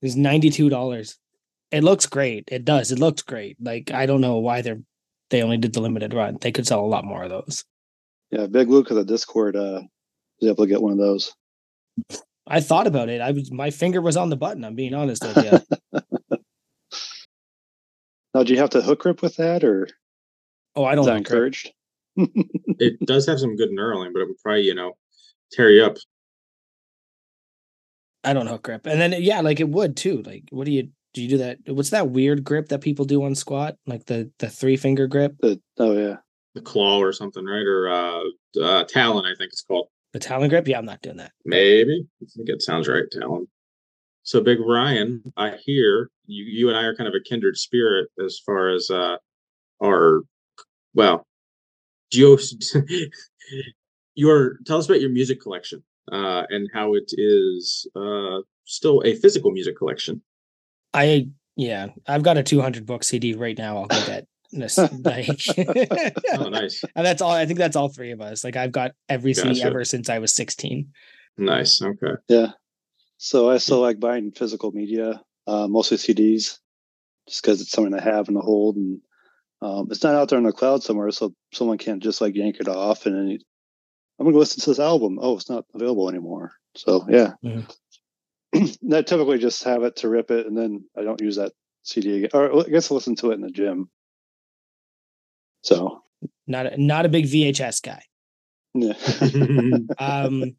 It 0.02 0.06
was 0.06 0.16
$92. 0.16 1.14
It 1.70 1.84
looks 1.84 2.06
great. 2.06 2.48
It 2.50 2.64
does. 2.64 2.90
It 2.90 2.98
looks 2.98 3.22
great. 3.22 3.56
Like 3.60 3.92
I 3.92 4.06
don't 4.06 4.20
know 4.20 4.38
why 4.38 4.60
they're 4.62 4.80
they 5.30 5.42
only 5.42 5.56
did 5.56 5.72
the 5.72 5.80
limited 5.80 6.12
run. 6.14 6.36
They 6.40 6.50
could 6.52 6.66
sell 6.66 6.80
a 6.84 6.86
lot 6.86 7.04
more 7.04 7.22
of 7.22 7.30
those. 7.30 7.64
Yeah, 8.32 8.46
Big 8.46 8.68
Luke 8.68 8.90
of 8.90 8.96
the 8.96 9.04
Discord 9.04 9.54
uh, 9.56 9.82
was 10.40 10.50
able 10.50 10.64
to 10.64 10.68
get 10.68 10.82
one 10.82 10.92
of 10.92 10.98
those. 10.98 11.32
I 12.46 12.60
thought 12.60 12.86
about 12.86 13.08
it. 13.08 13.20
I 13.20 13.30
was 13.32 13.50
my 13.50 13.70
finger 13.70 14.00
was 14.00 14.16
on 14.16 14.28
the 14.30 14.36
button. 14.36 14.64
I'm 14.64 14.74
being 14.74 14.94
honest 14.94 15.24
with 15.24 15.44
you. 15.44 15.60
Now, 18.34 18.42
do 18.42 18.52
you 18.52 18.58
have 18.58 18.70
to 18.70 18.82
hook 18.82 18.98
grip 18.98 19.22
with 19.22 19.36
that, 19.36 19.62
or 19.62 19.88
Oh, 20.74 20.84
I 20.84 20.96
don't 20.96 21.04
that 21.06 21.12
know. 21.12 21.18
encouraged? 21.18 21.70
it 22.16 22.98
does 23.06 23.26
have 23.26 23.38
some 23.38 23.54
good 23.54 23.70
knurling, 23.70 24.12
but 24.12 24.22
it 24.22 24.26
would 24.26 24.38
probably, 24.42 24.62
you 24.62 24.74
know, 24.74 24.96
tear 25.52 25.70
you 25.70 25.84
up. 25.84 25.96
I 28.24 28.32
don't 28.32 28.48
hook 28.48 28.64
grip. 28.64 28.86
And 28.86 29.00
then 29.00 29.14
yeah, 29.22 29.40
like 29.40 29.60
it 29.60 29.68
would 29.68 29.96
too. 29.96 30.22
Like 30.22 30.44
what 30.50 30.64
do 30.64 30.72
you 30.72 30.88
do 31.12 31.22
you 31.22 31.28
do 31.28 31.38
that? 31.38 31.58
What's 31.66 31.90
that 31.90 32.10
weird 32.10 32.42
grip 32.42 32.68
that 32.70 32.80
people 32.80 33.04
do 33.04 33.22
on 33.22 33.34
squat? 33.36 33.76
Like 33.86 34.06
the 34.06 34.30
the 34.38 34.50
three 34.50 34.76
finger 34.76 35.06
grip, 35.06 35.36
The, 35.40 35.60
oh 35.78 35.92
yeah, 35.92 36.16
The 36.54 36.60
claw 36.62 36.98
or 36.98 37.12
something, 37.12 37.44
right? 37.44 37.64
Or 37.66 37.88
uh, 37.88 38.20
uh 38.60 38.84
talon, 38.84 39.26
I 39.26 39.34
think 39.36 39.52
it's 39.52 39.62
called. 39.62 39.88
The 40.14 40.20
talon 40.20 40.48
grip? 40.48 40.66
Yeah, 40.66 40.78
I'm 40.78 40.86
not 40.86 41.02
doing 41.02 41.16
that. 41.18 41.32
Maybe. 41.44 42.06
I 42.22 42.26
think 42.34 42.48
it 42.48 42.62
sounds 42.62 42.88
right, 42.88 43.04
talon. 43.10 43.48
So 44.22 44.40
Big 44.40 44.58
Ryan, 44.60 45.22
I 45.36 45.56
hear 45.62 46.08
you 46.24 46.44
you 46.44 46.68
and 46.70 46.78
I 46.78 46.84
are 46.84 46.94
kind 46.94 47.08
of 47.08 47.14
a 47.14 47.28
kindred 47.28 47.58
spirit 47.58 48.08
as 48.24 48.40
far 48.46 48.70
as 48.70 48.88
uh 48.88 49.16
our 49.82 50.22
well 50.94 51.26
geo 52.10 52.38
your 54.14 54.58
tell 54.64 54.78
us 54.78 54.86
about 54.86 55.00
your 55.00 55.10
music 55.10 55.42
collection 55.42 55.82
uh 56.12 56.44
and 56.48 56.70
how 56.72 56.94
it 56.94 57.12
is 57.18 57.86
uh 57.96 58.38
still 58.64 59.02
a 59.04 59.14
physical 59.16 59.50
music 59.50 59.76
collection. 59.76 60.22
I 60.94 61.28
yeah, 61.56 61.88
I've 62.06 62.22
got 62.22 62.38
a 62.38 62.42
200 62.42 62.86
book 62.86 63.04
CD 63.04 63.34
right 63.34 63.58
now. 63.58 63.78
I'll 63.78 63.86
get 63.86 64.06
this. 64.06 64.26
Like, 65.04 65.28
Oh 66.38 66.48
nice. 66.50 66.84
and 66.94 67.04
that's 67.06 67.20
all. 67.22 67.30
I 67.32 67.46
think 67.46 67.58
that's 67.58 67.76
all 67.76 67.88
three 67.88 68.12
of 68.12 68.20
us. 68.20 68.44
Like 68.44 68.56
I've 68.56 68.72
got 68.72 68.92
every 69.08 69.34
CD 69.34 69.62
ever 69.62 69.84
since 69.84 70.08
I 70.08 70.18
was 70.18 70.34
16. 70.34 70.92
Nice. 71.38 71.82
Okay. 71.82 72.14
yeah. 72.28 72.52
So 73.18 73.50
I 73.50 73.58
still 73.58 73.80
like 73.80 73.98
buying 74.00 74.32
physical 74.32 74.70
media, 74.72 75.22
uh, 75.46 75.66
mostly 75.66 75.96
CDs, 75.96 76.58
just 77.28 77.42
because 77.42 77.60
it's 77.60 77.70
something 77.70 77.94
to 77.96 78.00
have 78.02 78.28
and 78.28 78.36
to 78.36 78.40
hold, 78.42 78.76
and 78.76 79.00
um, 79.62 79.88
it's 79.90 80.02
not 80.02 80.14
out 80.14 80.28
there 80.28 80.38
in 80.38 80.44
the 80.44 80.52
cloud 80.52 80.82
somewhere, 80.82 81.10
so 81.10 81.34
someone 81.52 81.78
can't 81.78 82.02
just 82.02 82.20
like 82.20 82.36
yank 82.36 82.56
it 82.60 82.68
off 82.68 83.06
and 83.06 83.16
then 83.16 83.28
you- 83.28 83.38
I'm 84.18 84.26
gonna 84.26 84.38
listen 84.38 84.60
to 84.62 84.70
this 84.70 84.78
album. 84.78 85.18
Oh, 85.20 85.36
it's 85.36 85.50
not 85.50 85.64
available 85.74 86.08
anymore. 86.08 86.52
So 86.76 87.04
yeah, 87.08 87.32
Mhm. 87.44 87.66
I 88.54 89.02
typically 89.02 89.38
just 89.38 89.64
have 89.64 89.82
it 89.82 89.96
to 89.96 90.08
rip 90.08 90.30
it, 90.30 90.46
and 90.46 90.56
then 90.56 90.84
I 90.96 91.02
don't 91.02 91.20
use 91.20 91.36
that 91.36 91.52
CD 91.82 92.18
again. 92.18 92.30
Or 92.34 92.60
I 92.60 92.68
guess 92.70 92.90
I 92.90 92.94
listen 92.94 93.16
to 93.16 93.32
it 93.32 93.34
in 93.34 93.40
the 93.40 93.50
gym. 93.50 93.88
So 95.64 96.02
Not 96.46 96.66
a, 96.66 96.80
not 96.80 97.06
a 97.06 97.08
big 97.08 97.24
VHS 97.26 97.82
guy. 97.82 98.02
yeah. 98.74 98.92
Um, 99.98 100.56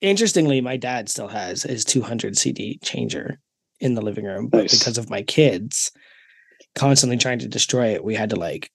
interestingly, 0.00 0.60
my 0.60 0.76
dad 0.76 1.08
still 1.08 1.28
has 1.28 1.62
his 1.62 1.84
200 1.84 2.36
CD 2.36 2.78
changer 2.82 3.38
in 3.80 3.94
the 3.94 4.02
living 4.02 4.24
room, 4.24 4.48
but 4.48 4.62
Nice. 4.62 4.78
because 4.78 4.98
of 4.98 5.10
my 5.10 5.22
kids 5.22 5.90
constantly 6.74 7.16
trying 7.16 7.38
to 7.40 7.48
destroy 7.48 7.88
it, 7.94 8.04
we 8.04 8.14
had 8.14 8.30
to 8.30 8.36
like 8.36 8.70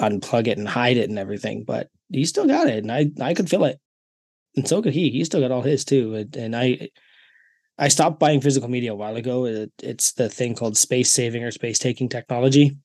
unplug 0.00 0.46
it 0.46 0.58
and 0.58 0.68
hide 0.68 0.96
it 0.96 1.08
and 1.10 1.18
everything. 1.18 1.64
But 1.64 1.88
he 2.10 2.24
still 2.24 2.46
got 2.46 2.68
it, 2.68 2.84
and 2.84 2.92
I 2.92 3.10
I 3.20 3.34
could 3.34 3.50
feel 3.50 3.64
it, 3.64 3.78
and 4.56 4.66
so 4.68 4.80
could 4.82 4.92
he. 4.94 5.10
He 5.10 5.24
still 5.24 5.40
got 5.40 5.50
all 5.50 5.62
his 5.62 5.84
too, 5.84 6.14
and, 6.14 6.36
and 6.36 6.56
I. 6.56 6.88
I 7.76 7.88
stopped 7.88 8.20
buying 8.20 8.40
physical 8.40 8.68
media 8.70 8.92
a 8.92 8.94
while 8.94 9.16
ago. 9.16 9.46
It, 9.46 9.72
it's 9.82 10.12
the 10.12 10.28
thing 10.28 10.54
called 10.54 10.76
space 10.76 11.10
saving 11.10 11.42
or 11.42 11.50
space 11.50 11.76
taking 11.80 12.08
technology. 12.08 12.76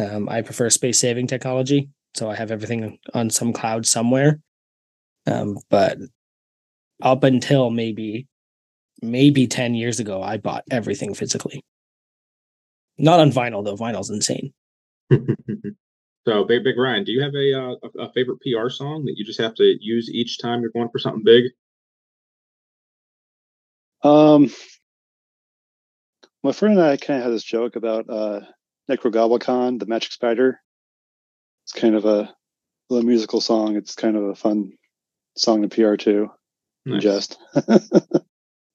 Um, 0.00 0.28
I 0.28 0.42
prefer 0.42 0.70
space 0.70 0.98
saving 0.98 1.26
technology, 1.26 1.90
so 2.14 2.30
I 2.30 2.36
have 2.36 2.50
everything 2.50 2.98
on 3.12 3.30
some 3.30 3.52
cloud 3.52 3.86
somewhere. 3.86 4.40
Um, 5.26 5.58
but 5.68 5.98
up 7.02 7.24
until 7.24 7.70
maybe 7.70 8.26
maybe 9.02 9.46
10 9.46 9.74
years 9.74 9.98
ago 9.98 10.22
i 10.22 10.36
bought 10.36 10.62
everything 10.70 11.14
physically 11.14 11.64
not 12.98 13.18
on 13.18 13.30
vinyl 13.30 13.64
though 13.64 13.76
vinyl's 13.76 14.10
insane 14.10 14.52
so 16.26 16.44
Big 16.44 16.64
Big 16.64 16.78
Ryan, 16.78 17.04
do 17.04 17.12
you 17.12 17.22
have 17.22 17.34
a, 17.34 17.52
uh, 17.52 17.74
a 17.82 18.04
a 18.04 18.12
favorite 18.12 18.38
PR 18.40 18.68
song 18.68 19.04
that 19.06 19.14
you 19.16 19.24
just 19.24 19.40
have 19.40 19.54
to 19.56 19.76
use 19.80 20.10
each 20.12 20.38
time 20.38 20.60
you're 20.60 20.70
going 20.70 20.88
for 20.88 20.98
something 20.98 21.24
big? 21.24 21.44
Um, 24.02 24.50
my 26.42 26.52
friend 26.52 26.78
and 26.78 26.86
I 26.86 26.96
kind 26.96 27.18
of 27.18 27.24
had 27.24 27.32
this 27.32 27.42
joke 27.42 27.76
about 27.76 28.08
uh, 28.08 28.40
Nekrogoblikon, 28.90 29.78
the 29.78 29.86
Magic 29.86 30.12
Spider. 30.12 30.60
It's 31.64 31.72
kind 31.72 31.94
of 31.94 32.04
a 32.04 32.34
little 32.88 33.06
musical 33.06 33.40
song. 33.40 33.76
It's 33.76 33.94
kind 33.94 34.16
of 34.16 34.24
a 34.24 34.34
fun 34.34 34.72
song 35.36 35.62
to 35.62 35.68
PR 35.68 35.96
to 35.96 36.28
Nice. 36.86 37.04
ingest. 37.04 37.36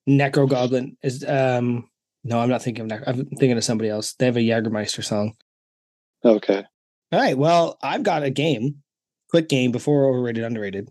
necro 0.08 0.48
goblin 0.48 0.96
is 1.02 1.24
um 1.24 1.90
no 2.22 2.38
i'm 2.38 2.48
not 2.48 2.62
thinking 2.62 2.84
of 2.84 2.88
Necro. 3.00 3.08
i'm 3.08 3.24
thinking 3.24 3.56
of 3.56 3.64
somebody 3.64 3.90
else 3.90 4.12
they 4.12 4.26
have 4.26 4.36
a 4.36 4.40
jagermeister 4.40 5.02
song 5.02 5.34
okay. 6.24 6.62
all 7.10 7.18
right 7.18 7.36
well 7.36 7.76
i've 7.82 8.04
got 8.04 8.22
a 8.22 8.30
game 8.30 8.76
quick 9.30 9.48
game 9.48 9.72
before 9.72 10.04
overrated 10.04 10.44
underrated 10.44 10.88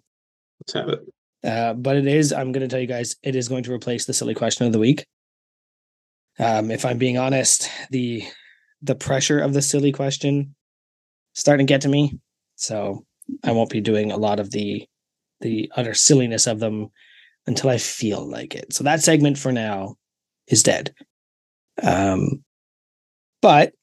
Let's 0.59 0.73
have 0.73 0.89
it. 0.89 0.99
Uh, 1.43 1.73
but 1.73 1.95
it 1.95 2.07
is, 2.07 2.33
I'm 2.33 2.51
going 2.51 2.67
to 2.67 2.67
tell 2.67 2.79
you 2.79 2.87
guys, 2.87 3.15
it 3.21 3.35
is 3.35 3.49
going 3.49 3.63
to 3.63 3.73
replace 3.73 4.05
the 4.05 4.13
silly 4.13 4.33
question 4.33 4.65
of 4.65 4.73
the 4.73 4.79
week. 4.79 5.05
Um, 6.39 6.71
if 6.71 6.85
I'm 6.85 6.97
being 6.97 7.17
honest, 7.17 7.69
the 7.91 8.23
the 8.85 8.95
pressure 8.95 9.39
of 9.39 9.53
the 9.53 9.61
silly 9.61 9.91
question 9.91 10.55
starting 11.33 11.67
to 11.67 11.71
get 11.71 11.81
to 11.81 11.89
me. 11.89 12.17
So 12.55 13.05
I 13.43 13.51
won't 13.51 13.69
be 13.69 13.81
doing 13.81 14.11
a 14.11 14.17
lot 14.17 14.39
of 14.39 14.51
the 14.51 14.87
the 15.41 15.71
utter 15.75 15.93
silliness 15.93 16.47
of 16.47 16.59
them 16.59 16.89
until 17.45 17.69
I 17.69 17.77
feel 17.77 18.27
like 18.27 18.55
it. 18.55 18.73
So 18.73 18.83
that 18.85 19.01
segment 19.01 19.37
for 19.37 19.51
now 19.51 19.95
is 20.47 20.63
dead. 20.63 20.93
Um, 21.83 22.43
but 23.41 23.73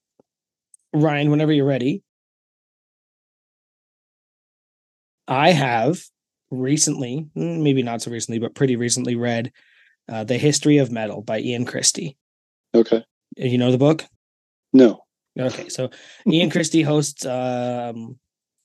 Ryan, 0.93 1.31
whenever 1.31 1.53
you're 1.53 1.67
ready, 1.67 2.03
I 5.29 5.53
have 5.53 6.01
recently, 6.51 7.27
mm, 7.37 7.63
maybe 7.63 7.83
not 7.83 8.03
so 8.03 8.11
recently, 8.11 8.39
but 8.39 8.55
pretty 8.55 8.77
recently 8.77 9.15
read 9.15 9.53
uh, 10.09 10.25
The 10.25 10.39
History 10.39 10.79
of 10.79 10.91
Metal 10.91 11.23
by 11.23 11.41
Ian 11.41 11.65
Christe. 11.65 12.17
Okay. 12.75 13.05
You 13.37 13.59
know 13.59 13.71
the 13.71 13.79
book? 13.79 14.05
No. 14.73 15.05
Okay, 15.39 15.69
so 15.69 15.91
Ian 16.27 16.51
Christe 16.51 16.83
hosts 16.83 17.25
um, 17.25 18.19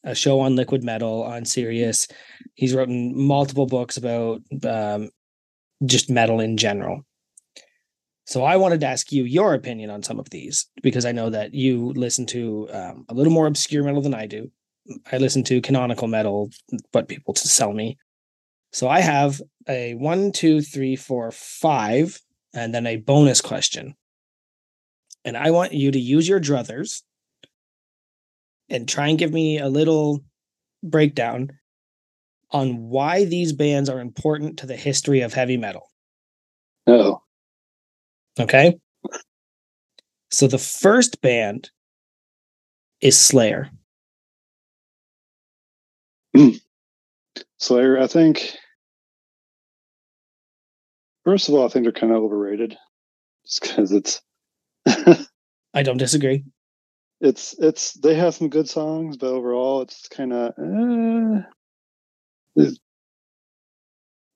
a 0.04 0.16
show 0.16 0.40
on 0.40 0.56
liquid 0.56 0.84
metal 0.84 1.24
on 1.24 1.46
Sirius. 1.46 2.08
He's 2.56 2.74
written 2.74 3.18
multiple 3.18 3.66
books 3.66 3.98
about 3.98 4.42
um, 4.66 5.10
just 5.86 6.10
metal 6.10 6.40
in 6.40 6.58
general. 6.58 7.02
So 8.26 8.44
I 8.44 8.58
wanted 8.58 8.82
to 8.82 8.88
ask 8.88 9.12
you 9.12 9.24
your 9.24 9.54
opinion 9.54 9.90
on 9.90 10.04
some 10.04 10.20
of 10.20 10.30
these 10.30 10.68
because 10.84 11.06
I 11.06 11.14
know 11.14 11.30
that 11.30 11.54
you 11.54 11.94
listen 11.94 12.26
to 12.28 12.68
um, 12.74 13.06
a 13.08 13.14
little 13.14 13.32
more 13.32 13.48
obscure 13.48 13.84
metal 13.84 14.02
than 14.02 14.14
I 14.14 14.26
do. 14.26 14.52
I 15.12 15.18
listen 15.18 15.44
to 15.46 15.62
canonical 15.62 16.08
metal, 16.08 16.50
but 16.92 17.08
people 17.08 17.34
to 17.34 17.48
sell 17.48 17.72
me. 17.72 17.98
So 18.74 18.90
I 18.90 19.00
have 19.00 19.42
a 19.68 19.94
one, 19.96 20.34
two, 20.34 20.62
three, 20.62 20.98
four, 20.98 21.32
five, 21.32 22.20
and 22.54 22.74
then 22.74 22.86
a 22.86 22.98
bonus 22.98 23.40
question. 23.40 23.96
And 25.28 25.36
I 25.36 25.52
want 25.52 25.74
you 25.74 25.92
to 25.92 26.00
use 26.00 26.26
your 26.26 26.40
druthers 26.40 27.02
and 28.70 28.88
try 28.88 29.10
and 29.10 29.20
give 29.20 29.34
me 29.34 29.60
a 29.60 29.68
little 29.68 30.24
breakdown 30.82 31.52
on 32.52 32.88
why 32.88 33.26
these 33.26 33.52
bands 33.52 33.90
are 33.90 34.00
important 34.00 34.60
to 34.60 34.66
the 34.66 34.78
history 34.78 35.20
of 35.20 35.34
heavy 35.34 35.58
metal. 35.58 35.92
Oh. 36.88 37.22
Okay. 38.40 38.80
So 40.32 40.48
the 40.48 40.58
first 40.58 41.20
band 41.20 41.72
is 43.02 43.18
Slayer. 43.20 43.70
Slayer, 47.58 48.00
I 48.00 48.08
think. 48.08 48.54
First 51.26 51.50
of 51.50 51.56
all, 51.56 51.66
I 51.66 51.68
think 51.68 51.84
they're 51.84 51.92
kind 51.92 52.14
of 52.14 52.24
overrated, 52.24 52.78
just 53.46 53.62
because 53.62 53.92
it's. 53.92 54.22
I 55.74 55.84
don't 55.84 55.98
disagree. 55.98 56.44
It's 57.20 57.56
it's 57.58 57.94
they 57.94 58.16
have 58.16 58.36
some 58.36 58.50
good 58.50 58.70
songs, 58.70 59.18
but 59.18 59.28
overall, 59.28 59.82
it's 59.82 60.08
kind 60.08 60.34
of 60.34 60.54
eh, 60.58 61.42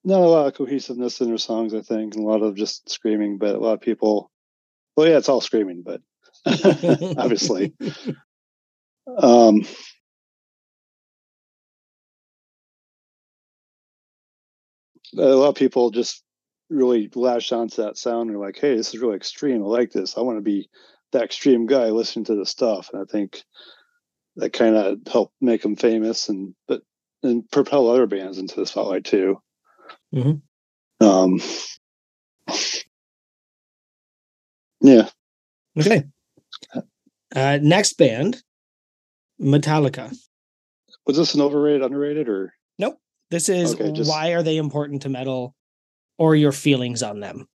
not 0.03 0.21
a 0.21 0.27
lot 0.27 0.47
of 0.47 0.55
cohesiveness 0.55 1.21
in 1.21 1.27
their 1.27 1.37
songs. 1.37 1.73
I 1.73 1.81
think, 1.81 2.15
and 2.15 2.23
a 2.23 2.27
lot 2.27 2.41
of 2.41 2.55
just 2.55 2.89
screaming. 2.89 3.37
But 3.37 3.55
a 3.55 3.59
lot 3.59 3.73
of 3.73 3.81
people, 3.81 4.31
well, 4.95 5.07
yeah, 5.07 5.17
it's 5.17 5.29
all 5.29 5.41
screaming, 5.41 5.83
but 5.83 6.01
obviously, 6.45 7.73
um, 9.17 9.61
a 15.17 15.21
lot 15.21 15.49
of 15.49 15.55
people 15.55 15.91
just 15.91 16.23
really 16.71 17.09
latch 17.13 17.51
onto 17.51 17.83
that 17.83 17.97
sound 17.97 18.29
and 18.29 18.39
like, 18.39 18.57
"Hey, 18.57 18.75
this 18.75 18.93
is 18.93 18.99
really 19.01 19.15
extreme. 19.15 19.63
I 19.63 19.67
like 19.67 19.91
this. 19.91 20.17
I 20.17 20.21
want 20.21 20.37
to 20.37 20.41
be 20.41 20.69
that 21.11 21.23
extreme 21.23 21.65
guy 21.67 21.89
listening 21.89 22.25
to 22.25 22.35
this 22.35 22.49
stuff." 22.49 22.89
And 22.93 23.01
I 23.01 23.05
think 23.05 23.43
that 24.37 24.53
kind 24.53 24.75
of 24.75 24.99
helped 25.11 25.35
make 25.41 25.61
them 25.61 25.75
famous 25.75 26.29
and 26.29 26.55
but 26.67 26.81
and 27.23 27.49
propel 27.51 27.89
other 27.89 28.07
bands 28.07 28.37
into 28.39 28.55
the 28.55 28.65
spotlight 28.65 29.05
too. 29.05 29.39
Mhm. 30.13 30.41
Um, 31.01 31.39
yeah, 34.81 35.09
Okay. 35.77 36.03
Uh, 37.35 37.59
next 37.61 37.93
band, 37.93 38.41
Metallica. 39.39 40.15
was 41.05 41.17
this 41.17 41.33
an 41.33 41.41
overrated, 41.41 41.81
underrated, 41.81 42.27
or 42.29 42.53
nope? 42.77 42.97
This 43.29 43.47
is 43.49 43.73
Okay, 43.75 43.91
just- 43.93 44.09
why 44.09 44.31
are 44.33 44.43
they 44.43 44.57
important 44.57 45.01
to 45.03 45.09
metal 45.09 45.55
or 46.17 46.35
your 46.35 46.51
feelings 46.51 47.03
on 47.03 47.19
them? 47.19 47.47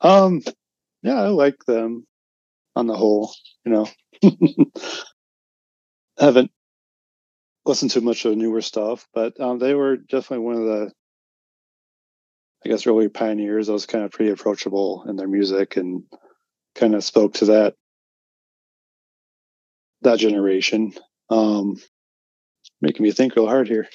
um, 0.00 0.42
yeah, 1.02 1.20
I 1.20 1.28
like 1.28 1.64
them 1.66 2.06
on 2.74 2.86
the 2.86 2.96
whole. 2.96 3.34
You 3.64 3.72
know, 3.72 3.88
haven't 6.18 6.50
listened 7.64 7.90
to 7.92 8.00
much 8.00 8.24
of 8.24 8.36
newer 8.36 8.62
stuff, 8.62 9.06
but 9.12 9.38
um, 9.40 9.58
they 9.58 9.74
were 9.74 9.96
definitely 9.96 10.44
one 10.44 10.56
of 10.56 10.64
the, 10.64 10.92
I 12.64 12.68
guess, 12.68 12.86
early 12.86 13.08
pioneers. 13.08 13.68
I 13.68 13.72
was 13.72 13.86
kind 13.86 14.04
of 14.04 14.12
pretty 14.12 14.30
approachable 14.30 15.04
in 15.08 15.16
their 15.16 15.28
music 15.28 15.76
and 15.76 16.04
kind 16.74 16.94
of 16.94 17.04
spoke 17.04 17.34
to 17.34 17.46
that 17.46 17.74
that 20.02 20.18
generation. 20.18 20.92
Um, 21.30 21.76
making 22.80 23.02
me 23.02 23.10
think 23.10 23.34
real 23.34 23.46
hard 23.46 23.68
here. 23.68 23.88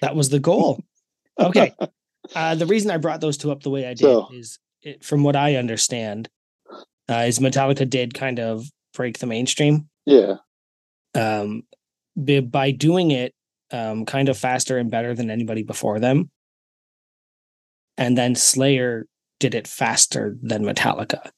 That 0.00 0.16
was 0.16 0.30
the 0.30 0.40
goal. 0.40 0.82
Okay. 1.38 1.74
Uh, 2.34 2.54
the 2.54 2.66
reason 2.66 2.90
I 2.90 2.96
brought 2.96 3.20
those 3.20 3.36
two 3.36 3.50
up 3.52 3.62
the 3.62 3.70
way 3.70 3.84
I 3.86 3.90
did 3.94 4.00
So- 4.00 4.28
is, 4.32 4.58
it, 4.82 5.04
from 5.04 5.22
what 5.22 5.36
I 5.36 5.56
understand, 5.56 6.28
uh, 7.08 7.24
is 7.26 7.38
Metallica 7.38 7.88
did 7.88 8.14
kind 8.14 8.38
of 8.38 8.64
break 8.94 9.18
the 9.18 9.26
mainstream 9.26 9.88
Yeah, 10.04 10.36
um, 11.14 11.62
by, 12.16 12.40
by 12.40 12.70
doing 12.70 13.10
it 13.10 13.32
um, 13.72 14.04
kind 14.06 14.28
of 14.28 14.38
faster 14.38 14.78
and 14.78 14.90
better 14.90 15.14
than 15.14 15.30
anybody 15.30 15.62
before 15.62 15.98
them. 15.98 16.30
And 17.98 18.16
then 18.16 18.34
Slayer 18.34 19.06
did 19.40 19.54
it 19.54 19.66
faster 19.66 20.36
than 20.42 20.62
Metallica. 20.64 21.30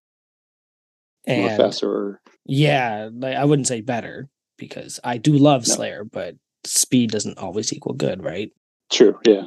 And 1.26 1.56
faster. 1.56 2.20
Yeah, 2.44 3.10
like 3.12 3.36
I 3.36 3.44
wouldn't 3.44 3.68
say 3.68 3.80
better 3.80 4.28
because 4.56 4.98
I 5.04 5.18
do 5.18 5.32
love 5.34 5.66
No. 5.68 5.74
Slayer, 5.74 6.04
but 6.04 6.34
speed 6.64 7.10
doesn't 7.10 7.38
always 7.38 7.72
equal 7.72 7.94
good, 7.94 8.22
right? 8.22 8.50
true. 8.90 9.18
Yeah. 9.26 9.44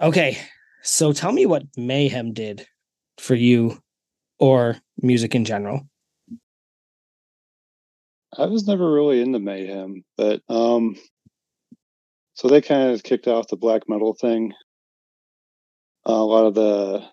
Okay, 0.00 0.38
so 0.82 1.12
tell 1.12 1.32
me 1.32 1.46
what 1.46 1.64
Mayhem 1.76 2.32
did 2.32 2.66
for 3.18 3.34
you 3.34 3.78
or 4.38 4.76
music 5.00 5.34
in 5.34 5.44
general. 5.44 5.82
I 8.36 8.46
was 8.46 8.66
never 8.66 8.90
really 8.90 9.20
into 9.20 9.38
mayhem, 9.38 10.04
but 10.16 10.40
um, 10.48 10.96
so 12.34 12.48
they 12.48 12.62
kind 12.62 12.90
of 12.90 13.02
kicked 13.02 13.28
off 13.28 13.48
the 13.48 13.56
black 13.56 13.88
metal 13.88 14.14
thing. 14.14 14.54
Uh, 16.08 16.12
a 16.12 16.24
lot 16.24 16.46
of 16.46 16.54
the 16.54 17.04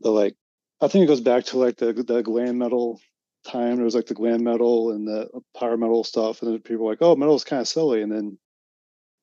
the 0.00 0.10
like, 0.10 0.34
I 0.80 0.88
think 0.88 1.04
it 1.04 1.08
goes 1.08 1.20
back 1.20 1.44
to 1.46 1.58
like 1.58 1.76
the 1.78 1.92
the 1.92 2.22
glam 2.22 2.58
metal 2.58 3.00
time. 3.44 3.76
There 3.76 3.84
was 3.84 3.94
like 3.94 4.06
the 4.06 4.14
glam 4.14 4.44
metal 4.44 4.92
and 4.92 5.06
the 5.06 5.28
power 5.58 5.76
metal 5.76 6.04
stuff, 6.04 6.42
and 6.42 6.52
then 6.52 6.60
people 6.60 6.84
were 6.86 6.92
like, 6.92 7.02
"Oh, 7.02 7.16
metal's 7.16 7.44
kind 7.44 7.60
of 7.60 7.68
silly." 7.68 8.00
And 8.00 8.12
then, 8.12 8.38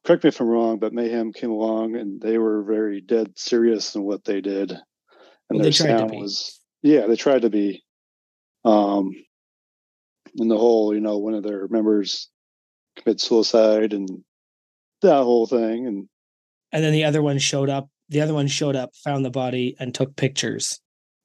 correct 0.10 0.24
me 0.24 0.30
if 0.30 0.42
I'm 0.42 0.48
wrong, 0.48 0.80
but 0.80 0.92
Mayhem 0.92 1.32
came 1.32 1.52
along 1.52 1.96
and 1.96 2.20
they 2.20 2.40
were 2.40 2.64
very 2.64 3.00
dead 3.00 3.32
serious 3.38 3.94
in 3.94 4.02
what 4.02 4.24
they 4.24 4.42
did, 4.42 4.72
and 4.72 4.80
Well, 5.52 5.60
their 5.60 5.72
they 5.72 5.78
tried 5.78 5.92
to 5.92 5.98
sound 6.00 6.12
be. 6.12 6.18
was 6.18 6.60
yeah, 6.82 7.06
they 7.06 7.16
tried 7.16 7.44
to 7.44 7.50
be. 7.52 7.84
Um, 8.66 9.12
and 10.38 10.50
the 10.50 10.58
whole, 10.58 10.96
you 10.96 11.00
know, 11.00 11.20
one 11.20 11.36
of 11.36 11.44
their 11.44 11.68
members 11.68 12.28
commit 12.98 13.22
suicide 13.22 13.94
and 13.94 14.10
that 15.04 15.24
whole 15.24 15.46
thing. 15.46 15.86
And 15.86 16.08
And 16.72 16.84
then 16.84 16.94
the 16.94 17.04
other 17.04 17.22
one 17.22 17.38
showed 17.38 17.70
up. 17.70 17.88
The 18.10 18.22
other 18.22 18.34
one 18.34 18.48
showed 18.48 18.76
up, 18.76 18.96
found 18.96 19.24
the 19.24 19.30
body, 19.30 19.76
and 19.80 19.94
took 19.94 20.16
pictures. 20.16 20.80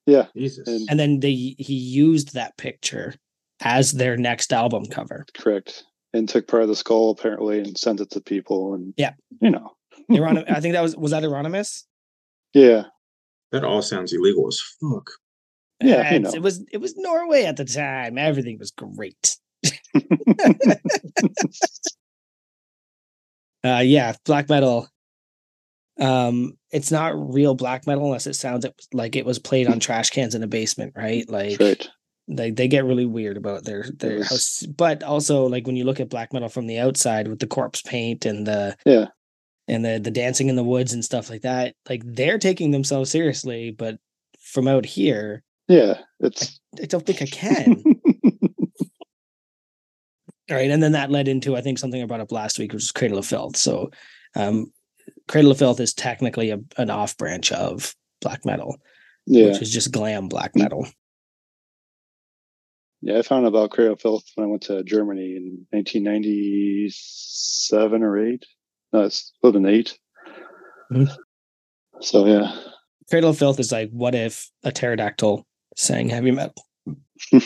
yeah, 0.05 0.27
Jesus. 0.37 0.67
And- 0.67 0.87
And 0.91 0.99
then 0.99 1.19
they 1.21 1.33
he 1.57 1.73
used 1.73 2.35
that 2.35 2.55
picture 2.57 3.15
as 3.61 3.93
their 3.93 4.15
next 4.15 4.53
album 4.53 4.85
cover. 4.85 5.25
correct. 5.33 5.85
And 6.15 6.29
took 6.29 6.47
part 6.47 6.63
of 6.63 6.69
the 6.69 6.75
skull 6.75 7.09
apparently 7.11 7.59
and 7.59 7.77
sent 7.77 7.99
it 7.99 8.09
to 8.11 8.21
people. 8.21 8.73
And 8.73 8.93
Yeah. 8.97 9.13
you 9.41 9.49
know, 9.51 9.73
Hieron- 10.09 10.49
I 10.49 10.59
think 10.61 10.73
that 10.73 10.81
was 10.81 10.95
was 10.95 11.11
that 11.11 11.23
Euronymous? 11.23 11.83
yeah, 12.53 12.83
that 13.51 13.63
all 13.65 13.81
sounds 13.81 14.13
illegal 14.13 14.47
as 14.47 14.61
fuck. 14.79 15.09
Yeah, 15.83 16.13
you 16.13 16.19
know. 16.21 16.31
it 16.33 16.41
was 16.41 16.63
it 16.71 16.77
was 16.77 16.95
Norway 16.95 17.43
at 17.43 17.57
the 17.57 17.65
time. 17.65 18.17
Everything 18.17 18.57
was 18.57 18.71
great. 18.71 19.35
uh 23.63 23.81
yeah 23.83 24.13
black 24.25 24.47
metal 24.49 24.87
um 25.99 26.57
it's 26.71 26.91
not 26.91 27.33
real 27.33 27.55
black 27.55 27.87
metal 27.87 28.05
unless 28.05 28.27
it 28.27 28.35
sounds 28.35 28.65
like 28.93 29.15
it 29.15 29.25
was 29.25 29.39
played 29.39 29.67
on 29.67 29.79
trash 29.79 30.09
cans 30.11 30.35
in 30.35 30.43
a 30.43 30.47
basement 30.47 30.93
right 30.95 31.27
like 31.29 31.59
right. 31.59 31.89
They, 32.27 32.49
they 32.51 32.67
get 32.67 32.85
really 32.85 33.05
weird 33.05 33.37
about 33.37 33.63
their 33.65 33.85
their 33.97 34.23
house 34.23 34.65
but 34.65 35.03
also 35.03 35.45
like 35.47 35.67
when 35.67 35.75
you 35.75 35.83
look 35.85 35.99
at 35.99 36.09
black 36.09 36.33
metal 36.33 36.49
from 36.49 36.65
the 36.67 36.79
outside 36.79 37.27
with 37.27 37.39
the 37.39 37.47
corpse 37.47 37.81
paint 37.83 38.25
and 38.25 38.47
the 38.47 38.75
Yeah. 38.85 39.05
and 39.67 39.85
the 39.85 39.99
the 39.99 40.11
dancing 40.11 40.49
in 40.49 40.55
the 40.55 40.63
woods 40.63 40.91
and 40.93 41.05
stuff 41.05 41.29
like 41.29 41.41
that 41.43 41.75
like 41.87 42.01
they're 42.03 42.39
taking 42.39 42.71
themselves 42.71 43.11
seriously 43.11 43.71
but 43.71 43.97
from 44.39 44.67
out 44.67 44.85
here 44.85 45.43
Yeah. 45.67 45.99
It's 46.19 46.59
i 46.81 46.85
don't 46.85 47.05
think 47.05 47.21
i 47.21 47.25
can 47.25 47.83
all 50.51 50.57
right 50.57 50.69
and 50.71 50.81
then 50.81 50.91
that 50.93 51.11
led 51.11 51.27
into 51.27 51.55
i 51.55 51.61
think 51.61 51.79
something 51.79 52.01
i 52.01 52.05
brought 52.05 52.19
up 52.21 52.31
last 52.31 52.59
week 52.59 52.71
which 52.71 52.81
was 52.83 52.91
cradle 52.91 53.17
of 53.17 53.25
filth 53.25 53.57
so 53.57 53.89
um 54.35 54.71
Cradle 55.27 55.51
of 55.51 55.57
Filth 55.59 55.79
is 55.79 55.93
technically 55.93 56.49
a, 56.51 56.59
an 56.77 56.89
off 56.91 57.15
branch 57.17 57.51
of 57.51 57.95
black 58.21 58.43
metal, 58.45 58.77
Yeah, 59.27 59.47
which 59.47 59.61
is 59.61 59.71
just 59.71 59.91
glam 59.91 60.27
black 60.27 60.55
metal. 60.55 60.87
Yeah. 63.01 63.19
I 63.19 63.21
found 63.21 63.45
out 63.45 63.49
about 63.49 63.71
Cradle 63.71 63.93
of 63.93 64.01
Filth 64.01 64.23
when 64.35 64.47
I 64.47 64.49
went 64.49 64.63
to 64.63 64.83
Germany 64.83 65.35
in 65.35 65.65
1997 65.71 68.03
or 68.03 68.17
eight. 68.27 68.45
No, 68.93 69.01
it's 69.03 69.31
would 69.41 69.55
have 69.55 69.63
been 69.63 69.71
8 69.73 69.97
Mhm. 70.91 71.15
So 72.01 72.25
yeah, 72.25 72.55
Cradle 73.09 73.29
of 73.31 73.37
Filth 73.37 73.59
is 73.59 73.71
like, 73.71 73.89
what 73.91 74.15
if 74.15 74.49
a 74.63 74.71
pterodactyl 74.71 75.45
sang 75.75 76.09
heavy 76.09 76.31
metal? 76.31 76.53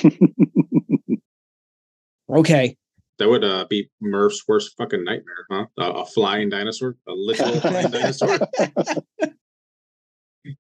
Okay, 2.32 2.78
That 3.18 3.28
would 3.28 3.44
uh, 3.44 3.66
be 3.68 3.90
Murph's 4.00 4.48
worst 4.48 4.78
fucking 4.78 5.04
nightmare, 5.04 5.48
huh? 5.50 5.66
A, 5.80 5.84
a 6.02 6.06
flying 6.06 6.48
dinosaur, 6.50 6.96
a 7.08 7.12
literal 7.12 7.50
flying 7.60 7.90
dinosaur. 7.90 8.38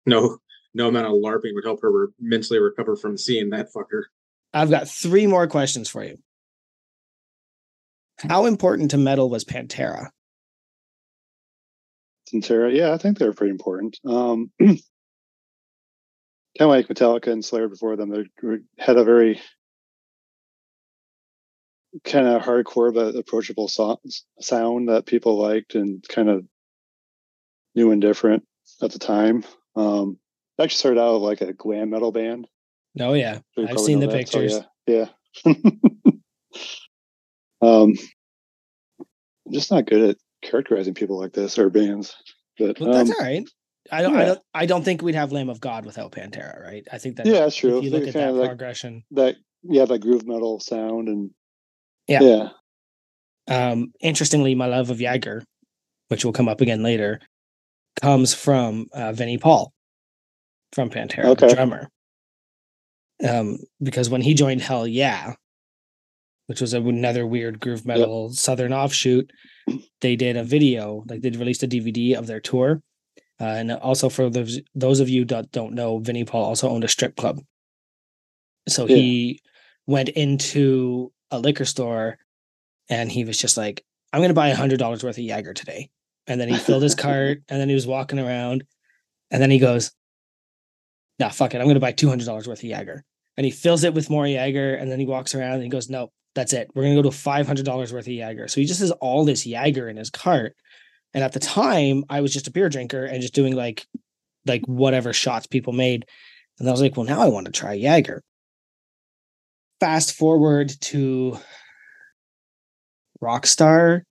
No, 0.07 0.39
no 0.73 0.87
amount 0.87 1.05
of 1.05 1.11
LARPing 1.13 1.53
would 1.53 1.63
help 1.63 1.79
her 1.83 1.91
re- 1.91 2.07
mentally 2.19 2.59
recover 2.59 2.95
from 2.95 3.17
seeing 3.17 3.51
that 3.51 3.67
fucker. 3.71 4.05
I've 4.53 4.69
got 4.69 4.88
three 4.88 5.27
more 5.27 5.47
questions 5.47 5.89
for 5.89 6.03
you. 6.03 6.17
How 8.17 8.45
important 8.45 8.91
to 8.91 8.97
metal 8.97 9.30
was 9.30 9.45
Pantera? 9.45 10.09
Pantera, 12.34 12.76
yeah, 12.76 12.93
I 12.93 12.97
think 12.97 13.17
they're 13.17 13.34
pretty 13.34 13.51
important. 13.51 13.97
Um, 14.05 14.51
kind 14.59 14.80
of 16.59 16.69
like 16.69 16.88
Metallica 16.88 17.27
and 17.27 17.43
Slayer 17.43 17.69
before 17.69 17.95
them, 17.95 18.09
they 18.09 18.57
had 18.77 18.97
a 18.97 19.03
very 19.03 19.39
kind 22.03 22.27
of 22.27 22.41
hardcore 22.41 22.93
but 22.93 23.15
approachable 23.15 23.67
so- 23.67 23.99
sound 24.39 24.89
that 24.89 25.05
people 25.05 25.39
liked 25.39 25.76
and 25.76 26.05
kind 26.07 26.30
of 26.30 26.45
new 27.76 27.91
and 27.91 28.01
different 28.01 28.43
at 28.81 28.91
the 28.91 28.99
time. 28.99 29.43
Um, 29.76 30.17
they 30.57 30.65
actually 30.65 30.77
started 30.77 31.01
out 31.01 31.21
like 31.21 31.41
a 31.41 31.53
glam 31.53 31.89
metal 31.91 32.11
band. 32.11 32.47
Oh 32.99 33.13
yeah, 33.13 33.39
I've 33.57 33.79
seen 33.79 33.99
the 33.99 34.07
that, 34.07 34.29
so 34.29 34.39
pictures. 34.39 34.59
yeah, 34.87 35.05
yeah. 35.45 35.53
um, 37.61 37.93
I'm 39.45 39.53
just 39.53 39.71
not 39.71 39.85
good 39.85 40.11
at 40.11 40.17
characterizing 40.41 40.93
people 40.93 41.19
like 41.19 41.33
this 41.33 41.57
or 41.57 41.69
bands. 41.69 42.15
But 42.57 42.79
Well, 42.79 42.93
that's 42.93 43.09
um, 43.09 43.15
all 43.19 43.25
right. 43.25 43.43
I 43.91 44.01
don't, 44.01 44.15
I 44.15 44.25
don't, 44.25 44.39
I 44.53 44.65
don't 44.65 44.83
think 44.83 45.01
we'd 45.01 45.15
have 45.15 45.31
Lamb 45.31 45.49
of 45.49 45.59
God 45.59 45.85
without 45.85 46.11
Pantera, 46.11 46.61
right? 46.63 46.87
I 46.91 46.97
think 46.99 47.15
that 47.17 47.25
yeah, 47.25 47.39
that's 47.39 47.55
true. 47.55 47.79
if 47.79 47.83
you 47.83 47.89
look 47.89 48.07
at 48.07 48.13
that 48.13 48.33
like 48.33 48.49
progression. 48.49 49.03
that 49.11 49.35
yeah 49.63 49.85
that 49.85 49.99
groove 49.99 50.27
metal 50.27 50.59
sound 50.59 51.07
and 51.07 51.31
Yeah. 52.07 52.49
yeah 53.47 53.69
Um, 53.71 53.93
interestingly, 53.99 54.53
my 54.55 54.67
love 54.67 54.89
of 54.91 55.01
Jaeger, 55.01 55.43
which 56.09 56.23
will 56.23 56.33
come 56.33 56.47
up 56.47 56.61
again 56.61 56.83
later, 56.83 57.19
comes 58.01 58.33
from 58.33 58.87
uh, 58.93 59.11
Vinnie 59.11 59.39
Paul 59.39 59.73
from 60.73 60.89
Pantera, 60.91 61.35
the 61.35 61.45
Okay. 61.45 61.55
drummer. 61.55 61.89
Um, 63.27 63.57
because 63.81 64.09
when 64.09 64.21
he 64.21 64.33
joined 64.33 64.61
Hellyeah, 64.61 65.35
which 66.47 66.61
was 66.61 66.73
another 66.73 67.27
weird 67.27 67.59
groove 67.59 67.85
metal 67.85 68.29
southern 68.31 68.73
offshoot, 68.73 69.31
they 70.01 70.15
did 70.15 70.37
a 70.37 70.43
video, 70.43 71.03
like 71.07 71.21
they 71.21 71.29
released 71.29 71.63
a 71.63 71.67
DVD 71.67 72.15
of 72.15 72.27
their 72.27 72.39
tour. 72.39 72.81
Uh, 73.41 73.45
and 73.45 73.71
also 73.71 74.09
for 74.09 74.29
those 74.29 74.59
those 74.75 74.99
of 74.99 75.07
you 75.09 75.23
that 75.25 75.51
don't 75.51 75.73
know, 75.73 75.99
Vinnie 75.99 76.25
Paul 76.25 76.43
also 76.45 76.69
owned 76.69 76.83
a 76.83 76.87
strip 76.89 77.15
club. 77.15 77.39
So 78.67 78.85
Yeah. 78.87 78.95
he 78.95 79.41
went 79.87 80.09
into 80.09 81.11
a 81.31 81.39
liquor 81.39 81.65
store 81.65 82.17
and 82.89 83.11
he 83.11 83.23
was 83.25 83.37
just 83.37 83.55
like, 83.57 83.83
I'm 84.11 84.21
gonna 84.21 84.33
buy 84.33 84.49
a 84.49 84.55
hundred 84.55 84.79
dollars 84.79 85.03
worth 85.03 85.17
of 85.17 85.23
Jaeger 85.23 85.53
today. 85.53 85.89
And 86.27 86.39
then 86.39 86.49
he 86.49 86.57
filled 86.57 86.83
his 86.83 86.95
cart 86.95 87.41
and 87.49 87.59
then 87.61 87.69
he 87.69 87.75
was 87.75 87.87
walking 87.87 88.19
around 88.19 88.63
and 89.31 89.41
then 89.41 89.51
he 89.51 89.59
goes, 89.59 89.91
Nah, 91.19 91.29
fuck 91.29 91.53
it. 91.53 91.59
I'm 91.61 91.67
gonna 91.67 91.79
buy 91.79 91.91
two 91.91 92.09
hundred 92.09 92.25
dollars 92.25 92.47
worth 92.47 92.59
of 92.59 92.65
Jaeger. 92.65 93.05
And 93.39 93.45
he 93.45 93.51
fills 93.51 93.85
it 93.85 93.93
with 93.93 94.09
more 94.09 94.27
Jaeger 94.27 94.75
and 94.75 94.91
then 94.91 94.99
he 94.99 95.05
walks 95.05 95.33
around 95.33 95.53
and 95.53 95.63
he 95.63 95.69
goes, 95.69 95.89
No, 95.89 96.11
that's 96.35 96.51
it. 96.51 96.69
We're 96.75 96.83
gonna 96.83 96.95
go 96.95 97.03
to 97.03 97.11
five 97.11 97.47
hundred 97.47 97.65
dollars 97.65 97.93
worth 97.93 98.05
of 98.05 98.11
Jaeger. 98.11 98.49
So 98.49 98.59
he 98.59 98.67
just 98.67 98.81
has 98.81 98.91
all 98.91 99.23
this 99.23 99.45
Jaeger 99.45 99.87
in 99.87 99.95
his 99.95 100.09
cart. 100.09 100.57
And 101.13 101.23
at 101.23 101.31
the 101.31 101.39
time, 101.39 102.03
I 102.09 102.19
was 102.19 102.33
just 102.33 102.49
a 102.49 102.51
beer 102.51 102.67
drinker 102.67 103.05
and 103.05 103.21
just 103.21 103.33
doing 103.33 103.55
like 103.55 103.87
like 104.45 104.63
whatever 104.65 105.13
shots 105.13 105.47
people 105.47 105.71
made. 105.71 106.05
And 106.59 106.67
I 106.67 106.71
was 106.73 106.81
like, 106.81 106.97
well, 106.97 107.05
now 107.05 107.21
I 107.21 107.29
want 107.29 107.45
to 107.45 107.53
try 107.53 107.71
Jaeger. 107.75 108.21
Fast 109.79 110.15
forward 110.15 110.73
to 110.81 111.39
Rockstar. 113.23 114.01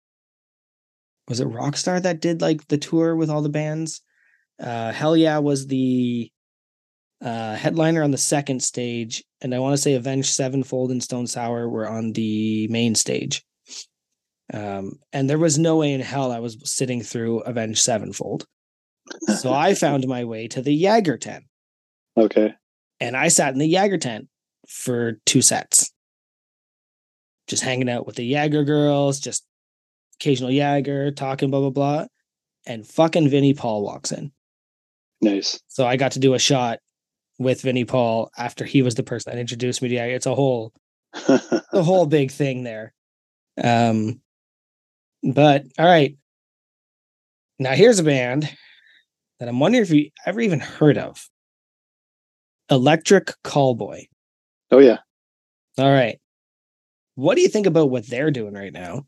Was 1.29 1.41
it 1.41 1.49
Rockstar 1.49 2.03
that 2.03 2.21
did 2.21 2.41
like 2.41 2.67
the 2.69 2.79
tour 2.79 3.15
with 3.15 3.29
all 3.29 3.43
the 3.43 3.51
bands? 3.51 4.01
Uh 4.59 4.91
Hellyeah 4.91 5.43
was 5.43 5.67
the 5.67 6.33
uh 7.21 7.55
headliner 7.55 8.03
on 8.03 8.11
the 8.11 8.19
second 8.19 8.63
stage, 8.63 9.25
and 9.41 9.55
I 9.55 9.59
want 9.59 9.75
to 9.75 9.83
say 9.83 9.95
Avenged 9.95 10.31
Sevenfold 10.31 10.91
and 10.91 11.03
Stone 11.03 11.27
Sour 11.27 11.69
were 11.69 11.89
on 11.89 12.13
the 12.13 12.69
main 12.69 12.95
stage. 12.95 13.45
Um, 14.53 14.93
and 15.13 15.29
there 15.29 15.39
was 15.39 15.59
no 15.59 15.77
way 15.77 15.93
in 15.93 16.01
hell 16.01 16.33
I 16.33 16.39
was 16.39 16.57
sitting 16.65 17.03
through 17.03 17.41
Avenged 17.41 17.81
Sevenfold. 17.81 18.47
So 19.37 19.53
I 19.67 19.75
found 19.75 20.07
my 20.07 20.25
way 20.25 20.49
to 20.49 20.63
the 20.63 20.73
Jaeger 20.73 21.19
tent 21.19 21.45
okay 22.17 22.55
and 23.01 23.17
I 23.17 23.29
sat 23.29 23.53
in 23.53 23.59
the 23.59 23.67
Jaeger 23.67 23.99
tent 23.99 24.29
for 24.67 25.21
two 25.25 25.43
sets. 25.43 25.93
Just 27.47 27.63
hanging 27.63 27.89
out 27.89 28.07
with 28.07 28.17
the 28.17 28.25
Jaeger 28.25 28.65
girls, 28.65 29.21
just 29.21 29.47
occasional 30.17 30.51
Jaeger, 30.51 31.11
talking, 31.13 31.51
blah, 31.51 31.61
blah, 31.61 31.71
blah. 31.71 32.07
And 32.67 32.87
fucking 32.87 33.29
Vinnie 33.31 33.55
Paul 33.55 33.83
walks 33.83 34.13
in. 34.13 34.33
nice 35.23 35.61
So 35.69 35.87
I 35.87 35.97
got 35.97 36.13
to 36.13 36.19
do 36.19 36.35
a 36.35 36.39
shot 36.39 36.81
with 37.39 37.63
Vinnie 37.63 37.85
Paul 37.85 38.31
after 38.37 38.65
he 38.65 38.83
was 38.83 38.97
the 38.97 39.03
person 39.03 39.33
that 39.33 39.41
introduced 39.41 39.81
me 39.81 39.89
to. 39.91 39.97
It's 39.97 40.27
a 40.27 40.35
whole 40.35 40.73
the 41.13 41.83
whole 41.85 42.07
big 42.07 42.31
thing 42.31 42.65
there. 42.65 42.93
Um, 43.63 44.21
but 45.23 45.65
all 45.79 45.87
right. 45.87 46.17
Now 47.59 47.73
here's 47.73 47.99
a 47.99 48.05
band 48.05 48.49
that 49.39 49.49
I'm 49.49 49.61
wondering 49.61 49.83
if 49.83 49.91
you 49.91 50.11
ever 50.27 50.41
even 50.41 50.61
heard 50.61 50.99
of. 50.99 51.29
Electric 52.71 53.33
Callboy. 53.45 54.09
oh 54.71 54.79
yeah 54.79 54.99
All 55.79 55.91
right. 55.91 56.21
What 57.15 57.35
do 57.35 57.41
you 57.41 57.49
think 57.49 57.67
about 57.67 57.91
what 57.91 58.07
they're 58.07 58.31
doing 58.31 58.55
right 58.55 58.73
now? 58.73 59.07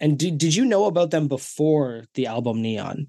And 0.00 0.18
did, 0.18 0.36
did 0.38 0.54
you 0.54 0.64
know 0.64 0.86
about 0.86 1.10
them 1.10 1.28
before 1.28 2.04
the 2.14 2.26
album 2.26 2.62
Neon? 2.62 3.08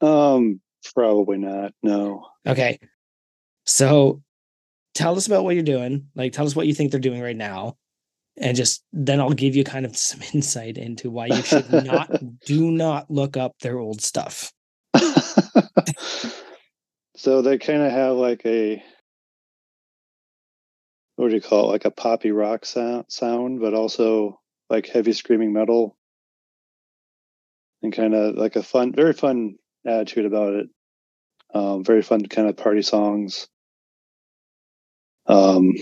um 0.00 0.60
probably 0.90 1.38
not 1.38 1.72
no 1.82 2.26
Okay. 2.46 2.78
So 3.64 4.22
tell 4.94 5.16
us 5.16 5.26
about 5.26 5.44
what 5.44 5.54
you're 5.54 5.62
doing. 5.64 6.08
Like, 6.14 6.32
tell 6.32 6.46
us 6.46 6.56
what 6.56 6.66
you 6.66 6.74
think 6.74 6.90
they're 6.90 7.00
doing 7.00 7.22
right 7.22 7.36
now. 7.36 7.76
And 8.36 8.56
just 8.56 8.82
then 8.92 9.20
I'll 9.20 9.30
give 9.30 9.54
you 9.54 9.64
kind 9.64 9.84
of 9.86 9.96
some 9.98 10.20
insight 10.34 10.78
into 10.78 11.10
why 11.10 11.26
you 11.26 11.42
should 11.42 11.70
not, 11.72 12.10
do 12.46 12.70
not 12.70 13.10
look 13.10 13.36
up 13.36 13.58
their 13.60 13.78
old 13.78 14.00
stuff. 14.00 14.52
so 17.16 17.42
they 17.42 17.58
kind 17.58 17.82
of 17.82 17.92
have 17.92 18.16
like 18.16 18.44
a 18.44 18.82
what 21.16 21.28
do 21.28 21.34
you 21.34 21.40
call 21.40 21.68
it 21.68 21.72
like 21.72 21.84
a 21.84 21.90
poppy 21.90 22.32
rock 22.32 22.64
sound, 22.66 23.04
sound 23.08 23.60
but 23.60 23.74
also 23.74 24.40
like 24.68 24.88
heavy 24.88 25.12
screaming 25.12 25.52
metal 25.52 25.96
and 27.82 27.92
kind 27.92 28.14
of 28.14 28.34
like 28.34 28.56
a 28.56 28.62
fun 28.62 28.92
very 28.92 29.12
fun 29.12 29.56
attitude 29.86 30.26
about 30.26 30.54
it. 30.54 30.66
Um 31.54 31.84
very 31.84 32.02
fun 32.02 32.26
kind 32.26 32.48
of 32.48 32.56
party 32.56 32.82
songs. 32.82 33.48
Um 35.26 35.72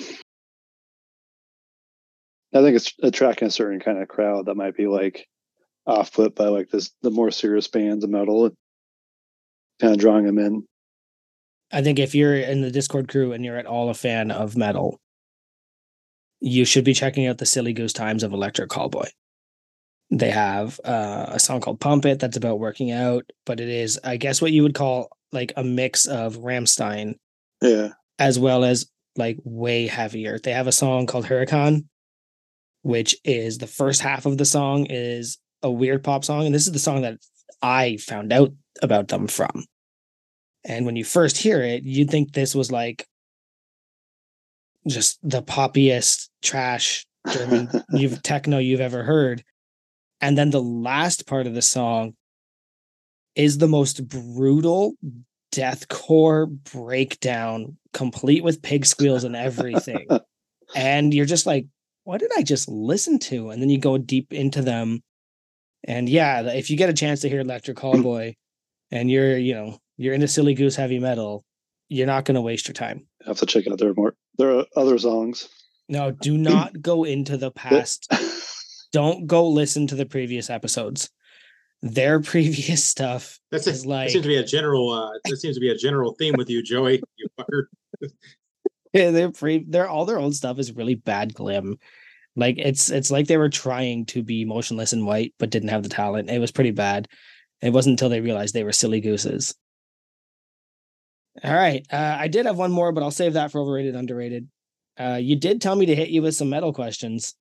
i 2.52 2.60
think 2.62 2.76
it's 2.76 2.92
attracting 3.02 3.46
a 3.46 3.50
certain 3.50 3.78
kind 3.78 3.98
of 3.98 4.08
crowd 4.08 4.46
that 4.46 4.56
might 4.56 4.76
be 4.76 4.88
like 4.88 5.26
off 5.86 6.12
put 6.12 6.34
by 6.34 6.46
like 6.46 6.68
this 6.70 6.90
the 7.02 7.10
more 7.10 7.30
serious 7.30 7.68
bands 7.68 8.04
of 8.04 8.10
metal 8.10 8.50
kind 9.80 9.92
of 9.94 9.98
drawing 9.98 10.26
them 10.26 10.38
in. 10.38 10.64
I 11.72 11.82
think 11.82 11.98
if 11.98 12.14
you're 12.14 12.36
in 12.36 12.60
the 12.60 12.70
Discord 12.70 13.08
crew 13.08 13.32
and 13.32 13.44
you're 13.44 13.56
at 13.56 13.66
all 13.66 13.88
a 13.90 13.94
fan 13.94 14.30
of 14.30 14.56
metal, 14.56 15.00
you 16.40 16.64
should 16.64 16.84
be 16.84 16.94
checking 16.94 17.26
out 17.26 17.38
the 17.38 17.46
Silly 17.46 17.72
Goose 17.72 17.92
Times 17.92 18.22
of 18.22 18.32
Electric 18.32 18.68
Callboy. 18.70 19.08
They 20.10 20.30
have 20.30 20.80
uh, 20.84 21.26
a 21.28 21.38
song 21.38 21.60
called 21.60 21.80
Pump 21.80 22.04
It 22.04 22.18
that's 22.18 22.36
about 22.36 22.58
working 22.58 22.90
out, 22.90 23.30
but 23.46 23.60
it 23.60 23.68
is, 23.68 23.98
I 24.02 24.16
guess, 24.16 24.42
what 24.42 24.52
you 24.52 24.62
would 24.62 24.74
call 24.74 25.08
like 25.32 25.52
a 25.56 25.62
mix 25.62 26.06
of 26.06 26.38
Rammstein 26.38 27.14
yeah 27.62 27.90
as 28.20 28.38
well 28.38 28.64
as 28.64 28.86
like 29.16 29.38
way 29.42 29.86
heavier. 29.88 30.38
They 30.38 30.52
have 30.52 30.68
a 30.68 30.72
song 30.72 31.06
called 31.06 31.24
Hurrikan, 31.24 31.86
which 32.82 33.16
is 33.24 33.58
the 33.58 33.66
first 33.66 34.02
half 34.02 34.26
of 34.26 34.38
the 34.38 34.44
song 34.44 34.86
is 34.88 35.38
a 35.62 35.70
weird 35.70 36.04
pop 36.04 36.24
song. 36.24 36.46
And 36.46 36.54
this 36.54 36.66
is 36.66 36.72
the 36.72 36.78
song 36.78 37.02
that 37.02 37.18
I 37.62 37.96
found 37.96 38.32
out 38.32 38.52
about 38.82 39.08
them 39.08 39.26
from. 39.26 39.64
And 40.64 40.84
when 40.84 40.96
you 40.96 41.04
first 41.04 41.38
hear 41.38 41.62
it, 41.62 41.82
you'd 41.82 42.10
think 42.10 42.32
this 42.32 42.54
was 42.54 42.70
like 42.70 43.06
just 44.86 45.18
the 45.22 45.42
poppiest 45.42 46.28
trash 46.42 47.06
German 47.32 47.68
you've 47.90 48.22
techno 48.22 48.58
you've 48.58 48.80
ever 48.80 49.02
heard. 49.02 49.42
And 50.20 50.36
then 50.36 50.50
the 50.50 50.62
last 50.62 51.26
part 51.26 51.46
of 51.46 51.54
the 51.54 51.62
song 51.62 52.14
is 53.34 53.58
the 53.58 53.68
most 53.68 54.06
brutal 54.08 54.94
deathcore 55.52 56.46
breakdown, 56.72 57.76
complete 57.92 58.44
with 58.44 58.62
pig 58.62 58.86
squeals 58.86 59.24
and 59.24 59.34
everything. 59.34 60.06
and 60.74 61.14
you're 61.14 61.26
just 61.26 61.46
like, 61.46 61.66
what 62.04 62.20
did 62.20 62.30
I 62.36 62.42
just 62.42 62.68
listen 62.68 63.18
to? 63.20 63.50
And 63.50 63.62
then 63.62 63.70
you 63.70 63.78
go 63.78 63.98
deep 63.98 64.32
into 64.32 64.62
them. 64.62 65.02
And 65.84 66.08
yeah, 66.08 66.42
if 66.42 66.70
you 66.70 66.76
get 66.76 66.90
a 66.90 66.94
chance 66.94 67.20
to 67.20 67.28
hear 67.28 67.40
Electric 67.40 67.76
Callboy 67.76 68.34
and 68.90 69.10
you're, 69.10 69.38
you 69.38 69.54
know, 69.54 69.78
you're 69.96 70.14
into 70.14 70.28
silly 70.28 70.54
goose 70.54 70.76
heavy 70.76 70.98
metal, 70.98 71.44
you're 71.88 72.06
not 72.06 72.24
going 72.24 72.34
to 72.34 72.40
waste 72.40 72.68
your 72.68 72.74
time. 72.74 73.06
I 73.24 73.28
have 73.28 73.38
to 73.38 73.46
check 73.46 73.66
out 73.66 73.78
their 73.78 73.94
more 73.94 74.14
there 74.40 74.58
are 74.58 74.66
other 74.74 74.98
songs. 74.98 75.48
No, 75.88 76.10
do 76.10 76.38
not 76.38 76.80
go 76.80 77.04
into 77.04 77.36
the 77.36 77.50
past. 77.54 78.10
Don't 78.92 79.26
go 79.26 79.48
listen 79.48 79.86
to 79.88 79.94
the 79.94 80.06
previous 80.06 80.50
episodes. 80.50 81.10
Their 81.82 82.20
previous 82.20 82.84
stuff 82.84 83.38
That's 83.50 83.66
a, 83.66 83.70
is 83.70 83.82
that 83.82 83.88
like 83.88 84.10
seems 84.10 84.22
to 84.22 84.28
be 84.28 84.36
a 84.36 84.44
general. 84.44 84.90
Uh, 84.90 85.10
that 85.24 85.36
seems 85.36 85.56
to 85.56 85.60
be 85.60 85.70
a 85.70 85.76
general 85.76 86.14
theme 86.18 86.34
with 86.36 86.50
you, 86.50 86.62
Joey. 86.62 87.02
You 87.16 87.28
fucker. 87.38 88.10
Yeah, 88.92 89.10
their 89.10 89.30
pre 89.30 89.64
their 89.64 89.88
all 89.88 90.04
their 90.04 90.18
old 90.18 90.34
stuff 90.34 90.58
is 90.58 90.74
really 90.74 90.94
bad 90.94 91.34
glim. 91.34 91.78
Like 92.36 92.56
it's 92.58 92.90
it's 92.90 93.10
like 93.10 93.26
they 93.26 93.36
were 93.36 93.48
trying 93.48 94.06
to 94.06 94.22
be 94.22 94.44
Motionless 94.44 94.92
in 94.92 95.04
White, 95.04 95.34
but 95.38 95.50
didn't 95.50 95.68
have 95.68 95.82
the 95.82 95.88
talent. 95.88 96.30
It 96.30 96.38
was 96.38 96.50
pretty 96.50 96.70
bad. 96.70 97.08
It 97.60 97.72
wasn't 97.72 97.94
until 97.94 98.08
they 98.08 98.20
realized 98.20 98.54
they 98.54 98.64
were 98.64 98.72
silly 98.72 99.00
gooses. 99.00 99.54
All 101.44 101.54
right, 101.54 101.86
uh, 101.92 102.16
I 102.18 102.28
did 102.28 102.46
have 102.46 102.58
one 102.58 102.72
more, 102.72 102.92
but 102.92 103.02
I'll 103.02 103.10
save 103.10 103.34
that 103.34 103.52
for 103.52 103.60
overrated, 103.60 103.94
underrated. 103.94 104.48
Uh, 104.98 105.18
you 105.20 105.36
did 105.36 105.60
tell 105.60 105.76
me 105.76 105.86
to 105.86 105.94
hit 105.94 106.08
you 106.08 106.22
with 106.22 106.34
some 106.34 106.50
metal 106.50 106.72
questions. 106.72 107.34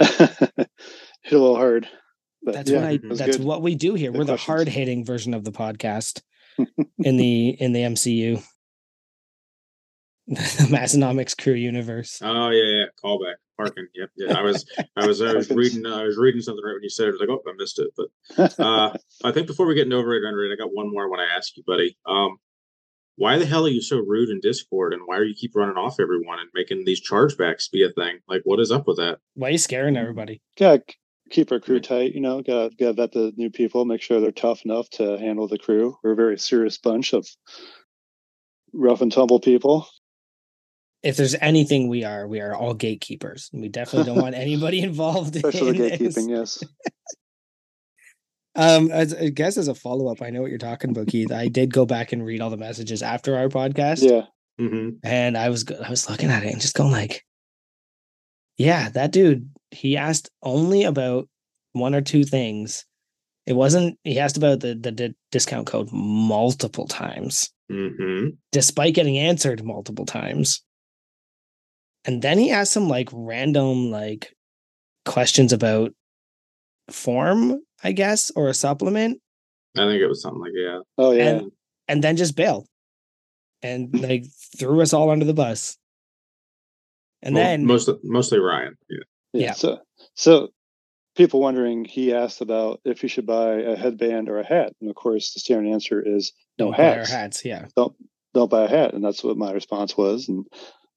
Hit 1.22 1.32
a 1.32 1.38
little 1.38 1.56
hard. 1.56 1.88
But 2.42 2.54
That's 2.54 2.70
yeah, 2.70 2.78
what 2.78 2.86
I. 2.86 2.98
That's 3.02 3.36
good. 3.36 3.44
what 3.44 3.62
we 3.62 3.74
do 3.74 3.94
here. 3.94 4.10
Good 4.10 4.18
We're 4.18 4.24
the 4.24 4.36
hard 4.36 4.66
hitting 4.68 5.04
version 5.04 5.34
of 5.34 5.44
the 5.44 5.52
podcast 5.52 6.22
in 6.98 7.16
the 7.16 7.50
in 7.50 7.72
the 7.72 7.80
MCU, 7.80 8.42
the 10.26 10.68
Massenomics 10.70 11.36
crew 11.36 11.52
universe. 11.52 12.20
Oh 12.22 12.48
yeah, 12.50 12.64
yeah. 12.64 12.84
Callback. 13.04 13.34
Parking. 13.58 13.88
Yep. 13.94 14.08
Yeah. 14.16 14.38
I 14.38 14.42
was. 14.42 14.64
I 14.96 15.06
was. 15.06 15.20
I 15.20 15.34
was 15.34 15.48
Parkins. 15.48 15.74
reading. 15.74 15.92
I 15.92 16.04
was 16.04 16.16
reading 16.16 16.40
something 16.40 16.64
right 16.64 16.72
when 16.72 16.82
you 16.82 16.88
said 16.88 17.04
it. 17.04 17.08
I 17.08 17.12
was 17.12 17.20
like, 17.20 17.28
oh, 17.28 17.42
I 17.46 17.52
missed 17.58 17.78
it. 17.78 17.90
But 17.94 18.58
uh, 18.58 18.96
I 19.22 19.32
think 19.32 19.46
before 19.46 19.66
we 19.66 19.74
get 19.74 19.84
into 19.84 19.96
overrated, 19.96 20.26
underrated, 20.26 20.58
I 20.58 20.64
got 20.64 20.74
one 20.74 20.90
more 20.90 21.04
I 21.04 21.08
want 21.08 21.20
to 21.20 21.36
ask 21.36 21.54
you, 21.58 21.62
buddy. 21.66 21.94
Um, 22.06 22.38
why 23.20 23.36
the 23.36 23.44
hell 23.44 23.66
are 23.66 23.70
you 23.70 23.82
so 23.82 23.98
rude 23.98 24.30
in 24.30 24.40
Discord, 24.40 24.94
and 24.94 25.02
why 25.04 25.18
are 25.18 25.24
you 25.24 25.34
keep 25.34 25.54
running 25.54 25.76
off 25.76 26.00
everyone 26.00 26.38
and 26.38 26.48
making 26.54 26.86
these 26.86 27.06
chargebacks 27.06 27.70
be 27.70 27.84
a 27.84 27.90
thing? 27.90 28.20
Like, 28.26 28.40
what 28.44 28.58
is 28.60 28.72
up 28.72 28.86
with 28.86 28.96
that? 28.96 29.18
Why 29.34 29.48
are 29.48 29.50
you 29.50 29.58
scaring 29.58 29.98
everybody? 29.98 30.40
gotta 30.58 30.82
keep 31.28 31.52
our 31.52 31.60
crew 31.60 31.80
tight, 31.80 32.14
you 32.14 32.22
know, 32.22 32.40
gotta 32.40 32.70
gotta 32.80 32.94
vet 32.94 33.12
the 33.12 33.30
new 33.36 33.50
people, 33.50 33.84
make 33.84 34.00
sure 34.00 34.22
they're 34.22 34.32
tough 34.32 34.64
enough 34.64 34.88
to 34.92 35.18
handle 35.18 35.48
the 35.48 35.58
crew. 35.58 35.98
We're 36.02 36.12
a 36.12 36.16
very 36.16 36.38
serious 36.38 36.78
bunch 36.78 37.12
of 37.12 37.28
rough 38.72 39.02
and 39.02 39.12
tumble 39.12 39.38
people. 39.38 39.86
If 41.02 41.18
there's 41.18 41.34
anything 41.34 41.88
we 41.88 42.04
are, 42.04 42.26
we 42.26 42.40
are 42.40 42.54
all 42.54 42.72
gatekeepers. 42.72 43.50
We 43.52 43.68
definitely 43.68 44.14
don't 44.14 44.22
want 44.22 44.34
anybody 44.46 44.80
involved 44.82 45.36
Especially 45.36 45.72
the 45.76 45.92
in 45.92 45.98
this. 46.04 46.16
gatekeeping, 46.16 46.30
yes. 46.30 46.64
Um, 48.56 48.90
as, 48.90 49.14
I 49.14 49.28
guess 49.28 49.56
as 49.56 49.68
a 49.68 49.74
follow 49.74 50.10
up, 50.10 50.22
I 50.22 50.30
know 50.30 50.42
what 50.42 50.50
you're 50.50 50.58
talking 50.58 50.90
about, 50.90 51.06
Keith. 51.06 51.30
I 51.32 51.48
did 51.48 51.72
go 51.72 51.86
back 51.86 52.12
and 52.12 52.24
read 52.24 52.40
all 52.40 52.50
the 52.50 52.56
messages 52.56 53.02
after 53.02 53.36
our 53.36 53.48
podcast. 53.48 54.02
Yeah. 54.02 54.22
Mm-hmm. 54.60 54.96
and 55.04 55.38
I 55.38 55.48
was 55.48 55.64
go- 55.64 55.80
I 55.82 55.88
was 55.88 56.10
looking 56.10 56.28
at 56.30 56.42
it 56.44 56.52
and 56.52 56.60
just 56.60 56.74
going 56.74 56.90
like, 56.92 57.24
yeah, 58.58 58.90
that 58.90 59.10
dude. 59.10 59.48
He 59.70 59.96
asked 59.96 60.28
only 60.42 60.82
about 60.84 61.28
one 61.72 61.94
or 61.94 62.02
two 62.02 62.24
things. 62.24 62.84
It 63.46 63.54
wasn't. 63.54 63.98
He 64.04 64.18
asked 64.18 64.36
about 64.36 64.60
the 64.60 64.74
the, 64.74 64.92
di- 64.92 65.14
discount 65.32 65.66
code 65.66 65.88
multiple 65.92 66.86
times, 66.88 67.50
Mm-hmm. 67.72 68.30
despite 68.52 68.94
getting 68.94 69.16
answered 69.16 69.64
multiple 69.64 70.04
times. 70.04 70.62
And 72.04 72.20
then 72.20 72.38
he 72.38 72.50
asked 72.50 72.72
some 72.72 72.88
like 72.88 73.08
random 73.12 73.90
like 73.90 74.34
questions 75.06 75.52
about 75.54 75.92
form, 76.90 77.60
I 77.82 77.92
guess, 77.92 78.30
or 78.36 78.48
a 78.48 78.54
supplement, 78.54 79.20
I 79.76 79.86
think 79.86 80.00
it 80.02 80.06
was 80.06 80.22
something 80.22 80.40
like 80.40 80.52
yeah. 80.54 80.78
Oh 80.98 81.12
yeah. 81.12 81.28
and 81.28 81.52
and 81.88 82.04
then 82.04 82.16
just 82.16 82.36
bailed 82.36 82.66
and 83.62 83.98
like 84.00 84.24
threw 84.58 84.80
us 84.80 84.92
all 84.92 85.10
under 85.10 85.24
the 85.24 85.34
bus. 85.34 85.76
And 87.22 87.34
Well, 87.34 87.44
then 87.44 87.66
most 87.66 87.88
mostly 88.02 88.38
Ryan. 88.38 88.76
Yeah. 88.88 88.98
yeah. 89.32 89.46
yeah. 89.46 89.52
So 89.52 89.78
so 90.14 90.48
people 91.16 91.40
wondering, 91.40 91.84
he 91.84 92.14
asked 92.14 92.40
about 92.40 92.80
if 92.84 93.02
you 93.02 93.08
should 93.08 93.26
buy 93.26 93.54
a 93.60 93.76
headband 93.76 94.28
or 94.28 94.38
a 94.38 94.46
hat. 94.46 94.72
And 94.80 94.90
of 94.90 94.96
course 94.96 95.32
the 95.34 95.40
standard 95.40 95.70
answer 95.70 96.02
is 96.04 96.32
no 96.58 96.66
don't 96.66 96.76
buy 96.76 96.88
our 96.88 96.96
hats. 96.98 97.10
hats. 97.10 97.44
Yeah. 97.44 97.66
Don't 97.76 97.94
don't 98.34 98.50
buy 98.50 98.64
a 98.64 98.68
hat. 98.68 98.94
And 98.94 99.04
that's 99.04 99.22
what 99.22 99.36
my 99.36 99.52
response 99.52 99.96
was. 99.96 100.28
And 100.28 100.46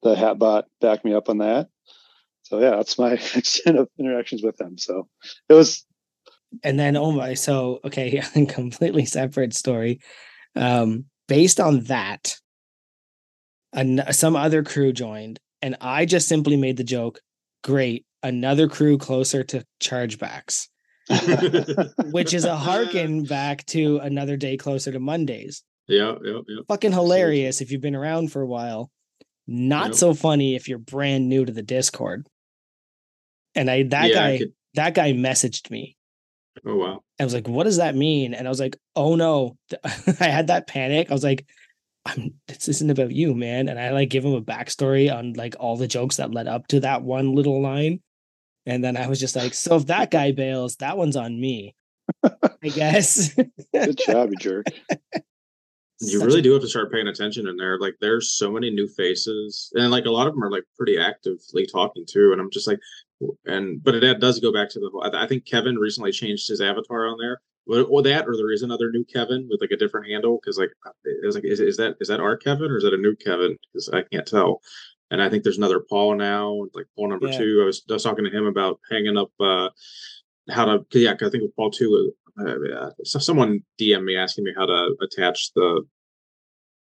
the 0.02 0.16
hat 0.16 0.40
bot 0.40 0.66
backed 0.82 1.06
me 1.06 1.14
up 1.14 1.30
on 1.30 1.40
that. 1.40 1.68
So 2.44 2.60
yeah, 2.60 2.72
that's 2.72 2.98
my 2.98 3.14
extent 3.36 3.78
of 3.78 3.88
interactions 4.00 4.44
with 4.44 4.58
them. 4.58 4.78
So 4.78 5.08
it 5.50 5.54
was 5.54 5.86
And 6.64 6.80
then 6.80 6.96
oh 6.98 7.12
my, 7.12 7.34
so 7.34 7.80
okay, 7.86 8.22
completely 8.50 9.06
separate 9.06 9.54
story. 9.54 10.00
Um, 10.56 11.06
based 11.28 11.60
on 11.60 11.82
that, 11.86 12.36
an, 13.74 14.04
some 14.12 14.36
other 14.36 14.64
crew 14.64 14.92
joined, 14.94 15.40
and 15.62 15.76
I 15.82 16.06
just 16.06 16.28
simply 16.28 16.56
made 16.58 16.78
the 16.78 16.84
joke. 16.84 17.20
Great, 17.64 18.06
another 18.22 18.68
crew 18.68 18.98
closer 18.98 19.42
to 19.46 19.64
chargebacks, 19.82 20.68
which 22.12 22.34
is 22.34 22.46
a 22.46 22.56
harken 22.56 23.24
back 23.24 23.66
to 23.68 23.98
another 24.00 24.36
day 24.38 24.58
closer 24.58 24.92
to 24.92 25.00
Mondays. 25.00 25.64
Yeah, 25.88 26.16
yeah, 26.24 26.40
yeah. 26.48 26.62
Fucking 26.68 26.92
hilarious 26.92 27.62
if 27.62 27.72
you've 27.72 27.82
been 27.82 27.96
around 27.96 28.32
for 28.32 28.42
a 28.42 28.48
while. 28.48 28.92
Not 29.48 29.88
Yep. 29.88 29.96
so 29.96 30.14
funny 30.14 30.56
if 30.56 30.68
you're 30.70 30.78
brand 30.78 31.28
new 31.28 31.44
to 31.46 31.52
the 31.52 31.64
Discord. 31.64 32.28
And 33.56 33.70
I 33.70 33.84
that 33.84 34.10
Yeah, 34.10 34.24
I 34.24 34.32
guy 34.32 34.38
could- 34.40 34.54
that 34.76 34.94
guy 34.96 35.14
messaged 35.14 35.70
me 35.70 35.96
Oh 36.66 36.76
wow. 36.76 37.04
I 37.20 37.24
was 37.24 37.34
like, 37.34 37.48
what 37.48 37.64
does 37.64 37.78
that 37.78 37.96
mean? 37.96 38.34
And 38.34 38.48
I 38.48 38.50
was 38.50 38.60
like, 38.60 38.78
oh 38.96 39.16
no. 39.16 39.58
I 40.20 40.26
had 40.28 40.48
that 40.48 40.68
panic. 40.68 41.10
I 41.10 41.14
was 41.14 41.24
like, 41.24 41.46
I'm 42.06 42.34
this 42.48 42.68
isn't 42.68 42.90
about 42.90 43.12
you, 43.12 43.34
man. 43.34 43.70
And 43.70 43.80
I 43.80 43.92
like 43.92 44.10
give 44.10 44.26
him 44.26 44.34
a 44.34 44.42
backstory 44.42 45.14
on 45.14 45.34
like 45.34 45.56
all 45.60 45.78
the 45.78 45.88
jokes 45.88 46.18
that 46.18 46.32
led 46.32 46.48
up 46.48 46.68
to 46.68 46.82
that 46.82 47.02
one 47.04 47.34
little 47.34 47.62
line. 47.62 48.02
And 48.66 48.84
then 48.84 48.96
I 48.96 49.08
was 49.08 49.20
just 49.20 49.36
like, 49.36 49.54
so 49.54 49.76
if 49.76 49.88
that 49.88 50.12
guy 50.12 50.32
bails, 50.32 50.78
that 50.78 50.98
one's 50.98 51.16
on 51.18 51.40
me. 51.40 51.76
I 52.24 52.30
guess. 52.70 53.34
good 53.74 53.98
job, 53.98 54.30
you 54.32 54.38
jerk. 54.40 54.66
You 56.02 56.20
Such 56.20 56.26
really 56.28 56.40
a- 56.40 56.44
do 56.44 56.52
have 56.54 56.62
to 56.62 56.68
start 56.68 56.92
paying 56.92 57.08
attention 57.08 57.48
in 57.48 57.56
there. 57.56 57.80
Like 57.80 57.96
there's 58.02 58.32
so 58.32 58.52
many 58.52 58.70
new 58.70 58.88
faces, 58.90 59.72
and 59.76 59.90
like 59.90 60.06
a 60.06 60.12
lot 60.12 60.28
of 60.28 60.34
them 60.34 60.44
are 60.44 60.52
like 60.52 60.64
pretty 60.76 60.98
actively 60.98 61.66
talking 61.66 62.06
too. 62.06 62.32
And 62.34 62.42
I'm 62.42 62.52
just 62.52 62.68
like, 62.68 62.80
and 63.46 63.84
but 63.84 63.96
it 63.96 64.20
does 64.20 64.40
go 64.40 64.52
back 64.52 64.70
to 64.72 64.80
the. 64.80 64.90
whole- 64.90 65.04
I 65.16 65.28
think 65.28 65.46
Kevin 65.46 65.78
recently 65.78 66.12
changed 66.12 66.48
his 66.48 66.62
avatar 66.62 67.08
on 67.08 67.18
there. 67.20 67.42
Or 67.66 68.02
that, 68.04 68.28
or 68.28 68.36
there 68.36 68.52
is 68.52 68.62
another 68.62 68.92
new 68.92 69.06
Kevin 69.06 69.48
with 69.50 69.62
like 69.62 69.72
a 69.72 69.78
different 69.78 70.08
handle. 70.12 70.38
Because 70.42 70.58
like 70.58 70.72
it 71.06 71.26
was 71.26 71.36
like, 71.36 71.46
is, 71.46 71.62
is 71.62 71.78
that 71.78 71.96
is 72.02 72.10
that 72.10 72.20
our 72.20 72.36
Kevin 72.36 72.70
or 72.70 72.76
is 72.78 72.84
that 72.84 72.94
a 72.94 72.98
new 72.98 73.16
Kevin? 73.16 73.58
Because 73.72 73.88
I 73.90 74.02
can't 74.12 74.28
tell. 74.28 74.62
And 75.12 75.22
I 75.22 75.30
think 75.30 75.44
there's 75.44 75.58
another 75.60 75.80
Paul 75.80 76.16
now, 76.16 76.66
like 76.74 76.88
Paul 76.98 77.08
number 77.10 77.28
Yeah. 77.28 77.38
two. 77.38 77.60
I 77.62 77.66
was, 77.66 77.84
I 77.90 77.94
was 77.94 78.04
talking 78.04 78.26
to 78.26 78.32
him 78.32 78.48
about 78.48 78.80
hanging 78.92 79.18
up 79.18 79.32
uh 79.40 79.70
how 80.50 80.66
to. 80.66 80.86
Yeah, 80.92 81.16
'cause 81.16 81.30
I 81.30 81.32
think 81.32 81.44
with 81.44 81.56
Paul 81.56 81.72
two, 81.72 82.14
uh, 82.38 82.90
so 83.06 83.18
someone 83.20 83.64
DM 83.80 84.04
me 84.04 84.18
asking 84.18 84.44
me 84.44 84.54
how 84.58 84.66
to 84.66 84.96
attach 85.02 85.54
the 85.54 85.84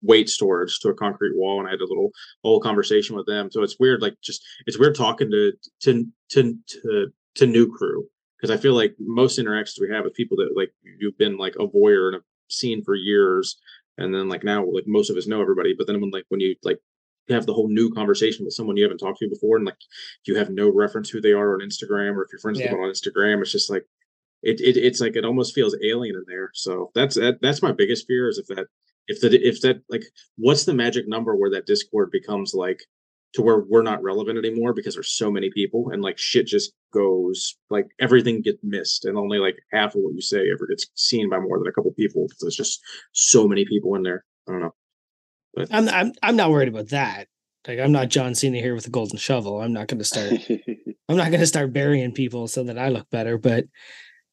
weight 0.02 0.28
storage 0.28 0.78
to 0.80 0.88
a 0.88 0.94
concrete 0.94 1.36
wall 1.36 1.58
and 1.58 1.68
I 1.68 1.72
had 1.72 1.80
a 1.80 1.86
little 1.86 2.10
whole 2.42 2.60
conversation 2.60 3.16
with 3.16 3.26
them. 3.26 3.50
So 3.50 3.62
it's 3.62 3.78
weird, 3.78 4.00
like 4.02 4.14
just 4.22 4.42
it's 4.66 4.78
weird 4.78 4.94
talking 4.94 5.30
to 5.30 5.52
to 5.82 6.06
to 6.30 6.54
to, 6.68 7.12
to 7.36 7.46
new 7.46 7.70
crew 7.70 8.06
because 8.36 8.50
I 8.56 8.60
feel 8.60 8.74
like 8.74 8.94
most 8.98 9.38
interactions 9.38 9.78
we 9.80 9.94
have 9.94 10.04
with 10.04 10.14
people 10.14 10.36
that 10.38 10.56
like 10.56 10.72
you've 10.98 11.18
been 11.18 11.36
like 11.36 11.54
a 11.56 11.66
voyeur 11.66 12.06
and 12.06 12.14
have 12.14 12.22
seen 12.48 12.82
for 12.82 12.94
years, 12.94 13.56
and 13.98 14.14
then 14.14 14.28
like 14.28 14.44
now 14.44 14.64
like 14.64 14.84
most 14.86 15.10
of 15.10 15.16
us 15.16 15.26
know 15.26 15.40
everybody, 15.42 15.74
but 15.76 15.86
then 15.86 16.00
when 16.00 16.10
like 16.10 16.24
when 16.28 16.40
you 16.40 16.56
like 16.64 16.78
have 17.28 17.46
the 17.46 17.54
whole 17.54 17.68
new 17.68 17.90
conversation 17.92 18.44
with 18.44 18.54
someone 18.54 18.76
you 18.76 18.82
haven't 18.82 18.98
talked 18.98 19.18
to 19.18 19.28
before 19.28 19.56
and 19.56 19.64
like 19.66 19.76
you 20.24 20.34
have 20.34 20.50
no 20.50 20.68
reference 20.68 21.08
who 21.10 21.20
they 21.20 21.32
are 21.32 21.54
on 21.54 21.60
Instagram 21.60 22.16
or 22.16 22.24
if 22.24 22.28
you're 22.32 22.40
friends 22.40 22.58
Yeah. 22.58 22.72
on 22.72 22.90
Instagram, 22.90 23.40
it's 23.40 23.52
just 23.52 23.70
like 23.70 23.84
it, 24.42 24.60
it 24.60 24.76
it's 24.78 25.00
like 25.00 25.16
it 25.16 25.24
almost 25.24 25.54
feels 25.54 25.76
alien 25.84 26.16
in 26.16 26.24
there. 26.26 26.50
So 26.54 26.90
that's 26.94 27.14
that, 27.16 27.40
that's 27.42 27.62
my 27.62 27.72
biggest 27.72 28.06
fear 28.06 28.28
is 28.28 28.38
if 28.38 28.46
that 28.56 28.66
if 29.10 29.20
that 29.20 29.34
if 29.34 29.60
that 29.60 29.82
like 29.90 30.04
what's 30.36 30.64
the 30.64 30.74
magic 30.74 31.06
number 31.08 31.34
where 31.36 31.50
that 31.50 31.66
discord 31.66 32.10
becomes 32.10 32.54
like 32.54 32.80
to 33.32 33.42
where 33.42 33.64
we're 33.68 33.82
not 33.82 34.02
relevant 34.02 34.38
anymore 34.38 34.72
because 34.72 34.94
there's 34.94 35.16
so 35.16 35.30
many 35.30 35.50
people 35.50 35.90
and 35.92 36.02
like 36.02 36.18
shit 36.18 36.46
just 36.46 36.72
goes 36.92 37.56
like 37.68 37.86
everything 38.00 38.40
gets 38.40 38.58
missed 38.62 39.04
and 39.04 39.16
only 39.16 39.38
like 39.38 39.56
half 39.72 39.94
of 39.94 40.00
what 40.02 40.14
you 40.14 40.20
say 40.20 40.50
ever 40.50 40.66
gets 40.66 40.86
seen 40.94 41.28
by 41.28 41.38
more 41.38 41.58
than 41.58 41.68
a 41.68 41.72
couple 41.72 41.92
people 41.92 42.26
because 42.26 42.38
there's 42.40 42.56
just 42.56 42.80
so 43.12 43.46
many 43.46 43.64
people 43.64 43.94
in 43.94 44.02
there 44.02 44.24
i 44.48 44.52
don't 44.52 44.60
know 44.62 44.74
I'm 45.70 45.88
I'm 45.88 46.12
I'm 46.22 46.36
not 46.36 46.50
worried 46.50 46.68
about 46.68 46.90
that. 46.90 47.26
Like 47.66 47.80
I'm 47.80 47.90
not 47.90 48.08
John 48.08 48.36
Cena 48.36 48.58
here 48.58 48.74
with 48.74 48.86
a 48.86 48.90
golden 48.90 49.18
shovel. 49.18 49.60
I'm 49.60 49.72
not 49.72 49.88
gonna 49.88 50.04
start 50.04 50.32
I'm 51.08 51.16
not 51.16 51.32
gonna 51.32 51.44
start 51.44 51.72
burying 51.72 52.12
people 52.12 52.46
so 52.46 52.62
that 52.64 52.78
I 52.78 52.88
look 52.88 53.10
better. 53.10 53.36
But 53.36 53.64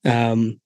Um, 0.05 0.59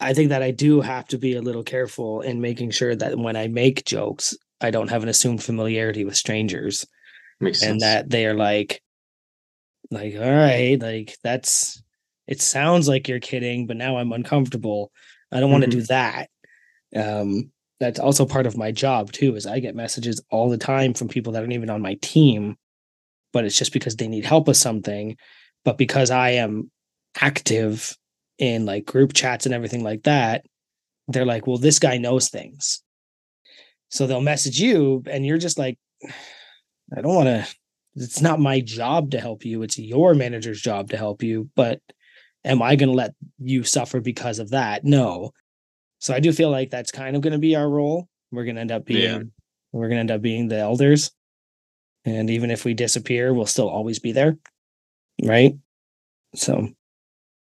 I 0.00 0.12
think 0.14 0.28
that 0.28 0.42
I 0.42 0.50
do 0.50 0.80
have 0.80 1.06
to 1.08 1.18
be 1.18 1.34
a 1.36 1.42
little 1.42 1.62
careful 1.64 2.20
in 2.20 2.40
making 2.40 2.70
sure 2.70 2.94
that 2.94 3.18
when 3.18 3.36
I 3.36 3.48
make 3.48 3.84
jokes, 3.84 4.36
I 4.60 4.70
don't 4.70 4.90
have 4.90 5.02
an 5.02 5.08
assumed 5.08 5.42
familiarity 5.42 6.04
with 6.04 6.16
strangers 6.16 6.86
Makes 7.40 7.60
sense. 7.60 7.70
and 7.70 7.80
that 7.80 8.10
they 8.10 8.26
are 8.26 8.34
like, 8.34 8.82
like, 9.90 10.14
all 10.16 10.20
right, 10.30 10.80
like 10.80 11.16
that's 11.22 11.82
it 12.26 12.40
sounds 12.40 12.88
like 12.88 13.06
you're 13.08 13.20
kidding, 13.20 13.66
but 13.66 13.76
now 13.76 13.98
I'm 13.98 14.12
uncomfortable. 14.12 14.90
I 15.30 15.38
don't 15.40 15.50
want 15.52 15.62
to 15.62 15.68
Mhm. 15.68 15.72
do 15.72 15.82
that. 15.82 16.28
Um, 16.94 17.52
that's 17.80 18.00
also 18.00 18.26
part 18.26 18.46
of 18.46 18.56
my 18.56 18.72
job 18.72 19.12
too, 19.12 19.36
is 19.36 19.46
I 19.46 19.60
get 19.60 19.76
messages 19.76 20.20
all 20.30 20.48
the 20.50 20.58
time 20.58 20.94
from 20.94 21.08
people 21.08 21.32
that 21.32 21.40
aren't 21.40 21.52
even 21.52 21.70
on 21.70 21.82
my 21.82 21.94
team, 22.02 22.56
but 23.32 23.44
it's 23.44 23.58
just 23.58 23.72
because 23.72 23.96
they 23.96 24.08
need 24.08 24.24
help 24.24 24.48
with 24.48 24.56
something. 24.58 25.16
But 25.64 25.78
because 25.78 26.10
I 26.10 26.30
am 26.30 26.70
active 27.20 27.96
in 28.38 28.66
like 28.66 28.84
group 28.86 29.12
chats 29.12 29.46
and 29.46 29.54
everything 29.54 29.82
like 29.82 30.02
that, 30.04 30.44
they're 31.08 31.24
like, 31.26 31.46
well, 31.46 31.58
this 31.58 31.78
guy 31.78 31.98
knows 31.98 32.28
things. 32.28 32.82
So 33.88 34.06
they'll 34.06 34.20
message 34.20 34.60
you 34.60 35.02
and 35.08 35.24
you're 35.24 35.38
just 35.38 35.58
like, 35.58 35.78
I 36.96 37.00
don't 37.00 37.14
want 37.14 37.28
to, 37.28 37.46
it's 37.94 38.20
not 38.20 38.40
my 38.40 38.60
job 38.60 39.12
to 39.12 39.20
help 39.20 39.44
you. 39.44 39.62
It's 39.62 39.78
your 39.78 40.14
manager's 40.14 40.60
job 40.60 40.90
to 40.90 40.96
help 40.96 41.22
you. 41.22 41.48
But 41.56 41.80
am 42.44 42.62
I 42.62 42.76
going 42.76 42.90
to 42.90 42.94
let 42.96 43.14
you 43.38 43.64
suffer 43.64 44.00
because 44.00 44.38
of 44.38 44.50
that? 44.50 44.84
No. 44.84 45.30
So 45.98 46.12
I 46.12 46.20
do 46.20 46.32
feel 46.32 46.50
like 46.50 46.70
that's 46.70 46.92
kind 46.92 47.16
of 47.16 47.22
going 47.22 47.32
to 47.32 47.38
be 47.38 47.56
our 47.56 47.68
role. 47.68 48.08
We're 48.30 48.44
going 48.44 48.56
to 48.56 48.60
end 48.60 48.72
up 48.72 48.84
being, 48.84 49.02
Yeah. 49.02 49.22
we're 49.72 49.88
going 49.88 49.96
to 49.96 50.00
end 50.00 50.10
up 50.10 50.20
being 50.20 50.48
the 50.48 50.58
elders. 50.58 51.10
And 52.04 52.28
even 52.30 52.50
if 52.50 52.64
we 52.64 52.74
disappear, 52.74 53.32
we'll 53.32 53.46
still 53.46 53.68
always 53.68 53.98
be 53.98 54.12
there. 54.12 54.36
Right. 55.22 55.56
So, 56.34 56.68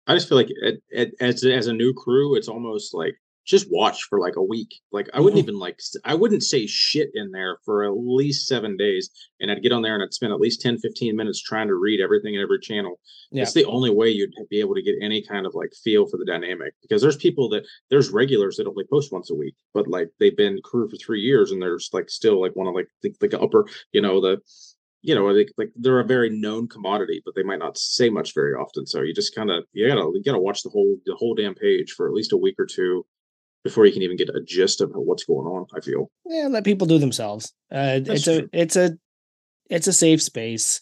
I 0.08 0.14
just 0.16 0.28
feel 0.28 0.38
like 0.38 0.50
it, 0.50 0.82
it, 0.90 1.14
as 1.20 1.44
as 1.44 1.68
a 1.68 1.74
new 1.74 1.94
crew, 1.94 2.36
it's 2.36 2.48
almost 2.48 2.94
like 2.94 3.16
just 3.46 3.68
watch 3.70 4.04
for 4.10 4.22
like 4.22 4.38
a 4.38 4.42
week. 4.44 4.70
Like 4.94 5.10
I 5.14 5.20
wouldn't 5.20 5.38
Mhm. 5.40 5.44
even 5.44 5.60
like 5.60 5.78
I 6.06 6.14
wouldn't 6.16 6.44
say 6.44 6.66
shit 6.66 7.10
in 7.14 7.32
there 7.32 7.58
for 7.66 7.84
at 7.84 7.92
least 7.98 8.48
seven 8.48 8.78
days, 8.78 9.10
and 9.42 9.52
I'd 9.52 9.62
get 9.62 9.74
on 9.74 9.82
there 9.82 9.94
and 9.96 10.02
I'd 10.04 10.14
spend 10.14 10.32
at 10.32 10.40
least 10.40 10.62
10, 10.62 10.78
15 10.78 11.16
minutes 11.18 11.42
trying 11.42 11.68
to 11.68 11.76
read 11.76 12.00
everything 12.00 12.36
in 12.36 12.42
every 12.42 12.60
channel. 12.60 13.00
Yeah. 13.32 13.44
It's 13.44 13.54
the 13.54 13.66
only 13.66 13.90
way 13.90 14.10
you'd 14.10 14.32
be 14.50 14.62
able 14.62 14.76
to 14.76 14.82
get 14.82 14.96
any 15.02 15.22
kind 15.26 15.46
of 15.46 15.56
like 15.56 15.74
feel 15.84 16.06
for 16.06 16.18
the 16.18 16.26
dynamic 16.26 16.74
because 16.82 17.02
there's 17.02 17.18
people 17.18 17.50
that 17.50 17.66
there's 17.90 18.12
regulars 18.12 18.56
that 18.58 18.68
only 18.68 18.86
post 18.90 19.12
once 19.12 19.30
a 19.30 19.36
week, 19.36 19.56
but 19.74 19.88
like 19.90 20.10
they've 20.20 20.38
been 20.38 20.62
crew 20.64 20.88
for 20.90 20.96
three 20.98 21.20
years 21.22 21.52
and 21.52 21.62
there's 21.62 21.90
like 21.92 22.10
still 22.10 22.40
like 22.40 22.56
one 22.56 22.68
of 22.68 22.76
like 22.76 22.88
the, 23.02 23.14
like 23.22 23.34
upper, 23.34 23.66
you 23.92 24.02
know, 24.02 24.22
the 24.22 24.38
you 25.04 25.14
know, 25.14 25.26
like, 25.26 25.52
like 25.58 25.70
they're 25.76 26.00
a 26.00 26.06
very 26.06 26.30
known 26.30 26.68
commodity, 26.68 27.22
but 27.26 27.36
they 27.36 27.44
might 27.44 27.60
not 27.60 27.78
say 27.78 28.10
much 28.10 28.34
very 28.34 28.54
often. 28.54 28.88
So 28.88 29.02
you 29.02 29.14
just 29.14 29.36
kind 29.36 29.52
of 29.52 29.66
you 29.74 29.88
gotta 29.88 30.10
you 30.14 30.24
gotta 30.26 30.40
watch 30.40 30.64
the 30.64 30.70
whole 30.70 30.96
the 31.06 31.14
whole 31.16 31.36
damn 31.36 31.54
page 31.54 31.92
for 31.92 32.08
at 32.08 32.14
least 32.14 32.32
a 32.32 32.38
week 32.38 32.56
or 32.58 32.66
two 32.66 33.06
before 33.66 33.86
you 33.86 33.92
can 33.92 34.02
even 34.02 34.18
get 34.18 34.30
a 34.30 34.42
gist 34.42 34.82
of 34.82 34.92
what's 34.94 35.26
going 35.26 35.46
on. 35.46 35.66
I 35.76 35.82
feel 35.82 36.10
yeah, 36.26 36.48
let 36.48 36.64
people 36.64 36.88
do 36.88 36.98
themselves. 36.98 37.54
Uh, 37.72 38.00
it's 38.00 38.08
That's 38.08 38.28
a, 38.28 38.50
it's 38.54 38.76
a, 38.78 38.92
it's 39.70 39.88
a 39.88 39.94
safe 39.94 40.22
space. 40.22 40.82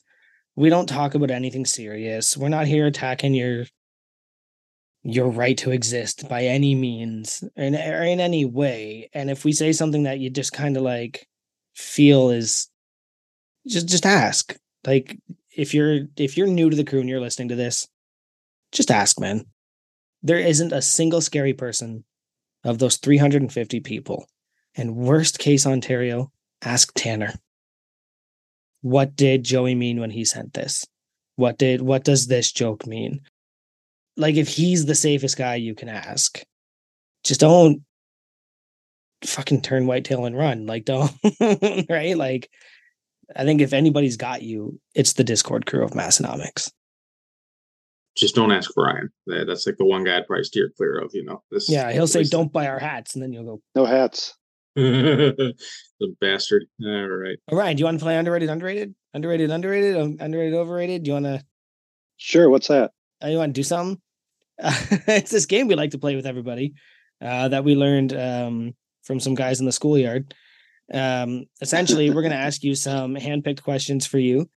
We 0.55 0.69
don't 0.69 0.87
talk 0.87 1.15
about 1.15 1.31
anything 1.31 1.65
serious. 1.65 2.37
We're 2.37 2.49
not 2.49 2.67
here 2.67 2.85
attacking 2.85 3.33
your 3.33 3.65
your 5.03 5.31
right 5.31 5.57
to 5.57 5.71
exist 5.71 6.29
by 6.29 6.43
any 6.43 6.75
means 6.75 7.43
in, 7.55 7.73
or 7.73 8.03
in 8.03 8.19
any 8.19 8.45
way. 8.45 9.09
And 9.13 9.31
if 9.31 9.43
we 9.43 9.51
say 9.51 9.73
something 9.73 10.03
that 10.03 10.19
you 10.19 10.29
just 10.29 10.53
kind 10.53 10.77
of 10.77 10.83
like 10.83 11.27
feel 11.73 12.29
is 12.29 12.67
just 13.67 13.87
just 13.87 14.05
ask. 14.05 14.55
Like 14.85 15.17
if 15.55 15.73
you're 15.73 16.01
if 16.17 16.37
you're 16.37 16.47
new 16.47 16.69
to 16.69 16.75
the 16.75 16.83
crew 16.83 16.99
and 16.99 17.09
you're 17.09 17.21
listening 17.21 17.49
to 17.49 17.55
this, 17.55 17.87
just 18.71 18.91
ask, 18.91 19.19
man. 19.19 19.45
There 20.23 20.39
isn't 20.39 20.73
a 20.73 20.81
single 20.81 21.21
scary 21.21 21.53
person 21.53 22.03
of 22.63 22.79
those 22.79 22.97
350 22.97 23.79
people. 23.79 24.27
And 24.75 24.95
worst 24.95 25.39
case 25.39 25.65
Ontario, 25.65 26.31
ask 26.61 26.91
Tanner. 26.95 27.33
What 28.81 29.15
did 29.15 29.43
Joey 29.43 29.75
mean 29.75 29.99
when 29.99 30.11
he 30.11 30.25
sent 30.25 30.53
this? 30.53 30.85
What 31.35 31.57
did 31.57 31.81
what 31.81 32.03
does 32.03 32.27
this 32.27 32.51
joke 32.51 32.87
mean? 32.87 33.21
Like 34.17 34.35
if 34.35 34.47
he's 34.47 34.85
the 34.85 34.95
safest 34.95 35.37
guy 35.37 35.55
you 35.55 35.75
can 35.75 35.89
ask, 35.89 36.41
just 37.23 37.39
don't 37.39 37.81
fucking 39.23 39.61
turn 39.61 39.85
whitetail 39.85 40.25
and 40.25 40.37
run. 40.37 40.65
Like 40.65 40.85
don't 40.85 41.11
right? 41.89 42.17
Like 42.17 42.49
I 43.35 43.43
think 43.43 43.61
if 43.61 43.73
anybody's 43.73 44.17
got 44.17 44.41
you, 44.41 44.79
it's 44.95 45.13
the 45.13 45.23
Discord 45.23 45.65
crew 45.65 45.83
of 45.83 45.91
Massenomics. 45.91 46.71
just 48.17 48.35
don't 48.35 48.51
ask 48.51 48.71
Brian. 48.75 49.09
That's 49.27 49.65
like 49.65 49.77
the 49.77 49.85
one 49.85 50.03
guy 50.03 50.17
I'd 50.17 50.27
probably 50.27 50.43
steer 50.43 50.71
clear 50.75 50.99
of. 50.99 51.11
You 51.13 51.25
know, 51.25 51.43
this 51.51 51.69
Yeah, 51.69 51.91
he'll 51.91 52.07
say 52.07 52.23
don't 52.23 52.51
buy 52.51 52.67
our 52.67 52.79
hats, 52.79 53.15
and 53.15 53.23
then 53.23 53.31
you'll 53.33 53.45
go, 53.45 53.61
No 53.75 53.85
hats. 53.85 54.35
the 54.75 55.55
bastard. 56.21 56.63
All 56.83 57.07
right. 57.07 57.37
All 57.51 57.57
right, 57.57 57.75
do 57.75 57.81
you 57.81 57.85
want 57.85 57.99
to 57.99 58.03
play 58.03 58.17
underrated, 58.17 58.49
underrated, 58.49 58.95
underrated, 59.13 59.51
underrated, 59.51 59.97
um, 59.97 60.17
underrated, 60.19 60.53
overrated? 60.53 61.03
Do 61.03 61.09
you 61.09 61.13
want 61.13 61.25
to 61.25 61.43
Sure. 62.23 62.51
What's 62.51 62.67
that? 62.67 62.91
uh, 63.23 63.27
you 63.27 63.37
want 63.37 63.55
to 63.55 63.59
do 63.59 63.63
something? 63.63 63.99
it's 64.59 65.31
this 65.31 65.47
game 65.47 65.67
we 65.67 65.73
like 65.73 65.89
to 65.91 65.97
play 65.97 66.15
with 66.15 66.27
everybody 66.27 66.75
uh, 67.19 67.47
that 67.47 67.63
we 67.63 67.75
learned 67.75 68.13
um, 68.13 68.75
from 69.03 69.19
some 69.19 69.33
guys 69.33 69.59
in 69.59 69.65
the 69.65 69.71
schoolyard. 69.71 70.35
Um, 70.93 71.45
essentially, 71.61 72.09
we're 72.09 72.21
going 72.21 72.31
to 72.31 72.37
ask 72.37 72.63
you 72.63 72.75
some 72.75 73.15
handpicked 73.15 73.63
questions 73.63 74.05
for 74.05 74.19
you, 74.19 74.49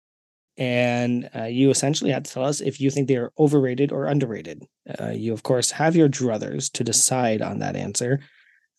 and 0.58 1.30
uh, 1.36 1.44
you 1.44 1.70
essentially 1.70 2.12
have 2.12 2.24
to 2.24 2.32
tell 2.32 2.46
us 2.46 2.62
if 2.62 2.80
you 2.80 2.90
think 2.90 3.08
they 3.08 3.18
are 3.18 3.32
overrated 3.38 3.92
or 3.92 4.06
underrated. 4.06 4.64
Uh, 5.00 5.12
you, 5.12 5.34
of 5.34 5.44
course, 5.44 5.72
have 5.72 5.96
your 5.96 6.10
druthers 6.10 6.72
to 6.74 6.84
decide 6.84 7.42
on 7.42 7.60
that 7.60 7.76
answer, 7.76 8.20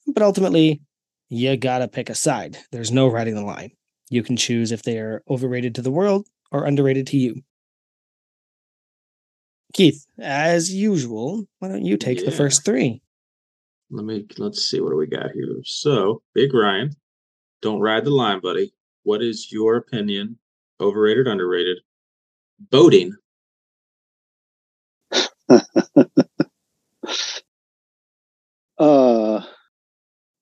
but 0.07 0.23
ultimately, 0.23 0.81
you 1.29 1.57
got 1.57 1.79
to 1.79 1.89
pick 1.89 2.11
a 2.11 2.15
side. 2.15 2.59
There's 2.73 2.93
no 2.93 3.09
riding 3.09 3.35
the 3.35 3.45
line. 3.45 3.73
You 4.11 4.23
can 4.23 4.37
choose 4.37 4.73
if 4.73 4.83
they 4.83 4.99
are 4.99 5.23
overrated 5.29 5.75
to 5.77 5.83
the 5.83 5.91
world 5.91 6.27
or 6.53 6.65
underrated 6.65 7.07
to 7.09 7.17
you. 7.17 7.43
Keith, 9.73 10.07
as 10.21 10.73
usual, 10.73 11.47
why 11.59 11.69
don't 11.69 11.85
you 11.85 11.97
take 11.97 12.25
the 12.25 12.31
first 12.31 12.65
three? 12.65 13.03
Let 13.91 14.05
me 14.05 14.25
let's 14.39 14.65
see 14.65 14.81
what 14.81 14.91
do 14.91 14.97
we 14.97 15.07
got 15.07 15.33
here. 15.33 15.57
So, 15.65 16.23
Big 16.33 16.55
Ryan, 16.55 16.95
don't 17.65 17.81
ride 17.81 18.05
the 18.05 18.11
line, 18.11 18.41
buddy. 18.41 18.75
What 19.05 19.23
is 19.23 19.51
your 19.51 19.77
opinion? 19.77 20.39
Overrated, 20.81 21.27
underrated? 21.27 21.79
Boating. 22.71 23.15
Uh, 28.77 29.41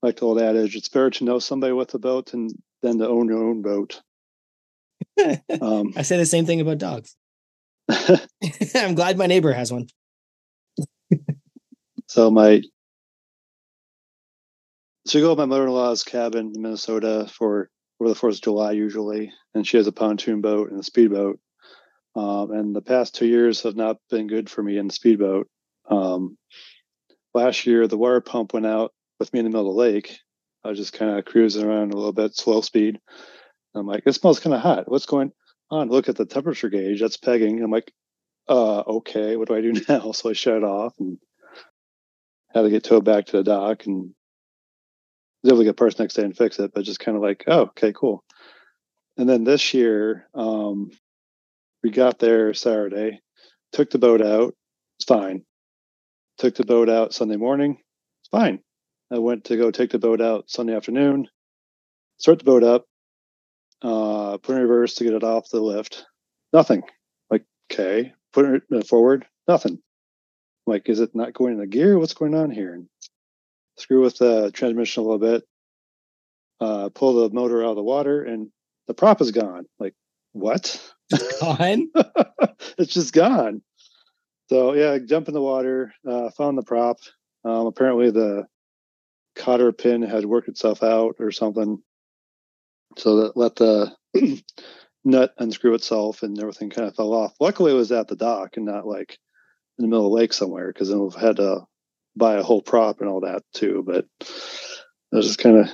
like 0.03 0.17
the 0.17 0.25
old 0.25 0.41
adage, 0.41 0.75
it's 0.75 0.89
better 0.89 1.11
to 1.11 1.25
know 1.25 1.39
somebody 1.39 1.75
with 1.75 1.93
a 1.93 1.99
boat 1.99 2.33
and 2.33 2.51
than 2.81 2.99
to 2.99 3.07
own 3.07 3.29
your 3.29 3.45
own 3.45 3.61
boat. 3.61 4.01
Um, 5.61 5.93
I 5.95 6.03
say 6.03 6.17
the 6.17 6.25
same 6.25 6.47
thing 6.47 6.63
about 6.63 6.79
dogs. 6.79 7.15
I'm 8.75 8.95
glad 8.95 9.19
my 9.19 9.27
neighbor 9.27 9.53
has 9.53 9.71
one. 9.71 9.87
so 12.07 12.31
my 12.31 12.63
so 15.07 15.19
we 15.19 15.23
go 15.23 15.35
to 15.35 15.41
my 15.41 15.47
mother-in-law's 15.47 16.05
cabin 16.05 16.53
in 16.55 16.63
Minnesota 16.63 17.29
for 17.33 17.71
over 18.01 18.09
the 18.09 18.15
Fourth 18.15 18.37
of 18.37 18.43
July 18.43 18.73
usually, 18.73 19.33
and 19.55 19.67
she 19.67 19.77
has 19.77 19.87
a 19.87 19.93
pontoon 19.93 20.41
boat 20.41 20.71
and 20.71 20.81
a 20.81 20.83
speedboat. 20.83 21.39
Um, 22.15 22.51
and 22.51 22.77
the 22.77 22.83
past 22.83 23.15
two 23.15 23.27
years 23.27 23.63
have 23.63 23.77
not 23.77 23.97
been 24.11 24.27
good 24.27 24.51
for 24.51 24.63
me 24.63 24.77
in 24.77 24.89
the 24.89 24.93
speedboat. 24.93 25.49
Um, 25.89 26.37
last 27.33 27.67
year, 27.67 27.87
the 27.87 27.97
water 27.97 28.21
pump 28.21 28.53
went 28.53 28.67
out 28.67 28.93
with 29.19 29.33
me 29.33 29.41
in 29.41 29.45
the 29.45 29.51
middle 29.51 29.71
of 29.71 29.77
the 29.77 29.81
lake. 29.81 30.19
I 30.65 30.69
was 30.69 30.79
just 30.79 30.93
kind 30.93 31.19
of 31.19 31.25
cruising 31.25 31.65
around 31.65 31.93
a 31.93 31.97
little 31.97 32.13
bit, 32.13 32.37
slow 32.37 32.61
speed. 32.61 33.01
I'm 33.75 33.87
like, 33.87 34.03
it 34.07 34.13
smells 34.13 34.41
kind 34.41 34.55
of 34.55 34.61
hot. 34.61 34.91
What's 34.91 35.07
going 35.07 35.33
on? 35.71 35.89
Look 35.89 36.09
at 36.09 36.17
the 36.17 36.27
temperature 36.27 36.69
gauge. 36.69 37.01
That's 37.01 37.17
pegging. 37.17 37.63
I'm 37.63 37.71
like, 37.71 37.93
uh, 38.49 38.81
okay, 38.81 39.37
what 39.37 39.49
do 39.49 39.55
I 39.55 39.61
do 39.61 39.73
now? 39.89 40.13
So 40.13 40.31
I 40.31 40.33
shut 40.35 40.59
it 40.59 40.65
off 40.65 40.95
and 40.99 41.19
had 42.55 42.63
to 42.63 42.71
get 42.71 42.85
towed 42.85 43.05
back 43.05 43.27
to 43.27 43.39
the 43.39 43.45
dock 43.45 43.87
and 43.87 44.15
was 45.43 45.51
able 45.53 45.59
to 45.59 45.65
get 45.65 45.77
person 45.77 46.03
next 46.03 46.15
day 46.15 46.23
and 46.23 46.37
fix 46.37 46.59
it, 46.59 46.73
but 46.75 46.85
just 46.85 47.01
kind 47.01 47.17
of 47.17 47.23
like, 47.23 47.45
oh, 47.47 47.63
okay, 47.63 47.93
cool. 47.93 48.25
And 49.17 49.29
then 49.29 49.45
this 49.45 49.75
year, 49.75 50.29
um, 50.35 50.91
we 51.83 51.91
got 51.91 52.19
there 52.19 52.55
Saturday, 52.55 53.21
took 53.73 53.91
the 53.91 53.99
boat 53.99 54.23
out, 54.23 54.55
it's 54.99 55.05
fine. 55.07 55.45
Took 56.39 56.55
the 56.55 56.65
boat 56.65 56.89
out 56.89 57.13
Sunday 57.13 57.37
morning, 57.37 57.79
it's 58.23 58.29
fine. 58.31 58.61
I 59.11 59.19
went 59.19 59.45
to 59.45 59.57
go 59.57 59.71
take 59.71 59.91
the 59.91 59.99
boat 59.99 60.21
out 60.21 60.49
Sunday 60.49 60.75
afternoon, 60.75 61.29
start 62.19 62.39
the 62.39 62.45
boat 62.45 62.63
up, 62.63 62.87
uh, 63.83 64.39
put 64.39 64.57
in 64.57 64.63
reverse 64.63 64.95
to 64.95 65.05
get 65.05 65.13
it 65.13 65.25
off 65.25 65.51
the 65.51 65.61
lift. 65.61 66.07
Nothing. 66.53 66.83
Like, 67.31 67.45
okay, 67.71 68.13
put 68.33 68.47
it 68.47 68.63
uh, 68.75 68.83
forward, 68.83 69.27
nothing. 69.49 69.79
Like, 70.67 70.89
is 70.89 71.01
it 71.01 71.15
not 71.15 71.35
going 71.35 71.55
in 71.55 71.59
the 71.59 71.67
gear? 71.67 71.99
What's 71.99 72.15
going 72.15 72.35
on 72.35 72.51
here? 72.51 72.75
And 72.75 72.87
screw 73.77 74.03
with 74.03 74.19
the 74.19 74.51
transmission 74.53 75.03
a 75.03 75.07
little 75.07 75.19
bit, 75.19 75.45
uh, 76.61 76.89
pull 76.91 77.29
the 77.29 77.35
motor 77.35 77.63
out 77.63 77.71
of 77.71 77.77
the 77.77 77.83
water, 77.83 78.23
and 78.23 78.49
the 78.87 78.95
prop 78.95 79.21
is 79.21 79.31
gone. 79.31 79.67
Like, 79.79 79.95
what? 80.33 80.81
Gone. 81.41 81.91
it's 82.79 82.95
just 82.95 83.13
gone. 83.13 83.63
So 84.49 84.75
yeah, 84.75 84.99
jump 84.99 85.29
in 85.29 85.35
the 85.35 85.41
water, 85.41 85.95
uh, 86.09 86.31
found 86.31 86.59
the 86.59 86.63
prop. 86.63 86.99
Um, 87.45 87.67
apparently 87.67 88.11
the 88.11 88.47
cotter 89.35 89.73
pin 89.73 90.03
had 90.03 90.25
worked 90.25 90.49
itself 90.49 90.83
out 90.83 91.17
or 91.19 91.31
something. 91.31 91.83
So 92.99 93.17
that 93.17 93.37
let 93.37 93.57
the 93.57 93.95
nut 95.05 95.35
unscrew 95.39 95.75
itself 95.75 96.23
and 96.23 96.39
everything 96.39 96.71
kind 96.71 96.87
of 96.87 96.95
fell 96.95 97.15
off. 97.15 97.35
Luckily 97.41 97.73
it 97.73 97.77
was 97.77 97.93
at 97.93 98.09
the 98.09 98.17
dock 98.17 98.57
and 98.57 98.67
not 98.67 98.87
like 98.87 99.19
in 99.79 99.85
the 99.85 99.89
middle 99.89 100.07
of 100.07 100.11
the 100.11 100.17
lake 100.17 100.33
somewhere 100.33 100.69
because 100.69 100.91
then 100.91 101.01
we've 101.01 101.15
had 101.15 101.37
to 101.37 101.63
buy 102.17 102.37
a 102.37 102.43
whole 102.43 102.63
prop 102.63 103.01
and 103.01 103.09
all 103.09 103.21
that 103.21 103.43
too. 103.55 103.83
But 103.87 104.07
it 104.21 105.17
was 105.17 105.27
just 105.27 105.39
kind 105.39 105.59
of 105.59 105.69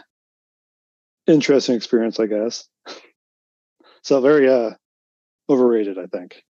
interesting 1.27 1.75
experience, 1.75 2.19
I 2.21 2.27
guess. 2.27 2.69
so 4.03 4.21
very 4.21 4.49
uh 4.49 4.71
overrated, 5.49 5.99
I 5.99 6.07
think. 6.07 6.43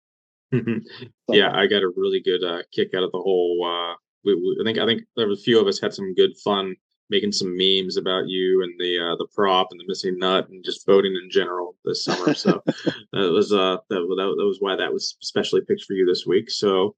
yeah, 1.28 1.50
I 1.54 1.66
got 1.66 1.82
a 1.82 1.92
really 1.94 2.20
good 2.20 2.42
uh, 2.42 2.62
kick 2.72 2.94
out 2.94 3.02
of 3.02 3.12
the 3.12 3.18
whole. 3.18 3.64
Uh, 3.64 3.94
we, 4.24 4.34
we, 4.34 4.58
I 4.60 4.64
think 4.64 4.78
I 4.78 4.86
think 4.86 5.02
there 5.16 5.28
was 5.28 5.40
a 5.40 5.42
few 5.42 5.60
of 5.60 5.66
us 5.66 5.80
had 5.80 5.92
some 5.92 6.14
good 6.14 6.36
fun 6.42 6.74
making 7.10 7.32
some 7.32 7.56
memes 7.56 7.96
about 7.96 8.28
you 8.28 8.62
and 8.62 8.72
the 8.78 8.98
uh, 8.98 9.16
the 9.16 9.26
prop 9.34 9.68
and 9.70 9.80
the 9.80 9.84
missing 9.86 10.18
nut 10.18 10.48
and 10.48 10.64
just 10.64 10.86
voting 10.86 11.18
in 11.22 11.30
general 11.30 11.74
this 11.84 12.04
summer. 12.04 12.34
So 12.34 12.62
that 12.66 13.30
was 13.32 13.52
uh 13.52 13.76
that, 13.88 14.00
that, 14.00 14.34
that 14.38 14.46
was 14.46 14.58
why 14.60 14.76
that 14.76 14.92
was 14.92 15.16
specially 15.20 15.60
picked 15.60 15.84
for 15.84 15.94
you 15.94 16.06
this 16.06 16.26
week. 16.26 16.50
So 16.50 16.94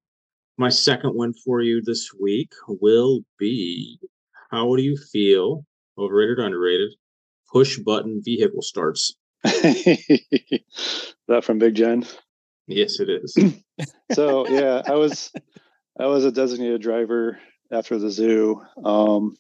my 0.61 0.69
second 0.69 1.15
one 1.15 1.33
for 1.33 1.63
you 1.63 1.81
this 1.81 2.13
week 2.21 2.53
will 2.69 3.21
be 3.39 3.99
how 4.51 4.77
do 4.77 4.83
you 4.83 4.95
feel 4.95 5.65
overrated 5.97 6.39
underrated 6.39 6.91
push 7.51 7.79
button 7.79 8.21
vehicle 8.23 8.63
starts? 8.63 9.17
That 11.29 11.45
from 11.45 11.61
big 11.61 11.77
jen? 11.77 12.05
Yes 12.67 13.01
it 13.01 13.09
is. 13.09 13.37
So 14.13 14.47
yeah 14.49 14.83
i 14.87 14.95
was 14.97 15.33
i 15.99 16.05
was 16.05 16.27
a 16.27 16.33
designated 16.33 16.83
driver 16.83 17.39
after 17.73 17.99
the 17.99 18.11
zoo. 18.11 18.61
Um 18.85 19.37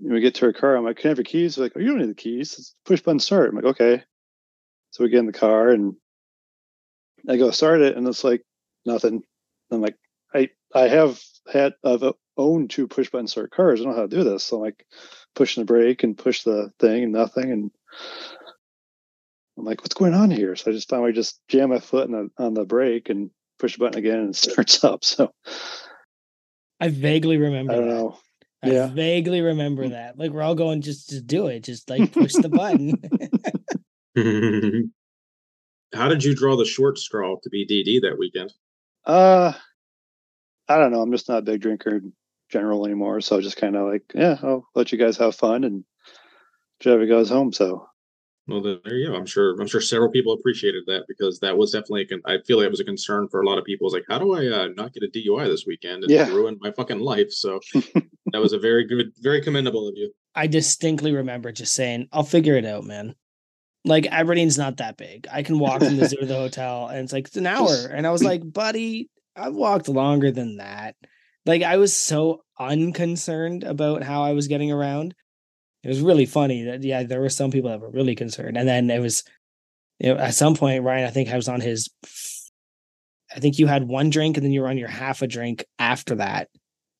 we 0.00 0.20
get 0.20 0.34
to 0.36 0.46
our 0.46 0.52
car 0.52 0.76
i'm 0.76 0.84
like 0.84 0.96
can 0.96 1.08
i 1.08 1.10
have 1.10 1.18
your 1.18 1.24
keys? 1.24 1.54
They're 1.54 1.66
like 1.66 1.74
oh 1.76 1.80
you 1.80 1.88
don't 1.88 1.98
need 1.98 2.10
the 2.10 2.14
keys. 2.14 2.58
It's 2.58 2.74
push 2.84 3.00
button 3.00 3.20
start. 3.20 3.50
I'm 3.50 3.56
like 3.56 3.64
okay. 3.76 4.02
So 4.90 5.04
we 5.04 5.10
get 5.10 5.20
in 5.20 5.26
the 5.26 5.32
car 5.32 5.68
and 5.68 5.94
i 7.28 7.36
go 7.36 7.52
start 7.52 7.80
it 7.80 7.96
and 7.96 8.08
it's 8.08 8.24
like 8.24 8.42
nothing 8.84 9.22
I'm 9.70 9.80
like, 9.80 9.96
I 10.34 10.50
I 10.74 10.88
have 10.88 11.20
had 11.52 11.74
I've 11.84 12.02
owned 12.36 12.70
two 12.70 12.86
push 12.86 13.10
button 13.10 13.28
start 13.28 13.50
cars. 13.50 13.80
I 13.80 13.84
don't 13.84 13.92
know 13.92 13.98
how 13.98 14.06
to 14.06 14.16
do 14.16 14.24
this. 14.24 14.44
So 14.44 14.56
I'm 14.56 14.62
like 14.62 14.86
pushing 15.34 15.62
the 15.62 15.66
brake 15.66 16.02
and 16.02 16.16
push 16.18 16.42
the 16.42 16.70
thing 16.78 17.04
and 17.04 17.12
nothing. 17.12 17.50
And 17.50 17.70
I'm 19.58 19.64
like, 19.64 19.80
what's 19.80 19.94
going 19.94 20.14
on 20.14 20.30
here? 20.30 20.54
So 20.56 20.70
I 20.70 20.74
just 20.74 20.88
finally 20.88 21.12
just 21.12 21.40
jam 21.48 21.70
my 21.70 21.78
foot 21.78 22.10
the, 22.10 22.28
on 22.38 22.54
the 22.54 22.64
brake 22.64 23.08
and 23.08 23.30
push 23.58 23.74
the 23.74 23.78
button 23.78 23.98
again 23.98 24.18
and 24.18 24.30
it 24.30 24.36
starts 24.50 24.84
up. 24.84 25.04
So 25.04 25.32
I 26.80 26.88
vaguely 26.88 27.38
remember. 27.38 27.72
I 27.72 27.76
don't 27.76 27.88
that. 27.88 27.94
know. 27.94 28.18
I 28.62 28.68
Yeah. 28.70 28.86
vaguely 28.88 29.40
remember 29.40 29.84
mm. 29.84 29.90
that. 29.90 30.18
Like 30.18 30.30
we're 30.32 30.42
all 30.42 30.54
going 30.54 30.82
just 30.82 31.10
to 31.10 31.20
do 31.20 31.46
it, 31.46 31.64
just 31.64 31.88
like 31.88 32.12
push 32.12 32.32
the 32.34 32.48
button. 32.48 32.92
how 35.94 36.08
did 36.08 36.24
you 36.24 36.34
draw 36.34 36.56
the 36.56 36.64
short 36.64 36.98
straw 36.98 37.36
to 37.42 37.50
be 37.50 37.66
dd 37.66 38.00
that 38.02 38.18
weekend 38.18 38.52
Uh, 39.06 39.52
I 40.68 40.78
don't 40.78 40.90
know. 40.92 41.00
I'm 41.00 41.12
just 41.12 41.28
not 41.28 41.38
a 41.38 41.42
big 41.42 41.60
drinker 41.60 41.96
in 41.96 42.12
general 42.50 42.84
anymore. 42.84 43.20
So 43.20 43.40
just 43.40 43.56
kind 43.56 43.76
of 43.76 43.88
like, 43.88 44.02
yeah, 44.14 44.36
I'll 44.42 44.66
let 44.74 44.90
you 44.92 44.98
guys 44.98 45.16
have 45.18 45.34
fun 45.36 45.64
and 45.64 45.84
Chevy 46.80 47.06
goes 47.06 47.28
home. 47.30 47.52
So 47.52 47.86
Well, 48.48 48.60
then 48.62 48.80
there 48.84 48.96
you 48.96 49.08
go. 49.08 49.14
I'm 49.14 49.26
sure. 49.26 49.58
I'm 49.60 49.66
sure 49.68 49.80
several 49.80 50.10
people 50.10 50.32
appreciated 50.32 50.84
that 50.88 51.04
because 51.08 51.38
that 51.40 51.56
was 51.56 51.70
definitely. 51.70 52.02
A 52.02 52.06
con- 52.06 52.22
I 52.24 52.38
feel 52.46 52.58
like 52.58 52.66
it 52.66 52.70
was 52.70 52.80
a 52.80 52.84
concern 52.84 53.28
for 53.30 53.40
a 53.42 53.46
lot 53.46 53.58
of 53.58 53.64
people. 53.64 53.86
It's 53.86 53.94
like, 53.94 54.04
how 54.08 54.18
do 54.18 54.34
I 54.34 54.46
uh, 54.48 54.68
not 54.76 54.92
get 54.92 55.04
a 55.04 55.08
DUI 55.08 55.46
this 55.46 55.64
weekend? 55.66 56.04
It 56.04 56.10
Yeah. 56.10 56.28
ruined 56.28 56.58
my 56.60 56.72
fucking 56.72 57.00
life. 57.00 57.30
So 57.30 57.60
that 58.32 58.40
was 58.40 58.52
a 58.52 58.58
very 58.58 58.84
good, 58.86 59.12
very 59.20 59.40
commendable 59.40 59.86
of 59.88 59.94
you. 59.96 60.12
I 60.34 60.48
distinctly 60.48 61.12
remember 61.12 61.50
just 61.52 61.74
saying, 61.74 62.08
I'll 62.12 62.24
figure 62.24 62.56
it 62.56 62.66
out, 62.66 62.84
man. 62.84 63.14
Like 63.86 64.06
Aberdeen's 64.06 64.58
not 64.58 64.78
that 64.78 64.96
big. 64.96 65.26
I 65.32 65.42
can 65.42 65.58
walk 65.58 65.82
from 65.82 65.96
the 65.96 66.08
zoo 66.08 66.16
to 66.16 66.26
the 66.26 66.34
hotel 66.34 66.88
and 66.88 66.98
it's 66.98 67.12
like 67.12 67.28
it's 67.28 67.36
an 67.36 67.46
hour. 67.46 67.86
And 67.86 68.06
I 68.06 68.10
was 68.10 68.22
like, 68.30 68.42
buddy, 68.52 69.08
I've 69.34 69.54
walked 69.54 69.88
longer 69.88 70.30
than 70.30 70.56
that. 70.56 70.96
Like 71.46 71.62
I 71.62 71.76
was 71.76 71.96
so 71.96 72.42
unconcerned 72.58 73.62
about 73.62 74.02
how 74.02 74.22
I 74.22 74.32
was 74.32 74.48
getting 74.48 74.72
around. 74.72 75.14
It 75.84 75.88
was 75.88 76.00
really 76.00 76.26
funny 76.26 76.64
that 76.64 76.82
yeah, 76.82 77.04
there 77.04 77.20
were 77.20 77.28
some 77.28 77.52
people 77.52 77.70
that 77.70 77.80
were 77.80 77.90
really 77.90 78.16
concerned. 78.16 78.58
And 78.58 78.68
then 78.68 78.90
it 78.90 79.00
was 79.00 79.22
you 79.98 80.12
know, 80.12 80.20
at 80.20 80.34
some 80.34 80.56
point, 80.56 80.84
Ryan, 80.84 81.06
I 81.06 81.10
think 81.10 81.30
I 81.30 81.36
was 81.36 81.48
on 81.48 81.60
his 81.60 81.88
I 83.34 83.40
think 83.40 83.58
you 83.58 83.66
had 83.66 83.84
one 83.84 84.10
drink 84.10 84.36
and 84.36 84.44
then 84.44 84.52
you 84.52 84.62
were 84.62 84.68
on 84.68 84.78
your 84.78 84.88
half 84.88 85.22
a 85.22 85.26
drink 85.26 85.64
after 85.78 86.16
that 86.16 86.48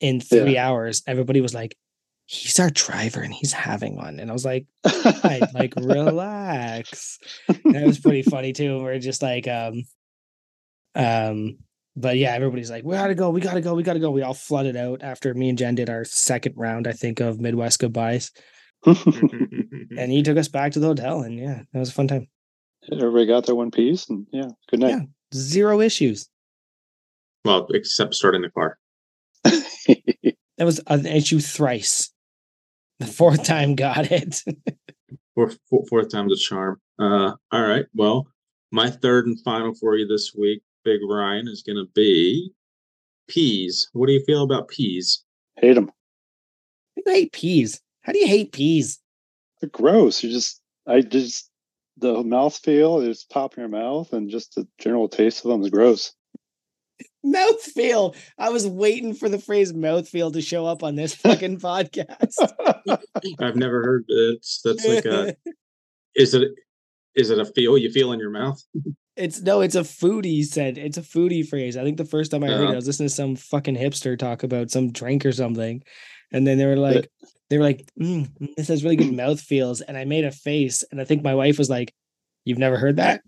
in 0.00 0.20
three 0.20 0.58
hours. 0.58 1.02
Everybody 1.06 1.40
was 1.40 1.54
like, 1.54 1.76
he's 2.26 2.58
our 2.58 2.70
driver 2.70 3.20
and 3.20 3.32
he's 3.32 3.52
having 3.52 3.96
one. 3.96 4.18
And 4.18 4.30
I 4.30 4.32
was 4.32 4.44
like, 4.44 4.66
like 5.54 5.74
relax. 5.76 7.18
And 7.48 7.76
it 7.76 7.86
was 7.86 8.00
pretty 8.00 8.22
funny 8.22 8.52
too. 8.52 8.82
We're 8.82 8.98
just 8.98 9.22
like, 9.22 9.46
um, 9.46 9.84
um, 10.94 11.58
but 11.94 12.16
yeah, 12.18 12.32
everybody's 12.32 12.70
like, 12.70 12.84
we 12.84 12.94
gotta 12.94 13.14
go, 13.14 13.30
we 13.30 13.40
gotta 13.40 13.60
go, 13.60 13.74
we 13.74 13.82
gotta 13.82 14.00
go. 14.00 14.10
We 14.10 14.22
all 14.22 14.34
flooded 14.34 14.76
out 14.76 15.02
after 15.02 15.32
me 15.34 15.48
and 15.48 15.56
Jen 15.56 15.76
did 15.76 15.88
our 15.88 16.04
second 16.04 16.54
round, 16.56 16.86
I 16.86 16.92
think, 16.92 17.20
of 17.20 17.40
Midwest 17.40 17.78
goodbyes. 17.78 18.32
And 18.84 20.12
he 20.12 20.22
took 20.24 20.36
us 20.36 20.48
back 20.48 20.72
to 20.72 20.80
the 20.80 20.88
hotel, 20.88 21.22
and 21.22 21.38
yeah, 21.38 21.62
it 21.72 21.78
was 21.78 21.88
a 21.88 21.92
fun 21.92 22.08
time. 22.08 22.28
Everybody 22.92 23.26
got 23.26 23.46
their 23.46 23.54
one 23.54 23.70
piece 23.70 24.08
and 24.08 24.26
yeah, 24.30 24.48
good 24.70 24.80
night. 24.80 24.90
Yeah. 24.90 25.00
Zero 25.34 25.80
issues. 25.80 26.28
well, 27.44 27.66
except 27.70 28.14
starting 28.14 28.42
the 28.42 28.50
car. 28.50 28.78
That 30.58 30.64
was 30.64 30.80
an 30.86 31.06
issue 31.06 31.40
thrice. 31.40 32.10
The 33.01 33.06
fourth 33.06 33.44
time 33.44 33.74
got 33.74 34.10
it. 34.10 34.43
Fourth, 35.35 35.59
four- 35.68 35.85
fourth 35.90 36.10
time's 36.10 36.32
a 36.32 36.36
charm. 36.36 36.81
Uh, 36.98 37.32
all 37.52 37.62
right. 37.62 37.85
Well, 37.94 38.27
my 38.73 38.89
third 38.89 39.27
and 39.27 39.39
final 39.43 39.74
for 39.74 39.94
you 39.97 40.06
this 40.09 40.35
week, 40.35 40.62
Big 40.82 41.01
Ryan, 41.06 41.47
is 41.47 41.62
going 41.62 41.77
to 41.77 41.85
be 41.94 42.51
peas. 43.28 43.86
What 43.93 44.06
do 44.06 44.14
you 44.14 44.24
feel 44.24 44.44
about 44.44 44.68
peas? 44.68 45.23
Hate 45.56 45.74
them. 45.74 45.90
you 46.97 47.02
hate 47.06 47.32
peas. 47.32 47.82
How 48.01 48.12
do 48.12 48.18
you 48.18 48.27
hate 48.27 48.52
peas? 48.52 48.98
They're 49.60 49.68
gross. 49.68 50.23
You 50.23 50.31
just, 50.31 50.62
I 50.86 51.02
just, 51.02 51.51
the 51.98 52.23
mouth 52.24 52.56
feel 52.56 53.01
is 53.01 53.27
popping 53.31 53.60
your 53.60 53.68
mouth 53.68 54.14
and 54.14 54.31
just 54.31 54.55
the 54.55 54.66
general 54.78 55.06
taste 55.09 55.44
of 55.44 55.51
them 55.51 55.62
is 55.62 55.68
gross. 55.68 56.14
Mouthfeel. 57.26 58.14
I 58.38 58.50
was 58.50 58.66
waiting 58.66 59.14
for 59.14 59.28
the 59.28 59.38
phrase 59.38 59.72
mouthfeel 59.72 60.32
to 60.32 60.40
show 60.40 60.66
up 60.66 60.82
on 60.82 60.94
this 60.94 61.14
fucking 61.16 61.58
podcast. 61.60 62.36
I've 63.40 63.56
never 63.56 63.82
heard 63.82 64.04
it. 64.08 64.46
That's 64.64 64.86
like 64.86 65.04
a. 65.04 65.36
Is 66.14 66.34
it? 66.34 66.48
Is 67.14 67.30
it 67.30 67.38
a 67.38 67.44
feel 67.44 67.76
you 67.76 67.90
feel 67.90 68.12
in 68.12 68.20
your 68.20 68.30
mouth? 68.30 68.62
it's 69.16 69.40
no, 69.40 69.62
it's 69.62 69.74
a 69.74 69.80
foodie 69.80 70.44
said. 70.44 70.78
It's 70.78 70.98
a 70.98 71.02
foodie 71.02 71.46
phrase. 71.46 71.76
I 71.76 71.82
think 71.82 71.96
the 71.96 72.04
first 72.04 72.30
time 72.30 72.44
I 72.44 72.48
heard 72.48 72.64
it, 72.64 72.68
Oh. 72.68 72.72
I 72.72 72.76
was 72.76 72.86
listening 72.86 73.08
to 73.08 73.14
some 73.14 73.36
fucking 73.36 73.76
hipster 73.76 74.18
talk 74.18 74.42
about 74.42 74.70
some 74.70 74.92
drink 74.92 75.24
or 75.26 75.32
something. 75.32 75.82
And 76.32 76.46
then 76.46 76.58
they 76.58 76.66
were 76.66 76.76
like, 76.76 77.10
they 77.48 77.56
were 77.56 77.64
like, 77.64 77.86
mm, 78.00 78.28
this 78.56 78.68
has 78.68 78.82
really 78.84 78.96
good 78.96 79.12
mouth 79.14 79.40
feels. 79.40 79.80
And 79.80 79.96
I 79.96 80.04
made 80.04 80.24
a 80.24 80.30
face. 80.30 80.84
And 80.90 81.00
I 81.00 81.04
think 81.04 81.22
my 81.22 81.34
wife 81.34 81.58
was 81.58 81.70
like, 81.70 81.94
You've 82.44 82.58
never 82.58 82.76
heard 82.78 82.96
that? 82.96 83.22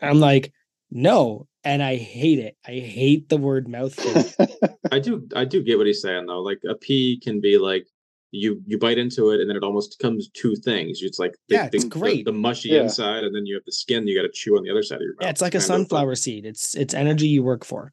I'm 0.00 0.20
like, 0.20 0.52
no. 0.94 1.46
And 1.64 1.82
I 1.82 1.96
hate 1.96 2.38
it. 2.38 2.56
I 2.66 2.72
hate 2.72 3.28
the 3.28 3.38
word 3.38 3.66
mouthfeel. 3.66 4.76
I 4.92 4.98
do. 4.98 5.26
I 5.34 5.44
do 5.46 5.62
get 5.62 5.78
what 5.78 5.86
he's 5.86 6.02
saying 6.02 6.26
though. 6.26 6.40
Like 6.40 6.60
a 6.68 6.74
pea 6.74 7.18
can 7.22 7.40
be 7.40 7.56
like 7.58 7.86
you 8.30 8.60
you 8.66 8.78
bite 8.78 8.98
into 8.98 9.30
it 9.30 9.40
and 9.40 9.48
then 9.48 9.56
it 9.56 9.62
almost 9.62 9.98
becomes 9.98 10.28
two 10.30 10.54
things. 10.56 11.00
It's 11.02 11.18
like 11.18 11.32
the, 11.48 11.54
Yeah, 11.54 11.68
it's 11.72 11.84
the- 11.84 11.88
the- 11.88 11.98
great. 11.98 12.24
The, 12.26 12.32
mushy 12.32 12.70
Yeah. 12.70 12.82
inside, 12.82 13.24
and 13.24 13.34
then 13.34 13.46
you 13.46 13.54
have 13.54 13.64
the 13.64 13.72
skin 13.72 14.06
you 14.06 14.16
got 14.16 14.26
to 14.26 14.32
chew 14.32 14.56
on 14.56 14.62
the 14.62 14.70
other 14.70 14.82
side 14.82 14.96
of 14.96 15.02
your 15.02 15.14
mouth. 15.14 15.22
yeah, 15.22 15.30
it's 15.30 15.40
like 15.40 15.54
a 15.54 15.58
kind 15.58 15.62
of, 15.62 15.66
sunflower 15.66 16.14
seed. 16.16 16.44
It's 16.44 16.74
it's 16.74 16.94
energy 16.94 17.28
you 17.28 17.42
work 17.42 17.64
for. 17.64 17.92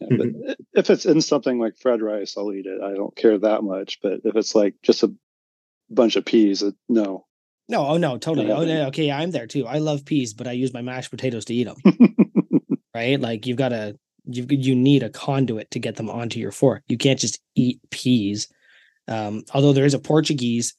Yeah, 0.00 0.08
but 0.10 0.26
mm-hmm. 0.28 0.52
if 0.74 0.90
it's 0.90 1.06
in 1.06 1.20
something 1.20 1.58
like 1.60 1.76
fried 1.78 2.02
rice, 2.02 2.36
I'll 2.36 2.52
eat 2.52 2.66
it. 2.66 2.80
I 2.82 2.94
don't 2.94 3.14
care 3.14 3.38
that 3.38 3.62
much. 3.62 3.98
But 4.02 4.20
if 4.24 4.34
it's 4.34 4.54
like 4.54 4.74
just 4.82 5.02
a 5.04 5.14
bunch 5.90 6.16
of 6.16 6.24
peas, 6.24 6.62
it, 6.62 6.74
no. 6.88 7.26
No, 7.70 7.86
oh 7.86 7.96
no, 7.96 8.18
totally. 8.18 8.50
Oh 8.50 8.64
no, 8.64 8.86
okay, 8.88 9.10
I'm 9.12 9.30
there 9.30 9.46
too. 9.46 9.66
I 9.66 9.78
love 9.78 10.04
peas, 10.04 10.34
but 10.34 10.48
I 10.48 10.52
use 10.52 10.74
my 10.74 10.82
mashed 10.82 11.10
potatoes 11.10 11.44
to 11.46 11.54
eat 11.54 11.64
them. 11.64 11.76
right? 12.94 13.18
Like 13.20 13.46
you've 13.46 13.56
got 13.56 13.68
to 13.70 13.96
you 14.26 14.44
you 14.50 14.74
need 14.74 15.02
a 15.02 15.08
conduit 15.10 15.70
to 15.70 15.78
get 15.78 15.96
them 15.96 16.10
onto 16.10 16.38
your 16.40 16.50
fork. 16.52 16.82
You 16.88 16.98
can't 16.98 17.18
just 17.18 17.40
eat 17.54 17.80
peas. 17.90 18.48
Um, 19.08 19.44
although 19.54 19.72
there 19.72 19.84
is 19.86 19.94
a 19.94 19.98
Portuguese, 19.98 20.74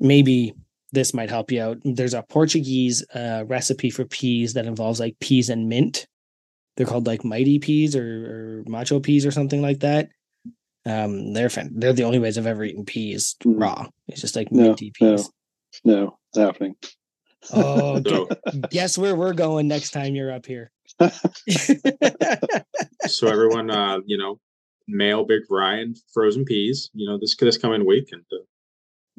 maybe 0.00 0.52
this 0.92 1.14
might 1.14 1.30
help 1.30 1.50
you 1.52 1.62
out. 1.62 1.78
There's 1.84 2.14
a 2.14 2.22
Portuguese 2.28 3.04
uh, 3.14 3.44
recipe 3.46 3.90
for 3.90 4.04
peas 4.04 4.54
that 4.54 4.66
involves 4.66 5.00
like 5.00 5.18
peas 5.20 5.48
and 5.48 5.68
mint. 5.68 6.06
They're 6.76 6.86
called 6.86 7.06
like 7.06 7.24
mighty 7.24 7.58
peas 7.58 7.94
or, 7.96 8.62
or 8.62 8.64
macho 8.70 9.00
peas 9.00 9.26
or 9.26 9.30
something 9.30 9.60
like 9.62 9.80
that. 9.80 10.08
Um, 10.86 11.32
they're 11.34 11.50
fan- 11.50 11.72
they're 11.74 11.92
the 11.92 12.04
only 12.04 12.18
ways 12.18 12.38
I've 12.38 12.46
ever 12.46 12.64
eaten 12.64 12.84
peas 12.84 13.36
Mm. 13.44 13.60
raw. 13.60 13.86
It's 14.06 14.20
just 14.20 14.36
like 14.36 14.50
minty 14.52 14.92
no. 15.00 15.10
peas. 15.16 15.24
no, 15.26 15.30
it's 15.84 16.36
happening. 16.38 16.74
Oh, 17.52 18.02
So 18.06 18.28
guess 18.70 18.98
where 18.98 19.14
we're 19.16 19.32
going 19.34 19.68
next 19.68 19.90
time 19.90 20.14
you're 20.14 20.32
up 20.32 20.46
here? 20.46 20.70
So 23.06 23.26
everyone, 23.28 23.70
uh, 23.70 24.00
you 24.06 24.18
know, 24.18 24.38
mail 24.86 25.24
Big 25.24 25.42
Ryan 25.48 25.94
frozen 26.12 26.44
peas. 26.44 26.90
You 26.92 27.08
know, 27.08 27.18
this 27.18 27.34
this 27.36 27.56
coming 27.56 27.86
week, 27.86 28.08
and 28.12 28.22
uh, 28.32 28.44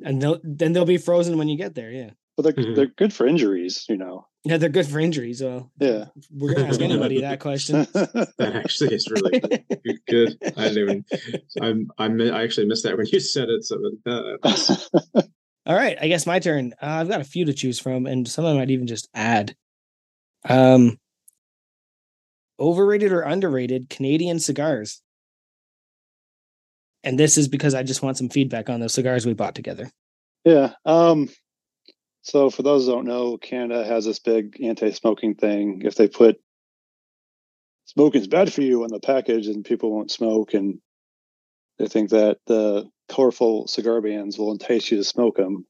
and 0.07 0.21
they'll, 0.21 0.39
then 0.43 0.73
they'll 0.73 0.85
be 0.85 0.97
frozen 0.97 1.37
when 1.37 1.47
you 1.47 1.57
get 1.57 1.73
there. 1.75 1.91
Yeah. 1.91 2.11
but 2.37 2.43
they're 2.43 2.53
Mhm. 2.53 2.75
they're 2.75 2.85
good 2.97 3.13
for 3.13 3.25
injuries, 3.25 3.85
you 3.89 3.97
know. 3.97 4.27
Yeah, 4.45 4.57
they're 4.57 4.69
good 4.69 4.85
for 4.87 4.99
injuries. 4.99 5.41
Well, 5.41 5.71
Yeah. 5.79 6.05
we're 6.31 6.53
gonna 6.53 6.67
ask 6.67 6.81
anybody 6.81 7.21
that 7.27 7.39
question. 7.39 7.87
that 7.93 8.51
actually 8.55 8.93
is 8.95 9.09
really 9.09 9.39
good. 9.39 9.99
good. 10.07 10.37
I 10.55 10.67
didn't 10.69 10.77
even. 10.77 11.05
I'm. 11.61 11.91
I 11.97 12.07
mi- 12.09 12.29
I 12.29 12.43
actually 12.43 12.67
missed 12.67 12.83
that 12.83 12.97
when 12.97 13.07
you 13.07 13.19
said 13.19 13.49
it. 13.49 13.63
So 13.65 13.75
uh, 14.05 14.21
that's- 14.43 14.89
All 15.65 15.75
right, 15.75 15.97
I 16.01 16.07
guess 16.07 16.25
my 16.25 16.39
turn. 16.39 16.73
Uh, 16.81 16.85
I've 16.87 17.09
got 17.09 17.21
a 17.21 17.25
few 17.25 17.45
to 17.45 17.53
choose 17.53 17.79
from, 17.79 18.05
and 18.05 18.27
some 18.27 18.45
I 18.45 18.53
might 18.53 18.71
even 18.71 18.87
just 18.87 19.07
add. 19.13 19.55
Um, 20.47 20.97
overrated 22.59 23.11
or 23.11 23.21
underrated 23.21 23.89
Canadian 23.89 24.39
cigars. 24.39 25.01
And 27.03 27.17
this 27.17 27.37
is 27.37 27.47
because 27.47 27.73
I 27.73 27.83
just 27.83 28.03
want 28.03 28.17
some 28.17 28.29
feedback 28.29 28.69
on 28.69 28.79
those 28.79 28.93
cigars 28.93 29.25
we 29.25 29.33
bought 29.33 29.55
together. 29.55 29.89
yeah. 30.43 30.73
Um 30.85 31.29
so 32.21 32.49
for 32.49 32.63
those 32.63 32.85
who 32.85 32.91
don't 32.91 33.05
know, 33.05 33.37
Canada 33.37 33.85
has 33.85 34.05
this 34.05 34.19
big 34.19 34.61
anti-smoking 34.61 35.35
thing. 35.35 35.81
If 35.85 35.95
they 35.95 36.07
put 36.07 36.39
smoking's 37.85 38.27
bad 38.27 38.51
for 38.51 38.61
you 38.61 38.83
on 38.83 38.89
the 38.91 38.99
package 38.99 39.47
and 39.47 39.63
people 39.63 39.91
won't 39.91 40.11
smoke 40.11 40.53
and 40.53 40.79
they 41.79 41.87
think 41.87 42.09
that 42.11 42.37
the 42.45 42.89
colorful 43.07 43.67
cigar 43.67 44.01
bands 44.01 44.37
will 44.37 44.51
entice 44.51 44.91
you 44.91 44.97
to 44.97 45.03
smoke 45.03 45.37
them. 45.37 45.65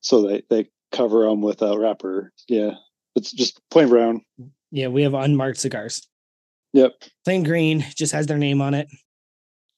So 0.00 0.28
they, 0.28 0.42
they 0.48 0.70
cover 0.92 1.24
them 1.24 1.40
with 1.42 1.62
a 1.62 1.78
wrapper. 1.78 2.32
Yeah. 2.48 2.72
It's 3.16 3.32
just 3.32 3.60
plain 3.70 3.88
brown. 3.88 4.20
Yeah, 4.70 4.88
we 4.88 5.02
have 5.02 5.14
unmarked 5.14 5.58
cigars. 5.58 6.06
Yep. 6.74 6.92
Plain 7.24 7.42
green, 7.42 7.84
just 7.96 8.12
has 8.12 8.26
their 8.26 8.38
name 8.38 8.60
on 8.60 8.74
it. 8.74 8.88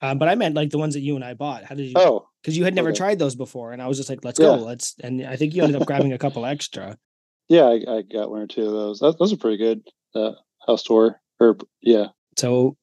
Uh, 0.02 0.14
but 0.14 0.28
I 0.28 0.34
meant 0.34 0.54
like 0.54 0.70
the 0.70 0.78
ones 0.78 0.94
that 0.94 1.00
you 1.00 1.14
and 1.14 1.24
I 1.24 1.34
bought. 1.34 1.64
How 1.64 1.74
did 1.74 1.86
you? 1.86 1.94
Oh, 1.96 2.28
Because 2.42 2.56
you 2.56 2.64
had 2.64 2.74
never 2.74 2.90
okay. 2.90 2.98
tried 2.98 3.18
those 3.18 3.34
before, 3.34 3.72
and 3.72 3.82
I 3.82 3.88
was 3.88 3.96
just 3.96 4.08
like, 4.08 4.24
"Let's 4.24 4.38
go, 4.38 4.54
let's." 4.54 4.94
And 5.02 5.26
I 5.26 5.34
think 5.34 5.54
you 5.54 5.62
ended 5.64 5.80
up 5.80 5.88
grabbing 5.88 6.12
a 6.12 6.18
couple 6.18 6.46
extra. 6.46 6.96
yeah, 7.48 7.64
I, 7.64 7.96
I 7.96 8.02
got 8.02 8.30
one 8.30 8.42
or 8.42 8.46
two 8.46 8.64
of 8.64 8.72
those. 8.72 9.00
That, 9.00 9.18
those 9.18 9.32
are 9.32 9.36
pretty 9.36 9.56
good. 9.56 9.82
Uh, 10.14 10.32
house 10.66 10.84
tour 10.84 11.20
or 11.40 11.56
yeah, 11.80 12.06
So 12.36 12.76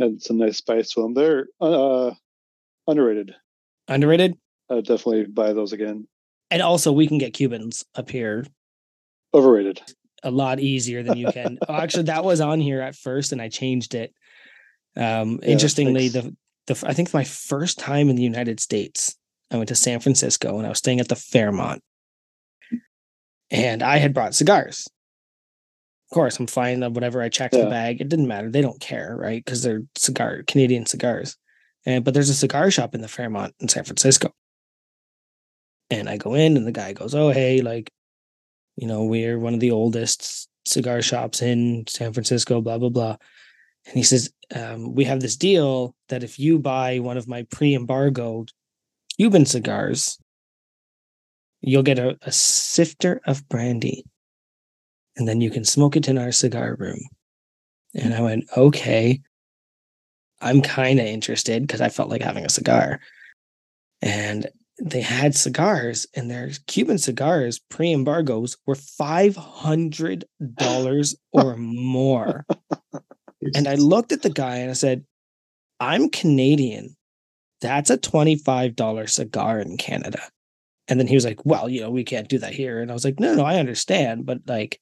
had 0.00 0.22
some 0.22 0.38
nice 0.38 0.56
spice 0.58 0.90
to 0.90 1.02
them. 1.02 1.14
They're 1.14 1.46
uh, 1.60 2.12
underrated. 2.86 3.34
underrated, 3.88 4.36
I 4.70 4.74
would 4.74 4.86
definitely 4.86 5.26
buy 5.26 5.52
those 5.52 5.72
again. 5.72 6.06
and 6.50 6.62
also 6.62 6.92
we 6.92 7.06
can 7.06 7.18
get 7.18 7.34
Cubans 7.34 7.84
up 7.94 8.10
here 8.10 8.46
Overrated. 9.32 9.80
a 10.22 10.30
lot 10.30 10.58
easier 10.60 11.02
than 11.02 11.16
you 11.16 11.30
can. 11.32 11.58
oh, 11.68 11.74
actually, 11.74 12.04
that 12.04 12.24
was 12.24 12.40
on 12.40 12.60
here 12.60 12.80
at 12.80 12.96
first, 12.96 13.32
and 13.32 13.40
I 13.40 13.48
changed 13.48 13.94
it. 13.94 14.12
Um, 14.96 15.38
Yeah, 15.42 15.50
interestingly, 15.50 16.08
the 16.08 16.34
the 16.66 16.82
I 16.86 16.94
think 16.94 17.14
my 17.14 17.24
first 17.24 17.78
time 17.78 18.10
in 18.10 18.16
the 18.16 18.22
United 18.22 18.60
States, 18.60 19.16
I 19.50 19.56
went 19.56 19.68
to 19.68 19.74
San 19.74 20.00
Francisco 20.00 20.56
and 20.58 20.66
I 20.66 20.70
was 20.70 20.78
staying 20.78 21.00
at 21.00 21.08
the 21.08 21.16
Fairmont, 21.16 21.82
and 23.50 23.82
I 23.82 23.98
had 23.98 24.14
brought 24.14 24.34
cigars. 24.34 24.88
Of 26.10 26.14
course, 26.14 26.38
I'm 26.40 26.46
fine. 26.48 26.82
uh, 26.82 26.90
Whatever 26.90 27.22
I 27.22 27.28
checked 27.28 27.54
Yeah. 27.54 27.64
the 27.64 27.70
bag, 27.70 28.00
it 28.00 28.08
didn't 28.08 28.26
matter. 28.26 28.50
They 28.50 28.62
don't 28.62 28.80
care, 28.80 29.16
right? 29.16 29.44
Because 29.44 29.62
they're 29.62 29.82
cigar 29.96 30.42
Canadian 30.46 30.86
cigars. 30.86 31.36
And 31.86 32.04
but 32.04 32.14
there's 32.14 32.28
a 32.30 32.34
cigar 32.34 32.70
shop 32.70 32.94
in 32.94 33.00
the 33.00 33.08
Fairmont 33.08 33.54
in 33.60 33.68
San 33.68 33.84
Francisco. 33.84 34.34
And 35.88 36.08
I 36.08 36.16
go 36.16 36.34
in, 36.34 36.56
and 36.56 36.66
the 36.66 36.72
guy 36.72 36.92
goes, 36.92 37.14
"Oh, 37.14 37.30
hey, 37.30 37.62
like, 37.62 37.90
you 38.76 38.86
know, 38.86 39.04
we're 39.04 39.38
one 39.38 39.54
of 39.54 39.60
the 39.60 39.70
oldest 39.72 40.48
cigar 40.64 41.00
shops 41.02 41.42
in 41.42 41.84
San 41.88 42.12
Francisco, 42.12 42.60
blah, 42.60 42.78
blah, 42.78 42.88
blah. 42.90 43.16
And 43.86 43.94
he 43.94 44.02
says, 44.02 44.32
um, 44.54 44.94
We 44.94 45.04
have 45.04 45.20
this 45.20 45.36
deal 45.36 45.94
that 46.08 46.22
if 46.22 46.38
you 46.38 46.58
buy 46.58 46.98
one 46.98 47.16
of 47.16 47.26
my 47.28 47.44
pre-embargoed 47.50 48.50
Cuban 49.16 49.46
cigars, 49.46 50.18
you'll 51.60 51.82
get 51.82 51.98
a, 51.98 52.16
a 52.22 52.32
sifter 52.32 53.20
of 53.26 53.48
brandy. 53.48 54.04
And 55.16 55.26
then 55.28 55.40
you 55.40 55.50
can 55.50 55.64
smoke 55.64 55.96
it 55.96 56.08
in 56.08 56.18
our 56.18 56.32
cigar 56.32 56.76
room. 56.78 57.00
And 57.94 58.14
I 58.14 58.20
went, 58.20 58.44
Okay. 58.56 59.20
I'm 60.42 60.62
kind 60.62 60.98
of 60.98 61.04
interested 61.04 61.62
because 61.66 61.82
I 61.82 61.90
felt 61.90 62.08
like 62.08 62.22
having 62.22 62.46
a 62.46 62.50
cigar. 62.50 63.00
And 64.00 64.46
they 64.82 65.02
had 65.02 65.34
cigars, 65.34 66.06
and 66.16 66.30
their 66.30 66.50
Cuban 66.66 66.96
cigars, 66.98 67.58
pre 67.58 67.92
embargoes, 67.92 68.56
were 68.66 68.74
$500 68.74 70.24
or 71.32 71.56
more. 71.56 72.46
And 73.54 73.68
I 73.68 73.74
looked 73.74 74.12
at 74.12 74.22
the 74.22 74.30
guy 74.30 74.56
and 74.56 74.70
I 74.70 74.74
said, 74.74 75.04
I'm 75.80 76.08
Canadian. 76.10 76.96
That's 77.60 77.90
a 77.90 77.98
$25 77.98 79.10
cigar 79.10 79.60
in 79.60 79.76
Canada. 79.76 80.22
And 80.88 80.98
then 80.98 81.06
he 81.06 81.14
was 81.14 81.24
like, 81.24 81.44
Well, 81.44 81.68
you 81.68 81.80
know, 81.80 81.90
we 81.90 82.04
can't 82.04 82.28
do 82.28 82.38
that 82.38 82.54
here. 82.54 82.80
And 82.80 82.90
I 82.90 82.94
was 82.94 83.04
like, 83.04 83.20
No, 83.20 83.34
no, 83.34 83.44
I 83.44 83.58
understand. 83.58 84.24
But 84.26 84.38
like, 84.46 84.80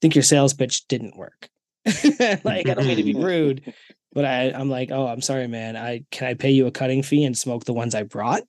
think 0.00 0.14
your 0.14 0.22
sales 0.22 0.54
pitch 0.54 0.86
didn't 0.88 1.16
work. 1.16 1.48
like, 1.86 2.68
I 2.68 2.74
don't 2.74 2.86
mean 2.86 2.96
to 2.96 3.02
be 3.02 3.14
rude, 3.16 3.72
but 4.12 4.24
I, 4.24 4.50
I'm 4.50 4.68
like, 4.70 4.90
Oh, 4.90 5.06
I'm 5.06 5.20
sorry, 5.20 5.46
man. 5.46 5.76
I 5.76 6.04
can 6.10 6.28
I 6.28 6.34
pay 6.34 6.50
you 6.50 6.66
a 6.66 6.70
cutting 6.70 7.02
fee 7.02 7.24
and 7.24 7.36
smoke 7.36 7.64
the 7.64 7.72
ones 7.72 7.94
I 7.94 8.02
brought? 8.02 8.42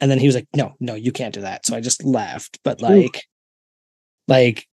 And 0.00 0.10
then 0.10 0.18
he 0.18 0.26
was 0.26 0.34
like, 0.34 0.48
No, 0.54 0.74
no, 0.80 0.94
you 0.94 1.12
can't 1.12 1.34
do 1.34 1.42
that. 1.42 1.66
So 1.66 1.76
I 1.76 1.80
just 1.80 2.04
left. 2.04 2.58
But 2.64 2.82
like, 2.82 3.24
like, 4.28 4.66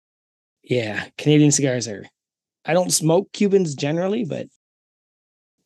yeah, 0.63 1.07
Canadian 1.19 1.51
cigars 1.51 1.89
are 1.89 2.05
I 2.65 2.75
don't 2.75 2.93
smoke 2.93 3.33
Cubans 3.33 3.75
generally, 3.75 4.25
but 4.25 4.47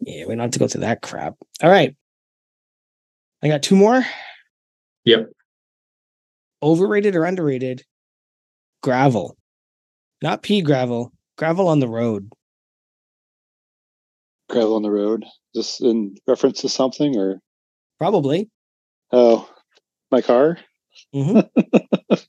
yeah, 0.00 0.24
we 0.26 0.34
don't 0.34 0.40
have 0.40 0.50
to 0.52 0.58
go 0.58 0.68
through 0.68 0.82
that 0.82 1.02
crap. 1.02 1.34
All 1.62 1.70
right. 1.70 1.96
I 3.42 3.48
got 3.48 3.62
two 3.62 3.76
more. 3.76 4.04
Yep. 5.04 5.30
Overrated 6.62 7.14
or 7.14 7.24
underrated? 7.24 7.84
Gravel. 8.82 9.36
Not 10.24 10.42
pea 10.42 10.62
gravel, 10.62 11.12
gravel 11.36 11.68
on 11.68 11.80
the 11.80 11.86
road. 11.86 12.32
Gravel 14.48 14.76
on 14.76 14.80
the 14.82 14.90
road. 14.90 15.26
Just 15.54 15.82
in 15.82 16.16
reference 16.26 16.62
to 16.62 16.70
something 16.70 17.14
or 17.18 17.42
Probably. 17.98 18.48
oh 19.12 19.46
my 20.10 20.22
car? 20.22 20.56
Mm-hmm. 21.14 22.16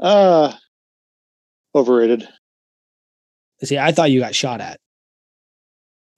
Uh 0.00 0.52
overrated. 1.74 2.28
See, 3.64 3.78
I 3.78 3.90
thought 3.92 4.10
you 4.10 4.20
got 4.20 4.34
shot 4.34 4.60
at. 4.60 4.78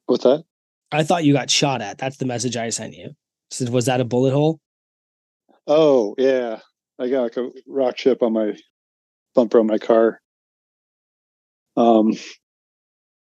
What's 0.07 0.25
that? 0.25 0.43
I 0.91 1.05
thought 1.05 1.25
you 1.25 1.33
got 1.33 1.51
shot 1.51 1.81
at. 1.83 1.99
That's 1.99 2.17
the 2.17 2.27
message 2.27 2.57
I 2.57 2.71
sent 2.71 2.95
you. 2.95 3.13
Said, 3.53 3.69
was 3.69 3.87
that 3.87 4.01
a 4.01 4.05
bullet 4.05 4.33
hole? 4.33 4.59
Oh 5.69 6.17
yeah. 6.19 6.59
I 6.99 7.09
got 7.09 7.23
like 7.23 7.37
a 7.37 7.49
rock 7.69 7.97
chip 7.97 8.23
on 8.23 8.33
my 8.33 8.55
bumper 9.35 9.61
on 9.61 9.67
my 9.67 9.79
car. 9.79 10.21
Um 11.77 12.13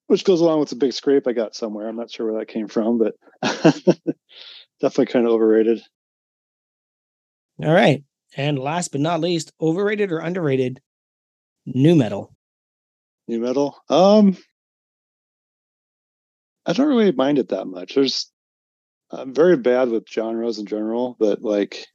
which 0.06 0.24
goes 0.24 0.40
along 0.40 0.58
with 0.58 0.70
the 0.70 0.76
big 0.76 0.92
scrape 0.92 1.28
I 1.28 1.32
got 1.32 1.54
somewhere. 1.54 1.88
I'm 1.88 1.96
not 1.96 2.10
sure 2.10 2.26
where 2.30 2.40
that 2.40 2.48
came 2.52 2.66
from, 2.66 2.98
but 2.98 3.14
definitely 4.80 5.06
kind 5.06 5.24
of 5.24 5.32
overrated. 5.32 5.80
All 7.62 7.72
right. 7.72 8.02
And 8.36 8.58
last 8.58 8.92
but 8.92 9.00
not 9.00 9.20
least, 9.20 9.52
overrated 9.60 10.10
or 10.10 10.18
underrated? 10.18 10.80
Nu 11.66 11.94
metal. 11.94 12.34
Nu 13.28 13.38
metal. 13.40 13.76
Um 13.88 14.36
I 16.66 16.72
don't 16.72 16.88
really 16.88 17.12
mind 17.12 17.38
it 17.38 17.48
that 17.48 17.66
much. 17.66 17.94
There's 17.94 18.30
I'm 19.10 19.34
very 19.34 19.56
bad 19.56 19.88
with 19.88 20.08
genres 20.08 20.58
in 20.58 20.66
general, 20.66 21.16
but 21.18 21.42
like 21.42 21.86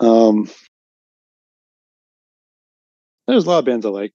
um 0.00 0.48
there's 3.26 3.44
a 3.46 3.48
lot 3.48 3.60
of 3.60 3.64
bands 3.64 3.86
I 3.86 3.88
like 3.88 4.12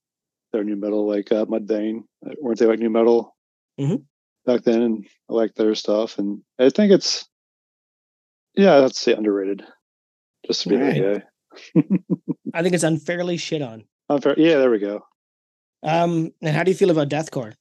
their 0.53 0.63
nu 0.63 0.75
metal, 0.75 1.07
like 1.07 1.31
uh, 1.31 1.45
Mudvayne. 1.45 2.03
Uh, 2.25 2.33
Weren't 2.41 2.59
they 2.59 2.65
like 2.65 2.79
nu 2.79 2.89
metal 2.89 3.35
Mhm. 3.79 4.03
back 4.45 4.63
then? 4.63 4.81
And 4.81 5.07
I 5.29 5.33
like 5.33 5.53
their 5.55 5.73
stuff. 5.75 6.17
And 6.19 6.41
I 6.59 6.69
think 6.69 6.91
it's 6.91 7.27
yeah, 8.55 8.75
let's 8.75 8.99
say 8.99 9.13
underrated. 9.13 9.63
Just 10.45 10.63
to 10.63 10.69
be 10.69 10.75
Alright. 10.75 10.95
that 10.95 11.23
guy. 11.75 11.97
I 12.53 12.61
think 12.63 12.73
it's 12.75 12.83
unfairly 12.83 13.37
shit 13.37 13.61
on. 13.61 13.85
Unfair. 14.09 14.35
Yeah, 14.37 14.57
there 14.57 14.71
we 14.71 14.79
go. 14.79 15.01
Um, 15.83 16.31
and 16.41 16.55
how 16.55 16.63
do 16.63 16.71
you 16.71 16.77
feel 16.77 16.89
about 16.91 17.09
deathcore? 17.09 17.53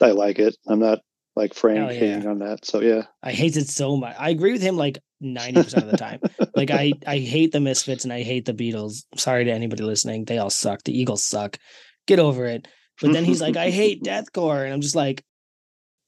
I 0.00 0.10
like 0.12 0.38
it. 0.38 0.56
I'm 0.66 0.78
not 0.78 1.00
like 1.36 1.54
Frank 1.54 1.92
yeah. 2.00 2.28
on 2.28 2.38
that. 2.40 2.64
So 2.64 2.80
yeah. 2.80 3.02
I 3.22 3.32
hate 3.32 3.56
it 3.56 3.68
so 3.68 3.96
much. 3.96 4.14
I 4.18 4.30
agree 4.30 4.52
with 4.52 4.62
him 4.62 4.76
like 4.76 4.98
90% 5.22 5.74
of 5.82 5.90
the 5.90 5.96
time. 5.96 6.20
Like 6.56 6.70
I 6.70 6.92
I 7.06 7.18
hate 7.18 7.52
the 7.52 7.60
Misfits 7.60 8.04
and 8.04 8.12
I 8.12 8.22
hate 8.22 8.44
the 8.44 8.52
Beatles. 8.54 9.04
Sorry 9.16 9.44
to 9.44 9.50
anybody 9.52 9.82
listening. 9.82 10.24
They 10.24 10.38
all 10.38 10.50
suck. 10.50 10.82
The 10.84 10.98
Eagles 10.98 11.22
suck. 11.22 11.58
Get 12.06 12.18
over 12.18 12.44
it. 12.46 12.66
But 13.00 13.12
then 13.12 13.24
he's 13.24 13.40
like, 13.40 13.56
I 13.56 13.70
hate 13.70 14.02
deathcore. 14.04 14.64
And 14.64 14.72
I'm 14.74 14.80
just 14.82 14.96
like, 14.96 15.22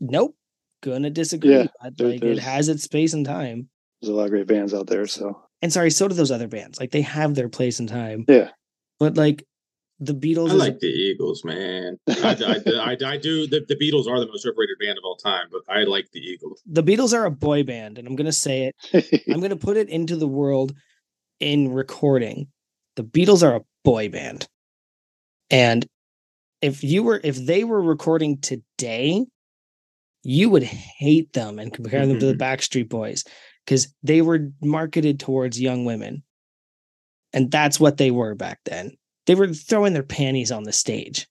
nope. 0.01 0.35
Gonna 0.83 1.11
disagree. 1.11 1.55
Yeah, 1.55 1.67
but 1.81 1.97
there- 1.97 2.09
like 2.09 2.23
it 2.25 2.39
has 2.41 2.69
its 2.69 2.83
space 2.83 3.15
and 3.15 3.25
time. 3.25 3.69
There's 4.01 4.11
a 4.11 4.15
lot 4.15 4.25
of 4.25 4.31
great 4.31 4.49
bands 4.49 4.75
out 4.75 4.89
there. 4.89 5.07
So 5.07 5.41
And 5.63 5.73
sorry, 5.73 5.91
so 5.93 6.09
do 6.09 6.15
those 6.15 6.33
other 6.33 6.49
bands. 6.49 6.81
Like 6.81 6.91
they 6.91 7.03
have 7.03 7.35
their 7.37 7.49
place 7.49 7.79
in 7.79 7.87
time. 7.87 8.25
Yeah. 8.29 8.51
But 8.99 9.17
like 9.17 9.47
the 10.03 10.15
Beatles 10.15 10.51
I 10.51 10.55
like 10.55 10.81
the 10.81 10.89
Eagles, 10.89 11.45
man. 11.45 11.99
I, 12.09 12.37
I, 12.67 12.71
I, 12.73 13.13
I 13.13 13.17
do. 13.17 13.47
The, 13.47 13.65
the 13.67 13.77
Beatles 13.77 14.09
are 14.09 14.19
the 14.19 14.27
most 14.27 14.45
overrated 14.45 14.79
band 14.81 14.99
of 14.99 15.05
all 15.05 15.17
time, 15.17 15.47
but 15.51 15.63
I 15.69 15.85
like 15.85 16.11
the 16.13 16.19
Eagles. 16.19 16.61
the 16.67 16.83
Beatles 16.83 17.17
are 17.17 17.25
a 17.25 17.31
boy 17.31 17.63
band, 17.63 17.99
and 17.99 18.09
I'm 18.09 18.17
gonna 18.17 18.33
say 18.33 18.73
it. 18.93 19.25
I'm 19.29 19.41
gonna 19.41 19.57
put 19.57 19.77
it 19.77 19.89
into 19.89 20.17
the 20.17 20.27
world 20.27 20.75
in 21.39 21.73
recording. 21.73 22.49
The 22.97 23.05
Beatles 23.05 23.47
are 23.49 23.57
a 23.57 23.63
boy 23.85 24.09
band. 24.09 24.49
And 25.51 25.87
if 26.61 26.83
you 26.83 27.03
were 27.03 27.21
if 27.23 27.37
they 27.37 27.63
were 27.63 27.83
recording 27.83 28.41
today, 28.41 29.25
you 30.25 30.49
would 30.49 30.65
hate 30.65 31.33
them 31.33 31.59
and 31.59 31.73
compare 31.73 32.07
them 32.07 32.19
to 32.19 32.27
the 32.27 32.33
mm-hmm. 32.33 32.43
Backstreet 32.43 32.89
Boys 32.89 33.25
because 33.65 33.95
they 34.03 34.23
were 34.23 34.49
marketed 34.63 35.21
towards 35.21 35.61
young 35.61 35.85
women. 35.85 36.23
And 37.33 37.51
that's 37.51 37.81
what 37.81 37.97
they 37.97 38.11
were 38.11 38.35
back 38.35 38.61
then. 38.65 38.97
They 39.27 39.35
were 39.35 39.49
throwing 39.49 39.93
their 39.93 40.03
panties 40.03 40.53
on 40.53 40.65
the 40.65 40.73
stage. 40.73 41.29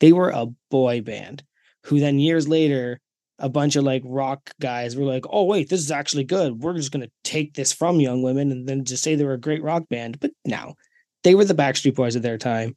They 0.00 0.12
were 0.12 0.30
a 0.30 0.46
boy 0.70 1.00
band 1.00 1.42
who 1.84 2.00
then 2.00 2.18
years 2.18 2.48
later 2.48 3.00
a 3.38 3.48
bunch 3.48 3.76
of 3.76 3.84
like 3.84 4.02
rock 4.04 4.50
guys 4.60 4.96
were 4.96 5.04
like, 5.04 5.24
"Oh 5.30 5.44
wait, 5.44 5.68
this 5.68 5.80
is 5.80 5.90
actually 5.90 6.24
good. 6.24 6.60
We're 6.60 6.74
just 6.74 6.92
going 6.92 7.06
to 7.06 7.12
take 7.24 7.54
this 7.54 7.72
from 7.72 8.00
young 8.00 8.22
women 8.22 8.52
and 8.52 8.68
then 8.68 8.84
just 8.84 9.02
say 9.02 9.14
they 9.14 9.24
were 9.24 9.32
a 9.34 9.40
great 9.40 9.62
rock 9.62 9.88
band." 9.88 10.20
But 10.20 10.32
no. 10.44 10.74
They 11.22 11.34
were 11.34 11.44
the 11.44 11.54
Backstreet 11.54 11.94
Boys 11.94 12.16
of 12.16 12.22
their 12.22 12.38
time. 12.38 12.76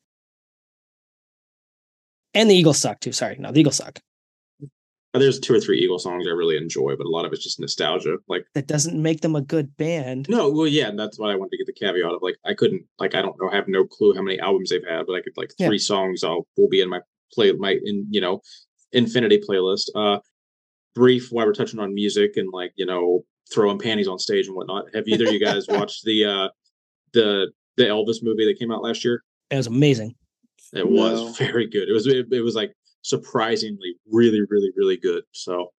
And 2.33 2.49
the 2.49 2.55
Eagles 2.55 2.79
suck 2.79 2.99
too. 2.99 3.11
Sorry. 3.11 3.37
No, 3.39 3.51
the 3.51 3.61
Eagles 3.61 3.75
suck. 3.77 3.99
There's 5.19 5.39
two 5.39 5.53
or 5.53 5.59
three 5.59 5.77
Eagle 5.79 5.99
songs 5.99 6.25
I 6.27 6.31
really 6.31 6.57
enjoy, 6.57 6.95
but 6.95 7.05
a 7.05 7.09
lot 7.09 7.23
of 7.25 7.33
it's 7.33 7.43
just 7.43 7.59
nostalgia. 7.59 8.17
Like, 8.27 8.45
That 8.55 8.65
doesn't 8.67 8.99
make 8.99 9.21
them 9.21 9.35
a 9.35 9.41
good 9.41 9.75
band. 9.77 10.25
no, 10.27 10.49
well, 10.49 10.65
yeah, 10.65 10.87
and 10.87 10.97
that's 10.97 11.19
what 11.19 11.29
I 11.29 11.35
wanted 11.35 11.51
to 11.51 11.57
get 11.57 11.67
the 11.67 11.73
caveat 11.73 12.11
of. 12.11 12.21
Like, 12.23 12.37
I 12.45 12.55
couldn't, 12.55 12.83
like, 12.99 13.13
I 13.13 13.21
don't 13.21 13.35
know, 13.39 13.49
I 13.51 13.55
have 13.55 13.67
no 13.67 13.85
clue 13.85 14.15
how 14.15 14.23
many 14.23 14.39
albums 14.39 14.71
they've 14.71 14.81
had, 14.87 15.05
but 15.05 15.13
I 15.13 15.21
could, 15.21 15.33
like, 15.37 15.51
Yeah. 15.59 15.67
three 15.67 15.77
songs 15.77 16.23
I'll 16.23 16.47
will 16.57 16.67
be 16.67 16.81
in 16.81 16.89
my 16.89 16.99
play, 17.31 17.51
my, 17.51 17.77
in, 17.83 18.07
you 18.09 18.21
know, 18.21 18.41
infinity 18.91 19.39
playlist. 19.47 19.89
Uh, 19.93 20.19
brief 20.95 21.31
while 21.31 21.45
we're 21.45 21.53
touching 21.53 21.79
on 21.79 21.93
music 21.93 22.37
and, 22.37 22.49
like, 22.51 22.71
you 22.75 22.85
know, 22.85 23.23
throwing 23.53 23.77
panties 23.79 24.07
on 24.07 24.17
stage 24.17 24.47
and 24.47 24.55
whatnot. 24.55 24.85
Have 24.95 25.07
either 25.07 25.25
of 25.27 25.31
you 25.33 25.39
guys 25.39 25.65
watched 25.69 26.03
the, 26.05 26.25
uh, 26.25 26.49
the, 27.13 27.51
the 27.77 27.83
Elvis 27.85 28.23
movie 28.23 28.45
that 28.45 28.57
came 28.57 28.71
out 28.71 28.81
last 28.81 29.03
year? 29.05 29.23
It 29.51 29.57
was 29.57 29.67
amazing. 29.67 30.15
It 30.73 30.85
No. 30.89 30.91
was 30.91 31.37
very 31.37 31.67
good. 31.67 31.87
It 31.87 31.93
was 31.93 32.07
it, 32.07 32.25
it 32.31 32.41
was 32.41 32.55
like 32.55 32.73
surprisingly 33.03 33.95
really 34.11 34.41
really 34.49 34.71
really 34.75 34.97
good. 34.97 35.23
So 35.31 35.69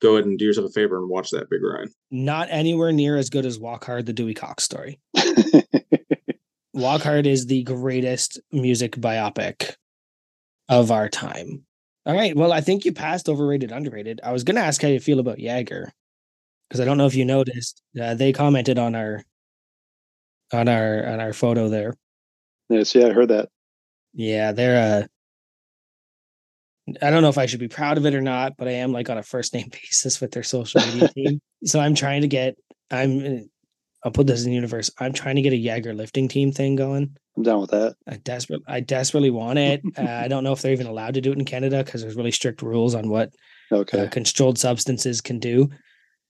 go 0.00 0.14
ahead 0.14 0.26
and 0.26 0.38
do 0.38 0.44
yourself 0.44 0.70
a 0.70 0.72
favor 0.72 0.98
and 0.98 1.08
watch 1.08 1.30
that, 1.30 1.50
Big 1.50 1.62
Ryan. 1.62 1.90
Not 2.10 2.48
anywhere 2.50 2.92
near 2.92 3.16
as 3.16 3.30
good 3.30 3.44
as 3.44 3.58
Walk 3.58 3.84
Hard, 3.84 4.06
the 4.06 4.12
Dewey 4.12 4.34
Cox 4.34 4.64
story. 4.64 5.00
Walk 6.72 7.02
Hard 7.02 7.26
is 7.26 7.46
the 7.46 7.64
greatest 7.64 8.40
music 8.52 8.92
biopic 8.96 9.74
of 10.68 10.90
our 10.90 11.08
time. 11.08 11.64
All 12.06 12.14
right. 12.14 12.34
Well, 12.36 12.52
I 12.52 12.60
think 12.60 12.84
you 12.84 12.92
passed 12.92 13.28
overrated, 13.28 13.72
underrated. 13.72 14.20
I 14.22 14.32
was 14.32 14.44
going 14.44 14.54
to 14.54 14.62
ask 14.62 14.80
how 14.80 14.88
you 14.88 15.00
feel 15.00 15.18
about 15.18 15.40
Jaeger 15.40 15.92
because 16.68 16.80
I 16.80 16.84
don't 16.84 16.98
know 16.98 17.06
if 17.06 17.14
you 17.14 17.24
noticed. 17.24 17.82
Uh, 18.00 18.14
they 18.14 18.32
commented 18.32 18.78
on 18.78 18.94
our 18.94 19.24
on 20.52 20.68
our 20.68 21.06
on 21.06 21.20
our 21.20 21.32
photo 21.32 21.68
there. 21.68 21.94
yes, 22.68 22.94
yeah, 22.94 23.08
I 23.08 23.12
heard 23.12 23.28
that. 23.28 23.48
Yeah, 24.14 24.52
they're 24.52 25.02
uh 25.02 25.06
I 27.02 27.10
don't 27.10 27.22
know 27.22 27.28
if 27.28 27.38
I 27.38 27.46
should 27.46 27.60
be 27.60 27.68
proud 27.68 27.98
of 27.98 28.06
it 28.06 28.14
or 28.14 28.20
not, 28.20 28.56
but 28.56 28.68
I 28.68 28.72
am 28.72 28.92
like 28.92 29.10
on 29.10 29.18
a 29.18 29.22
first 29.22 29.54
name 29.54 29.68
basis 29.72 30.20
with 30.20 30.32
their 30.32 30.42
social 30.42 30.80
media 30.80 31.08
team. 31.14 31.40
So 31.64 31.80
I'm 31.80 31.94
trying 31.94 32.22
to 32.22 32.28
get 32.28 32.56
I'm 32.90 33.24
uh, 33.24 33.40
I'll 34.04 34.12
put 34.12 34.26
this 34.28 34.44
in 34.44 34.50
the 34.50 34.54
universe. 34.54 34.90
I'm 34.98 35.12
trying 35.12 35.36
to 35.36 35.42
get 35.42 35.52
a 35.52 35.56
Jaeger 35.56 35.92
lifting 35.92 36.28
team 36.28 36.52
thing 36.52 36.76
going. 36.76 37.16
I'm 37.36 37.42
down 37.42 37.60
with 37.60 37.70
that. 37.70 37.96
I 38.06 38.16
desperate 38.16 38.62
I 38.66 38.80
desperately 38.80 39.30
want 39.30 39.58
it. 39.58 39.82
Uh, 39.98 40.02
I 40.02 40.28
don't 40.28 40.44
know 40.44 40.52
if 40.52 40.62
they're 40.62 40.72
even 40.72 40.86
allowed 40.86 41.14
to 41.14 41.20
do 41.20 41.32
it 41.32 41.38
in 41.38 41.44
Canada 41.44 41.82
because 41.82 42.02
there's 42.02 42.16
really 42.16 42.30
strict 42.30 42.62
rules 42.62 42.94
on 42.94 43.08
what 43.08 43.32
Okay. 43.70 44.06
uh, 44.06 44.08
controlled 44.08 44.58
substances 44.58 45.20
can 45.20 45.38
do. 45.38 45.68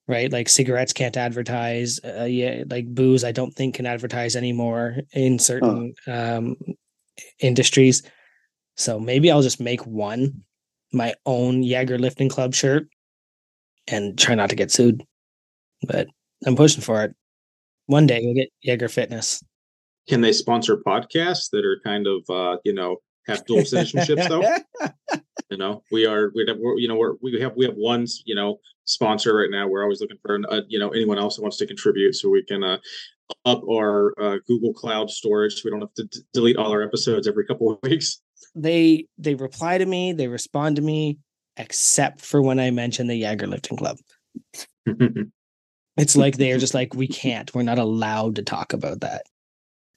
Right, 0.07 0.31
like 0.31 0.49
cigarettes 0.49 0.91
can't 0.91 1.15
advertise. 1.15 1.99
Uh, 2.03 2.23
yeah, 2.23 2.63
like 2.67 2.87
booze, 2.87 3.23
I 3.23 3.31
don't 3.31 3.51
think 3.51 3.75
can 3.75 3.85
advertise 3.85 4.35
anymore 4.35 4.97
in 5.13 5.37
certain 5.37 5.93
um, 6.07 6.55
industries. 7.39 8.01
So 8.75 8.99
maybe 8.99 9.29
I'll 9.29 9.43
just 9.43 9.59
make 9.59 9.85
one 9.85 10.43
my 10.91 11.13
own 11.25 11.63
Jaeger 11.63 11.97
lifting 11.97 12.29
club 12.29 12.53
shirt 12.53 12.87
and 13.87 14.17
try 14.17 14.35
not 14.35 14.49
to 14.49 14.55
get 14.55 14.71
sued. 14.71 15.03
But 15.87 16.07
I'm 16.45 16.55
pushing 16.55 16.81
for 16.81 17.03
it. 17.03 17.15
One 17.87 18.05
day 18.05 18.21
we'll 18.23 18.35
get 18.35 18.49
Jaeger 18.61 18.89
Fitness. 18.89 19.43
Can 20.07 20.21
they 20.21 20.33
sponsor 20.33 20.77
podcasts 20.77 21.49
that 21.51 21.65
are 21.65 21.79
kind 21.83 22.07
of 22.07 22.23
uh, 22.29 22.57
you 22.63 22.73
know 22.73 22.97
have 23.27 23.45
dual 23.45 23.61
citizenships 23.61 24.27
though? 24.27 24.89
You 25.49 25.57
know, 25.57 25.81
we 25.91 26.05
are 26.05 26.31
we 26.35 26.45
have 26.47 26.57
we're, 26.59 26.77
you 26.77 26.87
know 26.87 26.95
we're, 26.95 27.15
we 27.23 27.39
have 27.41 27.53
we 27.55 27.65
have 27.65 27.73
one 27.73 28.05
you 28.25 28.35
know 28.35 28.59
sponsor 28.85 29.35
right 29.35 29.49
now. 29.49 29.67
We're 29.67 29.81
always 29.81 29.99
looking 29.99 30.19
for 30.21 30.39
uh, 30.47 30.61
you 30.67 30.77
know 30.77 30.89
anyone 30.89 31.17
else 31.17 31.35
that 31.35 31.41
wants 31.41 31.57
to 31.57 31.65
contribute 31.65 32.13
so 32.13 32.29
we 32.29 32.43
can 32.43 32.63
uh, 32.63 32.77
up 33.45 33.63
our 33.67 34.13
uh, 34.21 34.37
Google 34.47 34.73
Cloud 34.73 35.09
storage 35.09 35.55
so 35.55 35.61
we 35.65 35.71
don't 35.71 35.81
have 35.81 35.93
to 35.95 36.03
d- 36.03 36.19
delete 36.33 36.57
all 36.57 36.71
our 36.71 36.83
episodes 36.83 37.27
every 37.27 37.45
couple 37.45 37.71
of 37.71 37.79
weeks. 37.81 38.21
They 38.55 39.05
they 39.17 39.35
reply 39.35 39.77
to 39.77 39.85
me, 39.85 40.13
they 40.13 40.27
respond 40.27 40.77
to 40.77 40.81
me, 40.81 41.17
except 41.57 42.21
for 42.21 42.41
when 42.41 42.59
I 42.59 42.71
mention 42.71 43.07
the 43.07 43.15
Jaeger 43.15 43.47
lifting 43.47 43.77
club. 43.77 43.97
It's 45.99 46.15
like 46.15 46.37
they're 46.37 46.57
just 46.57 46.73
like, 46.73 46.93
we 46.93 47.09
can't, 47.09 47.53
we're 47.53 47.63
not 47.63 47.77
allowed 47.77 48.37
to 48.37 48.41
talk 48.41 48.71
about 48.71 49.01
that. 49.01 49.23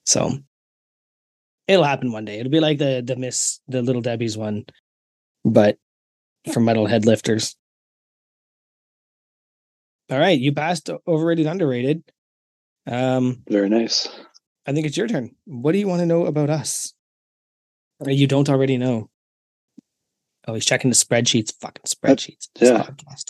So 0.05 0.33
it'll 1.69 1.85
happen 1.85 2.11
one 2.11 2.25
day. 2.25 2.41
It'll 2.41 2.51
be 2.51 2.59
like 2.59 2.79
the 2.79 3.03
the 3.07 3.15
Miss 3.15 3.61
the 3.69 3.83
Little 3.83 4.03
Debbie's 4.03 4.37
one, 4.37 4.65
but 5.45 5.79
for 6.53 6.61
metalhead 6.61 7.05
lifters. 7.05 7.55
All 10.11 10.19
right, 10.19 10.39
you 10.39 10.53
passed 10.53 10.91
overrated, 11.07 11.47
underrated. 11.47 12.03
Um, 12.87 13.45
Very 13.49 13.69
nice. 13.69 14.09
I 14.67 14.73
think 14.73 14.87
it's 14.87 14.97
your 14.97 15.07
turn. 15.07 15.31
What 15.45 15.71
do 15.71 15.79
you 15.79 15.87
want 15.87 16.01
to 16.01 16.07
know 16.07 16.27
about 16.27 16.51
us? 16.51 16.95
Or 18.07 18.11
you 18.11 18.27
don't 18.27 18.49
already 18.49 18.79
know. 18.79 19.09
Oh, 20.47 20.55
he's 20.55 20.67
checking 20.67 20.91
the 20.91 20.97
spreadsheets. 20.97 21.53
Fucking 21.61 21.85
spreadsheets. 21.87 22.49
This 22.57 22.71
yeah. 22.71 22.83
podcast. 22.83 23.27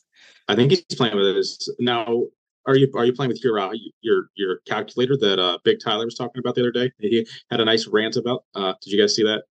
I 0.49 0.57
think 0.57 0.71
he's 0.71 0.85
playing 0.97 1.17
with 1.17 1.37
his 1.37 1.73
now. 1.79 2.25
Are 2.67 2.77
you 2.77 2.89
are 2.95 3.05
you 3.05 3.13
playing 3.13 3.31
with 3.31 3.43
your 3.45 3.59
uh, 3.59 3.73
your 4.01 4.29
your 4.35 4.59
calculator 4.67 5.17
that 5.19 5.39
uh, 5.39 5.59
Big 5.65 5.79
Tyler 5.83 6.05
was 6.05 6.15
talking 6.15 6.39
about 6.41 6.55
the 6.55 6.63
other 6.63 6.71
day? 6.71 6.91
He 6.99 7.27
had 7.51 7.61
a 7.61 7.65
nice 7.65 7.87
rant 7.87 8.17
about. 8.17 8.45
Uh, 8.55 8.75
did 8.81 8.93
you 8.93 9.01
guys 9.01 9.15
see 9.17 9.25
that? 9.25 9.43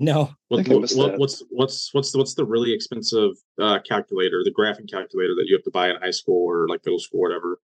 No, 0.00 0.30
What, 0.46 0.68
what, 0.68 0.90
what- 0.92 1.18
what's 1.18 1.42
what's 1.50 1.92
what's 1.92 2.12
the, 2.12 2.18
what's 2.18 2.34
the 2.34 2.44
really 2.44 2.72
expensive 2.72 3.32
uh, 3.60 3.80
calculator, 3.88 4.42
the 4.44 4.52
graphing 4.52 4.88
calculator 4.88 5.34
that 5.34 5.46
you 5.46 5.56
have 5.56 5.64
to 5.64 5.70
buy 5.72 5.90
in 5.90 5.96
high 5.96 6.12
school 6.12 6.46
or 6.48 6.68
like 6.68 6.84
middle 6.84 7.00
school, 7.00 7.20
or 7.20 7.28
whatever? 7.28 7.60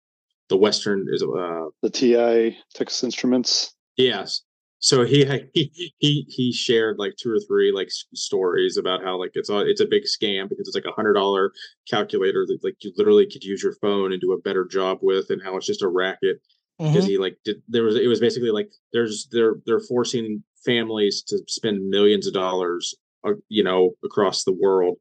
The 0.48 0.56
Western 0.56 1.06
is 1.10 1.22
uh 1.22 1.66
The 1.82 1.90
TI 1.90 2.58
Texas 2.74 3.04
Instruments. 3.04 3.74
yes. 3.96 4.42
So 4.84 5.02
he 5.02 5.24
he 5.54 5.94
he 5.98 6.26
he 6.28 6.52
shared 6.52 6.98
like 6.98 7.14
two 7.16 7.32
or 7.32 7.40
three 7.40 7.72
like 7.72 7.88
stories 8.14 8.76
about 8.76 9.02
how 9.02 9.18
like 9.18 9.30
it's 9.32 9.48
a 9.48 9.60
it's 9.60 9.80
a 9.80 9.86
big 9.86 10.02
scam 10.02 10.46
because 10.46 10.68
it's 10.68 10.74
like 10.74 10.84
a 10.84 10.92
hundred 10.92 11.14
dollar 11.14 11.52
calculator 11.88 12.44
that 12.46 12.58
like 12.62 12.76
you 12.82 12.92
literally 12.98 13.24
could 13.26 13.42
use 13.44 13.62
your 13.62 13.74
phone 13.80 14.12
and 14.12 14.20
do 14.20 14.32
a 14.32 14.40
better 14.42 14.66
job 14.66 14.98
with, 15.00 15.30
and 15.30 15.42
how 15.42 15.56
it's 15.56 15.66
just 15.66 15.80
a 15.82 15.88
racket 15.88 16.36
because 16.90 17.06
Mhm. 17.06 17.08
he 17.08 17.16
like 17.16 17.38
did 17.46 17.62
there 17.66 17.82
was 17.84 17.96
it 17.96 18.08
was 18.08 18.20
basically 18.20 18.50
like 18.50 18.70
there's 18.92 19.26
they're 19.32 19.54
they're 19.64 19.80
forcing 19.80 20.44
families 20.66 21.22
to 21.22 21.38
spend 21.48 21.88
millions 21.88 22.26
of 22.26 22.34
dollars 22.34 22.94
uh, 23.26 23.32
you 23.48 23.64
know 23.64 23.92
across 24.04 24.44
the 24.44 24.52
world 24.52 24.98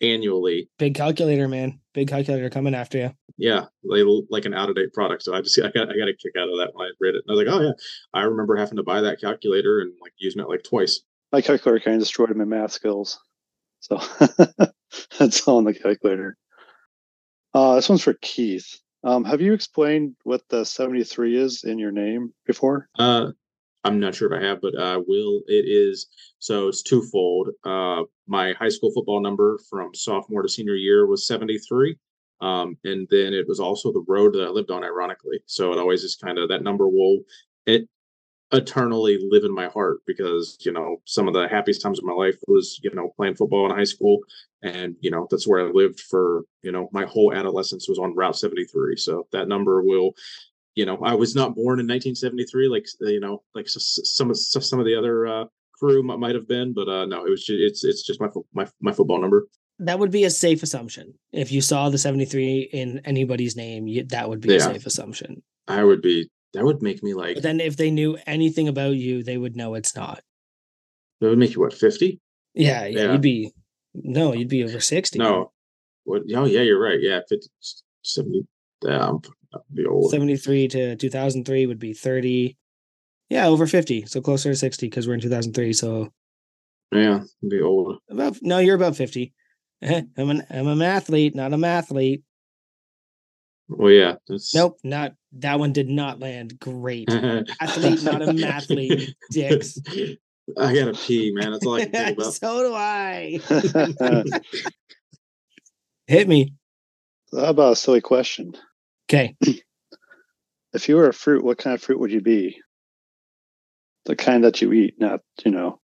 annually 0.00 0.68
big 0.78 0.94
calculator, 0.94 1.48
man. 1.48 1.80
Big 1.94 2.08
calculator 2.08 2.50
coming 2.50 2.74
after 2.74 2.98
you. 2.98 3.10
yeah 3.38 3.64
like, 3.84 4.02
like 4.30 4.44
an 4.44 4.54
out-of-date 4.54 4.92
product 4.92 5.22
so 5.22 5.32
i 5.34 5.40
just 5.40 5.58
i 5.62 5.70
got 5.70 5.88
i 5.90 5.96
got 5.96 6.08
a 6.08 6.14
kick 6.20 6.32
out 6.38 6.48
of 6.48 6.56
that 6.58 6.70
when 6.74 6.86
i 6.86 6.90
read 7.00 7.14
it 7.14 7.22
and 7.26 7.30
i 7.30 7.32
was 7.32 7.44
like 7.44 7.54
oh 7.54 7.60
yeah 7.62 7.72
i 8.12 8.22
remember 8.22 8.56
having 8.56 8.76
to 8.76 8.82
buy 8.82 9.00
that 9.00 9.20
calculator 9.20 9.80
and 9.80 9.92
like 10.02 10.12
using 10.18 10.40
it 10.42 10.48
like 10.48 10.62
twice 10.64 11.00
My 11.32 11.40
calculator 11.40 11.82
kind 11.84 11.96
of 11.96 12.00
destroyed 12.02 12.34
my 12.36 12.44
math 12.44 12.72
skills. 12.72 13.18
So 13.80 14.00
that's 15.18 15.46
all 15.46 15.58
on 15.58 15.64
the 15.64 15.74
calculator. 15.74 16.36
Uh, 17.52 17.74
this 17.76 17.88
one's 17.88 18.02
for 18.02 18.14
Keith. 18.22 18.80
Um, 19.04 19.24
have 19.24 19.40
you 19.40 19.52
explained 19.52 20.16
what 20.24 20.42
the 20.48 20.64
73 20.64 21.36
is 21.36 21.64
in 21.64 21.78
your 21.78 21.92
name 21.92 22.32
before? 22.46 22.88
Uh, 22.98 23.32
I'm 23.84 24.00
not 24.00 24.14
sure 24.14 24.32
if 24.32 24.42
I 24.42 24.44
have, 24.44 24.60
but 24.60 24.78
I 24.78 24.96
will. 24.96 25.42
It 25.46 25.66
is 25.66 26.06
so 26.38 26.68
it's 26.68 26.82
twofold. 26.82 27.50
Uh, 27.64 28.02
my 28.26 28.54
high 28.54 28.68
school 28.68 28.90
football 28.92 29.20
number 29.20 29.58
from 29.68 29.94
sophomore 29.94 30.42
to 30.42 30.48
senior 30.48 30.74
year 30.74 31.06
was 31.06 31.26
73. 31.26 31.96
Um, 32.40 32.76
and 32.84 33.06
then 33.10 33.32
it 33.32 33.46
was 33.46 33.60
also 33.60 33.92
the 33.92 34.04
road 34.08 34.34
that 34.34 34.44
I 34.44 34.48
lived 34.48 34.70
on, 34.70 34.84
ironically. 34.84 35.40
So 35.46 35.72
it 35.72 35.78
always 35.78 36.02
is 36.02 36.16
kind 36.16 36.38
of 36.38 36.48
that 36.48 36.62
number 36.62 36.88
will 36.88 37.20
it 37.66 37.88
eternally 38.52 39.18
live 39.30 39.44
in 39.44 39.54
my 39.54 39.66
heart 39.68 39.98
because 40.06 40.56
you 40.60 40.72
know 40.72 41.00
some 41.06 41.26
of 41.26 41.34
the 41.34 41.48
happiest 41.48 41.82
times 41.82 41.98
of 41.98 42.04
my 42.04 42.12
life 42.12 42.36
was 42.46 42.78
you 42.82 42.90
know 42.94 43.12
playing 43.16 43.34
football 43.34 43.68
in 43.68 43.76
high 43.76 43.84
school 43.84 44.18
and 44.62 44.94
you 45.00 45.10
know 45.10 45.26
that's 45.30 45.48
where 45.48 45.66
i 45.66 45.70
lived 45.70 45.98
for 45.98 46.42
you 46.62 46.70
know 46.70 46.88
my 46.92 47.04
whole 47.06 47.32
adolescence 47.34 47.88
was 47.88 47.98
on 47.98 48.14
route 48.14 48.36
73 48.36 48.96
so 48.96 49.26
that 49.32 49.48
number 49.48 49.82
will 49.82 50.12
you 50.74 50.86
know, 50.86 50.98
I 51.04 51.14
was 51.14 51.34
not 51.34 51.54
born 51.54 51.80
in 51.80 51.86
1973, 51.86 52.68
like 52.68 52.86
you 53.00 53.20
know, 53.20 53.42
like 53.54 53.68
some 53.68 54.30
of 54.30 54.38
some 54.38 54.78
of 54.78 54.86
the 54.86 54.96
other 54.96 55.26
uh, 55.26 55.44
crew 55.72 56.02
might 56.02 56.34
have 56.34 56.48
been, 56.48 56.72
but 56.72 56.88
uh, 56.88 57.06
no, 57.06 57.24
it 57.24 57.30
was 57.30 57.44
just, 57.44 57.60
it's 57.60 57.84
it's 57.84 58.02
just 58.02 58.20
my 58.20 58.28
my 58.52 58.66
my 58.80 58.92
football 58.92 59.20
number. 59.20 59.46
That 59.80 59.98
would 59.98 60.10
be 60.10 60.24
a 60.24 60.30
safe 60.30 60.62
assumption. 60.62 61.14
If 61.32 61.50
you 61.50 61.60
saw 61.60 61.88
the 61.88 61.98
73 61.98 62.70
in 62.72 63.00
anybody's 63.04 63.56
name, 63.56 63.88
you, 63.88 64.04
that 64.04 64.28
would 64.28 64.40
be 64.40 64.50
yeah. 64.50 64.56
a 64.56 64.60
safe 64.60 64.86
assumption. 64.86 65.42
I 65.66 65.82
would 65.82 66.00
be. 66.00 66.30
That 66.52 66.64
would 66.64 66.82
make 66.82 67.02
me 67.02 67.14
like. 67.14 67.34
But 67.34 67.42
then, 67.42 67.60
if 67.60 67.76
they 67.76 67.90
knew 67.90 68.16
anything 68.26 68.68
about 68.68 68.94
you, 68.94 69.24
they 69.24 69.36
would 69.36 69.56
know 69.56 69.74
it's 69.74 69.96
not. 69.96 70.22
That 71.20 71.28
would 71.30 71.38
make 71.38 71.54
you 71.54 71.60
what 71.60 71.74
50? 71.74 72.20
Yeah, 72.54 72.86
yeah, 72.86 73.00
yeah. 73.00 73.12
you'd 73.12 73.20
be. 73.20 73.52
No, 73.94 74.32
you'd 74.32 74.48
be 74.48 74.64
over 74.64 74.80
60. 74.80 75.18
No, 75.18 75.52
what? 76.04 76.22
Oh, 76.34 76.44
yeah, 76.44 76.60
you're 76.60 76.80
right. 76.80 77.00
Yeah, 77.00 77.20
50, 77.28 77.48
70. 78.02 78.46
Damn, 78.80 79.20
be 79.72 79.86
old. 79.86 80.10
73 80.10 80.68
to 80.68 80.96
2003 80.96 81.66
would 81.66 81.78
be 81.78 81.92
30. 81.92 82.56
Yeah, 83.30 83.46
over 83.46 83.66
50. 83.66 84.06
So 84.06 84.20
closer 84.20 84.50
to 84.50 84.56
60 84.56 84.86
because 84.86 85.08
we're 85.08 85.14
in 85.14 85.20
2003. 85.20 85.72
So 85.72 86.12
yeah, 86.92 87.24
be 87.48 87.60
old. 87.60 87.98
About 88.10 88.38
no, 88.42 88.58
you're 88.58 88.76
about 88.76 88.96
50. 88.96 89.32
I'm 89.82 90.08
an 90.16 90.44
I'm 90.50 90.68
an 90.68 90.82
athlete, 90.82 91.34
not 91.34 91.52
a 91.52 91.56
mathlete. 91.56 92.22
Well, 93.68 93.90
yeah. 93.90 94.16
That's... 94.28 94.54
Nope, 94.54 94.78
not 94.84 95.14
that 95.32 95.58
one 95.58 95.72
did 95.72 95.88
not 95.88 96.20
land 96.20 96.58
great. 96.60 97.10
athlete, 97.60 98.02
not 98.04 98.22
a 98.22 98.26
mathlete. 98.26 99.14
Dicks. 99.30 99.78
I 100.58 100.74
gotta 100.74 100.92
pee, 100.92 101.32
man. 101.34 101.52
That's 101.52 101.66
all 101.66 101.74
I 101.74 101.86
can 101.86 101.92
think 101.92 102.18
about. 102.18 102.34
so 102.34 102.62
do 102.62 102.74
I. 102.74 103.40
Hit 106.06 106.28
me. 106.28 106.54
How 107.32 107.46
about 107.46 107.72
a 107.72 107.76
silly 107.76 108.02
question? 108.02 108.54
Okay. 109.08 109.36
if 110.72 110.88
you 110.88 110.96
were 110.96 111.08
a 111.08 111.14
fruit, 111.14 111.44
what 111.44 111.58
kind 111.58 111.74
of 111.74 111.82
fruit 111.82 112.00
would 112.00 112.12
you 112.12 112.20
be? 112.20 112.60
The 114.06 114.16
kind 114.16 114.44
that 114.44 114.60
you 114.60 114.72
eat, 114.72 114.94
not, 114.98 115.20
you 115.44 115.50
know, 115.50 115.80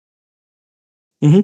mm-hmm. 1.24 1.42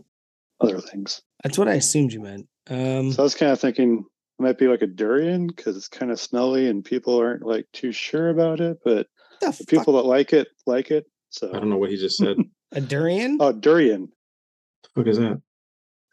other 0.60 0.80
things. 0.80 1.22
That's 1.44 1.58
what 1.58 1.68
I 1.68 1.76
assumed 1.76 2.14
you 2.14 2.22
meant. 2.22 2.48
Um, 2.70 3.12
so 3.12 3.22
I 3.22 3.24
was 3.24 3.36
kind 3.36 3.52
of 3.52 3.60
thinking 3.60 4.06
it 4.40 4.44
might 4.44 4.58
be 4.58 4.68
like 4.68 4.82
a 4.82 4.88
durian 4.88 5.48
because 5.48 5.78
it's 5.78 5.88
kind 5.88 6.12
of 6.12 6.20
smelly 6.20 6.68
and 6.68 6.84
people 6.84 7.20
aren't 7.20 7.46
like 7.46 7.68
too 7.74 7.92
sure 7.92 8.30
about 8.30 8.60
it, 8.60 8.80
but 8.84 9.08
the, 9.42 9.52
the 9.52 9.66
people 9.66 9.96
that 9.96 10.06
like 10.06 10.34
it 10.34 10.48
like 10.66 10.90
it. 10.90 11.06
So 11.30 11.50
I 11.50 11.60
don't 11.60 11.70
know 11.70 11.78
what 11.78 11.90
he 11.90 11.98
just 11.98 12.18
said. 12.18 12.38
a 12.72 12.82
durian? 12.82 13.38
Oh, 13.40 13.52
durian. 13.52 14.10
What 14.94 15.08
is 15.08 15.18
that? 15.18 15.42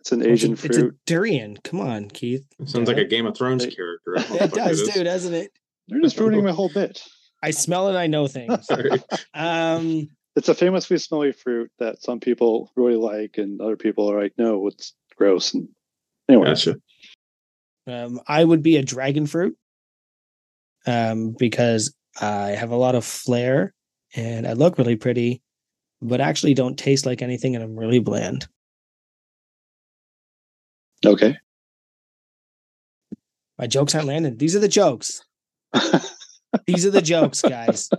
It's 0.00 0.12
an 0.12 0.26
Asian 0.26 0.52
it's 0.52 0.64
a, 0.64 0.68
fruit. 0.68 0.76
It's 0.76 0.94
a 0.94 0.96
durian. 1.06 1.58
Come 1.62 1.80
on, 1.80 2.08
Keith. 2.08 2.46
It 2.58 2.68
sounds 2.68 2.88
like 2.88 2.96
a 2.96 3.04
Game 3.04 3.26
of 3.26 3.36
Thrones 3.36 3.64
it, 3.66 3.76
character. 3.76 4.14
it 4.16 4.52
does, 4.52 4.88
too, 4.88 5.04
doesn't 5.04 5.34
it? 5.34 5.52
You're 5.86 6.00
just 6.00 6.18
ruining 6.18 6.44
my 6.44 6.52
whole 6.52 6.70
bit. 6.72 7.02
I 7.42 7.50
smell 7.50 7.88
it. 7.88 7.98
I 7.98 8.06
know 8.06 8.26
things. 8.26 8.66
um, 9.34 10.08
it's 10.36 10.48
a 10.48 10.54
famously 10.54 10.98
smelly 10.98 11.32
fruit 11.32 11.70
that 11.78 12.02
some 12.02 12.20
people 12.20 12.70
really 12.76 12.96
like, 12.96 13.38
and 13.38 13.60
other 13.60 13.76
people 13.76 14.10
are 14.10 14.22
like, 14.22 14.32
"No, 14.38 14.66
it's 14.68 14.94
gross." 15.16 15.52
And 15.52 15.68
anyway, 16.28 16.46
gotcha. 16.46 16.76
Um, 17.86 18.20
I 18.28 18.44
would 18.44 18.62
be 18.62 18.76
a 18.76 18.82
dragon 18.82 19.26
fruit, 19.26 19.56
um, 20.86 21.34
because 21.38 21.94
I 22.20 22.50
have 22.50 22.70
a 22.70 22.76
lot 22.76 22.94
of 22.94 23.04
flair 23.04 23.74
and 24.14 24.46
I 24.46 24.52
look 24.52 24.78
really 24.78 24.96
pretty, 24.96 25.42
but 26.00 26.20
actually 26.20 26.54
don't 26.54 26.78
taste 26.78 27.06
like 27.06 27.22
anything, 27.22 27.54
and 27.54 27.64
I'm 27.64 27.78
really 27.78 27.98
bland. 27.98 28.46
Okay. 31.04 31.36
My 33.58 33.66
jokes 33.66 33.94
aren't 33.94 34.06
landing. 34.06 34.36
These 34.38 34.56
are 34.56 34.60
the 34.60 34.68
jokes. 34.68 35.22
These 36.66 36.86
are 36.86 36.90
the 36.90 37.02
jokes, 37.02 37.42
guys. 37.42 37.90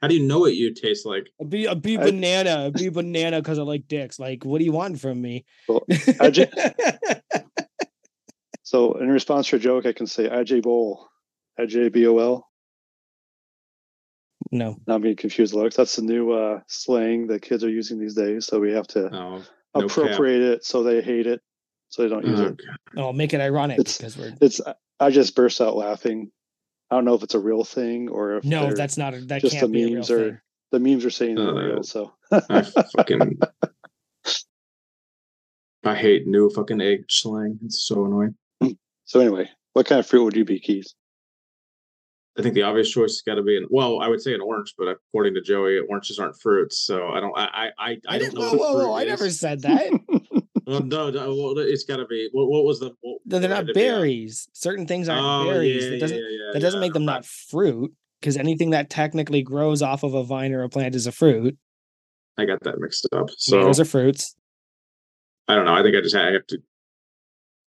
How 0.00 0.08
do 0.08 0.14
you 0.14 0.26
know 0.26 0.40
what 0.40 0.54
you 0.54 0.72
taste 0.72 1.04
like? 1.04 1.28
A 1.40 1.44
be 1.44 1.66
a 1.66 1.74
be 1.74 1.96
banana, 1.96 2.66
a 2.66 2.70
be 2.70 2.88
banana 3.00 3.40
because 3.40 3.58
I 3.58 3.62
like 3.62 3.86
dicks. 3.86 4.18
Like, 4.18 4.44
what 4.44 4.58
do 4.58 4.64
you 4.64 4.72
want 4.72 5.00
from 5.00 5.20
me? 5.20 5.44
Well, 5.68 5.84
just, 6.30 6.52
so, 8.62 8.94
in 8.94 9.08
response 9.08 9.48
to 9.48 9.56
your 9.56 9.62
joke, 9.62 9.86
I 9.86 9.92
can 9.92 10.06
say 10.06 10.28
IJBOL, 10.28 11.04
IJ 11.58 11.92
B 11.92 12.06
O 12.06 12.18
L. 12.18 12.46
No, 14.50 14.76
not 14.86 15.02
being 15.02 15.16
confused. 15.16 15.54
Looks 15.54 15.76
that's 15.76 15.96
the 15.96 16.02
new 16.02 16.32
uh, 16.32 16.60
slang 16.66 17.26
that 17.28 17.42
kids 17.42 17.62
are 17.62 17.70
using 17.70 18.00
these 18.00 18.14
days. 18.14 18.46
So 18.46 18.58
we 18.58 18.72
have 18.72 18.86
to 18.88 19.14
oh, 19.14 19.42
no 19.74 19.86
appropriate 19.86 20.40
cap. 20.40 20.58
it 20.58 20.64
so 20.64 20.82
they 20.82 21.00
hate 21.00 21.26
it, 21.26 21.40
so 21.88 22.02
they 22.02 22.08
don't 22.08 22.26
use 22.26 22.40
oh, 22.40 22.46
it. 22.46 22.60
Oh, 22.96 23.12
make 23.12 23.34
it 23.34 23.40
ironic 23.40 23.78
it's, 23.78 23.96
because 23.96 24.16
we're. 24.16 24.34
It's. 24.40 24.60
I 24.98 25.10
just 25.10 25.34
burst 25.34 25.60
out 25.60 25.76
laughing 25.76 26.30
I 26.90 26.96
don't 26.96 27.04
know 27.04 27.14
if 27.14 27.22
it's 27.22 27.34
a 27.34 27.40
real 27.40 27.62
thing 27.62 28.08
or 28.08 28.38
if 28.38 28.44
no, 28.44 28.72
that's 28.72 28.96
not 28.96 29.14
a, 29.14 29.20
that 29.22 29.40
just 29.40 29.56
can't 29.56 29.72
the 29.72 29.94
memes 29.94 30.10
are 30.10 30.30
thing. 30.30 30.40
the 30.72 30.80
memes 30.80 31.04
are 31.04 31.10
saying 31.10 31.38
uh, 31.38 31.52
they're 31.52 31.64
real. 31.66 31.82
So 31.84 32.12
I 32.32 32.62
fucking 32.96 33.38
I 35.84 35.94
hate 35.94 36.26
new 36.26 36.50
fucking 36.50 36.80
egg 36.80 37.04
slang. 37.08 37.60
It's 37.64 37.86
so 37.86 38.04
annoying. 38.04 38.34
So 39.04 39.20
anyway, 39.20 39.48
what 39.72 39.86
kind 39.86 40.00
of 40.00 40.06
fruit 40.06 40.24
would 40.24 40.36
you 40.36 40.44
be, 40.44 40.58
Keith? 40.58 40.92
I 42.38 42.42
think 42.42 42.54
the 42.54 42.62
obvious 42.62 42.90
choice 42.90 43.12
has 43.12 43.22
got 43.22 43.34
to 43.34 43.42
be 43.42 43.56
an 43.56 43.66
well, 43.70 44.00
I 44.00 44.08
would 44.08 44.22
say 44.22 44.34
an 44.34 44.40
orange, 44.40 44.74
but 44.78 44.86
according 44.86 45.34
to 45.34 45.40
Joey, 45.40 45.78
oranges 45.78 46.18
aren't 46.18 46.40
fruits. 46.40 46.78
So 46.78 47.08
I 47.08 47.20
don't, 47.20 47.36
I, 47.36 47.44
I, 47.44 47.70
I, 47.78 48.00
I 48.08 48.18
don't 48.18 48.34
know. 48.34 48.50
Whoa, 48.50 48.56
whoa, 48.56 48.86
whoa! 48.86 48.94
I 48.94 49.04
never 49.04 49.30
said 49.30 49.62
that. 49.62 49.90
well, 50.66 50.80
no, 50.80 51.10
no, 51.10 51.34
well, 51.34 51.58
it's 51.58 51.84
got 51.84 51.96
to 51.96 52.06
be. 52.06 52.28
What, 52.32 52.48
what, 52.48 52.64
was 52.64 52.78
the? 52.78 52.92
What, 53.00 53.20
they're 53.26 53.48
not 53.48 53.66
berries. 53.74 54.48
Certain 54.52 54.86
things 54.86 55.08
aren't 55.08 55.24
oh, 55.24 55.52
berries. 55.52 55.84
Yeah, 55.84 55.90
that 55.90 56.00
doesn't. 56.00 56.16
Yeah, 56.16 56.22
yeah, 56.22 56.50
that 56.52 56.60
doesn't 56.60 56.80
make 56.80 56.92
them 56.92 57.04
not 57.04 57.24
fruit 57.26 57.92
because 58.20 58.36
anything 58.36 58.70
that 58.70 58.90
technically 58.90 59.42
grows 59.42 59.82
off 59.82 60.04
of 60.04 60.14
a 60.14 60.22
vine 60.22 60.52
or 60.52 60.62
a 60.62 60.68
plant 60.68 60.94
is 60.94 61.06
a 61.06 61.12
fruit. 61.12 61.58
I 62.38 62.44
got 62.44 62.60
that 62.62 62.78
mixed 62.78 63.08
up. 63.12 63.28
So 63.36 63.62
those 63.62 63.80
are 63.80 63.84
fruits. 63.84 64.36
I 65.48 65.56
don't 65.56 65.64
know. 65.64 65.74
I 65.74 65.82
think 65.82 65.96
I 65.96 66.00
just 66.00 66.14
I 66.14 66.30
have 66.30 66.46
to 66.46 66.58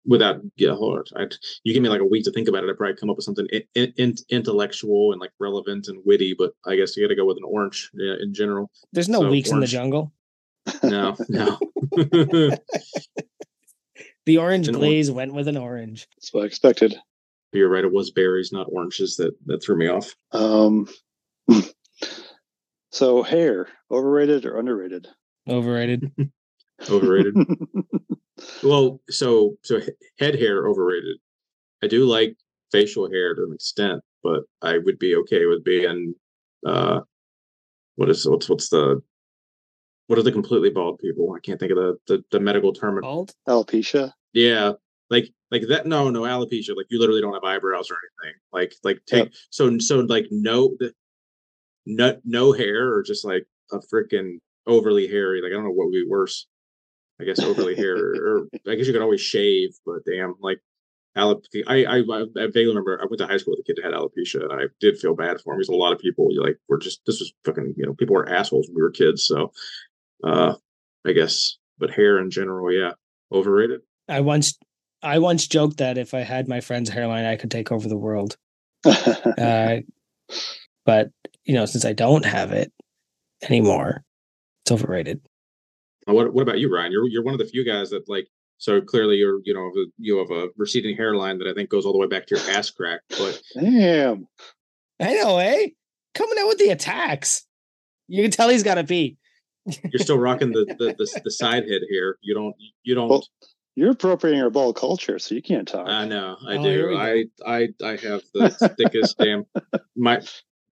without 0.07 0.41
yeah 0.57 0.75
hold 0.75 1.09
on. 1.15 1.31
you 1.65 1.73
give 1.73 1.83
me 1.83 1.89
like 1.89 2.01
a 2.01 2.07
week 2.07 2.25
to 2.25 2.33
think 2.33 2.49
about 2.49 2.65
it. 2.65 2.71
I'd 2.71 2.77
probably 2.77 2.97
come 2.97 3.11
up 3.11 3.17
with 3.17 3.25
something 3.25 3.47
in, 3.75 3.93
in, 3.97 4.15
intellectual 4.29 5.13
and 5.13 5.21
like 5.21 5.31
relevant 5.39 5.89
and 5.89 6.01
witty. 6.05 6.35
But 6.37 6.53
I 6.67 6.77
guess 6.77 6.97
you 6.97 7.05
got 7.05 7.09
to 7.09 7.17
go 7.17 7.27
with 7.27 7.39
an 7.39 7.45
orange 7.45 7.91
yeah, 7.95 8.15
in 8.21 8.35
general. 8.35 8.71
There's 8.93 9.09
no 9.09 9.21
so, 9.21 9.31
weeks 9.31 9.51
orange. 9.51 9.57
in 9.57 9.61
the 9.61 9.67
jungle. 9.67 10.13
No, 10.83 11.17
no. 11.29 11.59
the 14.27 14.39
orange 14.39 14.69
an 14.69 14.75
glaze 14.75 15.09
orange. 15.09 15.17
went 15.17 15.35
with 15.35 15.49
an 15.49 15.57
orange. 15.57 16.07
That's 16.17 16.33
what 16.33 16.45
I 16.45 16.47
expected. 16.47 16.95
You're 17.53 17.69
right. 17.69 17.85
It 17.85 17.93
was 17.93 18.11
berries, 18.11 18.53
not 18.53 18.69
oranges, 18.71 19.17
that 19.17 19.35
that 19.47 19.63
threw 19.63 19.77
me 19.77 19.89
off. 19.89 20.15
Um. 20.33 20.89
So 22.93 23.23
hair, 23.23 23.69
overrated 23.91 24.45
or 24.45 24.59
underrated? 24.59 25.09
Overrated. 25.49 26.13
overrated. 26.91 27.35
Well, 28.63 29.01
so 29.11 29.57
so 29.63 29.81
head 30.19 30.39
hair 30.39 30.69
overrated. 30.69 31.19
I 31.83 31.89
do 31.89 32.05
like 32.05 32.37
facial 32.71 33.11
hair 33.11 33.35
to 33.35 33.45
an 33.45 33.53
extent, 33.53 34.03
but 34.23 34.43
I 34.63 34.79
would 34.79 34.99
be 34.99 35.17
okay 35.17 35.47
with 35.47 35.65
being 35.65 36.15
uh 36.67 37.01
what 37.97 38.09
is 38.09 38.27
what's 38.29 38.49
what's 38.49 38.69
the 38.69 39.03
what 40.07 40.19
are 40.19 40.23
the 40.23 40.33
completely 40.33 40.71
bald 40.71 40.99
people? 40.99 41.35
I 41.37 41.41
can't 41.41 41.61
think 41.61 41.73
of 41.73 41.79
the 41.79 41.97
the, 42.07 42.25
the 42.31 42.41
medical 42.41 42.73
term. 42.73 43.01
Bald? 43.01 43.33
Alopecia. 43.49 44.13
Yeah. 44.33 44.73
Like 45.11 45.33
like 45.51 45.63
that 45.69 45.87
no 45.87 46.09
no 46.09 46.23
alopecia 46.23 46.75
like 46.75 46.87
you 46.89 46.99
literally 46.99 47.21
don't 47.21 47.35
have 47.35 47.45
eyebrows 47.45 47.91
or 47.91 47.97
anything 48.25 48.41
like 48.53 48.75
like 48.83 49.03
take 49.07 49.25
yep. 49.25 49.33
so 49.51 49.79
so 49.79 50.01
like 50.01 50.27
no 50.31 50.75
no 51.85 52.19
no 52.25 52.53
hair 52.53 52.95
or 52.95 53.03
just 53.03 53.25
like 53.25 53.47
a 53.71 53.79
freaking 53.93 54.39
overly 54.67 55.07
hairy 55.07 55.43
like 55.43 55.53
I 55.53 55.55
don't 55.55 55.65
know 55.65 55.71
what 55.71 55.87
would 55.87 55.93
be 55.93 56.07
worse 56.09 56.47
I 57.23 57.25
guess 57.25 57.41
overly 57.41 57.77
hair, 57.77 57.97
or 57.97 58.49
I 58.69 58.75
guess 58.75 58.87
you 58.87 58.93
could 58.93 59.03
always 59.03 59.21
shave, 59.21 59.71
but 59.87 60.05
damn, 60.05 60.35
like 60.41 60.61
alopecia. 61.17 61.63
I, 61.67 61.85
I 61.85 61.99
I 61.99 62.47
vaguely 62.47 62.67
remember 62.67 63.01
I 63.01 63.05
went 63.05 63.19
to 63.19 63.27
high 63.27 63.37
school 63.37 63.55
with 63.57 63.61
a 63.61 63.65
kid 63.65 63.77
that 63.77 63.85
had 63.85 63.95
alopecia, 63.95 64.43
and 64.43 64.53
I 64.53 64.65
did 64.81 64.99
feel 64.99 65.15
bad 65.15 65.41
for 65.41 65.53
him 65.53 65.59
because 65.59 65.69
a 65.69 65.77
lot 65.77 65.93
of 65.93 65.99
people 65.99 66.29
you 66.31 66.43
like 66.43 66.59
were 66.69 66.79
just 66.79 67.01
this 67.07 67.21
was 67.21 67.33
fucking 67.45 67.75
you 67.77 67.87
know 67.87 67.95
people 67.95 68.15
were 68.15 68.29
assholes 68.29 68.67
when 68.67 68.75
we 68.75 68.83
were 68.83 68.91
kids. 68.91 69.25
So, 69.25 69.53
uh, 70.25 70.55
I 71.07 71.13
guess, 71.13 71.57
but 71.79 71.91
hair 71.91 72.19
in 72.19 72.31
general, 72.31 72.73
yeah, 72.73 72.93
overrated. 73.31 73.81
I 74.09 74.21
once 74.21 74.59
I 75.03 75.19
once 75.19 75.47
joked 75.47 75.79
that 75.79 75.99
if 75.99 76.15
I 76.15 76.21
had 76.21 76.49
my 76.49 76.61
friend's 76.61 76.91
hairline, 76.91 77.25
I 77.25 77.37
could 77.37 77.51
take 77.51 77.71
over 77.71 77.89
the 77.89 77.97
world. 77.97 78.37
uh, 78.85 79.77
but 80.85 81.11
you 81.45 81.55
know, 81.55 81.67
since 81.67 81.85
I 81.85 81.93
don't 81.93 82.25
have 82.25 82.53
it 82.53 82.73
anymore, 83.43 84.03
it's 84.65 84.73
overrated. 84.73 85.21
What 86.07 86.33
What 86.33 86.43
about 86.43 86.59
you, 86.59 86.73
Ryan? 86.75 86.93
You're 86.93 87.09
you're 87.09 87.23
one 87.23 87.35
of 87.35 87.39
the 87.39 87.47
few 87.47 87.65
guys 87.65 87.91
that 87.91 88.09
like. 88.09 88.29
So 88.59 88.81
clearly, 88.81 89.17
you're 89.17 89.41
you 89.45 89.55
know 89.55 89.71
you 89.99 90.19
have 90.19 90.31
a 90.31 90.49
receding 90.57 90.97
hairline 90.97 91.39
that 91.39 91.49
I 91.49 91.53
think 91.55 91.69
goes 91.69 91.85
all 91.85 91.93
the 91.93 91.99
way 91.99 92.07
back 92.07 92.27
to 92.29 92.37
your 92.37 92.51
ass 92.57 92.71
crack. 92.71 93.01
But 93.09 93.41
damn, 93.55 94.29
I 95.01 95.15
know, 95.15 95.39
eh? 95.39 95.69
Coming 96.15 96.39
out 96.39 96.47
with 96.49 96.59
the 96.59 96.69
attacks. 96.71 97.45
You 98.07 98.23
can 98.23 98.31
tell 98.31 98.49
he's 98.49 98.63
got 98.63 98.77
to 98.77 98.85
pee. 98.85 99.17
you're 99.67 99.99
still 100.01 100.19
rocking 100.19 100.53
the, 100.53 100.65
the 100.79 100.95
the, 100.97 101.21
the 101.25 101.31
side 101.31 101.69
head 101.69 101.83
here. 101.91 102.19
You 102.21 102.35
don't 102.35 102.55
you 102.85 102.95
don't. 102.95 103.09
Well, 103.09 103.27
You're 103.75 103.91
appropriating 103.93 104.43
our 104.43 104.51
ball 104.51 104.73
culture, 104.73 105.19
so 105.19 105.35
you 105.35 105.43
can't 105.43 105.67
talk. 105.67 105.89
I 105.89 106.05
know, 106.05 106.37
I 106.47 106.57
Oh, 106.57 106.63
do. 106.63 106.97
I, 106.97 107.25
I, 107.45 107.69
I 107.83 107.91
have 107.97 108.23
the 108.35 108.75
thickest 108.79 109.19
damn. 109.19 109.45
My, 109.97 110.21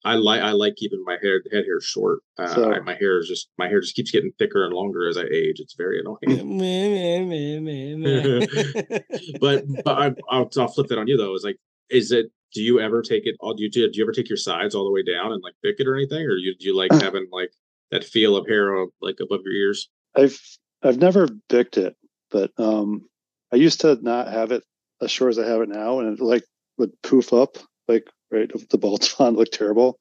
I 0.06 0.16
like, 0.16 0.42
I 0.42 0.52
like 0.52 0.76
keeping 0.76 1.04
my 1.06 1.18
hair 1.22 1.42
head 1.52 1.66
hair 1.66 1.82
short. 1.82 2.20
Uh, 2.38 2.48
So- 2.56 2.72
I, 2.74 2.80
my 2.80 2.96
hair 2.96 3.20
is 3.20 3.28
just, 3.28 3.50
my 3.58 3.68
hair 3.68 3.82
just 3.82 3.96
keeps 3.96 4.12
getting 4.12 4.32
thicker 4.40 4.64
and 4.64 4.74
longer 4.74 5.08
as 5.08 5.18
I 5.18 5.24
age. 5.24 5.60
It's 5.60 5.76
very 5.76 6.00
annoying. 6.00 6.18
Meh, 6.58 7.24
meh, 7.26 7.60
meh, 7.60 7.96
meh, 7.98 8.40
meh. 8.40 9.00
but, 9.42 9.64
but 9.84 9.98
I, 9.98 10.12
I'll, 10.30 10.50
I'll 10.58 10.68
flip 10.68 10.88
that 10.88 10.98
on 11.00 11.08
you 11.08 11.18
though. 11.18 11.36
Is 11.36 11.44
like, 11.44 11.58
is 11.90 12.12
it? 12.12 12.32
Do 12.52 12.64
you 12.64 12.80
ever 12.80 13.04
take 13.04 13.28
it? 13.28 13.36
All 13.42 13.54
do 13.54 13.62
you 13.62 13.70
do 13.70 13.88
you 13.94 14.04
ever 14.04 14.12
take 14.12 14.28
your 14.28 14.36
sides 14.38 14.74
all 14.74 14.84
the 14.84 14.90
way 14.90 15.04
down 15.04 15.32
and 15.32 15.44
like 15.44 15.54
pick 15.64 15.76
it 15.80 15.88
or 15.88 15.96
anything, 15.96 16.24
or 16.26 16.36
you 16.36 16.56
do 16.60 16.66
you 16.66 16.76
like 16.76 16.92
having 16.92 17.28
like 17.32 17.52
that 17.92 18.04
feel 18.04 18.36
of 18.36 18.48
hair 18.48 18.76
uh, 18.82 18.88
like 19.04 19.18
above 19.22 19.42
your 19.46 19.54
ears? 19.54 19.88
I've 20.16 20.40
I've 20.82 20.98
never 20.98 21.28
bicked 21.48 21.78
it, 21.78 21.96
but 22.32 22.50
um, 22.58 23.08
I 23.54 23.58
used 23.58 23.82
to 23.82 24.00
not 24.02 24.30
have 24.30 24.52
it 24.52 24.64
as 25.00 25.12
short 25.12 25.30
as 25.30 25.38
I 25.38 25.46
have 25.48 25.62
it 25.62 25.70
now, 25.70 26.00
and 26.00 26.18
it 26.18 26.24
like 26.24 26.44
would 26.80 26.90
poof 27.04 27.34
up 27.34 27.58
like 27.90 28.08
right 28.32 28.50
the 28.70 28.78
bald 28.78 29.04
spot 29.10 29.34
looked 29.34 29.54
terrible. 29.54 30.00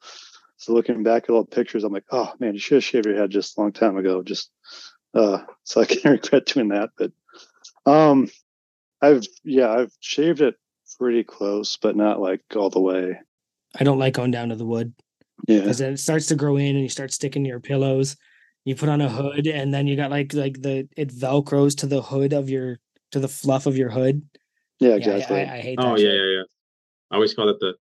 So 0.59 0.73
looking 0.73 1.03
back 1.03 1.25
at 1.25 1.31
old 1.31 1.51
pictures, 1.51 1.85
I'm 1.85 1.93
like, 1.93 2.05
oh 2.11 2.33
man, 2.39 2.55
you 2.55 2.61
should 2.61 2.77
have 2.77 2.85
shaved 2.85 3.07
your 3.07 3.17
head 3.17 3.31
just 3.31 3.57
a 3.57 3.61
long 3.61 3.73
time 3.73 3.97
ago. 3.97 4.23
Just 4.23 4.51
uh, 5.15 5.39
so 5.65 5.81
I 5.81 5.87
can't 5.87 6.05
regret 6.23 6.47
doing 6.47 6.69
that. 6.69 6.91
But 6.97 7.13
um, 7.87 8.29
I've 9.01 9.25
yeah, 9.43 9.71
I've 9.71 9.93
shaved 10.01 10.43
it 10.43 10.55
pretty 10.99 11.25
close, 11.25 11.77
but 11.77 11.97
not 11.97 12.21
like 12.21 12.43
all 12.55 12.71
the 12.71 12.81
way. 12.81 13.19
I 13.79 13.85
don't 13.85 13.99
like 13.99 14.15
going 14.15 14.31
down 14.31 14.49
to 14.49 14.57
the 14.57 14.65
wood 14.65 14.95
Yeah, 15.47 15.61
because 15.61 15.79
then 15.79 15.93
it 15.93 15.99
starts 15.99 16.27
to 16.27 16.35
grow 16.35 16.57
in 16.57 16.75
and 16.75 16.81
you 16.81 16.89
start 16.89 17.13
sticking 17.13 17.45
to 17.45 17.49
your 17.49 17.61
pillows. 17.61 18.17
You 18.65 18.75
put 18.75 18.89
on 18.89 19.01
a 19.01 19.09
hood 19.09 19.47
and 19.47 19.73
then 19.73 19.87
you 19.87 19.95
got 19.97 20.11
like 20.11 20.35
like 20.35 20.61
the 20.61 20.89
it 20.97 21.11
velcros 21.11 21.77
to 21.79 21.87
the 21.87 22.03
hood 22.03 22.33
of 22.33 22.51
your 22.51 22.79
to 23.13 23.21
the 23.21 23.29
fluff 23.29 23.67
of 23.67 23.77
your 23.77 23.91
hood. 23.91 24.23
yeah, 24.81 24.89
Yeah, 24.89 24.95
I- 24.95 24.97
exactly. 25.17 25.37
I, 25.37 25.55
I 25.57 25.61
hate 25.61 25.77
that. 25.79 25.87
Oh 25.87 25.97
yeah, 25.97 26.13
yeah, 26.13 26.25
yeah. 26.39 26.43
I 27.11 27.15
always 27.17 27.35
call 27.35 27.47
that 27.47 27.61
the 27.61 27.75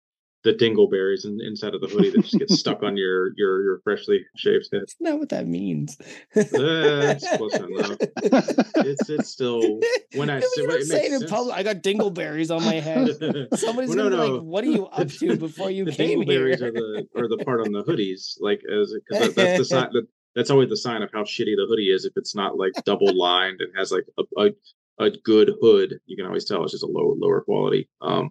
the 0.43 0.53
dingleberries 0.53 1.25
in, 1.25 1.39
inside 1.41 1.73
of 1.73 1.81
the 1.81 1.87
hoodie 1.87 2.11
that 2.11 2.21
just 2.21 2.37
gets 2.37 2.59
stuck 2.59 2.83
on 2.83 2.95
your 2.95 3.31
your 3.35 3.63
your 3.63 3.79
freshly 3.83 4.23
shaved 4.37 4.69
head. 4.71 4.81
That's 4.81 4.95
not 4.99 5.17
what 5.17 5.29
that 5.29 5.47
means. 5.47 5.97
Close 6.33 6.53
enough. 6.53 7.97
It's 8.75 9.09
it's 9.09 9.29
still 9.35 9.79
when 10.15 10.29
I 10.29 10.37
you 10.37 10.51
it 10.69 10.85
say 10.85 11.05
it 11.05 11.13
in 11.13 11.19
sense. 11.21 11.31
public. 11.31 11.55
I 11.55 11.63
got 11.63 11.77
dingleberries 11.77 12.55
on 12.55 12.63
my 12.63 12.75
head. 12.75 13.07
Somebody's 13.57 13.89
Well, 13.89 13.97
gonna 13.97 14.09
no, 14.09 14.09
be 14.09 14.29
no. 14.29 14.35
like, 14.35 14.43
"What 14.43 14.63
are 14.63 14.67
you 14.67 14.85
up 14.85 15.07
to 15.09 15.35
before 15.47 15.71
you 15.71 15.85
the 15.85 15.91
came 15.91 16.21
here?" 16.21 16.45
dingleberries 16.45 16.61
are 16.61 16.71
the 16.71 17.07
are 17.15 17.27
the 17.27 17.43
part 17.43 17.61
on 17.61 17.71
the 17.71 17.83
hoodies, 17.83 18.35
like 18.39 18.61
as 18.71 18.93
because 19.09 19.27
that, 19.27 19.35
that's 19.35 19.57
the 19.57 19.65
sign 19.65 19.89
that 19.93 20.07
that's 20.35 20.51
always 20.51 20.69
the 20.69 20.77
sign 20.77 21.01
of 21.01 21.09
how 21.11 21.23
shitty 21.23 21.55
the 21.55 21.65
hoodie 21.67 21.91
is. 21.91 22.05
If 22.05 22.13
it's 22.17 22.35
not 22.35 22.55
like 22.57 22.73
double 22.85 23.17
lined 23.17 23.61
and 23.61 23.71
has 23.75 23.91
like 23.91 24.05
a, 24.19 24.23
a 24.39 24.51
a 24.99 25.09
good 25.09 25.53
hood, 25.59 25.95
you 26.05 26.15
can 26.15 26.27
always 26.27 26.45
tell 26.45 26.61
it's 26.63 26.73
just 26.73 26.83
a 26.83 26.87
low 26.87 27.15
lower 27.17 27.41
quality. 27.41 27.89
Um, 28.01 28.29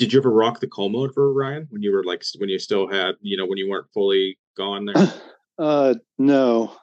did 0.00 0.06
did 0.06 0.14
you 0.14 0.20
ever 0.20 0.30
rock 0.30 0.60
the 0.60 0.66
call 0.66 0.88
mode 0.88 1.12
for 1.14 1.32
Ryan 1.32 1.68
when 1.70 1.82
you 1.82 1.92
were 1.92 2.02
like 2.02 2.24
when 2.38 2.48
you 2.48 2.58
still 2.58 2.88
had 2.88 3.14
you 3.20 3.36
know 3.36 3.46
when 3.46 3.58
you 3.58 3.68
weren't 3.68 3.86
fully 3.94 4.38
gone 4.56 4.86
there? 4.86 5.12
uh, 5.58 5.94
no, 6.18 6.76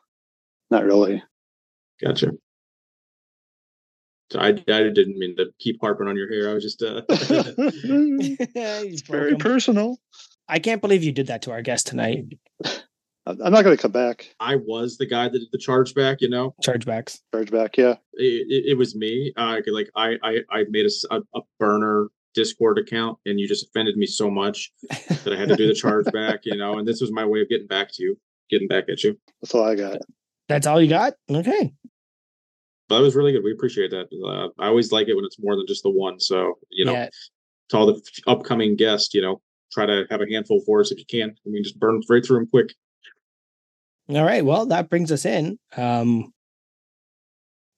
not 0.72 0.85
really. 0.85 1.22
Gotcha. 2.02 2.31
So 4.31 4.39
I, 4.39 4.49
I 4.49 4.52
didn't 4.89 5.18
mean 5.18 5.35
to 5.38 5.48
keep 5.57 5.80
harping 5.81 6.07
on 6.07 6.18
your 6.18 6.30
hair. 6.31 6.52
I 6.52 6.53
was 6.53 6.64
just 6.64 6.84
uh 6.84 7.02
He's 8.84 9.02
Very 9.02 9.31
broken. 9.31 9.38
personal. 9.38 9.98
I 10.48 10.60
can't 10.60 10.81
believe 10.81 11.03
you 11.03 11.11
did 11.11 11.27
that 11.27 11.41
to 11.44 11.52
our 11.52 11.61
guest 11.61 11.88
tonight. 11.88 12.38
I'm 13.26 13.41
I'm 13.41 13.52
not 13.52 13.65
going 13.65 13.76
to 13.76 13.81
come 13.81 13.91
back. 13.91 14.34
I 14.39 14.56
was 14.56 14.98
the 14.98 15.06
guy 15.06 15.27
that 15.27 15.38
did 15.38 15.49
the 15.52 15.57
chargeback, 15.57 16.22
you 16.22 16.30
know. 16.30 16.56
Chargebacks. 16.64 17.19
Charge 17.34 17.52
back. 17.52 17.77
Yeah. 17.77 17.95
It, 18.14 18.48
it, 18.48 18.72
it 18.72 18.77
was 18.77 18.95
me. 18.95 19.34
Uh, 19.35 19.60
like 19.68 19.89
I, 19.98 20.18
I 20.23 20.38
I 20.49 20.64
made 20.69 20.85
a, 21.11 21.22
a 21.35 21.41
burner 21.60 22.07
Discord 22.38 22.77
account, 22.77 23.18
and 23.26 23.39
you 23.39 23.47
just 23.47 23.65
offended 23.65 23.97
me 23.97 24.05
so 24.05 24.30
much 24.30 24.72
that 25.23 25.34
I 25.34 25.35
had 25.35 25.49
to 25.49 25.55
do 25.55 25.68
the 25.68 25.73
charge 25.73 26.05
back, 26.14 26.41
you 26.43 26.55
know. 26.55 26.77
And 26.77 26.88
this 26.88 27.01
was 27.01 27.11
my 27.11 27.26
way 27.26 27.41
of 27.41 27.49
getting 27.49 27.65
back 27.65 27.91
to 27.93 28.03
you, 28.03 28.15
getting 28.51 28.68
back 28.68 28.85
at 28.89 29.03
you. 29.03 29.18
That's 29.41 29.55
all 29.55 29.64
I 29.65 29.73
got. 29.76 29.97
That's 30.47 30.68
all 30.68 30.80
you 30.80 30.88
got? 30.88 31.14
Okay. 31.30 31.73
But 32.88 32.99
it 32.99 33.01
was 33.03 33.15
really 33.15 33.31
good. 33.31 33.43
We 33.43 33.51
appreciate 33.51 33.89
that. 33.89 34.07
Uh, 34.23 34.49
I 34.61 34.68
always 34.68 34.91
like 34.91 35.07
it 35.07 35.15
when 35.15 35.26
it's 35.26 35.39
more 35.41 35.55
than 35.55 35.65
just 35.68 35.81
the 35.81 35.89
one. 35.89 36.19
So 36.19 36.59
you 36.69 36.85
know, 36.85 36.93
Yeah. 36.93 37.09
to 37.69 37.77
all 37.77 37.88
the 37.88 38.01
upcoming 38.27 38.76
guests, 38.76 39.14
you 39.15 39.22
know, 39.22 39.41
try 39.73 39.88
to 39.88 40.05
have 40.11 40.22
a 40.22 40.30
handful 40.31 40.61
for 40.61 40.80
us 40.80 40.91
if 40.91 40.99
you 40.99 41.05
can. 41.05 41.31
I 41.31 41.49
mean, 41.49 41.64
just 41.64 41.80
burn 41.80 42.01
right 42.07 42.23
through 42.23 42.38
them 42.38 42.47
quick. 42.47 42.73
All 44.09 44.23
right. 44.23 44.45
Well, 44.45 44.68
that 44.68 44.89
brings 44.89 45.11
us 45.11 45.26
in. 45.26 45.57
Um, 45.76 46.31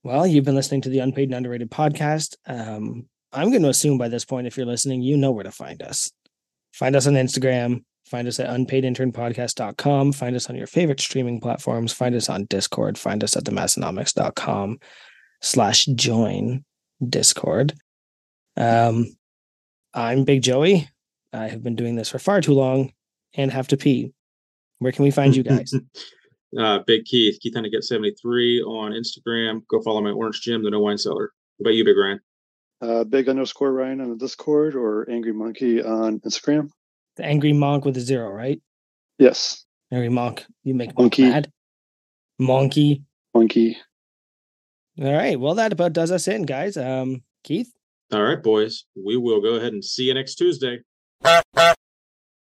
well, 0.03 0.27
you've 0.27 0.45
been 0.45 0.55
listening 0.55 0.81
to 0.81 0.89
the 0.89 0.99
Unpaid 0.99 1.29
and 1.29 1.35
Underrated 1.35 1.71
podcast. 1.71 2.35
Um, 2.45 3.07
I'm 3.31 3.49
going 3.49 3.63
to 3.63 3.69
assume 3.69 3.97
by 3.97 4.07
this 4.07 4.25
point, 4.25 4.47
if 4.47 4.57
you're 4.57 4.65
listening, 4.65 5.01
you 5.01 5.17
know 5.17 5.31
where 5.31 5.43
to 5.43 5.51
find 5.51 5.81
us. 5.81 6.11
Find 6.73 6.95
us 6.95 7.07
on 7.07 7.13
Instagram. 7.13 7.83
Find 8.05 8.27
us 8.27 8.39
at 8.39 8.49
unpaidinternpodcast.com. 8.49 10.13
Find 10.13 10.35
us 10.35 10.49
on 10.49 10.55
your 10.55 10.65
favorite 10.65 10.99
streaming 10.99 11.39
platforms. 11.39 11.93
Find 11.93 12.15
us 12.15 12.27
on 12.27 12.45
Discord. 12.45 12.97
Find 12.97 13.23
us 13.23 13.37
at 13.37 13.43
themassenomics.com 13.43 14.79
slash 15.41 15.85
join 15.85 16.65
Discord. 17.07 17.73
Um, 18.57 19.05
I'm 19.93 20.23
Big 20.23 20.41
Joey. 20.41 20.89
I 21.31 21.47
have 21.49 21.63
been 21.63 21.75
doing 21.75 21.95
this 21.95 22.09
for 22.09 22.17
far 22.17 22.41
too 22.41 22.53
long 22.53 22.91
and 23.35 23.51
have 23.51 23.67
to 23.67 23.77
pee. 23.77 24.11
Where 24.79 24.91
can 24.91 25.03
we 25.03 25.11
find 25.11 25.35
you 25.35 25.43
guys? 25.43 25.73
uh, 26.59 26.79
Big 26.87 27.05
Keith, 27.05 27.39
Keith 27.41 27.53
Honeycutt 27.53 27.83
73 27.83 28.61
on 28.61 28.91
Instagram. 28.91 29.61
Go 29.69 29.81
follow 29.81 30.01
my 30.01 30.11
Orange 30.11 30.41
Gym, 30.41 30.63
the 30.63 30.71
No 30.71 30.79
Whine 30.79 30.97
Cellar. 30.97 31.31
What 31.57 31.65
about 31.65 31.75
you, 31.75 31.85
Big 31.85 31.97
Ryan? 31.97 32.19
Uh, 32.81 33.03
big 33.03 33.27
underscore 33.27 33.73
Ryan 33.73 34.01
on 34.01 34.09
the 34.09 34.15
Discord 34.15 34.75
or 34.75 35.09
Angry 35.09 35.33
Monkey 35.33 35.83
on 35.83 36.19
Instagram. 36.21 36.69
The 37.17 37.25
angry 37.25 37.51
monk 37.51 37.83
with 37.83 37.97
a 37.97 38.01
zero, 38.01 38.29
right? 38.29 38.61
Yes. 39.17 39.65
Angry 39.91 40.09
monk. 40.09 40.45
You 40.63 40.73
make 40.73 40.97
Monkey. 40.97 41.23
mad. 41.23 41.51
Monkey. 42.37 43.03
Monkey. 43.33 43.77
All 45.01 45.13
right. 45.13 45.37
Well, 45.37 45.55
that 45.55 45.73
about 45.73 45.93
does 45.93 46.11
us 46.11 46.27
in, 46.27 46.43
guys. 46.43 46.77
Um, 46.77 47.23
Keith. 47.43 47.71
All 48.11 48.23
right, 48.23 48.41
boys. 48.41 48.85
We 48.95 49.17
will 49.17 49.41
go 49.41 49.55
ahead 49.55 49.73
and 49.73 49.83
see 49.83 50.03
you 50.03 50.13
next 50.13 50.35
Tuesday. 50.35 50.79